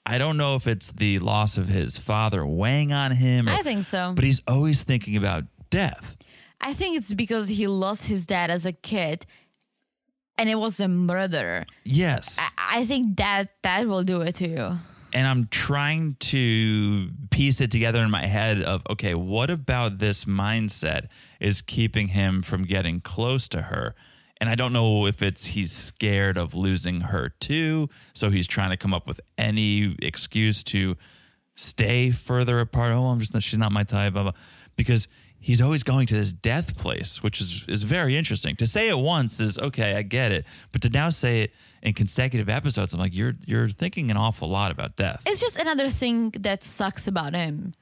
I 0.04 0.18
don't 0.18 0.36
know 0.36 0.56
if 0.56 0.66
it's 0.66 0.90
the 0.90 1.18
loss 1.20 1.56
of 1.56 1.68
his 1.68 1.98
father 1.98 2.44
weighing 2.44 2.92
on 2.92 3.12
him. 3.12 3.48
Or, 3.48 3.52
I 3.52 3.62
think 3.62 3.86
so. 3.86 4.12
But 4.14 4.24
he's 4.24 4.42
always 4.48 4.82
thinking 4.82 5.16
about 5.16 5.44
death. 5.70 6.16
I 6.60 6.74
think 6.74 6.96
it's 6.96 7.14
because 7.14 7.48
he 7.48 7.66
lost 7.66 8.06
his 8.06 8.26
dad 8.26 8.50
as 8.50 8.66
a 8.66 8.72
kid 8.72 9.24
and 10.36 10.48
it 10.48 10.56
was 10.56 10.80
a 10.80 10.88
murder. 10.88 11.66
Yes. 11.84 12.36
I, 12.40 12.80
I 12.80 12.84
think 12.86 13.16
that 13.18 13.50
that 13.62 13.86
will 13.86 14.02
do 14.02 14.22
it 14.22 14.34
to 14.36 14.48
you. 14.48 14.78
And 15.12 15.26
I'm 15.26 15.46
trying 15.48 16.14
to 16.14 17.10
piece 17.30 17.60
it 17.60 17.70
together 17.70 18.00
in 18.02 18.10
my 18.10 18.26
head 18.26 18.62
of 18.62 18.82
okay, 18.90 19.14
what 19.14 19.50
about 19.50 19.98
this 19.98 20.24
mindset 20.24 21.08
is 21.40 21.62
keeping 21.62 22.08
him 22.08 22.42
from 22.42 22.64
getting 22.64 23.00
close 23.00 23.48
to 23.48 23.62
her? 23.62 23.94
And 24.40 24.48
I 24.48 24.54
don't 24.54 24.72
know 24.72 25.06
if 25.06 25.20
it's 25.20 25.46
he's 25.46 25.72
scared 25.72 26.38
of 26.38 26.54
losing 26.54 27.00
her 27.02 27.30
too, 27.40 27.88
so 28.14 28.30
he's 28.30 28.46
trying 28.46 28.70
to 28.70 28.76
come 28.76 28.94
up 28.94 29.06
with 29.06 29.20
any 29.36 29.96
excuse 30.00 30.62
to 30.64 30.96
stay 31.56 32.10
further 32.10 32.60
apart. 32.60 32.92
Oh, 32.92 33.06
I'm 33.06 33.18
just 33.18 33.40
she's 33.42 33.58
not 33.58 33.72
my 33.72 33.84
type, 33.84 34.12
blah, 34.12 34.22
blah. 34.24 34.32
because 34.76 35.08
he's 35.40 35.60
always 35.60 35.82
going 35.82 36.06
to 36.08 36.14
this 36.14 36.32
death 36.32 36.76
place, 36.76 37.22
which 37.22 37.40
is 37.40 37.64
is 37.68 37.82
very 37.82 38.16
interesting. 38.16 38.56
To 38.56 38.66
say 38.66 38.88
it 38.88 38.98
once 38.98 39.40
is 39.40 39.58
okay, 39.58 39.94
I 39.96 40.02
get 40.02 40.32
it, 40.32 40.44
but 40.72 40.82
to 40.82 40.88
now 40.90 41.10
say 41.10 41.42
it 41.42 41.52
in 41.82 41.94
consecutive 41.94 42.48
episodes, 42.48 42.92
I'm 42.94 43.00
like, 43.00 43.14
you're 43.14 43.34
you're 43.46 43.68
thinking 43.68 44.10
an 44.10 44.16
awful 44.16 44.48
lot 44.48 44.70
about 44.72 44.96
death. 44.96 45.22
It's 45.26 45.40
just 45.40 45.56
another 45.56 45.88
thing 45.88 46.30
that 46.40 46.64
sucks 46.64 47.06
about 47.06 47.34
him. 47.34 47.74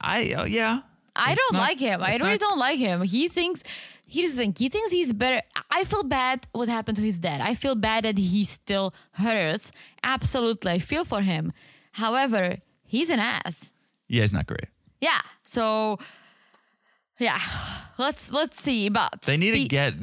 I 0.00 0.32
uh, 0.32 0.44
yeah. 0.44 0.80
I 1.14 1.32
It's 1.32 1.40
don't 1.40 1.54
not- 1.54 1.62
like 1.68 1.78
him. 1.78 2.02
I 2.02 2.12
really 2.16 2.30
not- 2.32 2.40
don't 2.40 2.58
like 2.58 2.78
him. 2.78 3.02
He 3.02 3.28
thinks 3.28 3.62
here's 4.06 4.32
the 4.32 4.36
thing. 4.36 4.54
He 4.56 4.68
thinks 4.68 4.90
he's 4.92 5.12
better. 5.12 5.40
I 5.70 5.84
feel 5.84 6.02
bad 6.02 6.46
what 6.52 6.68
happened 6.68 6.96
to 6.96 7.02
his 7.02 7.18
dad. 7.18 7.40
I 7.40 7.54
feel 7.54 7.74
bad 7.74 8.04
that 8.04 8.18
he 8.18 8.44
still 8.44 8.92
hurts. 9.12 9.72
Absolutely. 10.02 10.72
I 10.72 10.78
feel 10.78 11.04
for 11.04 11.22
him. 11.22 11.52
However, 11.92 12.58
he's 12.84 13.08
an 13.10 13.18
ass. 13.20 13.72
Yeah, 14.08 14.22
it's 14.24 14.32
not 14.32 14.46
great. 14.46 14.66
Yeah. 15.00 15.20
So 15.44 15.98
yeah. 17.18 17.40
Let's 17.98 18.30
let's 18.30 18.60
see. 18.60 18.88
But 18.90 19.22
They 19.22 19.36
need 19.36 19.52
to 19.52 19.64
get 19.64 19.94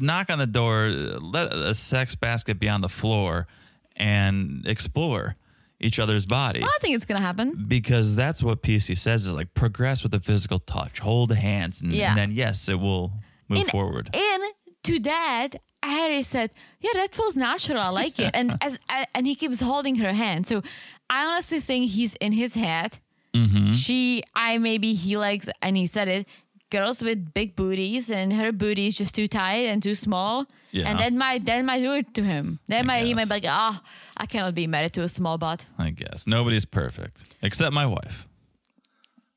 knock 0.00 0.28
on 0.30 0.38
the 0.38 0.46
door, 0.46 0.88
let 0.88 1.52
a 1.52 1.74
sex 1.74 2.14
basket 2.16 2.58
be 2.58 2.68
on 2.68 2.80
the 2.80 2.88
floor, 2.88 3.46
and 3.96 4.66
explore 4.66 5.36
each 5.80 5.98
other's 6.00 6.26
body. 6.26 6.62
I 6.62 6.78
think 6.80 6.96
it's 6.96 7.04
gonna 7.04 7.20
happen. 7.20 7.64
Because 7.68 8.16
that's 8.16 8.42
what 8.42 8.62
PC 8.62 8.98
says 8.98 9.26
is 9.26 9.32
like 9.32 9.54
progress 9.54 10.02
with 10.02 10.10
the 10.12 10.20
physical 10.20 10.58
touch, 10.58 10.98
hold 10.98 11.32
hands, 11.32 11.80
and, 11.80 11.92
Yeah. 11.92 12.08
and 12.10 12.18
then 12.18 12.32
yes, 12.32 12.68
it 12.68 12.80
will 12.80 13.12
move 13.48 13.60
And- 13.60 13.70
forward. 13.70 14.10
And 14.14 14.42
to 14.84 14.98
that, 15.00 15.50
Airris 15.82 16.24
said, 16.24 16.50
"Yeah, 16.80 16.90
that 16.94 17.14
feels 17.14 17.36
natural. 17.36 17.78
I 17.80 17.90
like 17.90 18.18
it." 18.18 18.32
And 18.34 18.58
as 18.60 18.80
and 19.14 19.26
he 19.26 19.36
keeps 19.36 19.60
holding 19.60 19.96
her 19.96 20.12
hand. 20.12 20.46
So 20.46 20.62
I 21.08 21.24
honestly 21.24 21.60
think 21.60 21.90
he's 21.92 22.14
in 22.16 22.32
his 22.32 22.54
head. 22.54 22.98
Mm-hmm. 23.34 23.72
She, 23.72 24.22
I 24.34 24.58
maybe 24.58 24.94
he 24.94 25.16
likes, 25.16 25.48
and 25.62 25.76
he 25.76 25.86
said 25.86 26.08
it. 26.08 26.26
Girls 26.70 27.02
with 27.02 27.32
big 27.32 27.56
booties, 27.56 28.10
and 28.10 28.32
her 28.32 28.52
booty 28.52 28.86
is 28.88 28.94
just 28.94 29.14
too 29.14 29.26
tight 29.26 29.66
and 29.66 29.82
too 29.82 29.94
small. 29.94 30.46
Yeah. 30.70 30.88
And 30.88 30.98
that 30.98 31.12
might 31.12 31.44
that 31.46 31.64
might 31.64 31.82
do 31.82 31.94
it 31.94 32.12
to 32.14 32.22
him. 32.22 32.58
That 32.68 32.84
might 32.84 33.04
he 33.04 33.14
might 33.14 33.24
be 33.24 33.34
like, 33.34 33.44
ah, 33.46 33.82
I 34.16 34.26
cannot 34.26 34.54
be 34.54 34.66
married 34.66 34.92
to 34.94 35.02
a 35.02 35.08
small 35.08 35.38
butt. 35.38 35.66
I 35.78 35.90
guess 35.90 36.26
nobody's 36.26 36.66
perfect 36.66 37.34
except 37.42 37.72
my 37.72 37.86
wife. 37.86 38.26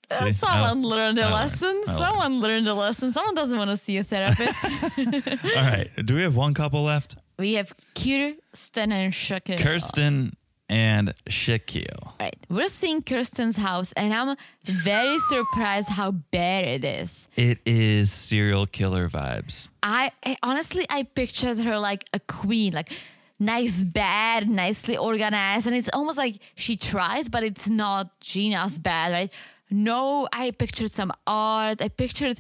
Uh, 0.09 0.29
someone 0.32 0.84
learned 0.84 1.17
a 1.19 1.29
lesson. 1.29 1.82
Someone 1.86 2.41
learned 2.41 2.67
a 2.67 2.73
lesson. 2.73 3.11
Someone 3.11 3.34
doesn't 3.34 3.57
want 3.57 3.69
to 3.69 3.77
see 3.77 3.95
a 3.97 4.03
therapist. 4.03 4.65
All 4.97 5.63
right, 5.63 5.89
do 6.03 6.15
we 6.15 6.23
have 6.23 6.36
one 6.36 6.53
couple 6.53 6.84
left? 6.84 7.15
we 7.41 7.53
have 7.53 7.73
Kirsten 7.95 8.91
and 8.91 9.11
Shakira. 9.13 9.57
Kirsten 9.57 10.34
and 10.72 11.13
Shaquille. 11.30 12.13
Right. 12.19 12.38
We're 12.49 12.69
seeing 12.69 13.01
Kirsten's 13.03 13.57
house, 13.57 13.91
and 13.93 14.13
I'm 14.13 14.38
very 14.63 15.19
surprised 15.19 15.89
how 15.89 16.11
bad 16.11 16.65
it 16.65 16.84
is. 16.86 17.28
It 17.36 17.59
is 17.65 18.11
serial 18.11 18.65
killer 18.65 19.09
vibes. 19.09 19.67
I, 19.84 20.11
I 20.26 20.38
honestly, 20.41 20.86
I 20.89 21.03
pictured 21.03 21.59
her 21.59 21.78
like 21.78 22.05
a 22.13 22.19
queen, 22.19 22.74
like 22.74 22.91
nice 23.38 23.84
bed, 23.84 24.49
nicely 24.49 24.95
organized, 24.95 25.67
and 25.67 25.76
it's 25.76 25.89
almost 25.91 26.17
like 26.17 26.39
she 26.55 26.78
tries, 26.78 27.28
but 27.28 27.43
it's 27.43 27.67
not 27.67 28.19
Gina's 28.22 28.80
bed, 28.80 29.11
right? 29.11 29.32
No, 29.69 30.28
I 30.32 30.51
pictured 30.51 30.91
some 30.91 31.11
art. 31.28 31.82
I 31.82 31.89
pictured 31.89 32.39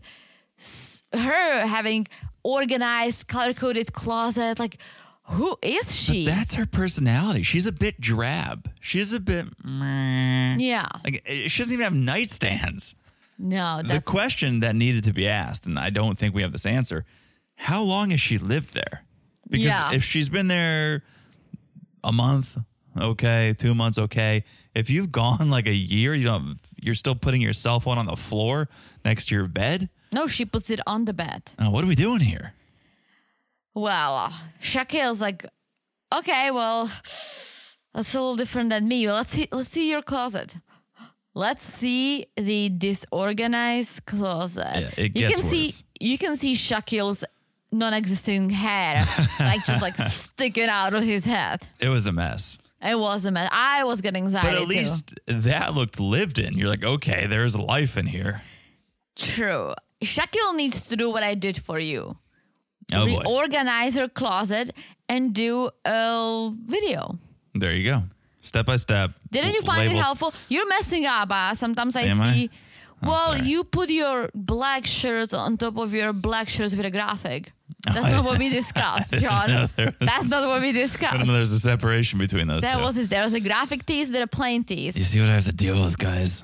her 1.13 1.65
having 1.65 2.07
organized, 2.43 3.27
color 3.27 3.53
coded 3.53 3.91
closet. 3.93 4.57
Like, 4.57 4.77
who 5.31 5.57
is 5.61 5.95
she? 5.95 6.25
But 6.25 6.31
That's 6.35 6.53
her 6.55 6.65
personality. 6.65 7.43
She's 7.43 7.65
a 7.65 7.71
bit 7.71 7.99
drab. 8.01 8.69
She's 8.79 9.13
a 9.13 9.19
bit. 9.19 9.45
meh. 9.63 10.57
yeah. 10.59 10.87
Like 11.03 11.23
eh, 11.25 11.47
she 11.47 11.61
doesn't 11.63 11.73
even 11.73 11.83
have 11.83 11.93
nightstands. 11.93 12.95
No, 13.37 13.81
that's 13.83 13.95
the 13.95 14.01
question 14.01 14.59
that 14.59 14.75
needed 14.75 15.03
to 15.05 15.13
be 15.13 15.27
asked, 15.27 15.65
and 15.65 15.79
I 15.79 15.89
don't 15.89 16.17
think 16.17 16.35
we 16.35 16.43
have 16.43 16.51
this 16.51 16.65
answer: 16.65 17.05
How 17.55 17.81
long 17.81 18.11
has 18.11 18.21
she 18.21 18.37
lived 18.37 18.73
there? 18.75 19.03
Because 19.49 19.65
Yeah. 19.65 19.93
if 19.93 20.03
she's 20.03 20.29
been 20.29 20.47
there 20.47 21.03
a 22.03 22.11
month, 22.11 22.57
okay, 22.99 23.53
two 23.57 23.73
months, 23.73 23.97
okay. 23.97 24.43
If 24.75 24.89
you've 24.89 25.11
gone 25.11 25.49
like 25.49 25.65
a 25.67 25.73
year, 25.73 26.13
you 26.13 26.23
don't. 26.23 26.59
You're 26.79 26.95
still 26.95 27.15
putting 27.15 27.41
your 27.41 27.53
cell 27.53 27.79
phone 27.79 27.97
on 27.97 28.05
the 28.05 28.15
floor 28.15 28.69
next 29.05 29.25
to 29.29 29.35
your 29.35 29.47
bed. 29.47 29.89
No, 30.11 30.27
she 30.27 30.45
puts 30.45 30.69
it 30.69 30.79
on 30.85 31.05
the 31.05 31.13
bed. 31.13 31.51
Oh, 31.59 31.69
what 31.71 31.83
are 31.83 31.87
we 31.87 31.95
doing 31.95 32.19
here? 32.21 32.53
Well, 33.73 34.33
Shaquille's 34.61 35.21
like, 35.21 35.45
okay, 36.13 36.51
well, 36.51 36.85
that's 37.93 38.13
a 38.13 38.19
little 38.19 38.35
different 38.35 38.69
than 38.69 38.87
me. 38.87 39.09
Let's 39.11 39.31
see. 39.31 39.47
Let's 39.51 39.69
see 39.69 39.89
your 39.89 40.01
closet. 40.01 40.55
Let's 41.33 41.63
see 41.63 42.25
the 42.35 42.67
disorganized 42.69 44.05
closet. 44.05 44.67
Yeah, 44.75 44.89
it 44.97 45.13
gets 45.13 45.15
you 45.15 45.27
can 45.35 45.43
see 45.43 45.73
you 45.99 46.17
can 46.17 46.35
see 46.35 46.53
Shaquille's 46.53 47.23
non-existing 47.71 48.49
hair, 48.49 49.05
like 49.39 49.65
just 49.65 49.81
like 49.81 49.95
sticking 50.09 50.67
out 50.67 50.93
of 50.93 51.03
his 51.03 51.23
head. 51.23 51.67
It 51.79 51.87
was 51.87 52.05
a 52.07 52.11
mess. 52.11 52.57
It 52.81 52.99
was 52.99 53.23
a 53.25 53.31
mess. 53.31 53.47
I 53.53 53.83
was 53.85 54.01
getting 54.01 54.23
anxiety 54.23 54.49
But 54.49 54.55
at 54.55 54.61
too. 54.63 54.65
least 54.67 55.13
that 55.27 55.73
looked 55.73 55.99
lived 55.99 56.37
in. 56.39 56.57
You're 56.57 56.67
like, 56.67 56.83
okay, 56.83 57.27
there's 57.27 57.55
life 57.55 57.95
in 57.97 58.07
here. 58.07 58.41
True. 59.15 59.73
Shaquille 60.03 60.55
needs 60.55 60.87
to 60.89 60.95
do 60.97 61.09
what 61.09 61.23
I 61.23 61.35
did 61.35 61.61
for 61.61 61.79
you. 61.79 62.17
Oh. 62.93 63.05
Reorganize 63.05 63.95
her 63.95 64.07
closet 64.07 64.71
and 65.09 65.33
do 65.33 65.69
a 65.85 66.51
video. 66.65 67.17
There 67.55 67.73
you 67.73 67.89
go. 67.91 68.03
Step 68.41 68.65
by 68.65 68.77
step. 68.77 69.11
Didn't 69.31 69.53
you 69.53 69.61
find 69.61 69.79
Label- 69.87 69.95
it 69.99 70.01
helpful? 70.01 70.33
You're 70.49 70.67
messing 70.67 71.05
up. 71.05 71.29
Uh, 71.31 71.53
sometimes 71.53 71.95
I 71.95 72.01
Am 72.03 72.19
I? 72.21 72.33
see. 72.33 72.49
Oh, 73.03 73.07
well, 73.09 73.35
sorry. 73.35 73.47
you 73.47 73.63
put 73.63 73.89
your 73.89 74.29
black 74.35 74.85
shirts 74.85 75.33
on 75.33 75.57
top 75.57 75.77
of 75.77 75.93
your 75.93 76.13
black 76.13 76.49
shirts 76.49 76.73
with 76.75 76.85
a 76.85 76.91
graphic. 76.91 77.51
That's 77.85 78.07
not 78.07 78.23
what 78.23 78.37
we 78.37 78.49
discussed, 78.49 79.11
John. 79.25 79.69
was- 79.77 79.93
That's 79.99 80.29
not 80.29 80.45
what 80.47 80.61
we 80.61 80.69
I 80.69 80.71
discussed. 80.71 81.25
there's 81.27 81.51
a 81.51 81.59
separation 81.59 82.19
between 82.19 82.47
those 82.47 82.61
There 82.61 82.73
two. 82.75 82.79
was 82.81 83.07
there 83.07 83.23
was 83.23 83.33
a 83.33 83.39
graphic 83.39 83.85
tease, 83.87 84.11
there 84.11 84.21
are 84.23 84.27
plain 84.27 84.63
you 84.95 85.05
see 85.05 85.19
what 85.19 85.29
I 85.29 85.33
have 85.33 85.45
to 85.45 85.53
deal 85.53 85.83
with, 85.83 85.97
guys? 85.97 86.43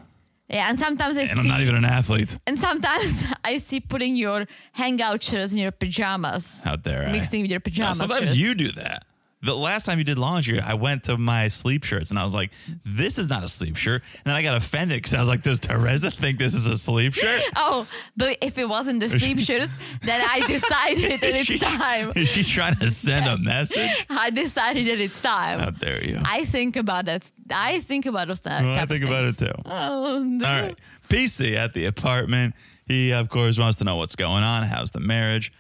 Yeah, 0.50 0.70
and 0.70 0.80
sometimes 0.80 1.18
I 1.18 1.22
And 1.22 1.30
see, 1.32 1.40
I'm 1.40 1.48
not 1.48 1.60
even 1.62 1.76
an 1.76 1.84
athlete 1.86 2.38
and 2.48 2.58
sometimes 2.58 3.24
I 3.44 3.58
see 3.58 3.80
putting 3.82 4.16
your 4.16 4.48
hangout 4.72 5.22
shirts 5.22 5.52
in 5.52 5.58
your 5.58 5.72
pajamas, 5.72 6.66
out 6.66 6.84
there. 6.84 7.04
eh? 7.04 7.12
mixing 7.12 7.42
with 7.42 7.52
your 7.52 7.60
No, 7.60 7.64
pajamas. 7.64 7.98
sometimes 7.98 8.28
shirts. 8.28 8.38
you 8.38 8.56
do 8.56 8.72
that. 8.74 9.04
The 9.48 9.56
last 9.56 9.86
time 9.86 9.98
you 9.98 10.04
did 10.04 10.18
laundry, 10.18 10.60
I 10.60 10.74
went 10.74 11.06
to 11.06 11.18
my 11.18 11.48
sleep 11.48 11.86
shirts 11.86 12.10
and 12.10 12.20
I 12.20 12.26
was 12.26 12.34
like, 12.34 12.52
this 12.84 13.18
is 13.18 13.30
not 13.30 13.46
a 13.46 13.48
sleep 13.48 13.78
shirt. 13.78 14.04
And 14.16 14.24
then 14.26 14.36
I 14.36 14.42
got 14.42 14.58
offended 14.58 14.98
because 14.98 15.14
I 15.14 15.20
was 15.22 15.30
like, 15.30 15.42
does 15.42 15.62
Teresa 15.62 16.12
think 16.12 16.38
this 16.38 16.54
is 16.54 16.66
a 16.66 16.78
sleep 16.78 17.14
shirt? 17.14 17.42
Oh, 17.56 17.88
but 18.18 18.38
if 18.42 18.58
it 18.58 18.68
wasn't 18.68 19.00
the 19.00 19.10
sleep 19.10 19.40
shirts, 19.48 19.78
then 20.02 20.22
I 20.22 20.46
decided 20.48 21.22
that 21.22 21.34
it's 21.36 21.46
she- 21.46 21.60
time. 21.60 22.12
Is 22.18 22.28
she 22.28 22.44
trying 22.44 22.76
to 22.76 22.92
send 22.92 23.26
a 23.26 23.38
message? 23.38 24.06
I 24.10 24.32
decided 24.32 24.86
that 24.88 25.00
it's 25.00 25.22
time. 25.22 25.60
How 25.60 25.70
dare 25.70 26.04
you? 26.04 26.22
I 26.26 26.44
think 26.44 26.76
about 26.76 27.06
that. 27.06 27.24
I 27.50 27.80
think 27.80 28.06
about 28.06 28.28
those 28.28 28.42
Well, 28.44 28.78
I 28.78 28.86
think 28.86 29.06
about 29.06 29.24
it 29.24 29.38
too. 29.38 29.54
Oh, 29.66 30.24
no. 30.24 30.46
All 30.46 30.62
right. 30.62 30.78
PC 31.08 31.56
at 31.56 31.74
the 31.74 31.86
apartment. 31.86 32.54
He, 32.86 33.12
of 33.14 33.30
course, 33.30 33.58
wants 33.58 33.78
to 33.78 33.86
know 33.86 33.96
what's 33.96 34.18
going 34.18 34.44
on. 34.44 34.64
How's 34.64 34.92
the 34.92 35.00
marriage? 35.00 35.54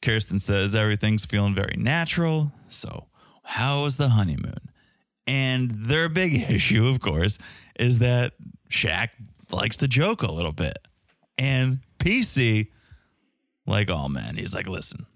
Kirsten 0.00 0.40
says 0.40 0.74
everything's 0.74 1.26
feeling 1.26 1.54
very 1.54 1.76
natural. 1.76 2.52
So, 2.70 3.06
how 3.44 3.84
was 3.84 3.96
the 3.96 4.10
honeymoon? 4.10 4.70
And 5.26 5.70
their 5.70 6.08
big 6.08 6.34
issue, 6.50 6.86
of 6.86 7.00
course, 7.00 7.38
is 7.78 7.98
that 7.98 8.32
Shaq 8.70 9.10
likes 9.50 9.76
to 9.78 9.88
joke 9.88 10.22
a 10.22 10.32
little 10.32 10.52
bit. 10.52 10.78
And 11.38 11.80
PC, 11.98 12.68
like 13.66 13.90
all 13.90 14.08
men, 14.08 14.36
he's 14.36 14.54
like, 14.54 14.66
listen, 14.66 15.06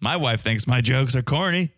my 0.00 0.16
wife 0.16 0.42
thinks 0.42 0.66
my 0.66 0.80
jokes 0.80 1.14
are 1.14 1.22
corny. 1.22 1.72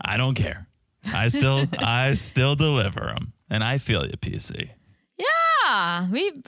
I 0.00 0.16
don't 0.16 0.34
care. 0.34 0.66
I 1.04 1.28
still, 1.28 1.66
I 1.78 2.14
still 2.14 2.56
deliver 2.56 3.00
them. 3.00 3.32
And 3.48 3.64
I 3.64 3.78
feel 3.78 4.06
you, 4.06 4.12
PC. 4.12 4.70
Yeah, 5.18 6.08
we 6.10 6.42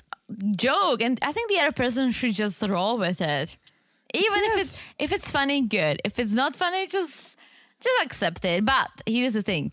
joke, 0.56 1.02
and 1.02 1.18
I 1.22 1.32
think 1.32 1.50
the 1.50 1.58
other 1.60 1.72
person 1.72 2.10
should 2.10 2.34
just 2.34 2.62
roll 2.62 2.98
with 2.98 3.20
it. 3.20 3.56
Even 4.14 4.38
if 4.44 4.60
it's 4.60 4.80
if 4.98 5.12
it's 5.12 5.30
funny, 5.30 5.62
good. 5.62 6.00
If 6.04 6.18
it's 6.18 6.32
not 6.32 6.54
funny, 6.54 6.86
just 6.86 7.36
just 7.82 8.04
accept 8.04 8.44
it. 8.44 8.64
But 8.64 8.90
here's 9.06 9.32
the 9.34 9.42
thing: 9.42 9.72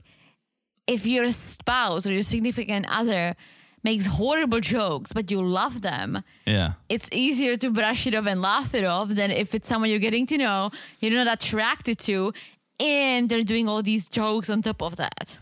if 0.88 1.06
your 1.06 1.32
spouse 1.32 2.06
or 2.06 2.12
your 2.14 2.24
significant 2.24 2.86
other 2.90 3.36
makes 3.84 4.06
horrible 4.08 4.60
jokes, 4.60 5.14
but 5.14 5.32
you 5.32 5.42
love 5.42 5.82
them, 5.82 6.22
Yeah. 6.46 6.74
it's 6.90 7.08
easier 7.14 7.56
to 7.58 7.70
brush 7.70 8.06
it 8.08 8.14
off 8.14 8.26
and 8.26 8.42
laugh 8.42 8.74
it 8.76 8.84
off 8.84 9.08
than 9.10 9.32
if 9.32 9.56
it's 9.56 9.70
someone 9.70 9.90
you're 9.90 10.00
getting 10.00 10.28
to 10.28 10.38
know, 10.38 10.70
you're 11.00 11.14
not 11.24 11.32
attracted 11.32 11.98
to, 12.00 12.34
and 12.80 13.30
they're 13.30 13.44
doing 13.44 13.70
all 13.70 13.82
these 13.82 14.10
jokes 14.10 14.50
on 14.50 14.62
top 14.62 14.82
of 14.82 14.98
that. 14.98 15.38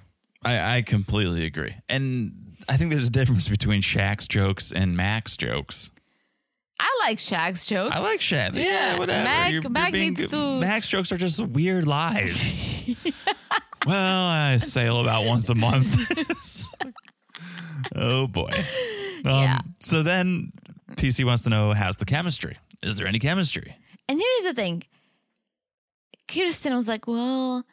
I, 0.45 0.77
I 0.77 0.81
completely 0.83 1.45
agree. 1.45 1.73
And 1.89 2.55
I 2.69 2.77
think 2.77 2.91
there's 2.91 3.07
a 3.07 3.09
difference 3.09 3.47
between 3.49 3.81
Shaq's 3.81 4.27
jokes 4.27 4.71
and 4.71 4.95
Mac's 4.95 5.35
jokes. 5.35 5.89
I 6.79 6.99
like 7.05 7.17
Shaq's 7.17 7.65
jokes. 7.65 7.95
I 7.95 7.99
like 7.99 8.19
Shaq. 8.19 8.51
Yeah, 8.57 8.97
whatever. 8.99 9.23
Mac- 9.23 9.69
Mac 9.71 9.93
needs 9.93 10.27
to- 10.29 10.59
Mac's 10.59 10.87
jokes 10.87 11.11
are 11.11 11.17
just 11.17 11.39
weird 11.39 11.87
lies. 11.87 12.37
well, 13.85 14.25
I 14.27 14.57
sail 14.57 14.99
about 15.01 15.25
once 15.25 15.49
a 15.49 15.55
month. 15.55 15.95
oh 17.95 18.27
boy. 18.27 18.51
Um, 19.25 19.41
Yeah. 19.41 19.59
So 19.79 20.03
then 20.03 20.51
PC 20.95 21.25
wants 21.25 21.43
to 21.43 21.49
know 21.49 21.73
how's 21.73 21.97
the 21.97 22.05
chemistry? 22.05 22.57
Is 22.83 22.95
there 22.95 23.07
any 23.07 23.19
chemistry? 23.19 23.75
And 24.07 24.19
here's 24.19 24.43
the 24.43 24.53
thing. 24.53 24.83
Kirsten 26.27 26.75
was 26.75 26.87
like, 26.87 27.07
well, 27.07 27.65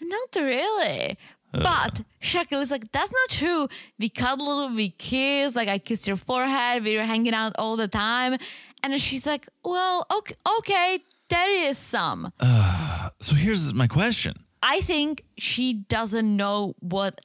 not 0.00 0.28
really. 0.36 1.16
Uh. 1.52 1.62
But 1.62 2.02
Shaquille 2.22 2.62
is 2.62 2.70
like, 2.70 2.90
that's 2.92 3.12
not 3.12 3.30
true. 3.30 3.68
We 3.98 4.08
cuddle, 4.08 4.68
we 4.74 4.90
kiss, 4.90 5.54
like 5.56 5.68
I 5.68 5.78
kiss 5.78 6.06
your 6.06 6.16
forehead, 6.16 6.84
we 6.84 6.96
were 6.96 7.04
hanging 7.04 7.34
out 7.34 7.52
all 7.58 7.76
the 7.76 7.88
time. 7.88 8.38
And 8.82 9.00
she's 9.00 9.26
like, 9.26 9.48
well, 9.64 10.06
okay, 10.10 10.34
okay, 10.58 11.00
there 11.28 11.68
is 11.68 11.76
some. 11.76 12.32
Uh, 12.40 13.10
so 13.20 13.34
here's 13.34 13.74
my 13.74 13.86
question. 13.86 14.44
I 14.62 14.80
think 14.80 15.24
she 15.38 15.72
doesn't 15.74 16.36
know 16.36 16.74
what 16.80 17.20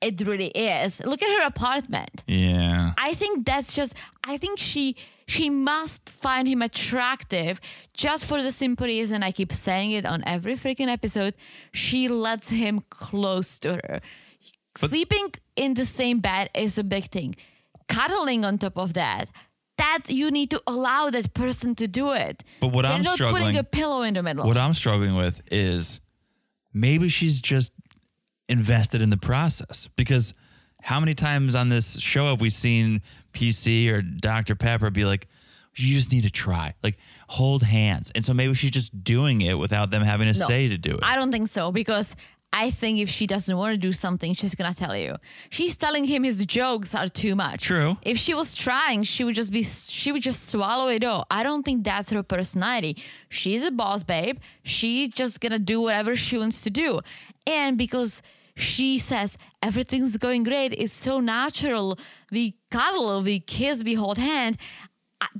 it 0.00 0.20
really 0.26 0.48
is. 0.48 1.00
Look 1.00 1.22
at 1.22 1.40
her 1.40 1.46
apartment. 1.46 2.22
Yeah. 2.26 2.92
I 2.96 3.14
think 3.14 3.44
that's 3.44 3.74
just 3.74 3.94
I 4.24 4.36
think 4.36 4.58
she 4.58 4.96
she 5.30 5.48
must 5.48 6.08
find 6.08 6.48
him 6.48 6.60
attractive 6.60 7.60
just 7.94 8.24
for 8.24 8.42
the 8.42 8.50
simple 8.50 8.86
reason 8.86 9.22
I 9.22 9.30
keep 9.30 9.52
saying 9.52 9.92
it 9.92 10.04
on 10.04 10.22
every 10.26 10.56
freaking 10.56 10.88
episode. 10.88 11.34
She 11.72 12.08
lets 12.08 12.48
him 12.48 12.82
close 12.90 13.58
to 13.60 13.74
her. 13.74 14.00
Sleeping 14.76 15.28
in 15.54 15.74
the 15.74 15.86
same 15.86 16.18
bed 16.20 16.50
is 16.54 16.78
a 16.78 16.84
big 16.84 17.04
thing. 17.10 17.36
Cuddling 17.88 18.44
on 18.44 18.58
top 18.58 18.76
of 18.76 18.94
that. 18.94 19.28
That 19.78 20.02
you 20.08 20.30
need 20.30 20.50
to 20.50 20.60
allow 20.66 21.10
that 21.10 21.32
person 21.32 21.74
to 21.76 21.86
do 21.86 22.12
it. 22.12 22.42
But 22.60 22.72
what 22.72 22.82
They're 22.82 22.92
I'm 22.92 23.02
not 23.02 23.18
putting 23.18 23.28
struggling- 23.28 23.56
a 23.56 23.64
pillow 23.64 24.02
in 24.02 24.14
the 24.14 24.22
middle. 24.22 24.44
What 24.46 24.58
I'm 24.58 24.74
struggling 24.74 25.14
with 25.14 25.42
is 25.52 26.00
maybe 26.74 27.08
she's 27.08 27.40
just 27.40 27.70
invested 28.48 29.00
in 29.00 29.10
the 29.10 29.16
process 29.16 29.88
because 29.96 30.34
how 30.82 30.98
many 30.98 31.14
times 31.14 31.54
on 31.54 31.68
this 31.68 31.98
show 32.00 32.26
have 32.30 32.40
we 32.40 32.50
seen 32.50 33.00
PC 33.32 33.90
or 33.90 34.02
Dr. 34.02 34.54
Pepper 34.54 34.90
be 34.90 35.04
like, 35.04 35.28
you 35.76 35.94
just 35.96 36.12
need 36.12 36.22
to 36.24 36.30
try, 36.30 36.74
like 36.82 36.98
hold 37.28 37.62
hands. 37.62 38.10
And 38.14 38.24
so 38.24 38.34
maybe 38.34 38.54
she's 38.54 38.72
just 38.72 39.04
doing 39.04 39.40
it 39.40 39.54
without 39.54 39.90
them 39.90 40.02
having 40.02 40.32
to 40.32 40.38
No. 40.38 40.46
say 40.46 40.68
to 40.68 40.76
do 40.76 40.94
it. 40.94 41.00
I 41.02 41.14
don't 41.16 41.30
think 41.32 41.48
so 41.48 41.70
because 41.72 42.16
I 42.52 42.72
think 42.72 42.98
if 42.98 43.08
she 43.08 43.28
doesn't 43.28 43.56
want 43.56 43.74
to 43.74 43.78
do 43.78 43.92
something, 43.92 44.34
she's 44.34 44.56
gonna 44.56 44.74
tell 44.74 44.96
you. 44.96 45.16
She's 45.48 45.76
telling 45.76 46.04
him 46.04 46.24
his 46.24 46.44
jokes 46.44 46.92
are 46.96 47.06
too 47.06 47.36
much. 47.36 47.62
True. 47.62 47.96
If 48.02 48.18
she 48.18 48.34
was 48.34 48.52
trying, 48.52 49.04
she 49.04 49.22
would 49.22 49.36
just 49.36 49.52
be 49.52 49.62
she 49.62 50.10
would 50.10 50.22
just 50.22 50.48
swallow 50.48 50.88
it 50.88 51.04
all. 51.04 51.24
I 51.30 51.44
don't 51.44 51.62
think 51.64 51.84
that's 51.84 52.10
her 52.10 52.24
personality. 52.24 52.96
She's 53.28 53.62
a 53.62 53.70
boss 53.70 54.02
babe. 54.02 54.38
She's 54.64 55.10
just 55.14 55.40
gonna 55.40 55.60
do 55.60 55.80
whatever 55.80 56.16
she 56.16 56.36
wants 56.36 56.62
to 56.62 56.70
do. 56.70 57.00
And 57.46 57.78
because 57.78 58.20
she 58.60 58.98
says 58.98 59.36
everything's 59.62 60.16
going 60.16 60.42
great, 60.42 60.72
it's 60.76 60.96
so 60.96 61.20
natural. 61.20 61.98
We 62.30 62.56
cuddle, 62.70 63.22
we 63.22 63.40
kiss, 63.40 63.82
we 63.84 63.94
hold 63.94 64.18
hand. 64.18 64.56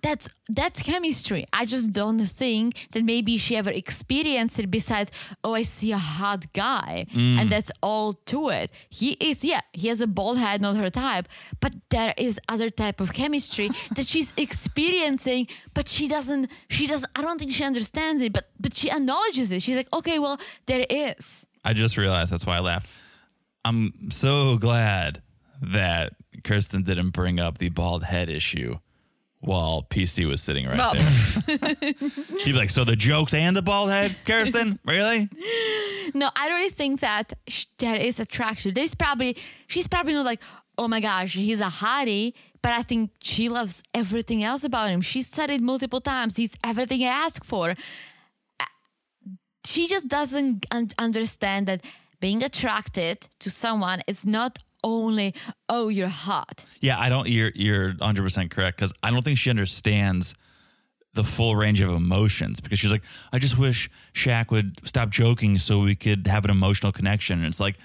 That's 0.03 0.29
that's 0.47 0.83
chemistry. 0.83 1.47
I 1.55 1.65
just 1.65 1.93
don't 1.93 2.27
think 2.27 2.89
that 2.93 3.03
maybe 3.03 3.39
she 3.39 3.57
ever 3.57 3.71
experienced 3.71 4.59
it 4.59 4.71
besides, 4.71 5.11
oh, 5.43 5.55
I 5.55 5.63
see 5.63 5.91
a 5.93 5.97
hot 5.97 6.53
guy. 6.53 7.07
Mm. 7.15 7.39
And 7.39 7.51
that's 7.51 7.73
all 7.83 8.13
to 8.13 8.51
it. 8.51 8.71
He 8.91 9.13
is, 9.13 9.43
yeah, 9.43 9.63
he 9.73 9.89
has 9.89 10.03
a 10.03 10.07
bald 10.07 10.37
head, 10.37 10.61
not 10.61 10.77
her 10.77 10.91
type, 10.91 11.29
but 11.61 11.73
there 11.89 12.13
is 12.19 12.39
other 12.47 12.69
type 12.69 13.01
of 13.01 13.15
chemistry 13.15 13.71
that 13.97 14.07
she's 14.07 14.35
experiencing, 14.37 15.47
but 15.73 15.89
she 15.89 16.09
doesn't, 16.09 16.51
she 16.69 16.87
doesn't, 16.87 17.11
I 17.17 17.23
don't 17.23 17.39
think 17.39 17.53
she 17.53 17.65
understands 17.65 18.21
it, 18.21 18.35
but 18.35 18.51
but 18.61 18.77
she 18.77 18.91
acknowledges 18.91 19.51
it. 19.51 19.63
She's 19.63 19.77
like, 19.77 19.89
okay, 19.95 20.19
well, 20.19 20.39
there 20.67 20.85
is. 20.91 21.47
I 21.65 21.73
just 21.73 21.97
realized 21.97 22.33
that's 22.33 22.45
why 22.45 22.57
I 22.57 22.61
laughed. 22.61 22.89
I'm 23.65 24.11
so 24.11 24.57
glad 24.57 25.23
that 25.62 26.15
Kirsten 26.45 26.82
didn't 26.82 27.11
bring 27.11 27.39
up 27.39 27.59
the 27.59 27.69
bald 27.69 28.05
head 28.05 28.31
issue 28.31 28.78
while 29.41 29.87
PC 29.89 30.27
was 30.28 30.43
sitting 30.43 30.66
right 30.66 30.77
Well, 30.78 30.95
there. 30.95 31.95
He'd 32.45 32.55
like, 32.55 32.70
"So 32.70 32.85
the 32.85 32.97
jokes 32.97 33.32
and 33.35 33.57
the 33.57 33.62
bald 33.62 33.91
head, 33.91 34.16
Kirsten? 34.27 34.78
Really?" 34.85 35.28
no, 36.15 36.31
I 36.37 36.49
really 36.49 36.70
think 36.70 37.01
that 37.01 37.32
sh- 37.49 37.66
there 37.78 37.97
is 37.97 38.20
attraction. 38.20 38.74
There's 38.74 38.95
probably 38.95 39.37
she's 39.66 39.89
probably 39.89 40.12
not 40.15 40.24
like, 40.24 40.41
oh 40.78 40.89
my 40.89 41.01
gosh, 41.01 41.35
he's 41.35 41.61
a 41.61 41.65
hottie. 41.69 42.32
But 42.62 42.73
I 42.73 42.82
think 42.82 43.11
she 43.23 43.49
loves 43.49 43.82
everything 43.95 44.45
else 44.45 44.65
about 44.65 44.91
him. 44.91 45.01
She 45.01 45.23
said 45.23 45.49
it 45.51 45.62
multiple 45.62 46.03
times. 46.03 46.37
He's 46.37 46.53
everything 46.62 47.03
I 47.03 47.07
ask 47.07 47.43
for. 47.43 47.74
She 49.65 49.89
just 49.89 50.09
doesn't 50.09 50.66
un- 50.70 50.91
understand 50.99 51.66
that 51.69 51.81
being 52.21 52.43
attracted 52.43 53.29
to 53.41 53.51
someone 53.51 54.03
is 54.07 54.25
not 54.27 54.59
only 54.83 55.35
oh 55.69 55.89
you're 55.89 56.09
hot. 56.09 56.65
Yeah, 56.81 56.99
I 56.99 57.09
don't. 57.09 57.29
You're 57.29 57.53
you're 57.55 57.89
100 57.93 58.23
percent 58.23 58.51
correct 58.51 58.77
because 58.79 58.93
I 59.03 59.11
don't 59.11 59.23
think 59.25 59.39
she 59.39 59.51
understands 59.51 60.35
the 61.13 61.25
full 61.25 61.57
range 61.57 61.81
of 61.81 61.91
emotions 61.91 62.61
because 62.61 62.79
she's 62.79 62.91
like, 62.93 63.03
I 63.33 63.39
just 63.41 63.59
wish 63.59 63.91
Shaq 64.15 64.51
would 64.53 64.77
stop 64.87 65.11
joking 65.11 65.59
so 65.59 65.81
we 65.81 65.97
could 65.97 66.27
have 66.29 66.45
an 66.45 66.51
emotional 66.53 66.93
connection. 66.93 67.39
And 67.41 67.49
it's 67.49 67.59
like, 67.59 67.77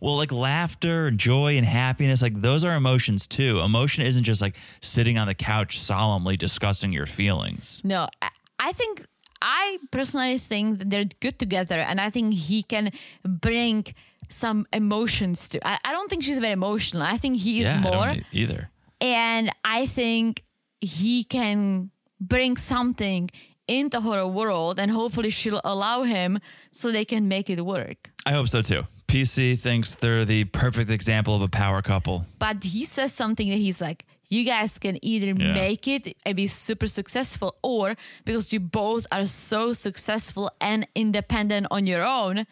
well, 0.00 0.16
like 0.16 0.32
laughter 0.32 1.06
and 1.06 1.18
joy 1.18 1.58
and 1.58 1.66
happiness, 1.66 2.22
like 2.22 2.40
those 2.40 2.64
are 2.64 2.74
emotions 2.74 3.26
too. 3.26 3.60
Emotion 3.60 4.02
isn't 4.06 4.24
just 4.24 4.40
like 4.40 4.56
sitting 4.80 5.18
on 5.18 5.26
the 5.26 5.34
couch 5.34 5.78
solemnly 5.78 6.38
discussing 6.38 6.90
your 6.90 7.04
feelings. 7.06 7.82
No, 7.84 8.08
I- 8.22 8.30
I 8.62 8.72
think 8.72 9.04
I 9.42 9.78
personally 9.90 10.38
think 10.38 10.78
that 10.78 10.90
they're 10.90 11.06
good 11.20 11.38
together, 11.38 11.78
and 11.78 12.00
I 12.00 12.10
think 12.10 12.34
he 12.34 12.62
can 12.62 12.92
bring 13.24 13.86
some 14.28 14.66
emotions 14.72 15.48
to. 15.50 15.66
I, 15.66 15.78
I 15.84 15.92
don't 15.92 16.08
think 16.08 16.22
she's 16.22 16.38
very 16.38 16.52
emotional. 16.52 17.02
I 17.02 17.16
think 17.16 17.38
he 17.38 17.60
is 17.60 17.66
yeah, 17.66 17.80
more, 17.80 17.94
I 17.94 18.14
don't 18.14 18.26
either. 18.32 18.70
and 19.00 19.50
I 19.64 19.86
think 19.86 20.44
he 20.80 21.24
can 21.24 21.90
bring 22.20 22.56
something 22.56 23.30
into 23.66 24.00
her 24.00 24.26
world, 24.26 24.78
and 24.80 24.90
hopefully 24.90 25.30
she'll 25.30 25.60
allow 25.64 26.02
him 26.02 26.38
so 26.70 26.90
they 26.90 27.04
can 27.04 27.28
make 27.28 27.48
it 27.48 27.64
work. 27.64 28.10
I 28.26 28.32
hope 28.32 28.48
so 28.48 28.62
too. 28.62 28.86
PC 29.06 29.58
thinks 29.58 29.94
they're 29.96 30.24
the 30.24 30.44
perfect 30.44 30.90
example 30.90 31.34
of 31.34 31.42
a 31.42 31.48
power 31.48 31.82
couple. 31.82 32.26
But 32.38 32.62
he 32.62 32.84
says 32.84 33.12
something 33.12 33.48
that 33.48 33.56
he's 33.58 33.80
like, 33.80 34.06
you 34.30 34.44
guys 34.44 34.78
can 34.78 34.96
either 35.04 35.26
Yeah. 35.38 35.52
make 35.54 35.86
it 35.88 36.16
and 36.24 36.36
be 36.36 36.46
super 36.46 36.86
successful, 36.86 37.56
or 37.62 37.94
because 38.24 38.52
you 38.52 38.60
both 38.60 39.06
are 39.12 39.26
so 39.26 39.72
successful 39.74 40.50
and 40.60 40.86
independent 40.94 41.66
on 41.70 41.86
your 41.86 42.04
own, 42.06 42.46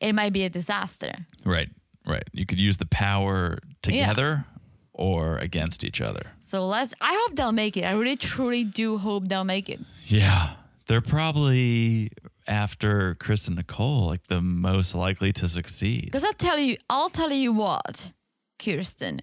it 0.00 0.12
might 0.14 0.32
be 0.32 0.44
a 0.44 0.48
disaster. 0.50 1.26
Right, 1.44 1.68
right. 2.06 2.24
You 2.32 2.46
could 2.46 2.58
use 2.58 2.76
the 2.78 2.86
power 2.86 3.58
together 3.82 4.44
or 4.92 5.38
against 5.38 5.84
each 5.84 6.00
other. 6.00 6.32
So 6.40 6.66
let's, 6.68 6.94
I 7.00 7.14
hope 7.20 7.36
they'll 7.36 7.52
make 7.52 7.76
it. 7.76 7.84
I 7.84 7.92
really, 7.92 8.16
truly 8.16 8.62
do 8.64 8.98
hope 8.98 9.28
they'll 9.28 9.44
make 9.44 9.68
it. 9.68 9.80
Yeah. 10.06 10.54
They're 10.86 11.00
probably 11.00 12.10
after 12.46 13.14
Chris 13.14 13.46
and 13.46 13.56
Nicole, 13.56 14.06
like 14.06 14.26
the 14.26 14.40
most 14.42 14.94
likely 14.94 15.32
to 15.34 15.48
succeed. 15.48 16.04
Because 16.06 16.24
I'll 16.24 16.32
tell 16.32 16.58
you, 16.58 16.76
I'll 16.90 17.08
tell 17.10 17.32
you 17.32 17.52
what, 17.52 18.10
Kirsten, 18.58 19.20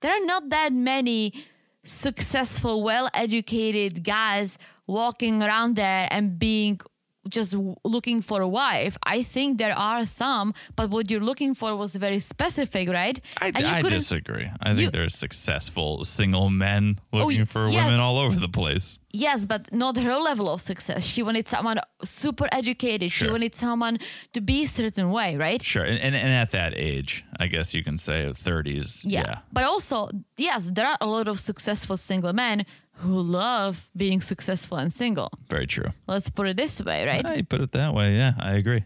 there 0.00 0.12
are 0.12 0.24
not 0.24 0.48
that 0.50 0.72
many 0.72 1.32
successful, 1.84 2.82
well 2.82 3.08
educated 3.14 4.04
guys 4.04 4.58
walking 4.86 5.42
around 5.42 5.76
there 5.76 6.08
and 6.10 6.38
being 6.38 6.80
just 7.28 7.54
looking 7.84 8.22
for 8.22 8.40
a 8.40 8.48
wife. 8.48 8.96
I 9.02 9.22
think 9.22 9.58
there 9.58 9.76
are 9.76 10.04
some, 10.06 10.54
but 10.76 10.90
what 10.90 11.10
you're 11.10 11.20
looking 11.30 11.54
for 11.54 11.76
was 11.76 11.94
very 11.94 12.18
specific, 12.18 12.88
right? 12.88 13.20
I, 13.40 13.46
And 13.48 13.60
you 13.60 13.66
I 13.66 13.82
disagree. 13.82 14.48
I 14.60 14.68
think 14.68 14.80
you- 14.80 14.90
there's 14.90 15.14
successful 15.14 16.04
single 16.04 16.48
men 16.50 16.98
oh, 17.12 17.18
looking 17.18 17.40
y- 17.40 17.44
for 17.44 17.68
yeah. 17.68 17.84
women 17.84 18.00
all 18.00 18.16
over 18.18 18.36
the 18.36 18.48
place. 18.48 18.98
Yes, 19.12 19.44
but 19.44 19.72
not 19.72 19.96
her 19.96 20.16
level 20.16 20.48
of 20.48 20.60
success. 20.60 21.04
She 21.04 21.22
wanted 21.22 21.48
someone 21.48 21.78
super 22.04 22.46
educated. 22.52 23.10
She 23.10 23.28
wanted 23.28 23.54
someone 23.56 23.98
to 24.32 24.40
be 24.40 24.62
a 24.62 24.66
certain 24.68 25.10
way, 25.10 25.36
right? 25.36 25.60
Sure. 25.62 25.82
And, 25.82 25.98
and, 25.98 26.14
and 26.14 26.32
at 26.32 26.52
that 26.52 26.72
age, 26.76 27.24
I 27.40 27.48
guess 27.48 27.74
you 27.74 27.82
can 27.82 27.98
say 27.98 28.32
30s. 28.32 29.02
Yeah. 29.04 29.20
Yeah. 29.26 29.38
But 29.52 29.64
also, 29.64 30.10
yes, 30.36 30.70
there 30.72 30.86
are 30.86 30.96
a 31.00 31.06
lot 31.06 31.26
of 31.28 31.40
successful 31.40 31.96
single 31.96 32.32
men 32.32 32.64
who 33.00 33.20
love 33.20 33.88
being 33.96 34.20
successful 34.20 34.76
and 34.78 34.92
single. 34.92 35.30
Very 35.48 35.66
true. 35.66 35.92
Let's 36.06 36.28
put 36.30 36.46
it 36.48 36.56
this 36.56 36.80
way, 36.80 37.06
right? 37.06 37.24
I 37.24 37.42
put 37.42 37.60
it 37.60 37.72
that 37.72 37.94
way. 37.94 38.14
Yeah, 38.16 38.34
I 38.38 38.52
agree. 38.52 38.84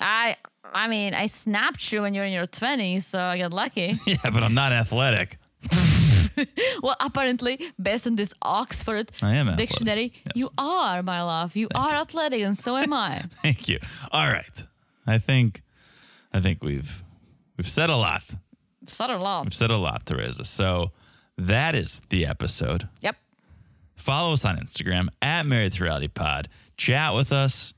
I 0.00 0.36
I 0.74 0.88
mean, 0.88 1.14
I 1.14 1.26
snapped 1.26 1.92
you 1.92 2.02
when 2.02 2.14
you're 2.14 2.24
in 2.24 2.32
your 2.32 2.46
20s, 2.46 3.02
so 3.04 3.18
I 3.18 3.38
got 3.38 3.52
lucky. 3.52 3.98
Yeah, 4.06 4.30
but 4.32 4.42
I'm 4.42 4.54
not 4.54 4.72
athletic. 4.72 5.38
well, 6.82 6.96
apparently, 7.00 7.72
based 7.80 8.06
on 8.06 8.14
this 8.14 8.32
Oxford 8.42 9.10
dictionary, 9.56 10.12
yes. 10.14 10.32
you 10.34 10.50
are, 10.56 11.02
my 11.02 11.22
love. 11.22 11.56
You 11.56 11.68
are 11.74 11.94
athletic, 11.94 12.42
and 12.42 12.56
so 12.56 12.76
am 12.76 12.92
I. 12.92 13.24
Thank 13.42 13.68
you. 13.68 13.78
All 14.12 14.30
right. 14.30 14.66
I 15.06 15.18
think 15.18 15.62
I 16.32 16.40
think 16.40 16.62
we've 16.62 17.02
we've 17.56 17.68
said 17.68 17.90
a 17.90 17.96
lot. 17.96 18.34
Said 18.86 19.10
a 19.10 19.18
lot. 19.18 19.44
We've 19.44 19.54
said 19.54 19.70
a 19.70 19.76
lot, 19.76 20.06
Teresa. 20.06 20.44
So 20.44 20.92
that 21.36 21.74
is 21.74 22.00
the 22.08 22.26
episode. 22.26 22.88
Yep. 23.00 23.16
Follow 23.98 24.32
us 24.32 24.44
on 24.44 24.56
Instagram 24.56 25.08
at 25.20 25.44
Married 25.44 25.72
to 25.72 25.84
Reality 25.84 26.08
Pod. 26.08 26.48
Chat 26.76 27.14
with 27.14 27.32
us. 27.32 27.74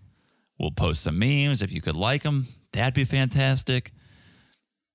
We'll 0.58 0.70
post 0.70 1.02
some 1.02 1.18
memes 1.18 1.62
if 1.62 1.72
you 1.72 1.80
could 1.80 1.96
like 1.96 2.22
them. 2.22 2.48
That'd 2.72 2.94
be 2.94 3.04
fantastic. 3.04 3.92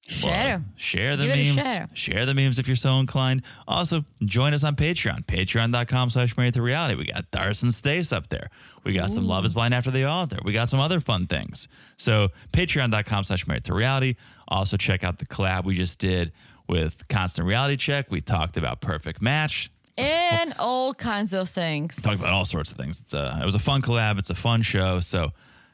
Share. 0.07 0.59
Well, 0.59 0.65
share 0.75 1.17
the 1.17 1.25
memes. 1.25 1.89
share. 1.97 2.27
the 2.27 2.35
memes 2.35 2.59
if 2.59 2.67
you're 2.67 2.75
so 2.75 2.99
inclined. 2.99 3.41
Also, 3.67 4.05
join 4.23 4.53
us 4.53 4.63
on 4.63 4.75
Patreon. 4.75 5.25
Patreon.com 5.25 6.11
slash 6.11 6.37
married 6.37 6.53
to 6.53 6.61
reality. 6.61 6.93
We 6.93 7.05
got 7.07 7.31
Darcey 7.31 7.63
and 7.63 7.73
Stacey 7.73 8.15
up 8.15 8.29
there. 8.29 8.51
We 8.83 8.93
got 8.93 9.09
some 9.09 9.25
Love 9.25 9.45
is 9.45 9.55
Blind 9.55 9.73
After 9.73 9.89
the 9.89 10.03
Altar. 10.03 10.37
We 10.45 10.53
got 10.53 10.69
some 10.69 10.79
other 10.79 10.99
fun 10.99 11.25
things. 11.25 11.67
So 11.97 12.29
patreon.com 12.53 13.23
slash 13.23 13.47
married 13.47 13.63
to 13.63 13.73
reality. 13.73 14.15
Also 14.47 14.77
check 14.77 15.03
out 15.03 15.17
the 15.17 15.25
collab 15.25 15.65
we 15.65 15.73
just 15.73 15.97
did 15.97 16.31
with 16.69 17.07
Constant 17.07 17.47
Reality 17.47 17.75
Check. 17.75 18.11
We 18.11 18.21
talked 18.21 18.57
about 18.57 18.81
Perfect 18.81 19.23
Match. 19.23 19.71
And 19.97 20.53
all 20.59 20.93
kinds 20.93 21.33
of 21.33 21.49
things. 21.49 22.01
Talk 22.01 22.19
about 22.19 22.33
all 22.33 22.45
sorts 22.45 22.71
of 22.71 22.77
things. 22.77 22.99
It's 22.99 23.13
a, 23.13 23.39
it 23.41 23.45
was 23.45 23.55
a 23.55 23.59
fun 23.59 23.81
collab. 23.81 24.19
It's 24.19 24.29
a 24.29 24.35
fun 24.35 24.61
show. 24.61 24.99
So 24.99 25.31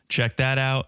check 0.10 0.38
that 0.38 0.58
out. 0.58 0.88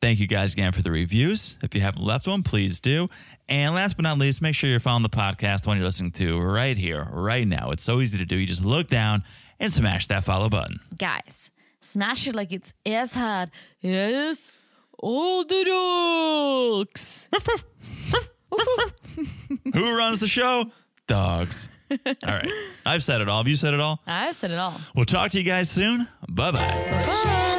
Thank 0.00 0.18
you 0.18 0.26
guys 0.26 0.52
again 0.52 0.72
for 0.72 0.82
the 0.82 0.90
reviews. 0.90 1.56
If 1.62 1.74
you 1.76 1.80
haven't 1.80 2.02
left 2.02 2.26
one, 2.26 2.42
please 2.42 2.80
do. 2.80 3.08
And 3.48 3.74
last 3.74 3.96
but 3.96 4.02
not 4.02 4.18
least, 4.18 4.42
make 4.42 4.54
sure 4.54 4.68
you're 4.68 4.80
following 4.80 5.04
the 5.04 5.08
podcast, 5.08 5.62
the 5.62 5.68
one 5.68 5.76
you're 5.76 5.86
listening 5.86 6.10
to 6.12 6.40
right 6.40 6.76
here, 6.76 7.06
right 7.12 7.46
now. 7.46 7.70
It's 7.70 7.84
so 7.84 8.00
easy 8.00 8.18
to 8.18 8.24
do. 8.24 8.36
You 8.36 8.46
just 8.46 8.64
look 8.64 8.88
down 8.88 9.22
and 9.60 9.72
smash 9.72 10.08
that 10.08 10.24
follow 10.24 10.48
button. 10.48 10.80
Guys, 10.98 11.52
smash 11.80 12.26
it 12.26 12.34
like 12.34 12.50
it's 12.50 12.74
as 12.84 13.14
hard 13.14 13.50
as 13.84 14.50
all 14.98 15.44
the 15.44 15.64
dogs. 15.64 17.28
Who 19.74 19.96
runs 19.96 20.18
the 20.18 20.28
show? 20.28 20.64
Dogs. 21.06 21.68
All 22.26 22.32
right. 22.34 22.48
I've 22.86 23.04
said 23.04 23.20
it 23.20 23.28
all. 23.28 23.38
Have 23.38 23.48
you 23.48 23.56
said 23.56 23.74
it 23.74 23.80
all? 23.80 24.00
I've 24.06 24.36
said 24.36 24.50
it 24.50 24.58
all. 24.58 24.80
We'll 24.94 25.04
talk 25.04 25.30
to 25.32 25.38
you 25.38 25.44
guys 25.44 25.70
soon. 25.70 26.08
Bye 26.28 26.50
bye. 26.52 26.58
Bye. 26.60 27.51